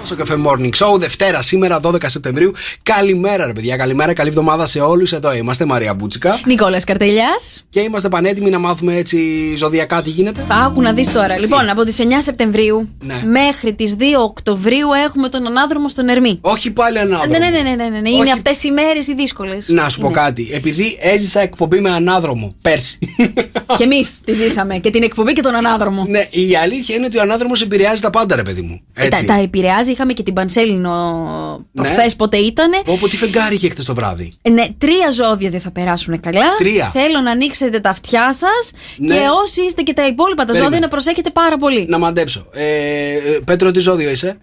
Στο 0.09 0.17
καφέ 0.17 0.35
Morning 0.45 0.69
Show, 0.85 0.99
Δευτέρα, 0.99 1.41
σήμερα 1.41 1.79
12 1.83 1.95
Σεπτεμβρίου. 2.05 2.51
Καλημέρα, 2.83 3.45
ρε 3.45 3.53
παιδιά. 3.53 3.77
Καλημέρα, 3.77 4.13
καλή 4.13 4.29
εβδομάδα 4.29 4.65
σε 4.65 4.79
όλους. 4.79 5.11
Εδώ 5.11 5.33
είμαστε, 5.33 5.65
Μαρία 5.65 5.93
Μπούτσικα. 5.93 6.39
Νικόλας 6.45 6.83
Καρτελιάς. 6.83 7.63
Και 7.69 7.79
είμαστε 7.79 8.09
πανέτοιμοι 8.09 8.49
να 8.49 8.59
μάθουμε 8.59 8.95
έτσι 8.95 9.17
ζωδιακά 9.57 10.01
τι 10.01 10.09
γίνεται. 10.09 10.45
Άκου 10.65 10.81
να 10.81 10.93
δεις 10.93 11.11
τώρα. 11.13 11.39
Λοιπόν, 11.39 11.69
από 11.69 11.83
τις 11.83 11.99
9 11.99 12.21
Σεπτεμβρίου 12.21 12.89
Ναι. 12.99 13.21
μέχρι 13.31 13.73
τις 13.73 13.95
2 13.95 14.03
Οκτωβρίου 14.23 14.87
έχουμε 15.05 15.29
τον 15.29 15.45
ανάδρομο 15.47 15.89
στον 15.89 16.07
Ερμή. 16.09 16.37
Όχι 16.41 16.71
πάλι 16.71 16.99
ανάδρομο. 16.99 17.37
Ναι, 17.37 17.49
ναι, 17.49 17.59
ναι, 17.61 17.69
ναι, 17.75 17.89
ναι, 17.89 17.99
ναι. 17.99 18.09
Είναι 18.09 18.19
Όχι. 18.21 18.31
αυτές 18.31 18.63
οι 18.63 18.71
μέρες 18.71 19.07
οι 19.07 19.13
δύσκολες. 19.13 19.67
Να 19.69 19.89
σου 19.89 19.99
πω 19.99 20.11
κάτι. 20.11 20.49
Επειδή 20.51 20.97
έζησα 21.01 21.41
εκπομπή 21.41 21.79
με 21.79 21.89
ανάδρομο 21.91 22.55
πέρσι. 22.61 22.97
Και 23.77 23.83
εμείς 23.83 24.19
τη 24.25 24.33
ζήσαμε 24.33 24.77
και 24.77 24.89
την 24.89 25.03
εκπομπή 25.03 25.33
και 25.33 25.41
τον 25.41 25.55
ανάδρομο. 25.55 26.05
ναι, 26.09 26.27
η 26.29 26.55
αλήθεια 26.55 26.95
είναι 26.95 27.05
ότι 27.05 27.17
ο 27.17 27.21
ανάδρομος 27.21 27.61
επηρεάζει 27.61 28.01
τα 28.01 28.09
πάντα, 28.09 28.35
ρε 28.35 28.43
παιδί 28.43 28.61
μου. 28.61 28.81
Ε, 28.93 29.07
Τα, 29.07 29.15
Έτσι. 29.15 29.25
τα 29.25 29.33
επηρεάζει. 29.41 29.91
Είχαμε 29.99 30.13
και 30.13 30.23
την 30.23 30.33
Πανσέλινο 30.33 31.65
προχθέ 31.73 32.11
πότε 32.17 32.37
ήτανε. 32.37 32.77
Πω, 32.85 32.97
πω, 32.99 33.07
τι 33.07 33.17
φεγγάρι 33.17 33.55
είχε 33.55 33.69
χτε 33.69 33.83
το 33.83 33.93
βράδυ. 33.93 34.31
Ε, 34.41 34.49
Ναι, 34.49 34.65
τρία 34.77 35.11
ζώδια 35.11 35.49
δεν 35.49 35.61
θα 35.61 35.71
περάσουν 35.71 36.19
καλά. 36.19 36.55
Τρία. 36.57 36.89
Θέλω 36.93 37.19
να 37.23 37.31
ανοίξετε 37.31 37.79
τα 37.79 37.89
αυτιά 37.89 38.33
σας 38.33 38.71
Ναι. 38.97 39.15
και 39.15 39.21
όσοι 39.43 39.61
είστε 39.63 39.81
και 39.81 39.93
τα 39.93 40.07
υπόλοιπα 40.07 40.35
τα 40.41 40.45
Περίμενε. 40.45 40.63
ζώδια 40.65 40.79
να 40.79 40.87
προσέχετε 40.87 41.29
πάρα 41.29 41.57
πολύ. 41.57 41.85
Να 41.89 41.97
μαντέψω. 41.97 42.45
Ε, 42.53 42.63
ε, 42.63 43.39
Πέτρο, 43.45 43.71
τι 43.71 43.79
ζώδιο 43.79 44.09
είσαι; 44.09 44.37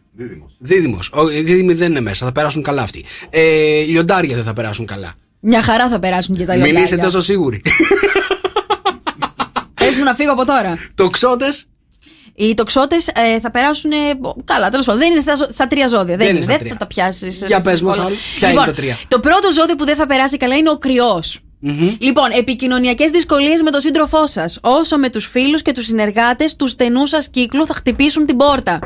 Δίδυμος. 0.59 1.11
Οι 1.37 1.41
δίδυμοι 1.41 1.73
δεν 1.75 1.91
είναι 1.91 2.01
μέσα, 2.01 2.27
θα 2.27 2.33
περάσουν 2.33 2.63
καλά 2.63 2.83
αυτοί. 2.83 3.05
Ε, 3.31 3.83
λιοντάρια 3.87 4.35
δεν 4.35 4.45
θα 4.45 4.53
περάσουν 4.53 4.87
καλά. 4.87 5.13
Μια 5.41 5.63
χαρά 5.63 5.89
θα 5.89 5.99
περάσουν 5.99 6.37
και 6.37 6.45
τα 6.45 6.53
Μην 6.53 6.63
λιοντάρια. 6.63 6.85
είστε 6.85 6.97
τόσο 6.97 7.21
σίγουροι. 7.21 7.63
Πες 9.75 9.95
μου 9.97 10.05
να 10.05 10.15
φύγω 10.15 10.33
από 10.33 10.45
τώρα. 10.47 10.79
Τοξότε. 10.95 11.47
Οι 12.37 12.55
τοξότες 12.55 13.07
ε, 13.09 13.41
θα 13.41 13.51
περάσουν. 13.51 13.91
ε, 13.93 13.97
καλά, 14.45 14.71
τέλος 14.71 14.85
πάντων. 14.87 15.01
Δεν 15.01 15.11
είναι 15.11 15.21
στα, 15.21 15.35
ζω- 15.35 15.49
στα 15.53 15.67
τρία 15.67 15.87
ζώδια. 15.89 16.17
Δεν, 16.17 16.27
είναι 16.27 16.35
είναι, 16.37 16.43
στα 16.43 16.51
δεν 16.53 16.61
τρία. 16.61 16.73
θα 16.73 16.79
τα 16.79 16.87
πιάσεις. 16.87 17.43
Για 17.47 17.61
πες 17.61 17.83
μας 17.83 17.99
άλλο. 17.99 18.15
Ποια 18.39 18.51
είναι 18.51 18.63
τα 18.65 18.73
τρία; 18.73 18.99
Το 19.09 19.21
πρώτο 19.21 19.53
ζώδιο 19.53 19.75
που 19.77 19.85
δεν 19.85 19.97
θα 19.97 20.07
περάσει 20.07 20.37
καλά 20.37 20.55
είναι 20.57 20.71
ο 20.71 20.79
κρυός. 20.79 21.41
Λοιπόν, 21.99 22.31
επικοινωνιακές 22.31 23.11
δυσκολίες 23.11 23.63
με 23.63 23.71
τον 23.71 23.81
σύντροφό 23.81 24.27
σας, 24.27 24.59
όσο 24.63 24.99
με 24.99 25.11
τους 25.11 25.27
φίλους 25.27 25.63
και 25.63 25.73
τους 25.73 25.85
συνεργάτες 25.85 26.57
τους 26.57 26.71
στενούς 26.71 27.09
σας 27.09 27.29
κύκλου 27.29 27.67
θα 27.67 27.75
χτυπήσουν 27.75 28.27
την 28.27 28.37
πόρτα. 28.37 28.79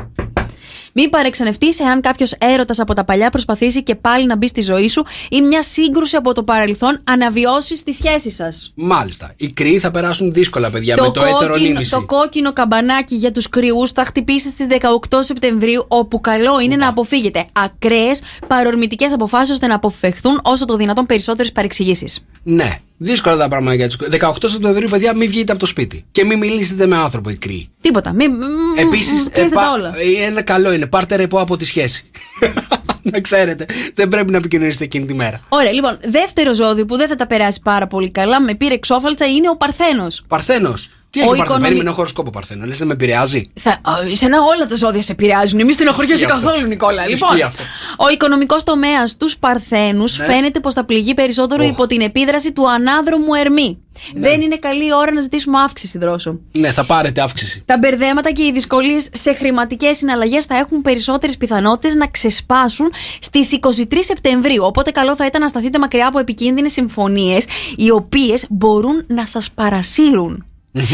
Μην 0.93 1.09
παρεξενευτείς 1.09 1.79
εάν 1.79 2.01
κάποιος 2.01 2.33
έρωτας 2.37 2.79
από 2.79 2.93
τα 2.93 3.03
παλιά 3.03 3.29
προσπαθήσει 3.29 3.83
και 3.83 3.95
πάλι 3.95 4.25
να 4.25 4.37
μπει 4.37 4.47
στη 4.47 4.61
ζωή 4.61 4.87
σου 4.87 5.05
ή 5.29 5.41
μια 5.41 5.63
σύγκρουση 5.63 6.15
από 6.15 6.33
το 6.33 6.43
παρελθόν 6.43 6.99
αναβιώσει 7.03 7.83
τη 7.83 7.91
σχέση 7.91 8.31
σας. 8.31 8.71
Μάλιστα. 8.75 9.33
Οι 9.37 9.51
κρύοι 9.51 9.79
θα 9.79 9.91
περάσουν 9.91 10.33
δύσκολα, 10.33 10.69
παιδιά, 10.69 10.95
με 11.01 11.11
το 11.11 11.23
έτερο 11.23 11.55
νήμιση. 11.55 11.91
το 11.91 12.05
κόκκινο 12.05 12.53
καμπανάκι 12.53 13.15
για 13.15 13.31
τους 13.31 13.49
κρυούς 13.49 13.91
θα 13.91 14.05
χτυπήσει 14.05 14.49
στις 14.49 14.67
18 15.09 15.19
Σεπτεμβρίου 15.19 15.85
όπου 15.87 16.21
καλό 16.21 16.59
είναι 16.59 16.75
να 16.75 16.87
αποφύγετε 16.87 17.45
ακραίες 17.51 18.21
παρορμητικές 18.47 19.13
αποφάσεις 19.13 19.49
ώστε 19.49 19.67
να 19.67 19.75
αποφευχθούν 19.75 20.39
όσο 20.43 20.65
το 20.65 20.75
δυνατόν 20.75 21.05
περισσότερες 21.05 21.51
παρεξηγήσεις. 21.51 22.25
Ναι. 22.43 22.79
Δύσκολα 23.03 23.37
τα 23.37 23.47
πράγματα 23.47 23.75
για 23.75 23.87
τους 23.87 23.97
18 24.11 24.31
Σεπτεμβρίου, 24.43 24.89
παιδιά, 24.89 25.15
μην 25.15 25.29
βγείτε 25.29 25.51
από 25.51 25.61
το 25.61 25.65
σπίτι. 25.65 26.05
Και 26.11 26.25
μην 26.25 26.37
μιλήσετε 26.39 26.85
με 26.85 26.95
άνθρωπο 26.95 27.29
οι 27.29 27.35
κρύοι. 27.35 27.69
Τίποτα. 27.81 28.13
Μην, 28.13 28.31
Επίσης, 28.77 29.29
κλείστε 29.29 29.55
τα 29.55 29.71
όλα. 29.71 29.93
ένα 30.27 30.41
καλό 30.41 30.71
είναι. 30.71 30.87
Πάρτε 30.87 31.15
ρεπό 31.15 31.39
από 31.39 31.57
τη 31.57 31.65
σχέση. 31.65 32.09
να 33.11 33.19
ξέρετε. 33.19 33.65
Δεν 33.93 34.07
πρέπει 34.07 34.31
να 34.31 34.37
επικοινωνήσετε 34.37 34.83
εκείνη 34.83 35.05
τη 35.05 35.13
μέρα. 35.13 35.41
Ωραία, 35.49 35.71
λοιπόν, 35.71 35.97
δεύτερο 36.07 36.53
ζώδιο 36.53 36.85
που 36.85 36.97
δεν 36.97 37.07
θα 37.07 37.15
τα 37.15 37.27
περάσει 37.27 37.59
πάρα 37.63 37.87
πολύ 37.87 38.11
καλά, 38.11 38.41
με 38.41 38.55
πήρε 38.55 38.73
εξόφαλτσα, 38.73 39.25
είναι 39.25 39.49
ο 39.49 39.57
Παρθένος. 39.57 40.23
Παρθένος. 40.27 40.89
Τι 41.11 41.19
έχει 41.19 41.27
Ο 41.29 41.31
ο 41.31 41.35
Παρθένο. 41.35 41.43
οικονομι- 41.43 41.67
Περίμενε 41.67 41.95
χωροσκόπο 41.95 42.29
Παρθένο. 42.29 42.65
Λες 42.65 42.79
να 42.79 42.85
με 42.85 42.93
επηρεάζει. 42.93 43.51
Θα, 43.59 43.69
α, 43.69 43.93
εσένα 44.11 44.37
όλα 44.41 44.67
τα 44.67 44.75
ζώδια 44.75 45.01
σε 45.01 45.11
επηρεάζουν. 45.11 45.65
Μη 45.65 45.73
στενοχωριέσαι 45.73 46.13
Ισχύει 46.23 46.31
αυτό. 46.31 46.45
καθόλου, 46.45 46.67
Νικόλα. 46.67 47.07
Ισχύει 47.07 47.23
Λοιπόν, 47.33 47.41
αυτό. 47.47 47.63
ο 47.97 48.09
οικονομικός 48.09 48.63
τομέας 48.63 49.17
τους 49.17 49.37
Παρθένους 49.37 50.17
Ναι. 50.17 50.25
φαίνεται 50.25 50.59
πως 50.59 50.73
θα 50.73 50.85
πληγεί 50.85 51.13
περισσότερο 51.13 51.63
υπό 51.63 51.87
την 51.87 52.01
επίδραση 52.01 52.51
του 52.51 52.69
ανάδρομου 52.71 53.33
Ερμή. 53.33 53.77
Δεν 54.15 54.41
είναι 54.41 54.57
καλή 54.57 54.93
ώρα 54.93 55.11
να 55.13 55.21
ζητήσουμε 55.21 55.59
αύξηση, 55.59 55.97
δρόσο. 55.97 56.39
Ναι, 56.51 56.71
θα 56.71 56.85
πάρετε 56.85 57.21
αύξηση. 57.21 57.63
Τα 57.65 57.77
μπερδέματα 57.77 58.31
και 58.31 58.43
οι 58.43 58.51
δυσκολίες 58.51 59.07
σε 59.13 59.33
χρηματικές 59.33 59.97
συναλλαγές 59.97 60.45
θα 60.45 60.57
έχουν 60.57 60.81
περισσότερες 60.81 61.37
πιθανότητες 61.37 61.95
να 61.95 62.07
ξεσπάσουν 62.07 62.91
στις 63.21 63.51
23 63.51 64.03
Σεπτεμβρίου. 64.03 64.63
Οπότε, 64.65 64.91
καλό 64.91 65.15
θα 65.15 65.25
ήταν 65.25 65.41
να 65.41 65.47
σταθείτε 65.47 65.79
μακριά 65.79 66.07
από 66.07 66.19
επικίνδυνες 66.19 66.71
συμφωνίες, 66.71 67.45
οι 67.75 67.89
οποίες 67.91 68.45
μπορούν 68.49 69.03
να 69.07 69.25
σας 69.25 69.51
παρασύρουν. 69.51 70.45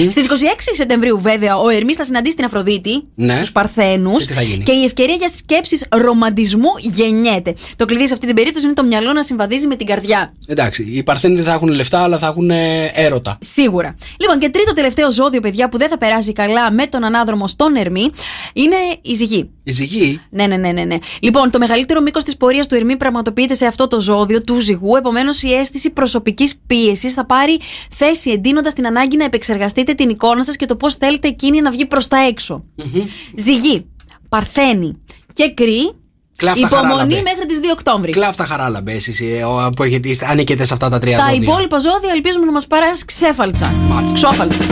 Στις 0.09 0.25
26 0.25 0.32
Σεπτεμβρίου, 0.73 1.19
βέβαια, 1.21 1.57
ο 1.57 1.69
Ερμής 1.69 1.95
θα 1.95 2.03
συναντήσει 2.03 2.36
την 2.36 2.45
Αφροδίτη 2.45 3.03
Ναι. 3.15 3.34
στους 3.36 3.51
Παρθένους 3.51 4.21
Και 4.21 4.28
τι 4.28 4.34
θα 4.34 4.41
γίνει; 4.41 4.63
και 4.63 4.71
η 4.71 4.83
ευκαιρία 4.83 5.16
για 5.16 5.29
σκέψεις 5.37 5.86
ρομαντισμού 5.89 6.70
γεννιέται. 6.79 7.54
Το 7.75 7.86
κλειδί 7.86 8.08
σε 8.08 8.13
αυτή 8.13 8.25
την 8.25 8.36
περίπτωση 8.36 8.66
είναι 8.66 8.74
το 8.74 8.83
μυαλό 8.83 9.13
να 9.13 9.24
συμβαδίζει 9.24 9.67
με 9.67 9.75
την 9.75 9.86
καρδιά. 9.87 10.33
Εντάξει, 10.47 10.83
οι 10.83 11.04
Παρθένοι 11.04 11.36
δεν 11.36 11.43
θα 11.43 11.54
έχουν 11.54 11.67
λεφτά, 11.67 11.99
αλλά 12.04 12.17
θα 12.17 12.28
έχουν 12.28 12.49
ε, 12.49 12.91
έρωτα. 12.93 13.37
Σίγουρα. 13.41 13.95
Λοιπόν, 14.20 14.39
και 14.39 14.49
τρίτο 14.49 14.74
τελευταίο 14.74 15.12
ζώδιο, 15.12 15.39
παιδιά, 15.41 15.70
που 15.70 15.78
δεν 15.78 15.89
θα 15.89 15.97
περάσει 15.97 16.33
καλά 16.33 16.71
με 16.71 16.87
τον 16.87 17.04
ανάδρομο 17.04 17.47
στον 17.47 17.75
Ερμή, 17.75 18.12
είναι 18.54 18.75
η 19.01 19.13
ζυγή. 19.16 19.49
Η 19.63 19.71
ζυγή; 19.71 20.21
Ναι, 20.29 20.47
ναι, 20.47 20.58
ναι, 20.58 20.71
ναι, 20.71 20.83
ναι. 20.83 20.97
Λοιπόν, 21.20 21.51
το 21.51 21.58
μεγαλύτερο 21.59 22.01
μήκος 22.01 22.24
της 22.24 22.37
πορείας 22.37 22.67
του 22.67 22.75
Ερμή 22.75 22.97
πραγματοποιείται 22.97 23.54
σε 23.54 23.66
αυτό 23.66 23.87
το 23.87 24.01
ζώδιο 24.01 24.41
του 24.41 24.59
ζυγού. 24.59 24.95
Επομένως, 24.95 25.43
η 25.43 25.54
αίσθηση 25.54 25.89
προσωπικής 25.89 26.54
πίεσης 26.67 27.13
θα 27.13 27.25
πάρει 27.25 27.59
θέση, 27.91 28.32
εντείνοντας 28.32 28.74
την 28.74 28.86
ανάγκη 28.87 29.17
να 29.17 29.25
επεξεργαστείτε 29.67 29.93
την 29.93 30.09
εικόνα 30.09 30.43
σας 30.43 30.55
και 30.55 30.65
το 30.65 30.75
πώς 30.75 30.95
θέλετε 30.95 31.27
εκείνη 31.27 31.61
να 31.61 31.71
βγει 31.71 31.85
προς 31.85 32.07
τα 32.07 32.17
έξω. 32.27 32.63
Ζυγή, 33.35 33.85
Παρθένη 34.29 34.97
και 35.33 35.53
Κρύ. 35.53 35.91
Κλάφ' 36.36 36.54
τα 36.54 36.59
Υπομονή 36.67 36.87
Χαράλαμπε. 36.87 37.21
μέχρι 37.21 37.45
τις 37.47 37.59
2 37.59 37.71
Οκτώβρη. 37.71 38.11
Κλάφ' 38.12 38.37
τα 38.37 38.45
Χαράλαμπε 38.45 38.93
εσείς 38.93 39.21
που 39.75 39.83
έχετε, 39.83 40.09
είστε- 40.09 40.29
ανήκετε 40.29 40.65
σε 40.65 40.73
αυτά 40.73 40.89
τα 40.89 40.99
τρία 40.99 41.17
Τα 41.17 41.23
ζώδια. 41.23 41.41
υπόλοιπα 41.41 41.77
ζώδια 41.79 42.11
ελπίζουμε 42.15 42.45
να 42.45 42.51
μας 42.51 42.67
περάσει 42.67 43.05
ξώφαλτσα. 43.05 43.67
Μάλιστα. 43.71 44.13
Ξώφαλτσα. 44.13 44.63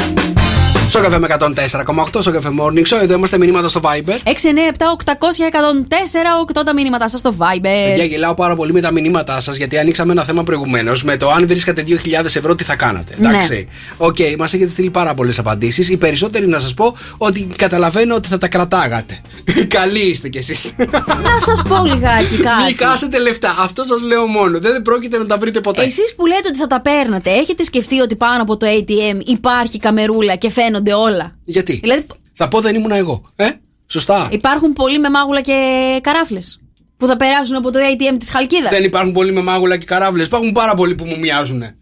Sok 0.95 1.03
FM 1.03 1.27
104,8 1.39 2.21
Sok 2.21 2.31
FM 2.31 2.49
Morning 2.59 2.95
Show. 2.95 3.01
Εδώ 3.01 3.13
είμαστε 3.13 3.37
μηνύματα 3.37 3.67
στο 3.67 3.79
Viber. 3.83 4.09
6, 4.09 4.09
9, 4.09 4.13
7, 4.13 4.85
800, 5.05 5.13
104, 5.13 6.59
8 6.59 6.63
τα 6.65 6.73
μηνύματά 6.73 7.09
σας 7.09 7.19
στο 7.19 7.35
Viber. 7.39 7.87
Παιδιά, 7.87 8.03
γελάω 8.03 8.33
πάρα 8.33 8.55
πολύ 8.55 8.73
με 8.73 8.81
τα 8.81 8.91
μηνύματά 8.91 9.39
σας 9.39 9.55
γιατί 9.55 9.77
ανοίξαμε 9.77 10.11
ένα 10.11 10.23
θέμα 10.23 10.43
προηγουμένως 10.43 11.03
με 11.03 11.17
το 11.17 11.29
αν 11.29 11.47
βρίσκατε 11.47 11.83
2.000 11.87 12.25
ευρώ 12.25 12.55
τι 12.55 12.63
θα 12.63 12.75
κάνατε. 12.75 13.15
Ναι. 13.17 13.27
Εντάξει. 13.27 13.67
Οκ, 13.97 14.17
μας 14.37 14.53
έχετε 14.53 14.69
στείλει 14.69 14.89
πάρα 14.89 15.13
πολλές 15.13 15.39
απαντήσεις. 15.39 15.89
Οι 15.89 15.97
περισσότεροι 15.97 16.47
να 16.47 16.59
σας 16.59 16.73
πω 16.73 16.95
ότι 17.17 17.47
καταλαβαίνω 17.55 18.15
ότι 18.15 18.27
θα 18.27 18.37
τα 18.37 18.47
κρατάγατε. 18.47 19.19
Καλοί 19.77 20.09
είστε 20.09 20.29
κι 20.29 20.37
εσείς. 20.37 20.75
Να 21.23 21.39
σας 21.45 21.61
πω 21.67 21.85
λιγάκι 21.85 22.37
κάτι. 22.37 22.63
Μην 22.65 22.77
κάσετε 22.77 23.19
λεφτά. 23.19 23.55
Αυτό 23.59 23.83
σας 23.83 24.01
λέω 24.01 24.25
μόνο. 24.25 24.59
Δεν 24.59 24.81
πρόκειται 24.81 25.17
να 25.17 25.25
τα 25.25 25.37
βρείτε 25.37 25.59
ποτέ. 25.61 25.83
Εσείς 25.83 26.15
που 26.15 26.25
λέτε 26.25 26.47
ότι 26.47 26.57
θα 26.57 26.67
τα 26.67 26.81
παίρνατε, 26.81 27.29
έχετε 27.31 27.63
σκεφτεί 27.63 27.99
ότι 27.99 28.15
πάνω 28.15 28.41
από 28.41 28.57
το 28.57 28.67
ATM 28.69 29.19
υπάρχει 29.25 29.79
καμερούλα 29.79 30.35
και 30.35 30.49
φαίνονται 30.49 30.84
όλα. 30.93 31.35
Γιατί; 31.43 31.79
Δηλαδή- 31.81 32.05
Θα 32.33 32.47
πω 32.47 32.61
δεν 32.61 32.75
ήμουν 32.75 32.91
εγώ. 32.91 33.23
Ε, 33.35 33.49
σωστά. 33.87 34.27
Υπάρχουν 34.31 34.73
πολλοί 34.73 34.99
με 34.99 35.09
μάγουλα 35.09 35.41
και 35.41 35.99
καράφλες 36.03 36.59
που 36.97 37.07
θα 37.07 37.17
περάσουν 37.17 37.55
από 37.55 37.71
το 37.71 37.79
ATM 37.79 38.15
της 38.19 38.29
Χαλκίδας. 38.29 38.71
Δεν 38.71 38.83
υπάρχουν 38.83 39.13
πολλοί 39.13 39.31
με 39.31 39.41
μάγουλα 39.41 39.77
και 39.77 39.85
καράβλε. 39.85 40.23
Υπάρχουν 40.23 40.51
πάρα 40.51 40.75
πολλοί 40.75 40.95
που 40.95 41.05
μου 41.05 41.19
μοιάζουν. 41.19 41.61
Ε, 41.61 41.73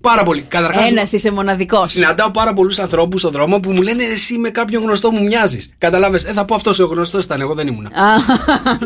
πάρα 0.00 0.22
πολλοί. 0.22 0.42
Καταρχάς. 0.42 0.90
Ένας 0.90 1.12
είσαι 1.12 1.30
μοναδικός. 1.30 1.90
Συναντάω 1.90 2.30
πάρα 2.30 2.52
πολλούς 2.54 2.78
ανθρώπους 2.78 3.20
στον 3.20 3.32
δρόμο 3.32 3.60
που 3.60 3.70
μου 3.72 3.82
λένε 3.82 4.02
εσύ 4.02 4.34
με 4.38 4.48
κάποιον 4.50 4.82
γνωστό 4.82 5.10
μου 5.10 5.22
μοιάζεις. 5.22 5.70
Καταλάβες, 5.78 6.24
Ε, 6.24 6.32
θα 6.32 6.44
πω 6.44 6.54
αυτός 6.54 6.78
ο 6.78 6.86
γνωστός 6.86 7.24
ήταν, 7.24 7.40
εγώ 7.40 7.54
δεν 7.54 7.66
ήμουν. 7.66 7.88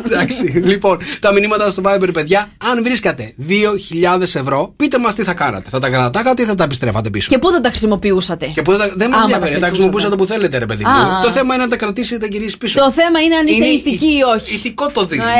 Εντάξει. 0.07 0.45
λοιπόν, 0.65 0.99
τα 1.21 1.33
μηνύματα 1.33 1.71
στο 1.71 1.83
Viber, 1.87 2.09
παιδιά, 2.13 2.47
αν 2.71 2.83
βρίσκατε 2.83 3.33
2.000 3.37 4.35
ευρώ, 4.35 4.73
πείτε 4.77 4.99
μας 4.99 5.15
τι 5.15 5.23
θα 5.23 5.35
κάνατε. 5.35 5.69
Θα 5.71 5.79
τα 5.79 5.89
κρατάγατε 5.91 6.43
ή 6.43 6.45
θα 6.45 6.55
τα 6.55 6.65
επιστρέφατε 6.65 7.11
πίσω; 7.11 7.29
Και 7.31 7.39
πού 7.39 7.51
θα 7.51 7.61
τα 7.61 7.69
χρησιμοποιούσατε; 7.69 8.47
Και 8.55 8.63
που 8.63 8.77
δεν, 8.77 8.93
δεν 8.97 9.09
μας 9.09 9.17
Άμα 9.19 9.23
ενδιαφέρει, 9.25 9.55
τα 9.55 9.61
τα 9.61 9.67
χρησιμοποιούσατε 9.67 10.17
χρησιμοποιούσατε. 10.17 10.17
που 10.17 10.27
θέλετε, 10.27 10.59
ρε 10.59 10.67
παιδί 10.67 10.85
Α, 10.85 10.91
μου. 10.91 11.17
α. 11.17 11.21
Το 11.23 11.31
θέμα 11.31 11.55
είναι 11.55 11.63
να 11.63 11.69
τα 11.71 11.77
κρατήσετε 11.77 12.15
και 12.15 12.31
τα 12.31 12.37
γυρίσει 12.37 12.59
πίσω. 12.59 12.79
Το 12.79 12.93
θέμα 12.93 13.21
είναι 13.21 13.37
αν 13.37 13.47
είστε 13.47 13.57
Είναι 13.65 13.75
ηθικοί 13.75 14.07
ή 14.07 14.23
όχι. 14.37 14.55
Ηθικό 14.55 14.87
το 14.93 15.05
δίλημα, 15.05 15.29
Ε, 15.31 15.39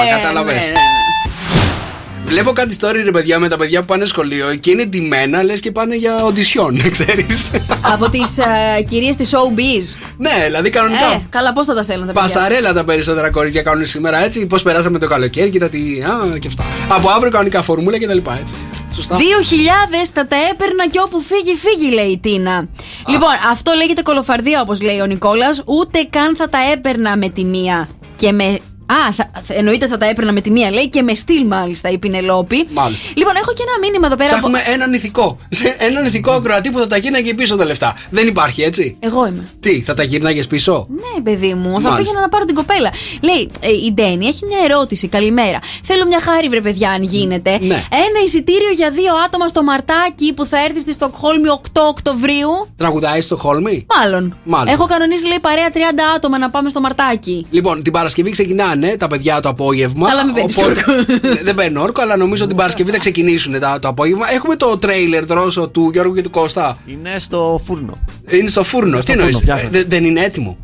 Βλέπω 2.33 2.53
κάτι 2.53 2.77
story 2.81 3.01
ρε 3.05 3.11
παιδιά 3.11 3.39
με 3.39 3.49
τα 3.49 3.57
παιδιά 3.57 3.81
που 3.81 3.87
πάνε 3.87 4.05
σχολείο 4.05 4.55
και 4.55 4.71
είναι 4.71 4.85
ντυμένα 4.85 5.43
λες 5.43 5.61
και 5.61 5.73
πάνε 5.73 5.97
για 5.97 6.25
οντισιόν, 6.25 6.81
ξέρεις. 6.91 7.51
από 7.93 8.11
τις 8.11 8.29
uh, 8.39 8.85
κυρίες 8.85 9.17
της 9.17 9.31
showbiz. 9.35 9.97
ναι, 10.19 10.31
δηλαδή 10.45 10.71
κανονικά. 10.71 11.13
Ε, 11.13 11.27
καλά, 11.29 11.53
πώς 11.53 11.67
θα 11.67 11.75
τα 11.75 11.83
στέλνετε, 11.83 12.13
παιδιά; 12.13 12.29
Πασαρέλα 12.29 12.73
τα 12.73 12.85
περισσότερα 12.85 13.31
κορίτσια 13.31 13.63
κάνουν 13.63 13.87
σήμερα 13.87 14.25
έτσι. 14.25 14.47
Πώς 14.47 14.63
περάσαμε 14.63 14.99
το 14.99 15.09
καλοκαίρι, 15.09 15.51
κοίτα 15.51 15.69
τι. 15.69 15.79
Α, 15.79 16.39
και 16.39 16.47
αυτά. 16.49 16.65
Από 16.89 17.09
αύριο 17.11 17.31
κανονικά 17.31 17.63
φορμούλα 17.63 17.99
και 17.99 18.07
τα 18.07 18.15
λοιπά 18.15 18.39
έτσι. 18.41 18.55
Σωστά. 18.95 19.17
2.000 19.17 19.21
θα 20.15 20.27
τα 20.27 20.37
έπαιρνα 20.51 20.89
και 20.91 21.01
όπου 21.05 21.21
φύγει, 21.21 21.57
φύγει, 21.57 21.93
λέει 21.93 22.07
η 22.11 22.19
Τίνα. 22.19 22.69
Λοιπόν, 23.09 23.31
αυτό 23.51 23.73
λέγεται 23.77 24.03
κολοφαρδία, 24.03 24.61
όπως 24.61 24.81
λέει 24.81 25.01
ο 25.01 25.07
Νικόλας. 25.07 25.63
Ούτε 25.65 26.07
καν 26.11 26.37
θα 26.37 26.49
τα 26.49 26.59
έπαιρνα 26.73 27.17
με 27.17 27.29
τη 27.29 27.45
μία. 27.45 27.89
Και 28.17 28.33
με. 28.33 28.59
Α, 28.93 29.13
θα, 29.13 29.31
θα- 29.47 29.55
εννοείται 29.55 29.87
θα 29.87 29.99
τα 29.99 30.07
έπαιρνα 30.09 30.33
με 30.33 30.41
τη 30.41 30.51
μία, 30.51 30.71
λέει 30.71 30.89
και 30.89 31.03
με 31.03 31.15
στυλ 31.15 31.47
μάλιστα 31.47 31.89
η 31.91 31.99
Πινελόπη. 31.99 32.67
Μάλιστα. 32.73 33.09
Λοιπόν, 33.17 33.37
έχω 33.37 33.53
και 33.53 33.63
ένα 33.67 33.79
μήνυμα 33.87 34.07
εδώ 34.07 34.17
πέρα. 34.17 34.29
από- 34.37 34.39
Ψάχνουμε 34.51 34.73
έναν 34.75 34.93
ηθικό. 34.93 35.39
έναν 35.89 36.07
ηθικό 36.07 36.33
ακροατή 36.33 36.71
που 36.71 36.79
θα 36.79 36.87
τα 36.87 36.97
γύρναγε 36.97 37.35
πίσω 37.35 37.57
τα 37.57 37.65
λεφτά. 37.65 37.97
Δεν 38.11 38.27
υπάρχει 38.27 38.63
έτσι; 38.63 38.97
Εγώ 39.01 39.27
είμαι. 39.27 39.49
Τι, 39.61 39.81
θα 39.83 39.95
τα 39.95 40.03
γύρναγε 40.03 40.43
πίσω; 40.43 40.87
Ναι, 40.91 41.23
παιδί 41.23 41.55
μου, 41.55 41.65
θα 41.65 41.71
Μάλιστα. 41.71 41.97
πήγαινα 41.97 42.21
να 42.21 42.29
πάρω 42.29 42.45
την 42.45 42.55
κοπέλα. 42.55 42.91
Λέει, 43.23 43.51
ε, 43.61 43.69
η 43.87 43.93
Ντένι 43.93 44.27
έχει 44.27 44.45
μια 44.47 44.59
ερώτηση. 44.65 45.09
Καλημέρα. 45.09 45.59
Θέλω 45.83 46.07
μια 46.07 46.21
χάρη, 46.21 46.49
βρε 46.49 46.61
παιδιά, 46.61 46.91
αν 46.91 47.03
γίνεται. 47.03 47.51
Ναι. 47.61 47.75
Ένα 47.91 48.19
εισιτήριο 48.25 48.71
για 48.77 48.91
δύο 48.91 49.13
άτομα 49.27 49.49
στο 49.49 49.63
Μαρτάκι 49.63 50.33
που 50.33 50.45
θα 50.47 50.65
έρθει 50.65 50.81
στη 50.81 50.93
Στοκχόλμη 50.93 51.49
8 51.63 51.81
Οκτωβρίου. 51.89 52.51
Τραγουδάει 52.77 53.21
στο 53.21 53.37
Χόλμη. 53.37 53.87
Μάλλον. 53.99 54.37
Μάλιστα. 54.45 54.73
Έχω 54.73 54.87
κανονίσει, 54.87 55.27
λέει, 55.27 55.39
παρέα 55.41 55.69
30 55.73 55.77
άτομα 56.17 56.39
να 56.39 56.51
πάμε 56.51 56.69
στο 56.69 56.81
Μαρτάκι. 56.81 57.47
Λοιπόν, 57.51 57.83
την 57.83 57.93
Παρασκευή 57.93 58.31
ξεκινάνε 58.31 58.82
τα 58.99 59.07
παιδιά 59.07 59.41
το 59.41 59.49
απόγευμα. 59.49 60.09
Καλά, 60.09 60.25
μην 60.25 60.35
παίρνεις 60.35 60.57
οπότε- 60.57 60.85
δεν 61.43 61.55
παίρνω 61.55 61.83
όρκο, 61.83 62.03
αλλά 62.03 62.17
νομίζω 62.17 62.43
ότι 62.43 62.53
την 62.53 62.61
Παρασκευή 62.61 62.91
θα 62.91 62.99
ξεκινήσουν 62.99 63.61
τα, 63.61 63.79
το 63.79 63.89
απόγευμα. 63.89 64.33
Έχουμε 64.33 64.57
το 64.57 64.79
τρέιλερ 64.79 65.25
δρόσο 65.25 65.69
του 65.69 65.91
Γιώργου 65.93 66.15
και 66.15 66.21
του 66.23 66.31
Κώστα. 66.31 66.79
Είναι 66.87 67.11
στο 67.19 67.61
φούρνο. 67.67 67.99
Είναι 68.31 68.49
στο 68.49 68.63
φούρνο. 68.65 68.97
Στο 68.97 69.05
Τι 69.05 69.13
εννοείς, 69.13 69.37
φούρνο, 69.37 69.55
φτιάχνεται. 69.57 69.85
δεν 69.89 70.05
είναι 70.05 70.21
έτοιμο; 70.21 70.57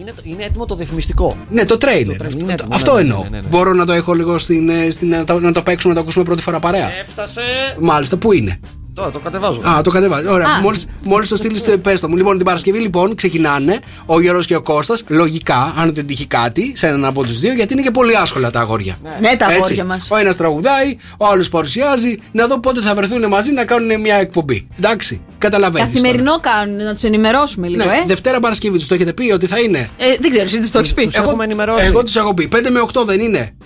Είναι, 0.00 0.12
είναι 0.22 0.44
έτοιμο 0.44 0.66
το 0.66 0.76
διαφημιστικό. 0.76 1.36
Ναι, 1.50 1.64
το 1.64 1.78
τρέιλερ. 1.78 2.16
Το 2.16 2.24
τρέιλερ 2.24 2.26
Αυτό, 2.26 2.44
είναι 2.44 2.52
έτοιμο, 2.52 2.68
αυτό 2.74 2.94
ναι, 2.94 3.02
ναι, 3.02 3.08
εννοώ. 3.08 3.22
ναι, 3.22 3.28
ναι, 3.28 3.36
ναι. 3.40 3.48
Μπορώ 3.48 3.72
να 3.72 3.86
το 3.86 3.92
έχω 3.92 4.14
λίγο 4.14 4.38
στην, 4.38 4.68
ε, 4.68 4.90
στην, 4.90 5.08
να, 5.08 5.24
το, 5.24 5.40
να 5.40 5.52
το 5.52 5.62
παίξουμε, 5.62 5.92
να 5.92 5.98
το 5.98 6.02
ακούσουμε 6.04 6.24
πρώτη 6.24 6.42
φορά 6.42 6.58
παρέα. 6.60 6.90
Έφτασε. 7.00 7.40
Μάλιστα, 7.80 8.16
πού 8.16 8.32
είναι; 8.32 8.60
Τώρα 8.96 9.10
το 9.10 9.18
κατεβάζω. 9.18 9.60
Α, 9.68 9.80
το 9.82 9.90
κατεβάζει. 9.90 10.28
Ωραία. 10.28 10.46
Α. 10.46 10.60
Μόλις, 10.60 10.86
μόλις 11.02 11.28
το 11.28 11.36
στείλεις, 11.36 11.64
πες 11.82 12.00
το 12.00 12.08
μου. 12.08 12.16
Λοιπόν, 12.16 12.36
την 12.36 12.46
Παρασκευή 12.46 12.78
λοιπόν 12.78 13.14
ξεκινάνε 13.14 13.78
ο 14.06 14.20
Γιώργος 14.20 14.46
και 14.46 14.56
ο 14.56 14.62
Κώστας 14.62 15.02
Λογικά, 15.06 15.74
αν 15.78 15.94
δεν 15.94 16.06
τύχει 16.06 16.26
κάτι 16.26 16.72
σε 16.76 16.86
έναν 16.86 17.04
από 17.04 17.22
τους 17.22 17.38
δύο, 17.38 17.52
γιατί 17.52 17.72
είναι 17.72 17.82
και 17.82 17.90
πολύ 17.90 18.16
άσχολα 18.16 18.50
τα 18.50 18.60
αγόρια. 18.60 18.98
Ναι, 19.20 19.36
τα 19.36 19.44
Έτσι. 19.44 19.54
αγόρια 19.54 19.84
μας. 19.84 20.08
Ο 20.10 20.16
ένας 20.16 20.36
τραγουδάει, 20.36 20.96
ο 21.18 21.26
άλλος 21.26 21.48
παρουσιάζει. 21.48 22.16
Να 22.32 22.46
δω 22.46 22.60
πότε 22.60 22.80
θα 22.80 22.94
βρεθούν 22.94 23.26
μαζί 23.26 23.52
να 23.52 23.64
κάνουν 23.64 24.00
μια 24.00 24.16
εκπομπή. 24.16 24.68
Εντάξει, 24.78 25.20
καταλαβαίνεις. 25.38 25.88
Καθημερινό 25.88 26.40
κάνουν, 26.40 26.76
να 26.76 26.92
τους 26.92 27.02
ενημερώσουμε 27.02 27.68
λίγο, 27.68 27.84
Ναι, 27.84 27.90
ε. 27.90 28.04
Δευτέρα 28.06 28.40
Παρασκευή 28.40 28.78
τους 28.78 28.86
το 28.86 28.94
έχετε 28.94 29.12
πει 29.12 29.30
ότι 29.32 29.46
θα 29.46 29.58
είναι; 29.60 29.88
ε. 29.96 30.16
Δεν 30.20 30.30
ξέρω, 30.30 30.44
εσύ 30.44 30.60
τους 30.60 30.70
το 30.70 30.78
έχεις 30.78 30.94
πει. 30.94 31.04
Τους 31.04 31.14
έχουμε 31.14 31.44
ενημερώσει. 31.44 31.86
Εγώ 31.86 32.04
τους 32.04 32.16
έχω 32.16 32.34
πει. 32.34 32.48
5 32.48 32.70
με 32.70 32.80
8 32.80 33.04
δεν 33.04 33.20
είναι. 33.20 33.56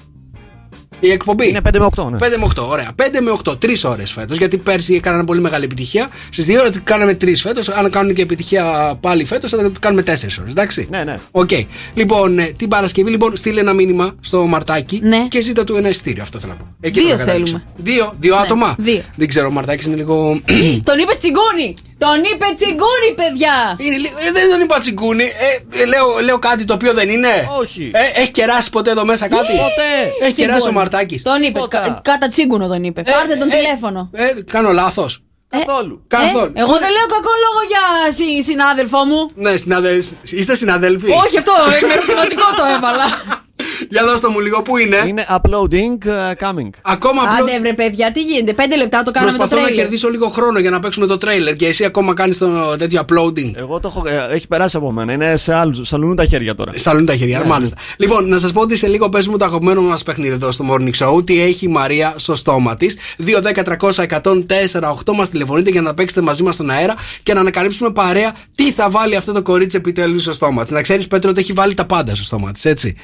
Η 1.01 1.11
εκπομπή. 1.11 1.49
Είναι 1.49 1.61
5 1.69 1.79
με 1.79 1.89
8, 1.97 2.05
ναι. 2.11 2.17
5 2.17 2.37
με 2.39 2.47
8, 2.57 2.69
ωραία. 2.69 2.89
5 2.97 3.21
με 3.21 3.31
8, 3.45 3.53
3 3.59 3.85
ώρες 3.85 4.13
φέτος. 4.13 4.37
Γιατί 4.37 4.57
πέρσι 4.59 4.95
έκαναν 4.95 5.25
πολύ 5.25 5.41
μεγάλη 5.41 5.65
επιτυχία. 5.65 6.09
Στις 6.31 6.47
2 6.47 6.59
ώρες 6.61 6.81
κάναμε 6.85 7.15
3 7.21 7.41
φέτος. 7.41 7.69
Αν 7.69 7.91
κάνουν 7.91 8.15
και 8.15 8.23
επιτυχία 8.23 8.95
πάλι 9.01 9.25
φέτος, 9.25 9.51
θα 9.51 9.57
το 9.57 9.73
κάνουμε 9.81 10.03
4 10.03 10.09
ώρες. 10.41 10.51
Εντάξει. 10.53 10.87
Ναι, 10.91 11.05
ναι. 11.05 11.19
Οκ. 11.31 11.51
Λοιπόν, 11.95 12.39
ε, 12.39 12.45
την 12.45 12.69
Παρασκευή, 12.69 13.11
λοιπόν, 13.11 13.37
στείλε 13.37 13.61
ένα 13.61 13.73
μήνυμα 13.73 14.13
στο 14.21 14.47
Μαρτάκι 14.47 15.01
Ναι. 15.03 15.27
και 15.29 15.41
ζήτα 15.41 15.65
του 15.65 15.77
ένα 15.77 15.89
εισιτήριο. 15.89 16.23
Αυτό 16.23 16.39
θέλω 16.39 16.53
να 16.53 16.59
πω. 16.59 16.67
Εκεί 16.81 16.99
Δύο 17.01 17.09
θέλω 17.09 17.19
να 17.19 17.25
καταλήξω. 17.25 17.53
θέλουμε. 17.77 17.93
Δύο, 17.93 18.15
δύο 18.21 18.37
άτομα. 18.37 18.75
δύο. 18.79 19.03
Δεν 19.17 19.29
ξέρω, 19.29 19.47
ο 19.47 19.51
Μαρτάκι 19.51 19.87
είναι 19.87 19.97
λίγο. 19.97 20.41
Τον 20.83 20.99
είπες 20.99 21.19
τσιγκούνι! 21.19 21.75
Τον 22.05 22.19
είπε 22.33 22.47
τσιγκούνι, 22.57 23.11
παιδιά! 23.15 23.77
Είναι 23.79 23.97
λίγο, 23.97 24.15
ε, 24.27 24.31
δεν 24.33 24.51
τον 24.51 24.61
είπα 24.61 24.79
τσιγκούνι. 24.81 25.25
Ε, 25.25 25.81
ε, 25.83 25.85
λέω, 25.85 26.07
λέω 26.25 26.39
κάτι 26.39 26.65
το 26.65 26.75
οποίο 26.75 26.93
δεν 26.93 27.09
είναι. 27.09 27.49
Όχι. 27.61 27.91
Ε, 27.95 28.21
έχει 28.21 28.31
κεράσει 28.31 28.71
ποτέ 28.71 28.91
εδώ 28.91 29.05
μέσα 29.05 29.29
κάτι; 29.29 29.53
Ποτέ. 29.57 29.91
Έχει 30.21 30.33
κεράσει 30.33 30.57
ο 30.57 30.61
Τσιγκούνι. 30.61 30.75
Μαρτάκι. 30.75 31.21
Τον 31.23 31.43
είπε. 31.43 31.53
Τίποτα. 31.53 31.79
κα- 31.81 32.01
Κάτα 32.13 32.29
τσίγκουνο 32.29 32.67
τον 32.69 32.85
είπε. 32.85 33.03
Πάρτε 33.03 33.37
τον 33.37 33.49
τηλέφωνο. 33.49 34.11
Ε, 34.13 34.33
κάνω 34.51 34.73
λάθος. 34.73 35.23
Καθόλου. 35.49 36.05
Καθόλου. 36.09 36.53
Ε, 36.55 36.61
εγώ 36.61 36.73
δεν 36.73 36.91
λέω 36.97 37.07
κακό 37.17 37.33
λόγο 37.45 37.61
για 37.73 38.13
συ- 38.13 38.43
συνάδελφό 38.51 39.05
μου. 39.05 39.31
Ναι, 39.35 39.57
συναδέλφοι. 39.57 40.15
Είστε 40.23 40.55
συναδέλφοι. 40.57 41.11
Όχι 41.11 41.39
αυτό, 41.39 41.53
με 41.87 41.93
ερωτηματικό 41.93 42.47
το 42.57 42.65
έβαλα. 42.77 43.07
Για 43.89 44.05
δώστε 44.07 44.29
μου 44.29 44.41
λίγο, 44.41 44.63
πού 44.63 44.77
είναι; 44.77 44.97
Είναι 45.07 45.27
uploading 45.31 46.07
uh, 46.09 46.49
coming. 46.49 46.69
Ακόμα 46.83 47.23
απλό. 47.23 47.45
Άντε 47.45 47.61
βρε 47.61 47.73
παιδιά, 47.73 48.13
τι 48.13 48.23
γίνεται; 48.23 48.53
Πέντε 48.53 48.77
λεπτά 48.77 49.03
το 49.03 49.11
κάναμε 49.11 49.33
το 49.33 49.37
Προσπαθώ 49.39 49.61
να 49.61 49.67
τρέιλερ. 49.67 49.85
κερδίσω 49.85 50.09
λίγο 50.09 50.29
χρόνο 50.29 50.59
για 50.59 50.71
να 50.71 50.81
παίξουμε 50.81 51.07
το 51.07 51.19
τρέιλερ 51.19 51.55
και 51.57 51.67
εσύ 51.67 51.85
ακόμα 51.85 52.15
κάνεις 52.15 52.39
το 52.39 52.77
τέτοιο 52.79 53.01
uploading. 53.07 53.53
Εγώ 53.57 53.81
το 53.81 53.89
έχω, 53.97 54.09
ε, 54.09 54.35
έχει 54.35 54.47
περάσει 54.49 54.77
από 54.77 54.91
μένα. 54.93 55.13
Είναι 55.13 55.37
σε 55.37 55.55
άλλους. 55.55 55.89
Σαλουνούν 55.89 56.17
τα 56.17 56.25
χέρια 56.25 56.55
τώρα. 56.55 56.73
Σταλούν 56.75 57.07
τα 57.07 57.17
χέρια, 57.17 57.39
Ναι. 57.39 57.45
μάλιστα. 57.47 57.77
Λοιπόν, 57.97 58.29
να 58.29 58.39
σας 58.39 58.53
πω 58.53 58.61
ότι 58.61 58.77
σε 58.77 58.87
λίγο 58.87 59.09
παίζουμε 59.09 59.39
το 59.39 59.45
αγαπημένο 59.45 59.83
μας 59.83 60.03
παιχνίδι 60.03 60.33
εδώ 60.35 60.51
στο 60.53 60.65
Morning 60.71 60.91
Show. 60.99 61.27
Τι 61.27 61.41
έχει 61.43 61.65
η 61.65 61.69
Μαρία 61.69 62.15
στο 62.17 62.35
στόμα 62.35 62.77
της. 62.77 62.97
2-10-300-104-8 63.19 65.13
μας 65.15 65.31
τηλεφωνείτε 65.31 65.71
για 65.71 65.81
να 65.81 65.95
παίξετε 65.95 66.21
μαζί 66.21 66.43
μας 66.43 66.55
στον 66.55 66.71
αέρα 66.71 66.95
και 67.23 67.35
να 67.35 67.41
ανακαλύψουμε 67.41 67.91
παρέα 67.91 68.33
τι 68.55 68.73
θα 68.73 68.91
βάλει 68.91 69.17
αυτό 69.17 69.33
το 69.33 69.43
κορίτσι 69.43 69.77
επιτέλους 69.77 70.23
στο 70.23 70.33
στόμα 70.33 70.63
της. 70.63 70.73
Να 70.73 70.83
ξέρεις, 70.83 71.07
Πέτρο, 71.07 71.31
ότι 71.31 71.41
έχει 71.41 71.53
βάλει 71.53 71.75
τα 71.75 71.85
πάντα 71.87 72.15
στο 72.15 72.25
στόμα 72.25 72.53
της, 72.53 72.65
έτσι. 72.65 72.97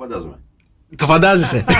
Το 0.00 0.06
φαντάζομαι. 0.06 0.38
Το 0.96 1.06
φαντάζεσαι. 1.06 1.64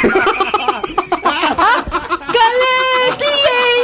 Καλέ, 2.36 3.16
τι 3.16 3.24
λέει! 3.24 3.80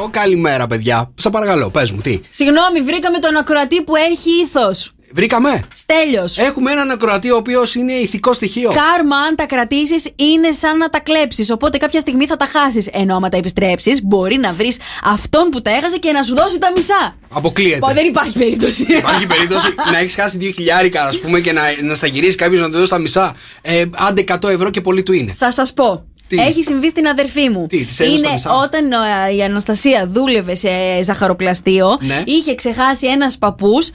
αυτό. 0.00 0.08
Καλημέρα, 0.20 0.66
παιδιά. 0.66 1.12
Σα 1.14 1.30
παρακαλώ, 1.30 1.70
πες 1.70 1.90
μου, 1.90 2.00
τι; 2.00 2.20
Συγγνώμη, 2.30 2.80
βρήκαμε 2.80 3.18
τον 3.18 3.36
ακροατή 3.36 3.82
που 3.82 3.96
έχει 3.96 4.30
ήθος. 4.30 4.92
Βρήκαμε. 5.12 5.62
Στέλιος. 5.74 6.38
Έχουμε 6.38 6.70
έναν 6.70 6.90
ακροατή 6.90 7.30
ο 7.30 7.36
οποίος 7.36 7.74
είναι 7.74 7.92
ηθικό 7.92 8.32
στοιχείο. 8.32 8.72
Κάρμα, 8.72 9.16
αν 9.16 9.36
τα 9.36 9.46
κρατήσεις, 9.46 10.08
είναι 10.16 10.50
σαν 10.50 10.76
να 10.76 10.90
τα 10.90 11.00
κλέψεις. 11.00 11.50
Οπότε 11.50 11.78
κάποια 11.78 12.00
στιγμή 12.00 12.26
θα 12.26 12.36
τα 12.36 12.46
χάσεις. 12.46 12.88
Ενώ 12.92 13.16
άμα 13.16 13.28
τα 13.28 13.36
επιστρέψεις, 13.36 14.02
μπορεί 14.02 14.36
να 14.36 14.52
βρεις 14.52 14.76
αυτόν 15.04 15.48
που 15.48 15.62
τα 15.62 15.70
έχασε 15.70 15.96
και 15.96 16.12
να 16.12 16.22
σου 16.22 16.34
δώσει 16.34 16.58
τα 16.58 16.72
μισά. 16.74 17.16
Αποκλείεται. 17.28 17.78
Πω, 17.78 17.92
δεν 17.92 18.06
υπάρχει 18.06 18.38
περίπτωση. 18.38 18.86
Υπάρχει 18.88 19.26
περίπτωση 19.26 19.74
να 19.92 19.98
έχεις 19.98 20.14
χάσει 20.14 20.38
2 20.40 20.52
χιλιάρικα, 20.54 21.04
ας 21.04 21.18
πούμε, 21.18 21.40
και 21.40 21.52
να, 21.52 21.62
να 21.82 21.94
στα 21.94 22.06
γυρίσεις 22.06 22.34
κάποιος 22.34 22.60
να 22.60 22.70
του 22.70 22.78
δώσει 22.78 22.90
τα 22.90 22.98
μισά. 22.98 23.34
Ε, 23.62 23.84
άντε 23.92 24.24
100 24.40 24.48
ευρώ 24.48 24.70
και 24.70 24.80
πολύ 24.80 25.02
του 25.02 25.12
είναι. 25.12 25.34
Θα 25.38 25.52
σας 25.52 25.72
πω. 25.72 26.09
Τι; 26.30 26.36
Έχει 26.36 26.62
συμβεί 26.62 26.88
στην 26.88 27.06
αδερφή 27.06 27.48
μου. 27.48 27.66
Τι, 27.66 27.84
της 27.84 28.00
έδωσε 28.00 28.16
τα 28.22 28.26
Είναι 28.26 28.32
μισά; 28.34 28.54
όταν 28.54 28.92
ε, 28.92 29.34
η 29.36 29.42
Αναστασία 29.42 30.06
δούλευε 30.10 30.54
σε 30.54 30.68
ζαχαροπλαστείο, 31.02 31.98
Ναι. 32.00 32.22
είχε 32.24 32.54
ξεχάσει 32.54 33.06
ένας 33.06 33.38
παππούς 33.38 33.90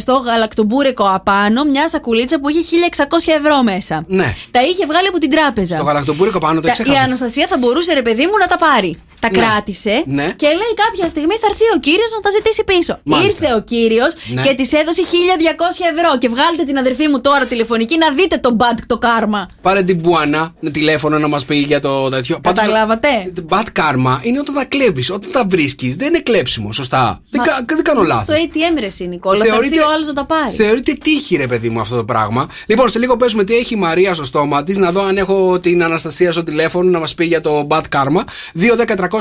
στο 0.00 0.12
γαλακτομπούρεκο 0.14 1.04
απάνω 1.14 1.64
μια 1.64 1.88
σακουλίτσα 1.88 2.40
που 2.40 2.48
είχε 2.48 2.60
1600 2.96 3.04
ευρώ 3.38 3.62
μέσα. 3.62 4.04
Ναι. 4.06 4.34
Τα 4.50 4.62
είχε 4.62 4.86
βγάλει 4.86 5.06
από 5.08 5.18
την 5.18 5.30
τράπεζα. 5.30 5.74
Στο 5.74 5.84
γαλακτομπούρικο 5.84 6.38
πάνω 6.38 6.54
το 6.60 6.60
Τα- 6.60 6.68
η 6.68 6.70
έξεχασα. 6.78 7.02
Αναστασία 7.04 7.46
θα 7.46 7.58
μπορούσε, 7.58 7.92
ρε 7.92 8.02
παιδί 8.02 8.22
μου, 8.26 8.32
να 8.40 8.46
τα 8.46 8.56
πάρει. 8.58 8.98
Τα 9.24 9.30
Ναι. 9.30 9.38
κράτησε 9.38 9.94
Ναι. 10.18 10.26
και 10.42 10.46
λέει 10.60 10.72
κάποια 10.84 11.06
στιγμή 11.12 11.34
θα 11.42 11.46
έρθει 11.50 11.66
ο 11.76 11.78
κύριος 11.86 12.10
να 12.16 12.20
τα 12.24 12.30
ζητήσει 12.36 12.62
πίσω. 12.70 12.92
Μάλιστα. 13.02 13.38
Ήρθε 13.42 13.48
ο 13.58 13.60
κύριος 13.72 14.12
Ναι. 14.34 14.42
και 14.46 14.52
της 14.58 14.72
έδωσε 14.80 15.02
1200 15.12 15.84
ευρώ. 15.92 16.10
Και 16.22 16.28
βγάλτε 16.34 16.62
την 16.64 16.76
αδερφή 16.78 17.06
μου 17.08 17.20
τώρα 17.20 17.44
τηλεφωνική 17.46 17.96
να 17.98 18.08
δείτε 18.18 18.36
το 18.38 18.56
bad 18.60 18.78
το 18.86 18.98
κάρμα. 18.98 19.40
Πάρε 19.62 19.82
την 19.82 19.96
Μπουανά 20.00 20.54
με 20.60 20.70
τηλέφωνο 20.70 21.18
να 21.18 21.28
μας 21.28 21.44
πει 21.44 21.56
για 21.56 21.80
το 21.80 22.08
τέτοιο. 22.08 22.38
Καταλάβατε; 22.42 23.08
Bad 23.48 23.68
karma 23.80 24.14
είναι 24.22 24.38
όταν 24.38 24.54
τα 24.54 24.64
κλέβεις. 24.64 25.10
Όταν 25.10 25.30
τα 25.32 25.44
βρίσκεις, 25.48 25.96
δεν 25.96 26.08
είναι 26.08 26.18
κλέψιμο, 26.18 26.72
σωστά. 26.72 27.20
Δεν, 27.30 27.42
Μα- 27.46 27.52
κα- 27.52 27.64
δεν 27.74 27.84
κάνω 27.84 28.02
λάθος. 28.02 28.22
Στο 28.38 28.46
ATM 28.46 28.78
ρε 28.80 28.86
εσύ, 28.86 29.06
Νικόλα. 29.08 29.44
Θα 29.44 29.54
έρθει 29.56 29.78
ο 29.78 29.90
άλλος 29.94 30.06
να 30.06 30.12
τα 30.12 30.24
πάρει. 30.24 30.54
Θεωρείται 30.56 30.92
τύχη, 30.92 31.36
ρε 31.36 31.46
παιδί 31.46 31.68
μου, 31.70 31.80
αυτό 31.80 31.96
το 31.96 32.04
πράγμα. 32.04 32.46
Λοιπόν, 32.66 32.88
σε 32.88 32.98
λίγο 32.98 33.16
παίζουμε 33.16 33.44
τι 33.44 33.54
έχει 33.54 33.74
η 33.74 33.76
Μαρία 33.76 34.14
στο 34.14 34.24
στόμα 34.24 34.64
της. 34.64 34.76
Να 34.76 34.92
δω 34.92 35.02
αν 35.02 35.16
έχω 35.16 35.58
την 35.60 35.82
Αναστασία 35.84 36.32
στο 36.32 36.44
τηλέφωνο 36.44 36.90
να 36.90 36.98
μας 36.98 37.14
πει 37.14 37.24
για 37.26 37.40
το 37.40 37.66
bad 37.70 37.82
karma. 37.96 38.22
2-10-300-104-8. 38.54 39.13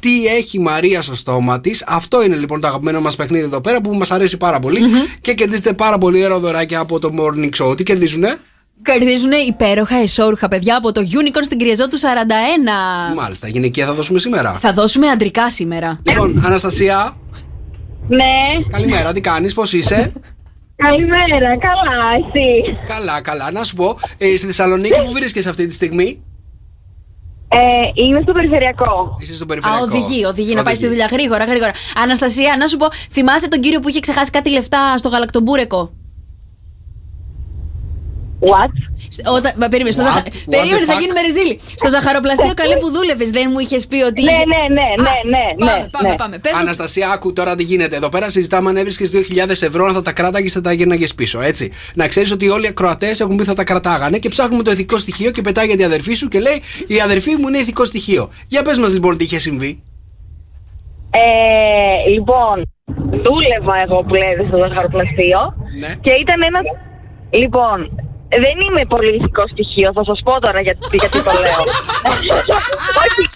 Τι 0.00 0.26
έχει 0.26 0.56
η 0.56 0.60
Μαρία 0.60 1.02
στο 1.02 1.14
στόμα 1.14 1.60
της. 1.60 1.84
Αυτό 1.86 2.22
είναι 2.24 2.36
λοιπόν 2.36 2.60
το 2.60 2.66
αγαπημένο 2.66 3.00
μας 3.00 3.16
παιχνίδι 3.16 3.44
εδώ 3.44 3.60
πέρα 3.60 3.80
που 3.80 3.94
μας 3.94 4.10
αρέσει 4.10 4.36
πάρα 4.36 4.60
πολύ. 4.60 4.80
Και 5.20 5.34
κερδίζετε 5.34 5.72
πάρα 5.72 5.98
πολύ 5.98 6.24
ωραία 6.24 6.38
δωράκια 6.38 6.78
από 6.78 6.98
το 6.98 7.10
morning 7.18 7.50
show. 7.62 7.76
Τι 7.76 7.82
κερδίζουνε; 7.82 8.38
Κερδίζουν 8.82 9.30
υπέροχα 9.48 9.96
εσόρουχα 9.96 10.48
παιδιά 10.48 10.76
από 10.76 10.92
το 10.92 11.00
Unicorn 11.00 11.44
στην 11.44 11.58
Κρυεζό 11.58 11.88
του 11.88 11.98
41. 11.98 13.14
Μάλιστα, 13.16 13.48
γυναικεία 13.48 13.86
θα 13.86 13.92
δώσουμε 13.92 14.18
σήμερα. 14.18 14.52
Θα 14.60 14.72
δώσουμε 14.72 15.08
αντρικά 15.08 15.50
σήμερα. 15.50 16.00
Λοιπόν, 16.02 16.42
Αναστασία, 16.46 17.16
Ναι, 18.08 18.24
καλημέρα, 18.70 19.12
τι 19.12 19.20
κάνεις, 19.20 19.54
πώς 19.54 19.72
είσαι; 19.72 20.12
καλημέρα, 20.76 21.58
καλά, 21.58 21.98
εσύ. 22.18 22.78
καλά, 22.86 23.20
καλά. 23.20 23.50
Να 23.52 23.64
σου 23.64 23.74
πω, 23.74 23.98
ε, 24.18 24.36
στη 24.36 24.46
Θεσσαλονίκη 24.46 25.00
που 25.06 25.12
βρίσκεσαι 25.12 25.48
αυτή 25.48 25.66
τη 25.66 25.74
στιγμή; 25.74 26.22
Ε, 27.54 28.02
είμαι 28.02 28.20
στο 28.22 28.32
περιφερειακό. 28.32 29.16
Είσαι 29.20 29.34
στο 29.34 29.44
Α, 29.44 29.46
περιφερειακό. 29.46 29.84
οδηγεί, 29.84 30.24
οδηγεί 30.24 30.54
να 30.54 30.62
πάει 30.62 30.74
στη 30.74 30.84
Οδηγεί. 30.86 31.00
δουλειά 31.00 31.16
γρήγορα, 31.18 31.44
γρήγορα. 31.44 31.72
Αναστασία, 32.02 32.56
να 32.58 32.66
σου 32.66 32.76
πω, 32.76 32.86
θυμάσαι 33.10 33.48
τον 33.48 33.60
κύριο 33.60 33.80
που 33.80 33.88
είχε 33.88 34.00
ξεχάσει 34.00 34.30
κάτι 34.30 34.50
λεφτά 34.50 34.96
στο 34.98 35.08
γαλακτομπούρεκο; 35.08 35.90
What? 38.50 38.72
Όταν, 39.36 39.52
μα, 39.60 39.68
περίμενε, 39.68 39.94
στο 39.96 40.02
What? 40.02 40.06
ζαχα... 40.06 40.22
What 40.24 40.50
περίμενε, 40.50 40.82
the 40.84 40.88
θα 40.90 40.94
fuck? 40.96 41.00
γίνουμε 41.00 41.20
ρεζίλι. 41.20 41.60
Στο 41.80 41.88
ζαχαροπλαστείο 41.88 42.54
καλέ 42.54 42.76
που 42.76 42.90
δούλευες, 42.90 43.30
δεν 43.30 43.46
μου 43.52 43.58
είχες 43.58 43.86
πει 43.86 43.98
ότι. 44.02 44.22
Ναι, 44.22 44.30
είχε- 44.30 44.44
ναι, 44.52 44.62
ναι, 44.78 44.88
ναι, 45.06 45.16
ναι, 45.34 45.44
Πάμε, 45.66 45.78
ναι, 45.78 45.86
πάμε, 45.90 46.08
ναι. 46.08 46.14
πάμε. 46.16 46.38
Πες 46.38 46.52
μας- 46.52 46.60
Αναστασία, 46.60 47.10
άκου 47.10 47.32
τώρα 47.32 47.56
τι 47.56 47.62
γίνεται. 47.62 47.96
Εδώ 47.96 48.08
πέρα 48.08 48.28
συζητάμε 48.30 48.68
αν 48.70 48.76
έβρισκες 48.76 49.10
2.000 49.10 49.62
ευρώ, 49.62 49.84
αν 49.86 49.94
θα 49.94 50.02
τα 50.02 50.12
κράταγες 50.12 50.52
θα 50.52 50.60
τα 50.60 50.72
γύρναγε 50.72 51.06
πίσω. 51.16 51.40
Έτσι. 51.40 51.70
Να 51.94 52.08
ξέρεις 52.08 52.30
ότι 52.32 52.48
όλοι 52.48 52.64
οι 52.64 52.68
ακροατές 52.68 53.20
έχουν 53.20 53.36
πει 53.36 53.44
θα 53.44 53.54
τα 53.54 53.64
κρατάγανε 53.64 54.18
και 54.18 54.28
ψάχνουμε 54.28 54.62
το 54.62 54.70
ηθικό 54.70 54.96
στοιχείο 54.98 55.30
και 55.30 55.42
πετάει 55.42 55.66
για 55.66 55.76
τη 55.76 55.84
αδερφή 55.84 56.14
σου 56.14 56.28
και 56.28 56.38
λέει 56.40 56.62
Η 56.86 57.00
αδερφή 57.00 57.30
μου 57.36 57.48
είναι 57.48 57.58
ηθικό 57.58 57.84
στοιχείο. 57.84 58.30
Για 58.48 58.62
πες 58.62 58.78
μας 58.78 58.92
λοιπόν 58.92 59.16
τι 59.16 59.24
είχε 59.24 59.38
συμβεί. 59.38 59.82
Ε, 61.10 62.08
λοιπόν, 62.10 62.56
δούλευα 63.24 63.74
εγώ 63.84 64.02
που 64.02 64.14
λέτε 64.14 64.42
στο 64.48 64.56
ζαχαροπλαστείο 64.58 65.40
Ναι. 65.80 65.88
και 66.00 66.10
ήταν 66.24 66.38
ένα. 66.48 66.60
Λοιπόν, 67.42 67.78
δεν 68.44 68.56
είμαι 68.64 68.82
πολύ 68.92 69.10
ηθικό 69.18 69.44
στοιχείο, 69.52 69.88
θα 69.96 70.04
σας 70.08 70.18
πω 70.26 70.32
τώρα 70.44 70.60
γιατί, 70.66 70.82
γιατί 71.02 71.18
το 71.26 71.32
λέω. 71.44 71.60
Όχι. 73.04 73.22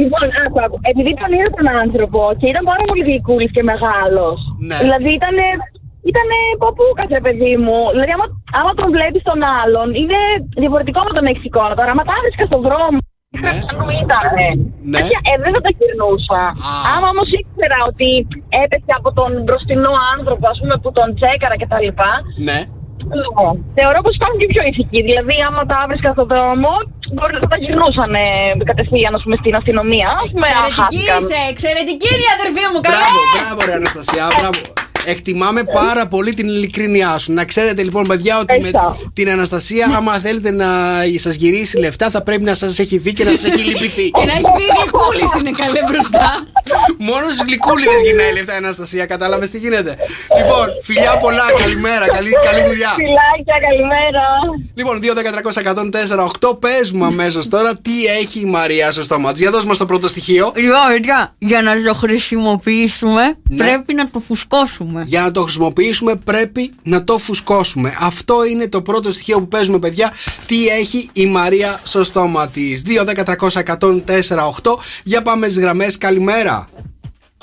Λοιπόν, 0.00 0.24
άκου, 0.44 0.58
άκου. 0.64 0.78
επειδή 0.92 1.12
τον 1.20 1.30
είδα 1.34 1.48
τον 1.56 1.68
άνθρωπο 1.84 2.20
και 2.40 2.46
ήταν 2.52 2.62
πάρα 2.70 2.84
πολύ 2.88 3.02
γλυκούλης 3.08 3.52
και 3.56 3.62
μεγάλος. 3.72 4.38
Ναι. 4.68 4.76
Δηλαδή 4.84 5.10
ήταν. 5.20 5.36
Ήταν 6.12 6.28
παππούκας, 6.62 7.08
ρε 7.16 7.22
παιδί 7.24 7.52
μου. 7.64 7.78
Δηλαδή, 7.94 8.12
άμα, 8.16 8.26
άμα 8.58 8.72
τον 8.80 8.88
βλέπεις 8.96 9.22
τον 9.30 9.40
άλλον, 9.60 9.88
είναι 10.00 10.18
διαφορετικό 10.62 11.00
με 11.08 11.12
τον 11.16 11.24
έχεις 11.30 11.44
εικόνα. 11.48 11.74
Τώρα, 11.78 11.90
άμα 11.94 12.04
τα 12.08 12.14
βρίσκα 12.24 12.44
στον 12.50 12.62
δρόμο, 12.66 12.98
Ναι. 13.44 13.52
Σαν 13.64 13.76
ήταν. 14.04 14.26
Ναι. 14.92 15.00
Ε, 15.30 15.34
δεν 15.44 15.50
θα 15.56 15.60
τα 15.66 15.70
γυρνούσα. 15.76 16.42
Α. 16.68 16.72
Άμα 16.92 17.06
όμως 17.14 17.28
ήξερα 17.40 17.78
ότι 17.90 18.08
έπεσε 18.62 18.92
από 18.98 19.08
τον 19.18 19.30
μπροστινό 19.44 19.92
άνθρωπο, 20.16 20.44
ας 20.52 20.58
πούμε, 20.60 20.74
που 20.82 20.90
τον 20.98 21.08
τσέκαρα 21.16 21.56
κτλ. 21.62 21.88
Ναι. 22.48 22.58
Ναι. 23.16 23.50
Θεωρώ 23.78 23.98
πως 24.04 24.14
υπάρχουν 24.18 24.38
και 24.42 24.48
πιο 24.52 24.62
ηθικοί. 24.70 25.00
Δηλαδή, 25.08 25.34
άμα 25.48 25.62
τα 25.70 25.78
βρίσκα 25.90 26.10
στον 26.16 26.26
δρόμο, 26.32 26.70
μπορεί 27.14 27.32
να 27.42 27.48
τα 27.52 27.58
γυρνούσαν 27.62 28.10
ε, 28.24 28.26
κατευθείαν 28.70 29.12
ας 29.18 29.22
πούμε, 29.24 29.36
στην 29.42 29.52
αστυνομία. 29.60 30.08
Α 30.22 30.24
πούμε, 30.32 30.46
αν 30.58 30.64
Εξαιρετική 30.64 31.00
χάθηκαν. 31.04 31.18
είσαι, 31.20 31.38
εξαιρετική 31.52 32.06
είναι 32.12 32.24
η 32.28 32.32
αδερφή 32.36 32.62
μου, 32.70 32.78
καλέ! 32.86 32.96
Μπράβο, 33.04 33.20
μπράβο, 33.34 33.60
ρε 33.68 33.74
Αναστασία, 33.80 34.24
μπράβο. 34.38 34.60
Εκτιμάμε 35.04 35.62
πάρα 35.64 36.06
πολύ 36.06 36.34
την 36.34 36.46
ειλικρίνειά 36.48 37.18
σου. 37.18 37.32
Να 37.32 37.44
ξέρετε 37.44 37.82
λοιπόν, 37.82 38.06
παιδιά, 38.06 38.38
ότι 38.38 38.60
με 38.60 38.68
Ευχαριστώ. 38.68 39.10
την 39.12 39.30
Αναστασία, 39.30 39.86
άμα 39.96 40.12
θέλετε 40.18 40.50
να 40.50 40.66
σας 41.18 41.34
γυρίσει 41.34 41.78
λεφτά, 41.78 42.10
θα 42.10 42.22
πρέπει 42.22 42.44
να 42.44 42.54
σας 42.54 42.78
έχει 42.78 42.96
δει 42.98 43.12
και 43.12 43.24
να 43.24 43.30
σας 43.30 43.44
έχει 43.44 43.64
λυπηθεί. 43.70 44.10
Και 44.10 44.24
να 44.24 44.32
έχει 44.32 44.50
πει 44.56 44.64
γλυκούλη 44.76 45.24
είναι 45.38 45.50
καλέ 45.62 45.80
μπροστά. 45.90 46.26
Μόνος 47.08 47.34
στου 47.34 47.44
γλυκούλιδες 47.46 48.00
γυρνάει 48.04 48.32
λεφτά 48.32 48.52
η 48.52 48.56
Αναστασία, 48.56 49.06
κατάλαβες 49.06 49.50
τι 49.50 49.58
γίνεται. 49.58 49.96
Λοιπόν, 50.38 50.66
φιλιά 50.82 51.16
πολλά, 51.16 51.46
καλημέρα, 51.62 52.06
καλή, 52.16 52.30
καλή 52.46 52.62
δουλειά. 52.68 52.90
Φιλάκια, 53.02 53.56
καλημέρα. 53.66 54.24
Λοιπόν, 54.74 55.00
2, 55.02 55.14
10, 55.14 55.30
300, 55.32 55.60
104, 55.60 56.24
8, 56.50 56.58
πε 56.60 56.68
μου 56.94 57.04
αμέσως 57.04 57.48
τώρα 57.48 57.76
τι 57.76 58.04
έχει 58.20 58.40
η 58.40 58.44
Μαρία 58.44 58.92
στο 58.92 59.02
στόμα 59.02 59.32
της; 59.32 59.40
Για 59.40 59.50
δώσ' 59.50 59.64
μας 59.64 59.78
το 59.78 59.86
πρώτο 59.86 60.08
στοιχείο. 60.08 60.52
Λοιπόν, 60.56 60.78
παιδιά, 60.88 61.34
για 61.38 61.62
να 61.62 61.82
το 61.82 61.94
χρησιμοποιήσουμε 61.94 63.22
Ναι. 63.48 63.56
πρέπει 63.64 63.94
να 63.94 64.10
το 64.10 64.20
φουσκώσουμε. 64.26 65.04
Για 65.06 65.20
να 65.20 65.30
το 65.30 65.42
χρησιμοποιήσουμε 65.42 66.14
πρέπει 66.14 66.74
να 66.82 67.04
το 67.04 67.18
φουσκώσουμε. 67.18 67.94
Αυτό 68.00 68.44
είναι 68.44 68.68
το 68.68 68.82
πρώτο 68.82 69.12
στοιχείο 69.12 69.38
που 69.38 69.48
παίζουμε, 69.48 69.78
παιδιά. 69.78 70.12
Τι 70.46 70.66
έχει 70.66 71.08
η 71.12 71.26
Μαρία 71.26 71.80
στο 71.82 72.04
στόμα 72.04 72.48
της; 72.48 72.82
2, 72.86 73.04
10, 73.04 73.24
300, 73.24 73.58
104, 73.58 74.46
8. 74.46 74.78
Για 75.04 75.22
πάμε 75.22 75.46
στις 75.48 75.58
γραμμές. 75.58 75.98
Καλημέρα. 75.98 76.68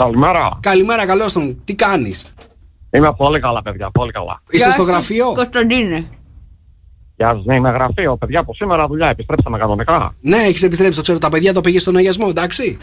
Καλημέρα. 0.04 0.60
Καλημέρα, 0.60 1.06
καλώς 1.06 1.34
τον. 1.34 1.62
Τι 1.64 1.76
κάνεις; 1.76 2.34
Είμαι 2.92 3.14
πολύ 3.14 3.40
καλά, 3.40 3.62
παιδιά, 3.62 3.92
πολύ 3.92 4.12
καλά. 4.12 4.42
Είσαι 4.50 4.72
στο 4.72 4.84
γραφείο; 4.84 5.34
Κωνσταντίνε. 5.34 6.08
Γεια 7.16 7.34
σας, 7.36 7.46
ναι, 7.46 7.56
είμαι 7.56 7.70
γραφείο, 7.70 8.18
παιδιά, 8.18 8.40
από 8.40 8.54
σήμερα 8.54 8.88
δουλειά 8.88 9.08
επιστρέψαμε 9.08 9.58
κανονικά. 9.58 10.12
Ναι, 10.22 10.38
έχεις 10.38 10.64
επιστρέψει, 10.64 10.96
το 10.96 11.02
ξέρω. 11.02 11.18
Τα 11.18 11.30
παιδιά 11.30 11.54
το 11.54 11.62
πήγες 11.62 11.82
στον 11.82 11.96
αγιασμό, 11.96 12.28
εντάξει; 12.30 12.78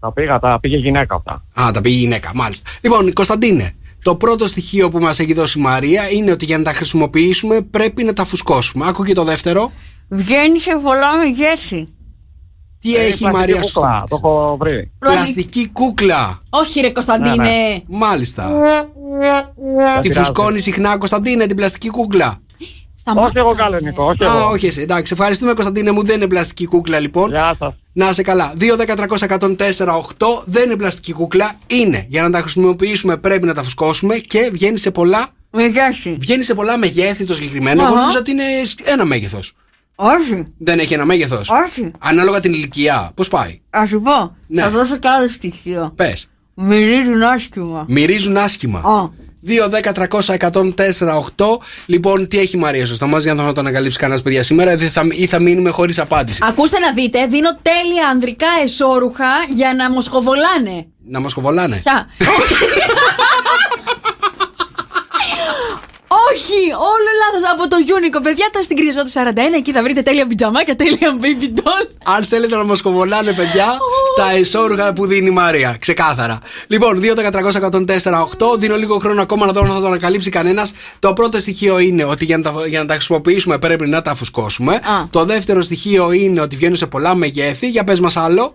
Τα 0.00 0.12
πήγα, 0.12 0.38
τα 0.38 0.58
πήγε 0.60 0.76
γυναίκα 0.76 1.14
αυτά. 1.14 1.44
Α, 1.62 1.70
τα 1.70 1.80
πήγε 1.80 1.96
η 1.96 1.98
γυναίκα, 1.98 2.30
μάλιστα. 2.34 2.70
Λοιπόν, 2.82 3.12
Κωνσταντίνε, 3.12 3.72
το 4.02 4.16
πρώτο 4.16 4.46
στοιχείο 4.46 4.88
που 4.88 4.98
μας 4.98 5.18
έχει 5.18 5.32
δώσει 5.32 5.58
η 5.58 5.62
Μαρία 5.62 6.10
είναι 6.10 6.30
ότι 6.30 6.44
για 6.44 6.58
να 6.58 6.64
τα 6.64 6.72
χρησιμοποιήσουμε 6.72 7.60
πρέπει 7.60 8.02
να 8.02 8.12
τα 8.12 8.24
φουσκώσουμε. 8.24 8.86
Άκου 8.88 9.04
και 9.04 9.14
το 9.14 9.24
δεύτερο. 9.24 9.70
Βγαίνει 10.08 10.60
σε 10.60 10.80
πολλά 10.82 11.16
μεγέθη. 11.18 11.95
Τι 12.88 12.94
Ε, 12.96 12.98
έχει 13.00 13.06
η 13.06 13.16
πλαστική 13.16 13.36
Μαρία 13.36 13.62
στο 13.62 13.80
κούκλα, 13.80 13.88
στόμα 13.88 14.00
Το 14.00 14.16
της. 14.16 14.18
έχω 14.24 14.56
βρει. 14.60 14.90
Πλαστική 14.98 15.68
κούκλα. 15.72 16.42
Όχι, 16.50 16.80
ρε 16.80 16.90
Κωνσταντίνε. 16.90 17.34
Ναι, 17.36 17.42
ναι. 17.42 17.78
Μάλιστα. 17.86 18.48
Δεν 19.20 20.00
Τη 20.00 20.08
πειράζει. 20.08 20.18
φουσκώνει 20.18 20.58
συχνά, 20.58 20.96
Κωνσταντίνε, 20.98 21.46
την 21.46 21.56
πλαστική 21.56 21.88
κούκλα. 21.88 22.40
Όχι 23.14 23.32
εγώ 23.38 23.54
καλό, 23.54 23.78
Νικό, 23.80 24.04
όχι 24.04 24.24
Α, 24.24 24.26
εγώ. 24.38 24.48
όχι 24.48 24.66
εσύ. 24.66 24.80
Εντάξει, 24.80 25.12
ευχαριστούμε, 25.12 25.52
Κωνσταντίνε 25.52 25.90
μου. 25.90 26.04
Δεν 26.04 26.16
είναι 26.16 26.26
πλαστική 26.26 26.66
κούκλα, 26.66 26.98
λοιπόν. 27.00 27.30
Γεια 27.30 27.54
σας. 27.58 27.74
Να 27.92 28.08
είσαι 28.08 28.22
καλά. 28.22 28.52
2, 28.58 28.76
10, 28.76 28.94
300, 28.96 29.24
104, 29.24 29.96
8 29.96 30.26
δεν 30.44 30.64
είναι 30.64 30.76
πλαστική 30.76 31.12
κούκλα. 31.12 31.52
Είναι. 31.66 32.06
Για 32.08 32.22
να 32.22 32.30
τα 32.30 32.40
χρησιμοποιήσουμε 32.40 33.16
πρέπει 33.16 33.46
να 33.46 33.54
τα 33.54 33.62
φουσκώσουμε 33.62 34.16
και 34.16 34.48
βγαίνει 34.52 34.78
σε 34.78 34.90
πολλά. 34.90 35.26
Μεγέθη. 35.50 36.16
Βγαίνει 36.20 36.42
σε 36.42 36.54
πολλά 36.54 36.78
μεγέθη 36.78 37.24
το 37.24 37.34
συγκεκριμένο. 37.34 37.82
Εγώ 37.82 37.90
Αχα. 37.90 38.00
νόμιζα 38.00 38.18
ότι 38.18 38.30
είναι 38.30 38.42
ένα 38.84 39.04
μέγεθος. 39.04 39.54
Όχι. 39.96 40.46
Δεν 40.58 40.78
έχει 40.78 40.94
ένα 40.94 41.04
μέγεθος. 41.04 41.50
Όχι. 41.66 41.90
Ανάλογα 41.98 42.40
την 42.40 42.52
ηλικία. 42.52 43.10
Πώς 43.14 43.28
πάει; 43.28 43.60
Α 43.70 43.86
σου 43.86 44.00
πω. 44.00 44.36
Ναι. 44.46 44.62
Θα 44.62 44.70
δώσω 44.70 44.96
κι 44.96 45.08
άλλο 45.08 45.28
στοιχείο. 45.28 45.92
Πες. 45.96 46.28
Μυρίζουν 46.54 47.22
άσχημα. 47.22 47.84
Μυρίζουν 47.88 48.36
άσχημα. 48.36 48.78
Α. 48.78 49.24
2-10-300-104-8. 49.46 51.58
Λοιπόν, 51.86 52.28
τι 52.28 52.38
έχει 52.38 52.56
η 52.56 52.60
Μαρία 52.60 52.86
στο 52.86 52.94
στόμα 52.94 53.18
για 53.18 53.34
να 53.34 53.52
το 53.52 53.60
ανακαλύψει 53.60 53.98
κανένας 53.98 54.22
παιδιά 54.22 54.42
σήμερα, 54.42 54.72
ή 54.72 54.76
θα, 54.76 55.06
ή 55.10 55.26
θα 55.26 55.38
μείνουμε 55.38 55.70
χωρίς 55.70 55.98
απάντηση. 55.98 56.38
Ακούστε 56.42 56.78
να 56.78 56.92
δείτε, 56.92 57.26
δίνω 57.26 57.58
τέλεια 57.62 58.08
ανδρικά 58.08 58.46
εσώρουχα 58.62 59.30
για 59.54 59.74
να 59.74 59.90
μοσχοβολάνε. 59.90 60.86
Να 61.08 61.20
μα 61.20 61.28
κοβολάνε. 61.34 61.76
Ποια; 61.76 62.06
Όχι, 66.08 66.60
όλο 66.92 67.10
λάθος 67.22 67.50
από 67.52 67.68
το 67.68 67.76
Unico. 67.76 68.20
Παιδιά, 68.22 68.46
τα 68.52 68.62
στην 68.62 68.76
Κρυζό 68.76 69.02
του 69.02 69.10
41. 69.10 69.56
Εκεί 69.56 69.72
θα 69.72 69.82
βρείτε 69.82 70.02
τέλεια 70.02 70.26
πιτζαμάκια, 70.26 70.76
τέλεια 70.76 71.18
baby 71.22 71.58
doll. 71.58 71.86
Αν 72.04 72.24
θέλετε 72.24 72.56
να 72.56 72.64
μας 72.64 72.82
κοβολάνε, 72.82 73.32
παιδιά, 73.32 73.66
τα 74.16 74.30
εσόρουχα 74.30 74.92
που 74.92 75.06
δίνει 75.06 75.26
η 75.26 75.30
Μαρία. 75.30 75.76
Ξεκάθαρα. 75.80 76.38
Λοιπόν, 76.66 77.00
2-10-300-104-8. 77.00 78.58
Δίνω 78.58 78.76
λίγο 78.76 78.98
χρόνο 78.98 79.22
ακόμα 79.22 79.46
να 79.46 79.52
δω 79.52 79.60
αν 79.60 79.66
θα 79.66 79.80
το 79.80 79.86
ανακαλύψει 79.86 80.30
κανένας. 80.30 80.72
Το 80.98 81.12
πρώτο 81.12 81.38
στοιχείο 81.38 81.78
είναι 81.78 82.04
ότι 82.04 82.24
για 82.24 82.36
να, 82.36 82.42
τα, 82.42 82.66
για 82.66 82.80
να 82.80 82.86
τα 82.86 82.94
χρησιμοποιήσουμε 82.94 83.58
πρέπει 83.58 83.88
να 83.88 84.02
τα 84.02 84.14
φουσκώσουμε. 84.14 84.80
Το 85.10 85.24
δεύτερο 85.24 85.60
στοιχείο 85.60 86.12
είναι 86.12 86.40
ότι 86.40 86.56
βγαίνουν 86.56 86.76
σε 86.76 86.86
πολλά 86.86 87.14
μεγέθη. 87.14 87.68
Για 87.68 87.84
πες 87.84 88.00
μας 88.00 88.16
άλλο. 88.16 88.52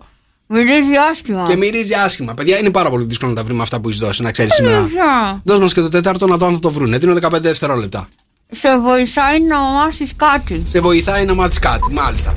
Μυρίζει 0.54 0.94
άσχημα. 1.10 1.44
Και 1.48 1.56
μυρίζει 1.56 1.94
άσχημα. 1.94 2.34
Παιδιά, 2.34 2.58
είναι 2.58 2.70
πάρα 2.70 2.90
πολύ 2.90 3.04
δύσκολο 3.04 3.30
να 3.30 3.36
τα 3.36 3.44
βρούμε 3.44 3.62
αυτά 3.62 3.80
που 3.80 3.88
έχεις 3.88 4.00
δώσει, 4.00 4.22
να 4.22 4.30
ξέρεις 4.30 4.54
σήμερα. 4.54 4.80
Μυρίζα. 4.80 5.40
Δώσ' 5.44 5.58
μας 5.58 5.74
και 5.74 5.80
το 5.80 5.88
τέταρτο 5.88 6.26
να 6.26 6.36
δω 6.36 6.46
αν 6.46 6.52
θα 6.54 6.58
το 6.58 6.70
βρούνε. 6.70 6.98
Δίνω 6.98 7.14
15 7.14 7.40
δευτερόλεπτα. 7.40 8.08
Σε 8.50 8.78
βοηθάει 8.78 9.40
να 9.40 9.58
μάθεις 9.58 10.12
κάτι. 10.16 10.62
Σε 10.64 10.80
βοηθάει 10.80 11.24
να 11.24 11.34
μάθεις 11.34 11.58
κάτι, 11.58 11.92
μάλιστα. 11.92 12.34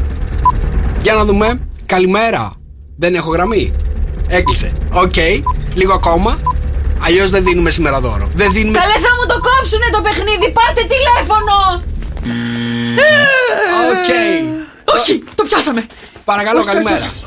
Για 1.02 1.14
να 1.14 1.26
δούμε. 1.26 1.60
Καλημέρα. 1.86 2.52
Δεν 2.98 3.16
έχω 3.16 3.30
γραμμή. 3.32 3.74
Έκλεισε. 4.28 4.74
Οκ. 4.94 5.14
Λίγο 5.74 5.94
ακόμα. 5.94 6.40
Αλλιώς 7.06 7.30
δεν 7.30 7.44
δίνουμε 7.44 7.70
σήμερα 7.70 8.00
δώρο. 8.00 8.30
Δεν 8.36 8.52
δίνουμε. 8.52 8.78
Καλέ, 8.78 8.94
θα 8.94 9.12
μου 9.20 9.26
το 9.28 9.40
κόψουνε 9.48 9.86
το 9.92 10.02
παιχνίδι. 10.02 10.52
Πάρτε 10.52 10.82
τηλέφωνο. 10.82 11.84
Οκ. 13.92 14.10
Όχι, 14.96 15.24
το 15.36 15.44
πιάσαμε. 15.44 15.86
Παρακαλώ, 16.26 16.60
Όχι, 16.60 16.68
καλημέρα. 16.68 16.96
όχι, 16.96 17.06
όχι. 17.08 17.24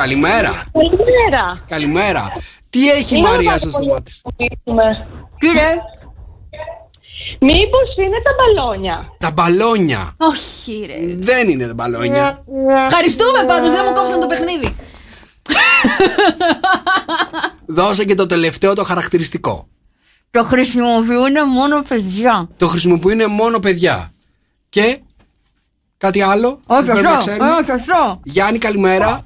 Καλημέρα. 0.00 0.64
Καλημέρα. 0.72 1.64
Καλημέρα. 1.68 2.32
Τι 2.70 2.90
έχει 2.90 3.14
η 3.14 3.16
Είναι 3.18 3.28
Μαρία 3.28 3.46
πάρα 3.46 3.58
στο 3.58 3.70
πολύ 3.70 3.84
στόμα 3.84 4.02
της; 4.02 4.22
να 4.24 4.32
μιλήσουμε. 4.38 5.06
Κύριε. 5.38 5.70
Μήπως 7.40 7.88
είναι 7.96 8.18
τα 8.26 8.30
μπαλόνια; 8.36 9.12
Τα 9.18 9.30
μπαλόνια. 9.30 10.14
Όχι, 10.16 10.84
ρε. 10.86 11.14
Δεν 11.18 11.48
είναι 11.48 11.66
τα 11.66 11.74
μπαλόνια. 11.74 12.44
Ευχαριστούμε 12.86 13.44
πάντως, 13.46 13.70
δεν 13.70 13.84
μου 13.86 13.94
κόψαν 13.94 14.20
το 14.20 14.26
παιχνίδι. 14.26 14.74
Δώσε 17.66 18.04
και 18.04 18.14
το 18.14 18.26
τελευταίο 18.26 18.74
το 18.74 18.84
χαρακτηριστικό. 18.84 19.68
Το 20.30 20.42
χρησιμοποιούν 20.44 21.48
μόνο 21.54 21.82
παιδιά. 21.88 22.48
Το 22.56 22.66
χρησιμοποιούν 22.66 23.30
μόνο 23.30 23.58
παιδιά. 23.58 24.12
Και 24.68 24.98
κάτι 25.98 26.22
άλλο. 26.22 26.50
που 26.52 26.62
Όχι, 26.66 26.84
πρέπει 26.84 27.02
να 27.02 27.10
αυτό. 27.10 27.30
ξέρουμε; 27.30 27.50
Όχι, 27.50 27.70
αυτό. 27.70 28.20
Γιάννη, 28.24 28.58
καλημέρα. 28.58 29.24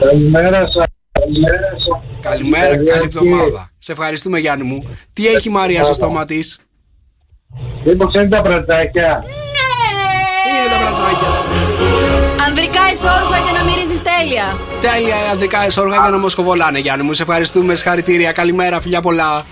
Καλημέρα 0.00 0.68
σας. 0.72 0.86
Καλημέρα 1.12 1.58
σας. 1.72 2.02
Καλημέρα, 2.20 2.76
καλή 2.76 3.04
εβδομάδα. 3.04 3.70
Σε 3.78 3.92
ευχαριστούμε, 3.92 4.38
Γιάννη 4.38 4.64
μου. 4.64 4.96
Τι 5.12 5.26
έχει 5.26 5.48
η 5.48 5.52
Μαρία 5.52 5.84
στο 5.84 5.92
στόμα 5.94 6.24
της; 6.24 6.58
Μήπως 7.84 8.14
είναι 8.14 8.28
τα 8.28 8.42
πρατσάκια. 8.42 9.24
Είναι 10.48 10.68
τα 10.70 10.78
μπρατσάκια. 10.80 11.28
Ανδρικά 12.46 12.80
εσόρουχα 12.92 13.38
για 13.38 13.52
να 13.58 13.64
μυρίζεις 13.64 14.02
τέλεια. 14.02 14.56
Τέλεια, 14.80 15.16
ανδρικά 15.32 15.64
εσόργα 15.64 15.96
για 16.00 16.10
να 16.10 16.18
μας 16.18 16.34
κοβολάνε, 16.34 16.78
Γιάννη 16.78 17.04
μου. 17.04 17.12
Σε 17.12 17.22
ευχαριστούμε, 17.22 17.74
συγχαρητήρια. 17.74 18.32
Καλημέρα, 18.32 18.80
φιλιά 18.80 19.00
πολλά. 19.00 19.42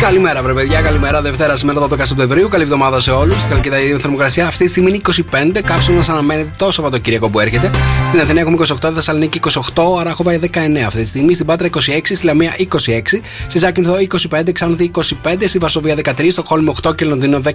Καλημέρα, 0.00 0.42
βρε 0.42 0.52
παιδιά. 0.52 0.80
Καλημέρα, 0.80 1.22
Δευτέρα 1.22 1.56
σήμερα 1.56 1.80
12 1.80 1.88
Σεπτεμβρίου. 2.02 2.48
Καλή 2.48 2.62
εβδομάδα 2.62 3.00
σε 3.00 3.10
όλους. 3.10 3.44
Καλή 3.46 3.60
και 3.60 3.70
τα 3.70 3.76
θερμοκρασία. 4.00 4.46
Αυτή 4.46 4.64
τη 4.64 4.70
στιγμή 4.70 4.88
είναι 4.90 4.98
25. 5.56 5.60
Κάψιμο 5.64 6.00
να 6.06 6.12
αναμένεται 6.12 6.50
το 6.56 6.70
Σαββατοκύριακο 6.72 7.30
που 7.30 7.40
έρχεται. 7.40 7.70
Στην 8.06 8.20
Αθηνά 8.20 8.40
έχουμε 8.40 8.56
28, 8.82 8.90
Θεσσαλονίκη 8.94 9.40
28, 9.74 9.82
Αράχοβα 10.00 10.32
19 10.32 10.46
αυτή 10.86 11.00
τη 11.00 11.06
στιγμή. 11.06 11.34
Στην 11.34 11.46
Πάτρα 11.46 11.68
26, 11.68 11.80
στη 12.14 12.26
Λαμία 12.26 12.52
26, 12.58 13.20
στη 13.48 13.58
Ζάκυνθο 13.58 13.94
25, 14.30 14.52
Ξάνθη 14.52 14.90
25, 14.94 15.02
στη 15.46 15.58
Βασοβία 15.58 15.94
13, 16.04 16.30
στο 16.30 16.42
Κόλμη 16.42 16.72
8 16.86 16.94
και 16.96 17.04
Λονδίνο 17.04 17.40
16. 17.44 17.50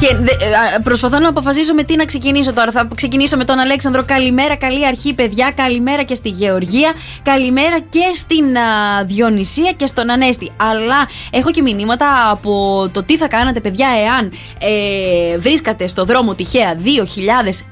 Και 0.00 0.14
δε- 0.16 0.30
ε, 0.30 0.76
α, 0.76 0.80
προσπαθώ 0.82 1.18
να 1.18 1.28
αποφασίσω 1.28 1.74
με 1.74 1.82
τι 1.82 1.96
να 1.96 2.04
ξεκινήσω 2.04 2.52
τώρα. 2.52 2.70
Θα 2.72 2.88
ξεκινήσω 2.94 3.36
με 3.36 3.44
τον 3.44 3.58
Αλέξανδρο. 3.58 4.02
Καλημέρα, 4.04 4.56
καλή 4.56 4.86
αρχή, 4.86 5.12
παιδιά. 5.14 5.52
Καλημέρα 5.56 6.02
και 6.02 6.14
στη 6.14 6.28
Γεωργία. 6.28 6.92
Καλημέρα 7.22 7.78
και 7.90 8.00
στην 8.14 8.56
α, 8.56 9.04
Διονυσία 9.06 9.72
και 9.76 9.86
στον 9.86 10.10
Ανέστη. 10.10 10.50
Αλλά 10.56 11.08
έχω 11.36 11.50
και 11.50 11.62
μηνύματα 11.62 12.30
από 12.30 12.88
το 12.92 13.02
τι 13.02 13.16
θα 13.16 13.28
κάνατε, 13.28 13.60
παιδιά, 13.60 13.88
εάν 14.04 14.32
ε, 14.60 15.38
βρίσκατε 15.38 15.88
στο 15.88 16.04
δρόμο 16.04 16.34
τυχαία 16.34 16.76
2.000 16.84 16.88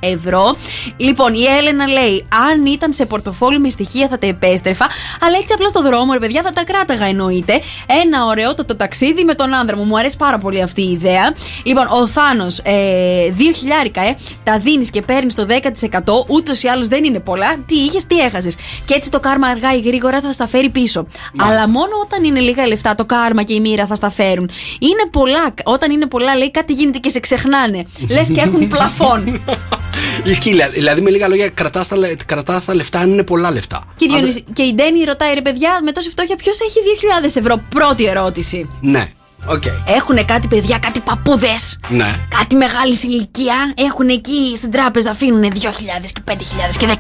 ευρώ. 0.01 0.57
Λοιπόν, 0.97 1.35
η 1.35 1.43
Έλενα 1.59 1.89
λέει: 1.89 2.27
Αν 2.51 2.67
ήταν 2.67 2.93
σε 2.93 3.07
πορτοφόλι 3.07 3.59
με 3.59 3.69
στοιχεία 3.69 4.09
θα 4.09 4.19
τα 4.19 4.27
επέστρεφα. 4.27 4.87
Αλλά 5.21 5.37
έτσι 5.37 5.55
απλά 5.55 5.69
στο 5.69 5.83
δρόμο, 5.83 6.13
ρε 6.13 6.19
παιδιά, 6.19 6.43
θα 6.43 6.53
τα 6.53 6.65
κράταγα 6.65 7.07
εννοείται. 7.07 7.61
Ένα 8.03 8.25
ωραιότατο 8.25 8.77
ταξίδι 8.77 9.25
με 9.25 9.35
τον 9.35 9.55
άνδρα 9.55 9.77
μου. 9.77 9.85
Μου 9.85 9.99
αρέσει 9.99 10.17
πάρα 10.17 10.39
πολύ 10.39 10.63
αυτή 10.63 10.83
η 10.83 10.91
ιδέα. 10.91 11.35
Λοιπόν, 11.63 11.87
ο 11.87 12.07
Θάνος, 12.07 12.59
ε, 12.59 13.33
2 13.39 13.53
χιλιάρικα, 13.55 14.01
ε, 14.01 14.17
τα 14.45 14.59
δίνεις 14.59 14.91
και 14.91 15.03
παίρνεις 15.03 15.35
το 15.35 15.47
10%. 15.47 16.25
Ούτως 16.29 16.63
ή 16.63 16.69
άλλως 16.69 16.89
δεν 16.89 17.05
είναι 17.05 17.21
πολλά. 17.21 17.57
Τι 17.67 17.75
είχες, 17.75 18.07
τι 18.07 18.19
έχασες. 18.19 18.57
Και 18.85 18.95
έτσι 18.95 19.11
το 19.11 19.21
κάρμα 19.21 19.47
αργά 19.47 19.75
ή 19.75 19.81
γρήγορα 19.81 20.21
θα 20.21 20.33
στα 20.33 20.47
φέρει 20.47 20.71
πίσω. 20.71 21.07
Αλλά 21.39 21.69
μόνο 21.69 21.91
όταν 22.03 22.25
είναι 22.25 22.39
λίγα 22.39 22.67
λεφτά 22.67 22.95
το 22.95 23.05
κάρμα 23.05 23.43
και 23.43 23.54
η 23.55 23.61
μοίρα 23.61 23.87
θα 23.87 23.95
στα 23.95 24.11
φέρουν. 24.11 24.51
Είναι 24.79 25.09
πολλά. 25.11 25.55
Όταν 25.65 25.91
είναι 25.91 26.07
πολλά, 26.07 26.37
λέει 26.37 26.51
κάτι 26.51 26.73
γίνεται 26.73 26.99
και 26.99 27.09
σε 27.11 27.21
ξεχνάνε. 27.21 27.87
Λες 28.11 28.31
και 28.35 28.41
έχουν 28.41 28.69
πλαφόν. 28.69 29.41
Ισχύει, 30.25 30.51
δηλαδή- 30.51 30.75
δηλαδή 30.75 31.01
με 31.01 31.11
λίγα 31.11 31.29
λόγια 31.29 31.49
κρατάς 31.49 31.89
τα, 31.89 31.97
λε- 31.97 32.25
κρατάς 32.27 32.65
τα 32.65 32.75
λεφτά 32.75 32.99
αν 32.99 33.11
είναι 33.13 33.23
πολλά 33.23 33.51
λεφτά. 33.53 33.85
Και, 33.97 34.05
η 34.05 34.09
Διονύση- 34.09 34.45
και 34.53 34.63
η 34.63 34.75
Ντένι 34.75 35.05
ρωτάει, 35.05 35.35
ρε 35.35 35.43
παιδιά, 35.43 35.81
με 35.85 35.93
τόση 35.93 36.11
φτώχεια, 36.11 36.37
ποιος 36.37 36.59
έχει 36.61 36.79
2.000 37.25 37.37
ευρώ; 37.37 37.63
Πρώτη 37.69 38.05
ερώτηση. 38.05 38.71
Ναι, 38.81 39.09
οκ. 39.49 39.63
Έχουν 39.97 40.27
κάτι 40.27 40.49
παιδιά, 40.49 40.79
κάτι 40.79 41.01
παππούδες. 41.01 41.79
Ναι. 41.89 42.15
Κάτι 42.39 42.57
μεγάλης 42.57 43.03
ηλικίας. 43.03 43.75
Έχουν 43.77 44.09
εκεί 44.09 44.53
στην 44.57 44.71
τράπεζα, 44.71 45.11
αφήνουν 45.11 45.43
2.000 45.43 46.11
και 46.13 46.21
5.000 46.31 46.35
και 46.79 46.87
10.000. 46.87 46.93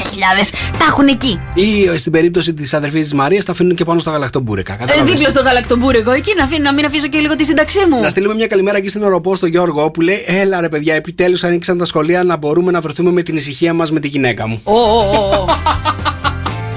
Τα 0.78 0.84
έχουν 0.88 1.06
εκεί. 1.08 1.40
Ή 1.54 1.98
στην 1.98 2.12
περίπτωση 2.12 2.54
της 2.54 2.74
αδερφής 2.74 3.00
της 3.00 3.12
Μαρίας 3.12 3.44
τα 3.44 3.52
αφήνουν 3.52 3.74
και 3.74 3.84
πάνω 3.84 3.98
στα 4.00 4.10
γαλακτομπούρικα. 4.10 4.72
Ε, 4.72 4.76
Κατάλαβες; 4.76 5.12
δίπλα 5.12 5.28
στο 5.28 5.42
γαλακτομπούρεκο 5.42 6.10
εκεί 6.10 6.32
να, 6.36 6.44
αφήνω, 6.44 6.62
να 6.62 6.72
μην 6.72 6.84
αφήσω 6.84 7.06
και 7.06 7.18
λίγο 7.18 7.36
τη 7.36 7.44
σύνταξή 7.44 7.86
μου. 7.90 8.00
Να 8.00 8.08
στείλουμε 8.08 8.34
μια 8.34 8.46
καλημέρα 8.46 8.76
εκεί 8.76 8.88
στην 8.88 9.02
Οροπό 9.02 9.34
στο 9.34 9.46
Γιώργο 9.46 9.90
που 9.90 10.00
λέει: 10.00 10.24
Έλα 10.26 10.60
ρε 10.60 10.68
παιδιά, 10.68 10.94
επιτέλους 10.94 11.44
ανοίξαν 11.44 11.78
τα 11.78 11.84
σχολεία 11.84 12.22
να 12.22 12.36
μπορούμε 12.36 12.70
να 12.70 12.80
βρεθούμε 12.80 13.10
με 13.10 13.22
την 13.22 13.36
ησυχία 13.36 13.72
μας 13.72 13.90
με 13.90 14.00
τη 14.00 14.08
γυναίκα 14.08 14.46
μου. 14.46 14.60
Ω, 14.64 14.72
ω, 14.72 14.78
ω, 14.98 15.46
ω. 15.48 16.12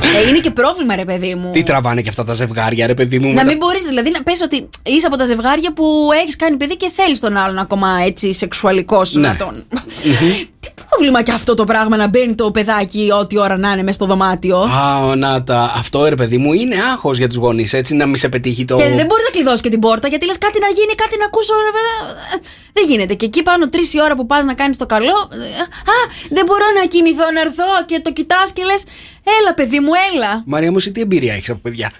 Ε, 0.02 0.28
είναι 0.30 0.40
και 0.40 0.52
πρόβλημα, 0.52 0.95
ρε 0.95 1.06
παιδί 1.06 1.36
μου. 1.36 1.52
Τι 1.52 1.64
τραβάνε 1.64 2.02
και 2.02 2.10
αυτά 2.10 2.24
τα 2.24 2.34
ζευγάρια, 2.34 2.88
ρε 2.88 2.94
παιδί 2.94 3.19
μου. 3.19 3.28
Να 3.28 3.34
με 3.34 3.44
μην 3.49 3.60
τα- 3.60 3.65
μπορείς, 3.65 3.84
δηλαδή 3.84 4.10
να 4.10 4.24
πες 4.24 4.41
ότι 4.41 4.69
είσαι 4.86 5.07
από 5.07 5.18
τα 5.18 5.26
ζευγάρια 5.26 5.74
που 5.74 6.10
έχεις 6.22 6.36
κάνει 6.36 6.57
παιδί 6.57 6.76
και 6.78 6.91
θέλεις 6.95 7.19
τον 7.19 7.38
άλλον 7.38 7.57
ακόμα 7.57 7.88
έτσι 8.06 8.34
σεξουαλικός 8.34 9.10
σου 9.10 9.19
Ναι. 9.19 9.28
να 9.28 9.36
τον. 9.36 9.64
Τι 10.60 10.69
πρόβλημα 10.90 11.22
και 11.22 11.32
αυτό 11.32 11.53
το 11.53 11.64
πράγμα 11.64 11.98
να 11.98 12.07
μπαίνει 12.07 12.36
το 12.36 12.52
παιδάκι 12.52 13.10
ό,τι 13.22 13.40
ώρα 13.40 13.57
να 13.57 13.72
είναι 13.72 13.82
μέσα 13.82 13.94
στο 13.94 14.06
δωμάτιο; 14.06 14.57
Α, 14.57 15.15
να 15.15 15.44
τα. 15.44 15.74
Αυτό 15.78 16.06
ρε 16.10 16.15
παιδί 16.15 16.38
μου 16.38 16.53
είναι 16.53 16.76
άγχος 16.91 17.18
για 17.18 17.28
τους 17.28 17.38
γονείς, 17.38 17.74
έτσι 17.74 17.95
να 17.95 18.06
μην 18.06 18.15
σε 18.15 18.30
πετύχει 18.30 18.65
το. 18.65 18.76
Και 18.78 18.84
δεν 18.84 19.06
μπορείς 19.06 19.26
να 19.26 19.32
κλειδώσεις 19.32 19.61
και 19.61 19.69
την 19.69 19.80
πόρτα 19.80 20.07
γιατί 20.07 20.26
λες 20.26 20.38
κάτι 20.38 20.60
να 20.60 20.68
γίνει, 20.68 20.94
κάτι 20.95 21.15
να 21.19 21.26
ακούσω. 21.26 21.53
Ρε, 21.65 21.72
παιδά. 21.78 22.14
Ε, 22.36 22.40
Δεν 22.74 22.86
γίνεται. 22.90 23.14
Και 23.14 23.26
εκεί 23.26 23.44
πάνω 23.44 23.69
τρεις 23.69 23.94
η 23.94 24.02
ώρα 24.02 24.15
που 24.15 24.26
πας 24.26 24.44
να 24.44 24.53
κάνεις 24.53 24.78
το 24.78 24.86
καλό. 24.86 25.18
ε, 25.32 25.61
Α, 25.95 25.98
δεν 26.30 26.44
μπορώ 26.45 26.65
να 26.80 26.86
κοιμηθώ 26.88 27.32
να 27.34 27.41
έρθω 27.41 27.64
και 27.86 27.99
το 28.03 28.11
κοιτάς 28.14 28.52
και 28.53 28.64
λες, 28.64 28.84
Έλα, 29.41 29.54
παιδί 29.54 29.80
μου, 29.80 29.91
έλα. 30.14 30.44
Μαρία 30.45 30.72
μου, 30.72 30.80
σε 30.80 30.90
τι 30.90 31.02
εμπειρία 31.02 31.34
έχεις 31.34 31.49
από 31.49 31.60
παιδιά; 31.60 31.91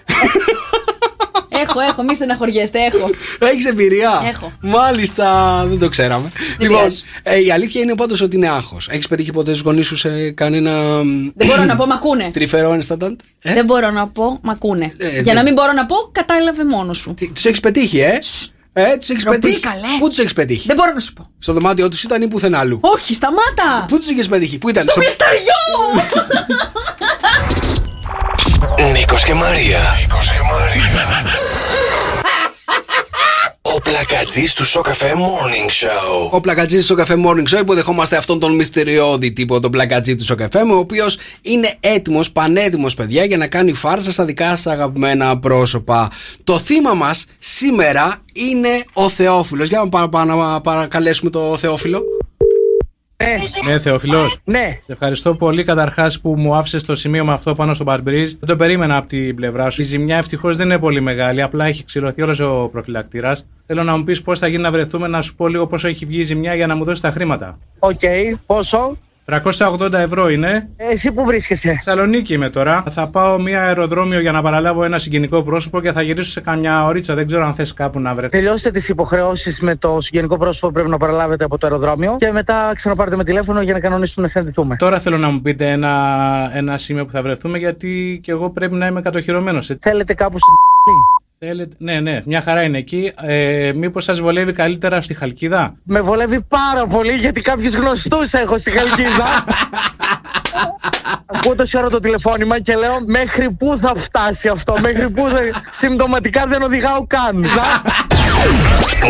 Έχω, 1.62 1.80
έχω, 1.80 2.02
μη 2.02 2.14
στεναχωριέστε, 2.14 2.78
έχω. 2.78 3.10
Έχεις 3.38 3.66
εμπειρία; 3.66 4.22
Έχω. 4.28 4.52
Μάλιστα, 4.62 5.64
δεν 5.68 5.78
το 5.78 5.88
ξέραμε. 5.88 6.32
Λοιπόν, 6.58 6.86
ε, 7.22 7.44
η 7.44 7.50
αλήθεια 7.52 7.80
είναι 7.80 7.94
πάντως 7.94 8.20
ότι 8.20 8.36
είναι 8.36 8.48
άγχος. 8.48 8.88
Έχεις 8.90 9.08
πετύχει 9.08 9.32
ποτέ 9.32 9.52
του 9.52 9.60
γονείς 9.64 9.86
σου 9.86 9.96
σε 9.96 10.30
κανένα. 10.30 10.72
Δεν 11.34 11.46
μπορώ 11.46 11.64
να 11.64 11.76
πω, 11.76 11.86
μακούνε. 11.86 12.30
Τρυφερό 12.32 12.72
ενσταντάντ. 12.72 13.20
Ε; 13.42 13.52
Δεν 13.52 13.64
μπορώ 13.64 13.90
να 13.90 14.08
πω, 14.08 14.38
μακούνε. 14.42 14.94
Ε, 14.96 15.20
Για 15.20 15.34
να 15.34 15.42
μην 15.42 15.52
μπορώ 15.52 15.72
να 15.72 15.86
πω, 15.86 15.94
κατάλαβε 16.12 16.64
μόνος 16.64 16.98
σου. 16.98 17.14
Τους 17.34 17.44
έχεις 17.44 17.60
πετύχει, 17.60 17.98
ε; 17.98 18.18
Ε, 18.80 18.96
τους 18.96 19.08
έχεις 19.08 19.22
Ντροπή, 19.22 19.38
πετύχει. 19.38 19.60
καλέ. 19.60 19.98
Πού 19.98 20.08
τους 20.08 20.18
έχεις 20.18 20.32
πετύχει; 20.32 20.66
Δεν 20.66 20.76
μπορώ 20.76 20.92
να 20.92 21.00
σου 21.00 21.12
πω. 21.12 21.30
Στο 21.38 21.52
δωμάτιό 21.52 21.88
τους 21.88 22.02
ήταν 22.02 22.22
ή 22.22 22.28
πουθενά 22.28 22.58
αλλού; 22.58 22.78
Όχι, 22.82 23.14
σταμάτα! 23.14 23.84
Πού 23.88 23.96
τους 23.96 24.08
είχες 24.08 24.28
πετύχει, 24.28 24.58
Πού 24.58 24.68
ήταν; 24.68 24.86
Στο 24.88 25.00
μυσταριό! 25.00 25.60
Νίκος 28.92 29.24
και 29.24 29.34
Μαρία. 29.34 29.80
Πλακατζής 33.84 34.52
του 34.54 34.64
Sok 34.64 34.93
FM 34.93 35.12
Morning 35.16 35.66
Show. 35.70 36.30
Ο 36.30 36.40
πλακατζής 36.40 36.78
του 36.78 36.84
Sok 36.84 37.02
FM 37.02 37.14
Morning 37.26 37.56
Show 37.56 37.60
υποδεχόμαστε 37.60 38.16
αυτόν 38.16 38.38
τον 38.40 38.54
μυστηριώδη 38.54 39.32
τύπο, 39.32 39.60
τον 39.60 39.70
πλακατζή 39.70 40.16
του 40.16 40.24
Sok 40.24 40.41
FM, 40.41 40.58
ο 40.58 40.76
οποίος 40.76 41.18
είναι 41.42 41.74
έτοιμος, 41.80 42.32
πανέτοιμος, 42.32 42.94
παιδιά, 42.94 43.24
για 43.24 43.36
να 43.36 43.46
κάνει 43.46 43.72
φάρσα 43.72 44.12
στα 44.12 44.24
δικά 44.24 44.48
σας 44.48 44.66
αγαπημένα 44.66 45.38
πρόσωπα. 45.38 46.10
Το 46.44 46.58
θύμα 46.58 46.94
μας 46.94 47.24
σήμερα 47.38 48.16
είναι 48.32 48.84
ο 48.92 49.08
Θεόφιλος. 49.08 49.68
Για 49.68 49.78
να 49.78 49.88
παρα- 49.88 50.08
παρα- 50.08 50.34
να 50.34 50.60
παρακαλέσουμε 50.60 51.30
το 51.30 51.56
Θεόφιλο. 51.60 52.02
Ναι, 53.64 53.78
Θεοφιλό. 53.78 54.30
Ναι. 54.44 54.78
Σε 54.84 54.92
ευχαριστώ 54.92 55.34
πολύ 55.34 55.64
καταρχάς 55.64 56.20
που 56.20 56.34
μου 56.38 56.54
άφησες 56.54 56.84
το 56.84 56.94
σημείωμα 56.94 57.32
αυτό 57.32 57.54
πάνω 57.54 57.74
στο 57.74 57.84
παρμπρίζ. 57.84 58.32
Δεν 58.32 58.48
το 58.48 58.56
περίμενα 58.56 58.96
από 58.96 59.06
την 59.06 59.34
πλευρά 59.34 59.70
σου. 59.70 59.80
Η 59.80 59.84
ζημιά 59.84 60.16
ευτυχώς 60.16 60.56
δεν 60.56 60.66
είναι 60.66 60.78
πολύ 60.78 61.00
μεγάλη. 61.00 61.42
Απλά 61.42 61.64
έχει 61.64 61.84
ξηλωθεί 61.84 62.22
όλος 62.22 62.40
ο 62.40 62.68
προφυλακτήρας. 62.72 63.46
Θέλω 63.66 63.82
να 63.82 63.96
μου 63.96 64.04
πεις 64.04 64.22
πώς 64.22 64.38
θα 64.38 64.48
γίνει 64.48 64.62
να 64.62 64.70
βρεθούμε 64.70 65.08
να 65.08 65.22
σου 65.22 65.34
πω 65.34 65.48
λίγο 65.48 65.66
πόσο 65.66 65.88
έχει 65.88 66.06
βγει 66.06 66.18
η 66.18 66.22
ζημιά 66.22 66.54
για 66.54 66.66
να 66.66 66.76
μου 66.76 66.84
δώσεις 66.84 67.00
τα 67.00 67.10
χρήματα. 67.10 67.58
Οκ, 67.78 68.00
πόσο; 68.46 68.96
380 69.32 69.92
ευρώ 69.92 70.28
είναι. 70.28 70.68
Εσύ 70.76 71.12
που 71.12 71.24
βρίσκεσαι. 71.24 71.68
Θεσσαλονίκη 71.68 72.34
είμαι 72.34 72.50
τώρα. 72.50 72.82
Θα 72.90 73.08
πάω 73.08 73.38
μία 73.40 73.62
αεροδρόμιο 73.62 74.20
για 74.20 74.32
να 74.32 74.42
παραλάβω 74.42 74.84
ένα 74.84 74.98
συγγενικό 74.98 75.42
πρόσωπο 75.42 75.80
και 75.80 75.92
θα 75.92 76.02
γυρίσω 76.02 76.30
σε 76.30 76.40
καμιά 76.40 76.84
ωρίτσα. 76.84 77.14
Δεν 77.14 77.26
ξέρω 77.26 77.44
αν 77.44 77.54
θες 77.54 77.74
κάπου 77.74 78.00
να 78.00 78.14
βρεθείς. 78.14 78.30
Τελειώστε 78.30 78.70
τις 78.70 78.88
υποχρεώσεις 78.88 79.58
με 79.60 79.76
το 79.76 79.98
συγγενικό 80.00 80.36
πρόσωπο 80.36 80.66
που 80.66 80.72
πρέπει 80.72 80.88
να 80.88 80.96
παραλάβετε 80.96 81.44
από 81.44 81.58
το 81.58 81.66
αεροδρόμιο 81.66 82.16
και 82.18 82.32
μετά 82.32 82.72
ξαναπάρτε 82.74 83.16
με 83.16 83.24
τηλέφωνο 83.24 83.62
για 83.62 83.72
να 83.72 83.80
κανονίσουμε 83.80 84.26
να 84.26 84.32
συναντηθούμε. 84.32 84.76
Τώρα 84.76 85.00
θέλω 85.00 85.18
να 85.18 85.30
μου 85.30 85.40
πείτε 85.40 85.70
ένα, 85.70 85.92
ένα 86.54 86.78
σημείο 86.78 87.04
που 87.04 87.10
θα 87.10 87.22
βρεθούμε 87.22 87.58
γιατί 87.58 88.20
και 88.22 88.32
εγώ 88.32 88.50
πρέπει 88.50 88.74
να 88.74 88.86
είμαι 88.86 89.02
κατοχυρωμένος. 89.02 89.76
Θέλετε 89.80 90.14
κάπου 90.14 90.38
στην 90.38 90.54
Θέλετε... 91.40 91.74
Ναι, 91.78 92.00
ναι, 92.00 92.20
μια 92.24 92.42
χαρά 92.42 92.62
είναι 92.62 92.78
εκεί. 92.78 93.12
Ε, 93.22 93.72
Μήπως 93.74 94.04
σας 94.04 94.20
βολεύει 94.20 94.52
καλύτερα 94.52 95.00
στη 95.00 95.14
Χαλκίδα; 95.14 95.74
Με 95.84 96.00
βολεύει 96.00 96.40
πάρα 96.40 96.86
πολύ 96.86 97.12
γιατί 97.12 97.40
κάποιους 97.40 97.74
γνωστούς 97.74 98.32
έχω 98.32 98.58
στη 98.58 98.70
Χαλκίδα. 98.70 99.26
Ακούω 101.34 101.54
τόση 101.54 101.76
ώρα 101.76 101.88
το 101.90 102.00
τηλεφώνημα 102.00 102.60
και 102.60 102.74
λέω 102.74 103.00
μέχρι 103.06 103.50
πού 103.50 103.78
θα 103.82 103.92
φτάσει 104.06 104.48
αυτό, 104.48 104.74
μέχρι 104.80 105.10
πού 105.10 105.28
θα... 105.28 105.38
Συμπτωματικά 105.78 106.46
δεν 106.46 106.62
οδηγάω 106.62 107.06
καν. 107.06 107.44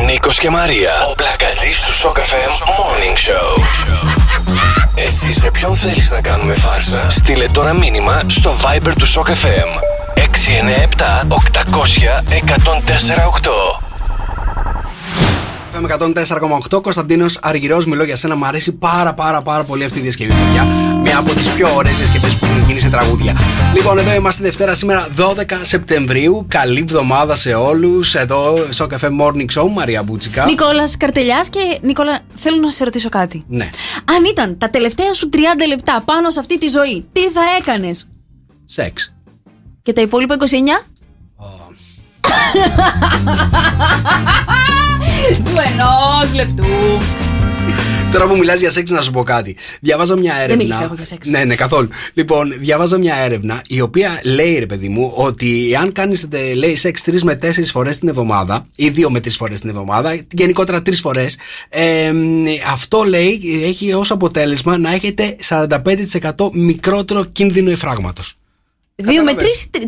Νίκος 0.06 0.38
και 0.38 0.50
Μαρία. 0.50 0.90
Ο 1.10 1.14
πλακατζής 1.14 1.82
του 1.82 1.92
Σοκαφέ 1.92 2.36
Morning 2.76 3.16
Show. 3.26 3.62
Εσύ 4.96 5.32
σε 5.32 5.50
ποιον 5.50 5.74
θέλεις 5.74 6.10
να 6.10 6.20
κάνουμε 6.20 6.54
φάρσα; 6.54 7.10
Στείλε 7.10 7.46
τώρα 7.52 7.72
μήνυμα 7.74 8.22
στο 8.26 8.50
Viber 8.50 8.92
του 8.98 9.06
Σοκαφέ. 9.06 9.64
697 10.32 11.26
800 11.28 12.22
1048. 12.26 13.88
FM 15.74 15.84
104,8 16.72 16.82
Κωνσταντίνος 16.82 17.38
Αργυρός, 17.42 17.86
μιλώ 17.86 18.04
για 18.04 18.16
σένα. 18.16 18.36
Μ' 18.36 18.44
αρέσει 18.44 18.72
πάρα 18.72 19.14
πάρα 19.14 19.42
πάρα 19.42 19.64
πολύ 19.64 19.84
αυτή 19.84 19.98
η 19.98 20.02
διασκευή, 20.02 20.32
παιδιά. 20.32 20.64
Μια 21.02 21.18
από 21.18 21.34
τις 21.34 21.48
πιο 21.48 21.74
ωραίες 21.74 21.96
διασκευές 21.96 22.34
που 22.34 22.44
έχουν 22.44 22.64
γίνει 22.66 22.80
σε 22.80 22.88
τραγούδια. 22.88 23.36
Λοιπόν, 23.74 23.98
εδώ 23.98 24.14
είμαστε 24.14 24.42
Δευτέρα 24.42 24.74
σήμερα 24.74 25.08
12 25.16 25.58
Σεπτεμβρίου. 25.62 26.44
Καλή 26.48 26.80
εβδομάδα 26.80 27.34
σε 27.34 27.54
όλους. 27.54 28.14
Εδώ 28.14 28.66
στο 28.70 28.86
καφέ 28.86 29.08
Morning 29.20 29.60
Show, 29.60 29.68
Μαρία 29.74 30.02
Μπούτσικα. 30.02 30.44
Νικόλας 30.44 30.96
Καρτελιάς 30.96 31.48
και 31.48 31.78
Νικόλα, 31.82 32.18
θέλω 32.36 32.56
να 32.56 32.70
σε 32.70 32.84
ρωτήσω 32.84 33.08
κάτι. 33.08 33.44
Ναι. 33.48 33.68
Αν 34.16 34.24
ήταν 34.24 34.58
τα 34.58 34.70
τελευταία 34.70 35.14
σου 35.14 35.28
30 35.32 35.36
λεπτά 35.68 36.02
πάνω 36.04 36.30
σε 36.30 36.40
αυτή 36.40 36.58
τη 36.58 36.68
ζωή, 36.68 37.06
τι 37.12 37.20
θα 37.20 37.40
έκανες; 37.58 38.08
Σεξ. 38.64 39.12
Και 39.88 39.94
τα 39.94 40.00
υπόλοιπα 40.00 40.36
29. 40.38 40.42
Του 45.44 45.52
ενός 45.72 46.34
λεπτού. 46.34 46.64
Τώρα 48.12 48.26
που 48.26 48.36
μιλάς 48.36 48.60
για 48.60 48.70
σεξ, 48.70 48.90
να 48.90 49.02
σου 49.02 49.10
πω 49.10 49.22
κάτι. 49.22 49.56
Διαβάζω 49.80 50.16
μια 50.16 50.34
έρευνα. 50.34 50.76
Δεν 50.76 50.84
εγώ 50.84 50.94
για 50.94 51.04
σεξ. 51.04 51.28
Ναι, 51.28 51.44
ναι, 51.44 51.54
καθόλου. 51.54 51.88
Λοιπόν, 52.14 52.54
διαβάζω 52.58 52.98
μια 52.98 53.14
έρευνα 53.16 53.62
η 53.68 53.80
οποία 53.80 54.20
λέει, 54.24 54.58
ρε 54.58 54.66
παιδί 54.66 54.88
μου, 54.88 55.12
ότι 55.14 55.76
αν 55.80 55.92
κάνεις, 55.92 56.26
ε, 56.30 56.54
λέει, 56.54 56.76
σεξ 56.76 57.02
τρεις 57.02 57.24
με 57.24 57.36
τέσσερις 57.36 57.70
φορές 57.70 57.98
την 57.98 58.08
εβδομάδα 58.08 58.66
ή 58.76 58.88
δύο 58.88 59.10
με 59.10 59.20
τρει 59.20 59.30
φορές 59.30 59.60
την 59.60 59.68
εβδομάδα, 59.68 60.20
γενικότερα 60.32 60.82
τρεις 60.82 61.00
φορές, 61.00 61.36
ε, 61.68 62.12
αυτό 62.72 63.02
λέει 63.02 63.40
έχει 63.64 63.92
ως 63.92 64.10
αποτέλεσμα 64.10 64.78
να 64.78 64.92
έχετε 64.92 65.36
45% 65.40 66.50
μικρότερο 66.52 67.24
κίνδυνο 67.24 67.70
εφράγματος. 67.70 68.37
Δύο 69.02 69.22
με 69.22 69.32
3, 69.32 69.38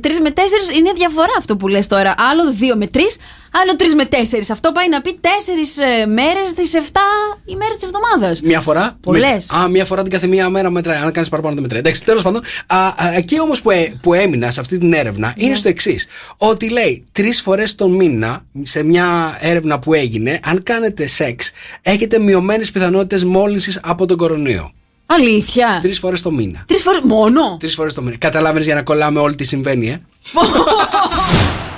3 0.00 0.20
με 0.22 0.30
τέσσερις 0.30 0.70
είναι 0.78 0.92
διαφορά 0.92 1.34
αυτό 1.38 1.56
που 1.56 1.68
λες 1.68 1.86
τώρα. 1.86 2.14
Άλλο 2.30 2.52
δύο 2.52 2.76
με 2.76 2.86
τρεις, 2.86 3.16
άλλο 3.62 3.76
τρεις 3.76 3.94
με 3.94 4.04
τέσσερις. 4.04 4.50
Αυτό 4.50 4.72
πάει 4.72 4.88
να 4.88 5.00
πει 5.00 5.18
τέσσερις 5.20 5.78
ε, 5.78 6.06
μέρες 6.06 6.52
τι 6.54 6.78
εφτά 6.78 7.00
ημέρε 7.44 7.74
της 7.74 7.84
εβδομάδας. 7.84 8.40
Μια 8.40 8.60
φορά. 8.60 8.98
Πολλέ. 9.00 9.36
Α, 9.54 9.68
μια 9.70 9.84
φορά 9.84 10.02
την 10.02 10.10
κάθε 10.10 10.26
μία 10.26 10.48
μέρα 10.48 10.70
μετράει. 10.70 10.96
Αν 10.96 11.12
κάνεις 11.12 11.28
παραπάνω 11.28 11.54
δεν 11.54 11.62
μετράει. 11.62 11.80
Εντάξει, 11.80 12.04
τέλος 12.04 12.22
πάντων. 12.22 12.42
Α, 12.66 12.86
α, 12.86 13.12
εκεί 13.14 13.40
όμως 13.40 13.62
που, 13.62 13.70
ε, 13.70 13.98
που 14.02 14.14
έμεινας 14.14 14.54
σε 14.54 14.60
αυτή 14.60 14.78
την 14.78 14.92
έρευνα 14.92 15.32
yeah. 15.32 15.40
είναι 15.40 15.54
στο 15.54 15.68
εξής. 15.68 16.06
Ότι 16.36 16.70
λέει 16.70 17.04
τρεις 17.12 17.40
φορές 17.40 17.74
τον 17.74 17.94
μήνα 17.94 18.44
σε 18.62 18.82
μια 18.82 19.38
έρευνα 19.40 19.78
που 19.78 19.94
έγινε, 19.94 20.40
αν 20.44 20.62
κάνετε 20.62 21.06
σεξ, 21.06 21.50
έχετε 21.82 22.18
μειωμένες 22.18 22.70
πιθανότητες 22.70 23.24
μόλυνσης 23.24 23.80
από 23.82 24.06
τον 24.06 24.16
κορονοϊό. 24.16 24.72
Αλήθεια; 25.12 25.78
Τρεις 25.82 25.98
φορές 25.98 26.22
το 26.22 26.30
μήνα. 26.30 26.62
Τρεις 26.66 26.82
φορές 26.82 27.00
μόνο; 27.04 27.56
Τρεις 27.58 27.74
φορές 27.74 27.94
το 27.94 28.02
μήνα. 28.02 28.16
Καταλάβαινες 28.16 28.64
για 28.64 28.74
να 28.74 28.82
κολλάμε 28.82 29.20
όλοι 29.20 29.34
τι 29.34 29.44
συμβαίνει, 29.44 29.88
ε; 29.88 29.96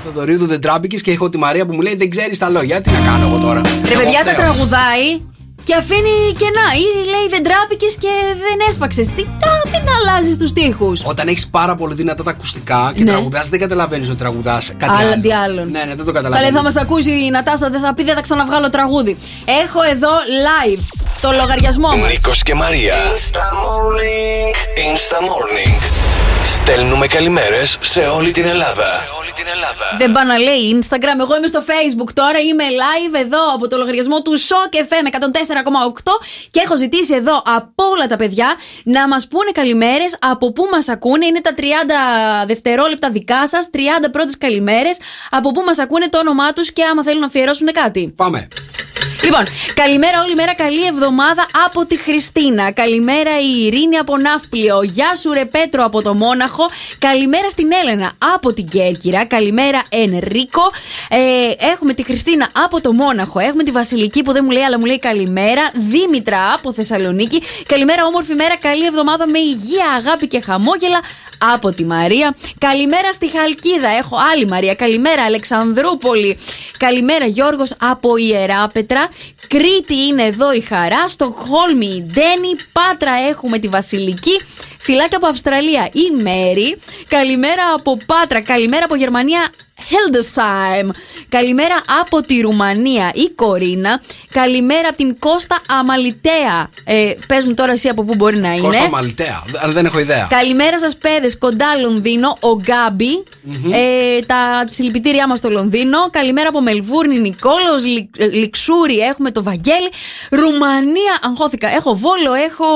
Το 0.04 0.10
Δωρίδου 0.10 0.46
δεν 0.46 0.60
τράπηκες 0.60 1.02
και 1.02 1.10
έχω 1.10 1.30
τη 1.30 1.38
Μαρία 1.38 1.66
που 1.66 1.74
μου 1.74 1.80
λέει 1.80 1.96
δεν 1.96 2.10
ξέρεις 2.10 2.38
τα 2.38 2.48
λόγια. 2.48 2.80
Τι 2.80 2.90
να 2.90 2.98
κάνω 2.98 3.26
εγώ 3.26 3.38
τώρα. 3.38 3.60
Ρε 3.84 3.92
Εγώ 3.92 4.02
παιδιά 4.02 4.24
τα 4.24 4.30
φταίω. 4.30 4.44
τραγουδάει 4.44 5.20
και 5.64 5.74
αφήνει 5.74 6.14
κενά. 6.40 6.66
Ή 6.82 6.84
λέει 7.12 7.26
δεν 7.30 7.42
τράπηκες 7.42 7.94
και 7.96 8.08
δεν 8.44 8.56
έσπαξες. 8.68 9.06
Τι 9.06 9.22
τα, 9.40 9.52
μην 9.72 9.82
τα 9.86 9.92
αλλάζεις 10.00 10.36
τους 10.36 10.52
τοίχου. 10.52 10.92
Όταν 11.04 11.28
έχεις 11.28 11.48
πάρα 11.48 11.74
πολύ 11.74 11.94
δυνατά 11.94 12.22
τα 12.22 12.30
ακουστικά 12.30 12.92
και 12.96 13.04
Ναι. 13.04 13.10
τραγουδάς, 13.10 13.48
δεν 13.48 13.60
καταλαβαίνεις 13.60 14.08
ότι 14.08 14.18
τραγουδάς 14.18 14.72
κάτι 14.78 14.84
Άλλα 14.92 14.98
άλλο. 14.98 15.12
αντί 15.12 15.32
άλλων. 15.32 15.70
Ναι, 15.70 15.78
ναι, 15.78 15.94
δεν 15.94 15.96
το 15.96 16.04
Καλέ, 16.04 16.16
καταλαβαίνεις. 16.16 16.56
θα 16.56 16.62
μας 16.62 16.76
ακούσει 16.76 17.10
η 17.10 17.30
Νατάσα, 17.30 17.68
δεν 17.70 17.80
θα 17.80 17.94
πει, 17.94 18.04
δεν 18.04 18.14
θα 18.14 18.20
ξαναβγάλω 18.20 18.70
τραγούδι. 18.70 19.16
Έχω 19.64 19.82
εδώ 19.90 20.10
live 20.46 20.80
το 21.20 21.30
λογαριασμό 21.32 21.88
μας. 21.96 22.08
Νίκος 22.10 22.42
και 22.42 22.54
Μαρία. 22.54 22.94
Insta 23.12 23.44
Morning. 23.64 24.54
Insta 24.90 25.18
Morning. 25.28 26.11
Στέλνουμε 26.44 27.06
καλημέρες 27.06 27.78
σε 27.80 28.00
όλη 28.00 28.30
την 28.30 28.46
Ελλάδα. 28.46 28.86
Σε 28.86 29.00
όλη 29.20 29.32
την 29.32 29.46
Ελλάδα. 29.54 29.96
Δεν 29.98 30.12
πάει 30.12 30.24
να 30.24 30.38
λέει 30.38 30.78
Instagram. 30.78 31.18
Εγώ 31.20 31.36
είμαι 31.36 31.46
στο 31.46 31.62
Facebook 31.66 32.10
τώρα. 32.14 32.38
Είμαι 32.38 32.64
live 32.82 33.20
εδώ 33.20 33.54
από 33.54 33.68
το 33.68 33.76
λογαριασμό 33.76 34.22
του 34.22 34.38
Shock 34.38 34.74
FM 34.74 35.06
104,8 35.10 36.12
και 36.50 36.60
έχω 36.64 36.76
ζητήσει 36.76 37.14
εδώ 37.14 37.42
από 37.44 37.84
όλα 37.94 38.06
τα 38.06 38.16
παιδιά 38.16 38.54
να 38.84 39.08
μας 39.08 39.26
πούνε 39.28 39.50
καλημέρες 39.52 40.16
από 40.18 40.52
πού 40.52 40.68
μας 40.72 40.88
ακούνε. 40.88 41.26
Είναι 41.26 41.40
τα 41.40 41.54
30 41.56 41.62
δευτερόλεπτα 42.46 43.10
δικά 43.10 43.48
σας, 43.48 43.68
30 43.72 44.10
πρώτες 44.12 44.38
καλημέρες. 44.38 44.98
Από 45.30 45.50
πού 45.50 45.62
μας 45.66 45.78
ακούνε 45.78 46.08
το 46.08 46.18
όνομά 46.18 46.52
τους 46.52 46.72
και 46.72 46.82
άμα 46.84 47.02
θέλουν 47.02 47.20
να 47.20 47.26
αφιερώσουν 47.26 47.72
κάτι. 47.72 48.12
Πάμε. 48.16 48.48
Λοιπόν, 49.24 49.44
καλημέρα 49.74 50.22
όλη 50.22 50.34
μέρα, 50.34 50.54
καλή 50.54 50.86
εβδομάδα 50.86 51.46
από 51.66 51.86
τη 51.86 51.98
Χριστίνα. 51.98 52.72
Καλημέρα 52.72 53.30
η 53.40 53.64
Ειρήνη 53.64 53.96
από 53.96 54.16
Ναύπλιο. 54.16 54.82
Γεια 54.82 55.14
σου 55.14 55.32
ρε 55.32 55.44
Πέτρο 55.44 55.84
από 55.84 56.02
το 56.02 56.14
Μόναχο. 56.14 56.70
Καλημέρα 56.98 57.48
στην 57.48 57.72
Έλενα 57.82 58.12
από 58.34 58.52
την 58.52 58.68
Κέρκυρα. 58.68 59.24
Καλημέρα 59.24 59.82
Ενρίκο. 59.88 60.62
Ε, 61.08 61.66
έχουμε 61.72 61.94
τη 61.94 62.02
Χριστίνα 62.02 62.48
από 62.64 62.80
το 62.80 62.92
Μόναχο. 62.92 63.38
Έχουμε 63.38 63.62
τη 63.62 63.70
Βασιλική 63.70 64.22
που 64.22 64.32
δεν 64.32 64.44
μου 64.44 64.50
λέει 64.50 64.62
αλλά 64.62 64.78
μου 64.78 64.84
λέει 64.84 64.98
καλημέρα. 64.98 65.70
Δήμητρα 65.74 66.52
από 66.54 66.72
Θεσσαλονίκη. 66.72 67.42
Καλημέρα 67.66 68.04
όμορφη 68.04 68.34
μέρα, 68.34 68.56
καλή 68.56 68.84
εβδομάδα 68.84 69.26
με 69.26 69.38
υγεία, 69.38 69.86
αγάπη 69.98 70.26
και 70.26 70.40
χαμόγελα 70.40 71.00
από 71.54 71.72
τη 71.72 71.84
Μαρία. 71.84 72.36
Καλημέρα 72.58 73.12
στη 73.12 73.30
Χαλκίδα. 73.30 73.88
Έχω 73.88 74.16
άλλη 74.32 74.46
Μαρία. 74.46 74.74
Καλημέρα 74.74 75.22
Αλεξανδρούπολη. 75.22 76.38
Καλημέρα 76.76 77.26
Γιώργος 77.26 77.74
από 77.80 78.16
Ιεράπετρα. 78.16 79.08
Κρήτη 79.48 79.94
είναι 79.94 80.22
εδώ 80.22 80.52
η 80.52 80.60
Χαρά. 80.60 81.08
Στοκχόλμη 81.08 81.86
η 81.86 82.02
Ντένι. 82.02 82.56
Πάτρα 82.72 83.12
έχουμε 83.28 83.58
τη 83.58 83.68
Βασιλική. 83.68 84.40
Φιλάκια 84.84 85.16
από 85.16 85.26
Αυστραλία 85.26 85.88
η 85.92 86.22
Μέρη. 86.22 86.76
Καλημέρα 87.08 87.62
από 87.76 87.98
Πάτρα. 88.06 88.40
Καλημέρα 88.40 88.84
από 88.84 88.94
Γερμανία 88.96 89.50
Hildesheim. 89.90 90.90
Καλημέρα 91.28 91.74
από 92.00 92.22
τη 92.22 92.40
Ρουμανία 92.40 93.10
η 93.14 93.28
Κορίνα. 93.28 94.00
Καλημέρα 94.30 94.88
από 94.88 94.96
την 94.96 95.18
Κώστα 95.18 95.58
Αμαλιτέα. 95.68 96.70
Ε, 96.84 97.12
πες 97.26 97.44
μου 97.44 97.54
τώρα 97.54 97.72
εσύ 97.72 97.88
από 97.88 98.04
πού 98.04 98.14
μπορεί 98.14 98.36
να 98.36 98.52
είναι. 98.52 98.66
Κώστα 98.66 98.88
Μαλτέα. 98.88 99.42
Αλλά 99.62 99.72
δεν 99.72 99.84
έχω 99.84 99.98
ιδέα. 99.98 100.26
Καλημέρα 100.30 100.78
σας, 100.78 100.96
παιδες. 100.96 101.38
Κοντά 101.38 101.76
Λονδίνο, 101.76 102.36
ο 102.40 102.60
γκαμπι 102.60 103.24
Ε, 103.72 104.20
τα 104.22 104.64
συλληπιτήριά 104.68 105.28
μας 105.28 105.38
στο 105.38 105.50
Λονδίνο. 105.50 106.10
Καλημέρα 106.10 106.48
από 106.48 106.60
Μελβούρνη, 106.60 107.18
Νικόλος, 107.18 107.84
Λιξούρι, 108.32 108.98
έχουμε 108.98 109.30
το 109.30 109.42
Βαγγέλη. 109.42 109.90
Ρουμανία, 110.30 111.18
αγχώθηκα. 111.22 111.68
Έχω 111.68 111.94
Βόλο, 111.94 112.32
έχω 112.32 112.66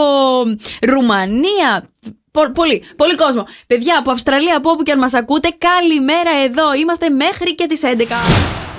Ρουμανία. 0.81 1.89
Πο- 2.37 2.53
Πολύ, 2.53 2.83
πολύ 2.97 3.15
κόσμο. 3.15 3.47
Παιδιά 3.67 3.99
από 3.99 4.11
Αυστραλία, 4.11 4.57
από 4.57 4.71
όπου 4.71 4.83
και 4.83 4.93
αν 4.93 4.99
μας 4.99 5.13
ακούτε, 5.15 5.49
καλημέρα 5.59 6.31
εδώ. 6.45 6.75
Είμαστε 6.75 7.09
μέχρι 7.11 7.55
και 7.55 7.67
τις 7.67 7.83
11. 7.83 8.17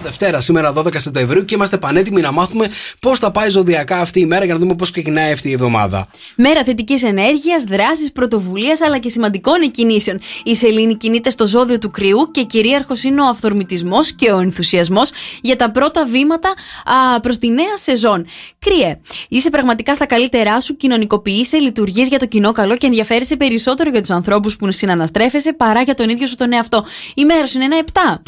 Δευτέρα, 0.04 0.42
σήμερα 0.42 0.74
12 0.74 1.00
Σεπτεμβρίου 1.00 1.46
και 1.46 1.56
είμαστε 1.56 1.78
πανέτοιμοι 1.78 2.22
να 2.22 2.32
μάθουμε 2.32 2.68
πώς 3.00 3.20
θα 3.20 3.32
πάει 3.32 3.50
ζωδιακά 3.50 4.00
αυτή 4.00 4.20
η 4.20 4.26
μέρα 4.26 4.46
για 4.46 4.54
να 4.54 4.60
δούμε 4.60 4.76
πώς 4.76 4.92
ξεκινάει 4.92 5.32
αυτή 5.32 5.50
η 5.50 5.52
εβδομάδα. 5.52 6.08
Μέρα 6.36 6.64
θετικής 6.64 7.04
ενέργειας, 7.04 7.64
δράση, 7.64 8.12
πρωτοβουλία 8.12 8.78
αλλά 8.86 8.98
και 8.98 9.10
σημαντικών 9.10 9.62
εκκινήσεων. 9.62 10.20
Η 10.44 10.56
Σελήνη 10.56 10.96
κινείται 10.98 11.30
στο 11.30 11.48
ζώδιο 11.48 11.80
του 11.80 11.92
κρυού 11.92 12.30
και 12.32 12.44
κυρίαρχος 12.44 13.04
είναι 13.04 13.22
ο 13.22 13.26
αυθορμητισμός 13.26 14.14
και 14.14 14.32
ο 14.32 14.40
ενθουσιασμός 14.40 15.12
για 15.42 15.56
τα 15.56 15.72
πρώτα 15.72 16.06
βήματα 16.06 16.54
προς 17.22 17.38
τη 17.38 17.48
νέα 17.48 17.78
σεζόν. 17.82 18.26
Κρύε, 18.60 19.00
είσαι 19.30 19.50
πραγματικά 19.50 19.96
στα 19.96 20.06
καλύτερά 20.06 20.62
σου, 20.62 20.78
κοινωνικοποιείσαι, 20.78 21.58
λειτουργείς 21.58 22.08
για 22.08 22.20
το 22.20 22.26
κοινό 22.26 22.52
καλό 22.52 22.78
και 22.78 22.86
ενδιαφέρεσαι 22.86 23.36
περισσότερο 23.48 23.90
για 23.90 24.00
τους 24.00 24.10
ανθρώπους 24.10 24.56
που 24.56 24.72
συναναστρέφεσαι 24.72 25.54
παρά 25.54 25.82
για 25.82 25.96
τον 25.96 26.10
ίδιο 26.10 26.28
σου 26.28 26.36
τον 26.36 26.54
εαυτό. 26.54 26.86
Η 27.16 27.26
μέρα 27.26 27.46
σου 27.46 27.58
είναι 27.62 27.66
ένα 27.66 27.84
7. 27.94 28.22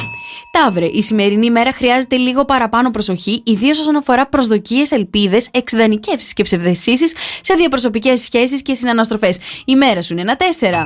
Ταύρε, 0.52 0.86
η 0.86 1.02
σημερινή 1.02 1.46
ημέρα 1.46 1.72
χρειάζεται 1.72 2.16
λίγο 2.16 2.46
παραπάνω 2.46 2.91
προσοχή, 2.91 3.41
ιδίως 3.46 3.80
όσον 3.80 3.96
αφορά 3.96 4.28
προσδοκίες, 4.28 4.91
ελπίδες, 4.91 5.48
εξειδανικεύσεις 5.52 6.34
και 6.34 6.44
ψευδεσίσει 6.44 7.08
σε 7.41 7.54
διαπροσωπικές 7.54 8.22
σχέσεις 8.22 8.62
και 8.62 8.74
συναναστροφές. 8.74 9.38
Η 9.66 9.76
μέρα 9.76 10.02
σου 10.02 10.14
είναι 10.14 10.22
ένα 10.22 10.36
4. 10.36 10.86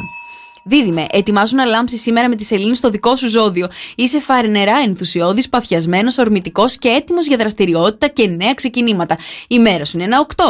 Δίδυμε, 0.66 1.06
ετοιμάζουν 1.12 1.58
να 1.58 1.66
λάμψει 1.66 1.98
σήμερα 1.98 2.30
με 2.30 2.36
τη 2.36 2.44
σελήνη 2.44 2.76
στο 2.76 2.90
δικό 2.90 3.16
σου 3.16 3.30
ζώδιο. 3.30 3.68
Είσαι 3.96 4.20
φαρνερά 4.20 4.78
ενθουσιώδης, 4.86 5.50
παθιασμένος, 5.50 6.18
ορμητικός 6.18 6.78
και 6.78 6.88
έτοιμος 6.88 7.28
για 7.28 7.38
δραστηριότητα 7.38 8.08
και 8.08 8.28
νέα 8.28 8.54
ξεκινήματα. 8.54 9.18
Η 9.48 9.60
μέρα 9.60 9.86
σου 9.86 9.98
είναι 9.98 10.06
ένα 10.06 10.20
8. 10.20 10.44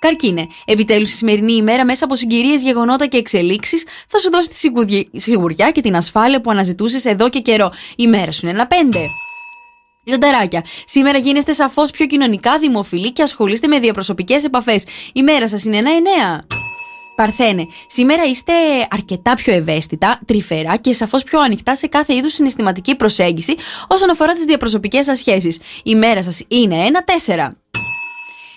Καρκίνε, 0.00 0.46
επιτέλους 0.64 1.10
η 1.10 1.14
σημερινή 1.14 1.52
ημέρα 1.52 1.84
μέσα 1.84 2.04
από 2.04 2.16
συγκυρίες, 2.16 2.62
γεγονότα 2.62 3.06
και 3.06 3.16
εξελίξεις 3.16 3.84
θα 4.08 4.18
σου 4.18 4.30
δώσει 4.30 4.48
τη 5.12 5.20
σιγουριά 5.20 5.70
και 5.70 5.80
την 5.80 5.96
ασφάλεια 5.96 6.40
που 6.40 6.50
αναζητούσες 6.50 7.04
εδώ 7.04 7.28
και 7.28 7.40
καιρό. 7.40 7.72
Η 7.96 8.06
μέρα 8.06 8.32
σου 8.32 8.46
είναι 8.46 8.54
ένα 8.54 8.66
5. 8.66 8.74
Λιονταράκια, 10.04 10.64
σήμερα 10.84 11.18
γίνεστε 11.18 11.52
σαφώς 11.52 11.90
πιο 11.90 12.06
κοινωνικά 12.06 12.58
δημοφιλή 12.58 13.12
και 13.12 13.22
ασχολείστε 13.22 13.66
με 13.66 13.78
διαπροσωπικές 13.78 14.44
επαφές. 14.44 14.84
Η 15.12 15.22
μέρα 15.22 15.48
σας 15.48 15.64
είναι 15.64 15.76
ένα 15.76 15.90
9. 15.90 16.46
Παρθένε, 17.16 17.66
σήμερα 17.86 18.24
είστε 18.24 18.52
αρκετά 18.90 19.34
πιο 19.34 19.52
ευαίσθητα, 19.52 20.20
τρυφερά 20.26 20.76
και 20.76 20.92
σαφώς 20.92 21.22
πιο 21.24 21.40
ανοιχτά 21.40 21.76
σε 21.76 21.86
κάθε 21.86 22.14
είδους 22.14 22.32
συναισθηματική 22.32 22.96
προσέγγιση 22.96 23.56
όσον 23.88 24.10
αφορά 24.10 24.32
τις 24.32 24.44
διαπροσωπικές 24.44 25.04
σας 25.04 25.18
σχέσεις. 25.18 25.58
Η 25.82 25.94
μέρα 25.94 26.22
σας 26.22 26.42
είναι 26.48 26.76
ένα 26.76 27.04
4. 27.04 27.56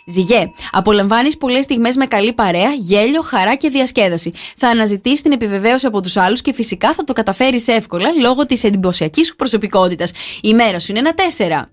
Ζυγέ, 0.05 0.51
απολαμβάνεις 0.71 1.37
πολλές 1.37 1.63
στιγμές 1.63 1.95
με 1.95 2.05
καλή 2.05 2.33
παρέα, 2.33 2.73
γέλιο, 2.73 3.21
χαρά 3.21 3.55
και 3.55 3.69
διασκέδαση. 3.69 4.33
Θα 4.57 4.67
αναζητήσεις 4.67 5.21
την 5.21 5.31
επιβεβαίωση 5.31 5.85
από 5.85 6.01
τους 6.01 6.17
άλλους 6.17 6.41
και 6.41 6.53
φυσικά 6.53 6.93
θα 6.93 7.03
το 7.03 7.13
καταφέρεις 7.13 7.67
εύκολα 7.67 8.11
λόγω 8.21 8.45
της 8.45 8.63
εντυπωσιακής 8.63 9.27
σου 9.27 9.35
προσωπικότητας. 9.35 10.11
Η 10.41 10.53
μέρα 10.53 10.79
σου 10.79 10.91
είναι 10.91 10.99
ένα 10.99 11.13
4. 11.13 11.69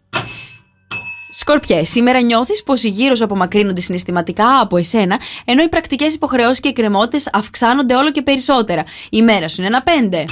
Σκορπιέ, 1.33 1.85
σήμερα 1.85 2.21
νιώθεις 2.21 2.63
πως 2.63 2.83
οι 2.83 2.89
γύρω 2.89 3.15
σου 3.15 3.25
απομακρύνονται 3.25 3.81
συναισθηματικά 3.81 4.61
από 4.61 4.77
εσένα, 4.77 5.21
ενώ 5.45 5.63
οι 5.63 5.69
πρακτικές 5.69 6.15
υποχρεώσεις 6.15 6.61
και 6.61 6.69
εκκρεμότητες 6.69 7.29
αυξάνονται 7.33 7.95
όλο 7.95 8.11
και 8.11 8.23
περισσότερα. 8.23 8.85
Η 9.11 9.23
μέρα 9.23 9.49
σου 9.49 9.61
είναι 9.61 9.67
ένα 9.67 9.83
5. 9.83 10.25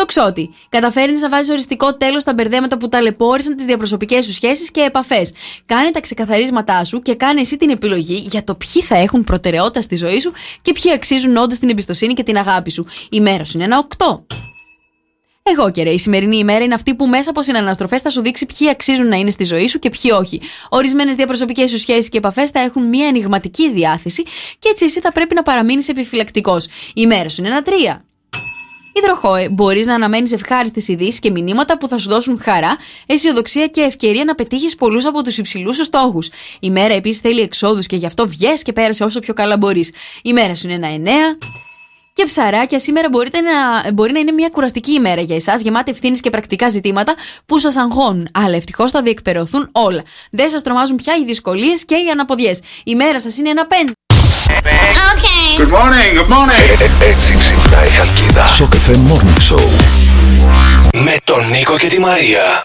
Το 0.00 0.06
ξότι. 0.06 0.50
Καταφέρνεις 0.68 1.20
να 1.20 1.28
βάζεις 1.28 1.50
οριστικό 1.50 1.94
τέλος 1.96 2.22
στα 2.22 2.34
μπερδέματα 2.34 2.78
που 2.78 2.88
ταλαιπώρησαν 2.88 3.56
τις 3.56 3.64
διαπροσωπικές 3.64 4.24
σου 4.24 4.32
σχέσεις 4.32 4.70
και 4.70 4.80
επαφές. 4.80 5.32
Κάνε 5.66 5.90
τα 5.90 6.00
ξεκαθαρίσματά 6.00 6.84
σου 6.84 7.02
και 7.02 7.14
κάνε 7.14 7.40
εσύ 7.40 7.56
την 7.56 7.70
επιλογή 7.70 8.14
για 8.14 8.44
το 8.44 8.54
ποιοι 8.54 8.82
θα 8.82 8.96
έχουν 8.96 9.24
προτεραιότητα 9.24 9.80
στη 9.80 9.96
ζωή 9.96 10.20
σου 10.20 10.32
και 10.62 10.72
ποιοι 10.72 10.92
αξίζουν 10.92 11.36
όντως 11.36 11.58
την 11.58 11.68
εμπιστοσύνη 11.68 12.14
και 12.14 12.22
την 12.22 12.36
αγάπη 12.36 12.70
σου. 12.70 12.86
Η 13.10 13.20
μέρα 13.20 13.44
σου 13.44 13.52
είναι 13.54 13.64
ένα 13.64 13.86
8. 13.96 14.20
Εγώ 15.42 15.70
και 15.70 15.82
ρε, 15.82 15.90
η 15.90 15.98
σημερινή 15.98 16.36
ημέρα 16.36 16.64
είναι 16.64 16.74
αυτή 16.74 16.94
που 16.94 17.06
μέσα 17.06 17.30
από 17.30 17.42
συναναστροφές 17.42 18.00
θα 18.00 18.10
σου 18.10 18.20
δείξει 18.20 18.46
ποιοι 18.46 18.68
αξίζουν 18.68 19.08
να 19.08 19.16
είναι 19.16 19.30
στη 19.30 19.44
ζωή 19.44 19.68
σου 19.68 19.78
και 19.78 19.90
ποιοι 19.90 20.10
όχι. 20.18 20.40
Ορισμένες 20.68 21.14
διαπροσωπικές 21.14 21.70
σου 21.70 21.78
σχέσεις 21.78 22.08
και 22.08 22.18
επαφές 22.18 22.50
θα 22.50 22.60
έχουν 22.60 22.88
μια 22.88 23.06
ενηγματική 23.06 23.70
διάθεση 23.70 24.22
και 24.58 24.68
έτσι 24.68 24.84
εσύ 24.84 25.00
θα 25.00 25.12
πρέπει 25.12 25.34
να 25.34 25.42
παραμείνεις 25.42 25.88
επιφυλακτικός. 25.88 26.68
Η 26.94 27.06
μέρα 27.06 27.28
σου 27.28 27.40
είναι 27.40 27.50
ένα 27.50 27.62
τρία. 27.62 28.04
Υδροχόε, 28.92 29.48
μπορείς 29.48 29.86
να 29.86 29.94
αναμένεις 29.94 30.32
ευχάριστες 30.32 30.88
ειδήσεις 30.88 31.18
και 31.18 31.30
μηνύματα 31.30 31.78
που 31.78 31.88
θα 31.88 31.98
σου 31.98 32.08
δώσουν 32.08 32.40
χαρά, 32.42 32.76
αισιοδοξία 33.06 33.66
και 33.66 33.80
ευκαιρία 33.80 34.24
να 34.24 34.34
πετύχεις 34.34 34.74
πολλούς 34.74 35.06
από 35.06 35.22
τους 35.22 35.38
υψηλούς 35.38 35.76
σου 35.76 35.84
στόχους. 35.84 36.30
Η 36.60 36.70
μέρα 36.70 36.94
επίσης 36.94 37.20
θέλει 37.20 37.40
εξόδους 37.40 37.86
και 37.86 37.96
γι' 37.96 38.06
αυτό 38.06 38.28
βγες 38.28 38.62
και 38.62 38.72
πέρασε 38.72 39.04
όσο 39.04 39.20
πιο 39.20 39.34
καλά 39.34 39.56
μπορείς. 39.56 39.92
Η 40.22 40.32
μέρα 40.32 40.54
σου 40.54 40.66
είναι 40.66 40.76
ένα 40.76 40.88
εννέα. 40.88 41.38
Και 42.12 42.24
ψαράκια, 42.24 42.78
σήμερα 42.78 43.08
μπορείτε 43.08 43.40
να, 43.40 43.52
μπορεί 43.92 44.12
να 44.12 44.18
είναι 44.18 44.32
μια 44.32 44.48
κουραστική 44.48 44.92
ημέρα 44.92 45.20
για 45.20 45.36
εσάς, 45.36 45.60
γεμάτη 45.60 45.90
ευθύνης 45.90 46.20
και 46.20 46.30
πρακτικά 46.30 46.68
ζητήματα 46.68 47.14
που 47.46 47.58
σας 47.58 47.76
αγχώνουν. 47.76 48.28
Αλλά 48.34 48.56
ευτυχώς 48.56 48.90
θα 48.90 49.02
διεκπαιρεωθούν 49.02 49.68
όλα. 49.72 50.02
Δεν 50.30 50.50
σας 50.50 50.62
τρομάζουν 50.62 50.96
πια 50.96 51.14
οι 51.20 51.24
δυσκολίες 51.24 51.84
και 51.84 51.94
οι 51.94 52.08
αναποδιές. 52.12 52.60
Η 52.84 52.94
μέρα 52.94 53.20
σας 53.20 53.36
είναι 53.38 53.50
ένα 53.50 53.66
πέντε. 53.66 53.92
Good 55.60 55.72
morning, 55.78 56.10
good 56.18 56.30
morning. 56.34 56.68
Έτσι 57.10 57.36
ξυπνάει 57.36 57.86
η 57.86 57.90
Χαλκίδα. 57.90 58.46
Σοκ 58.46 58.72
FM 58.74 59.12
Morning 59.12 59.54
Show. 59.54 59.84
Με 60.92 61.16
τον 61.24 61.48
Νίκο 61.48 61.78
και 61.78 61.88
τη 61.88 62.00
Μαρία. 62.00 62.64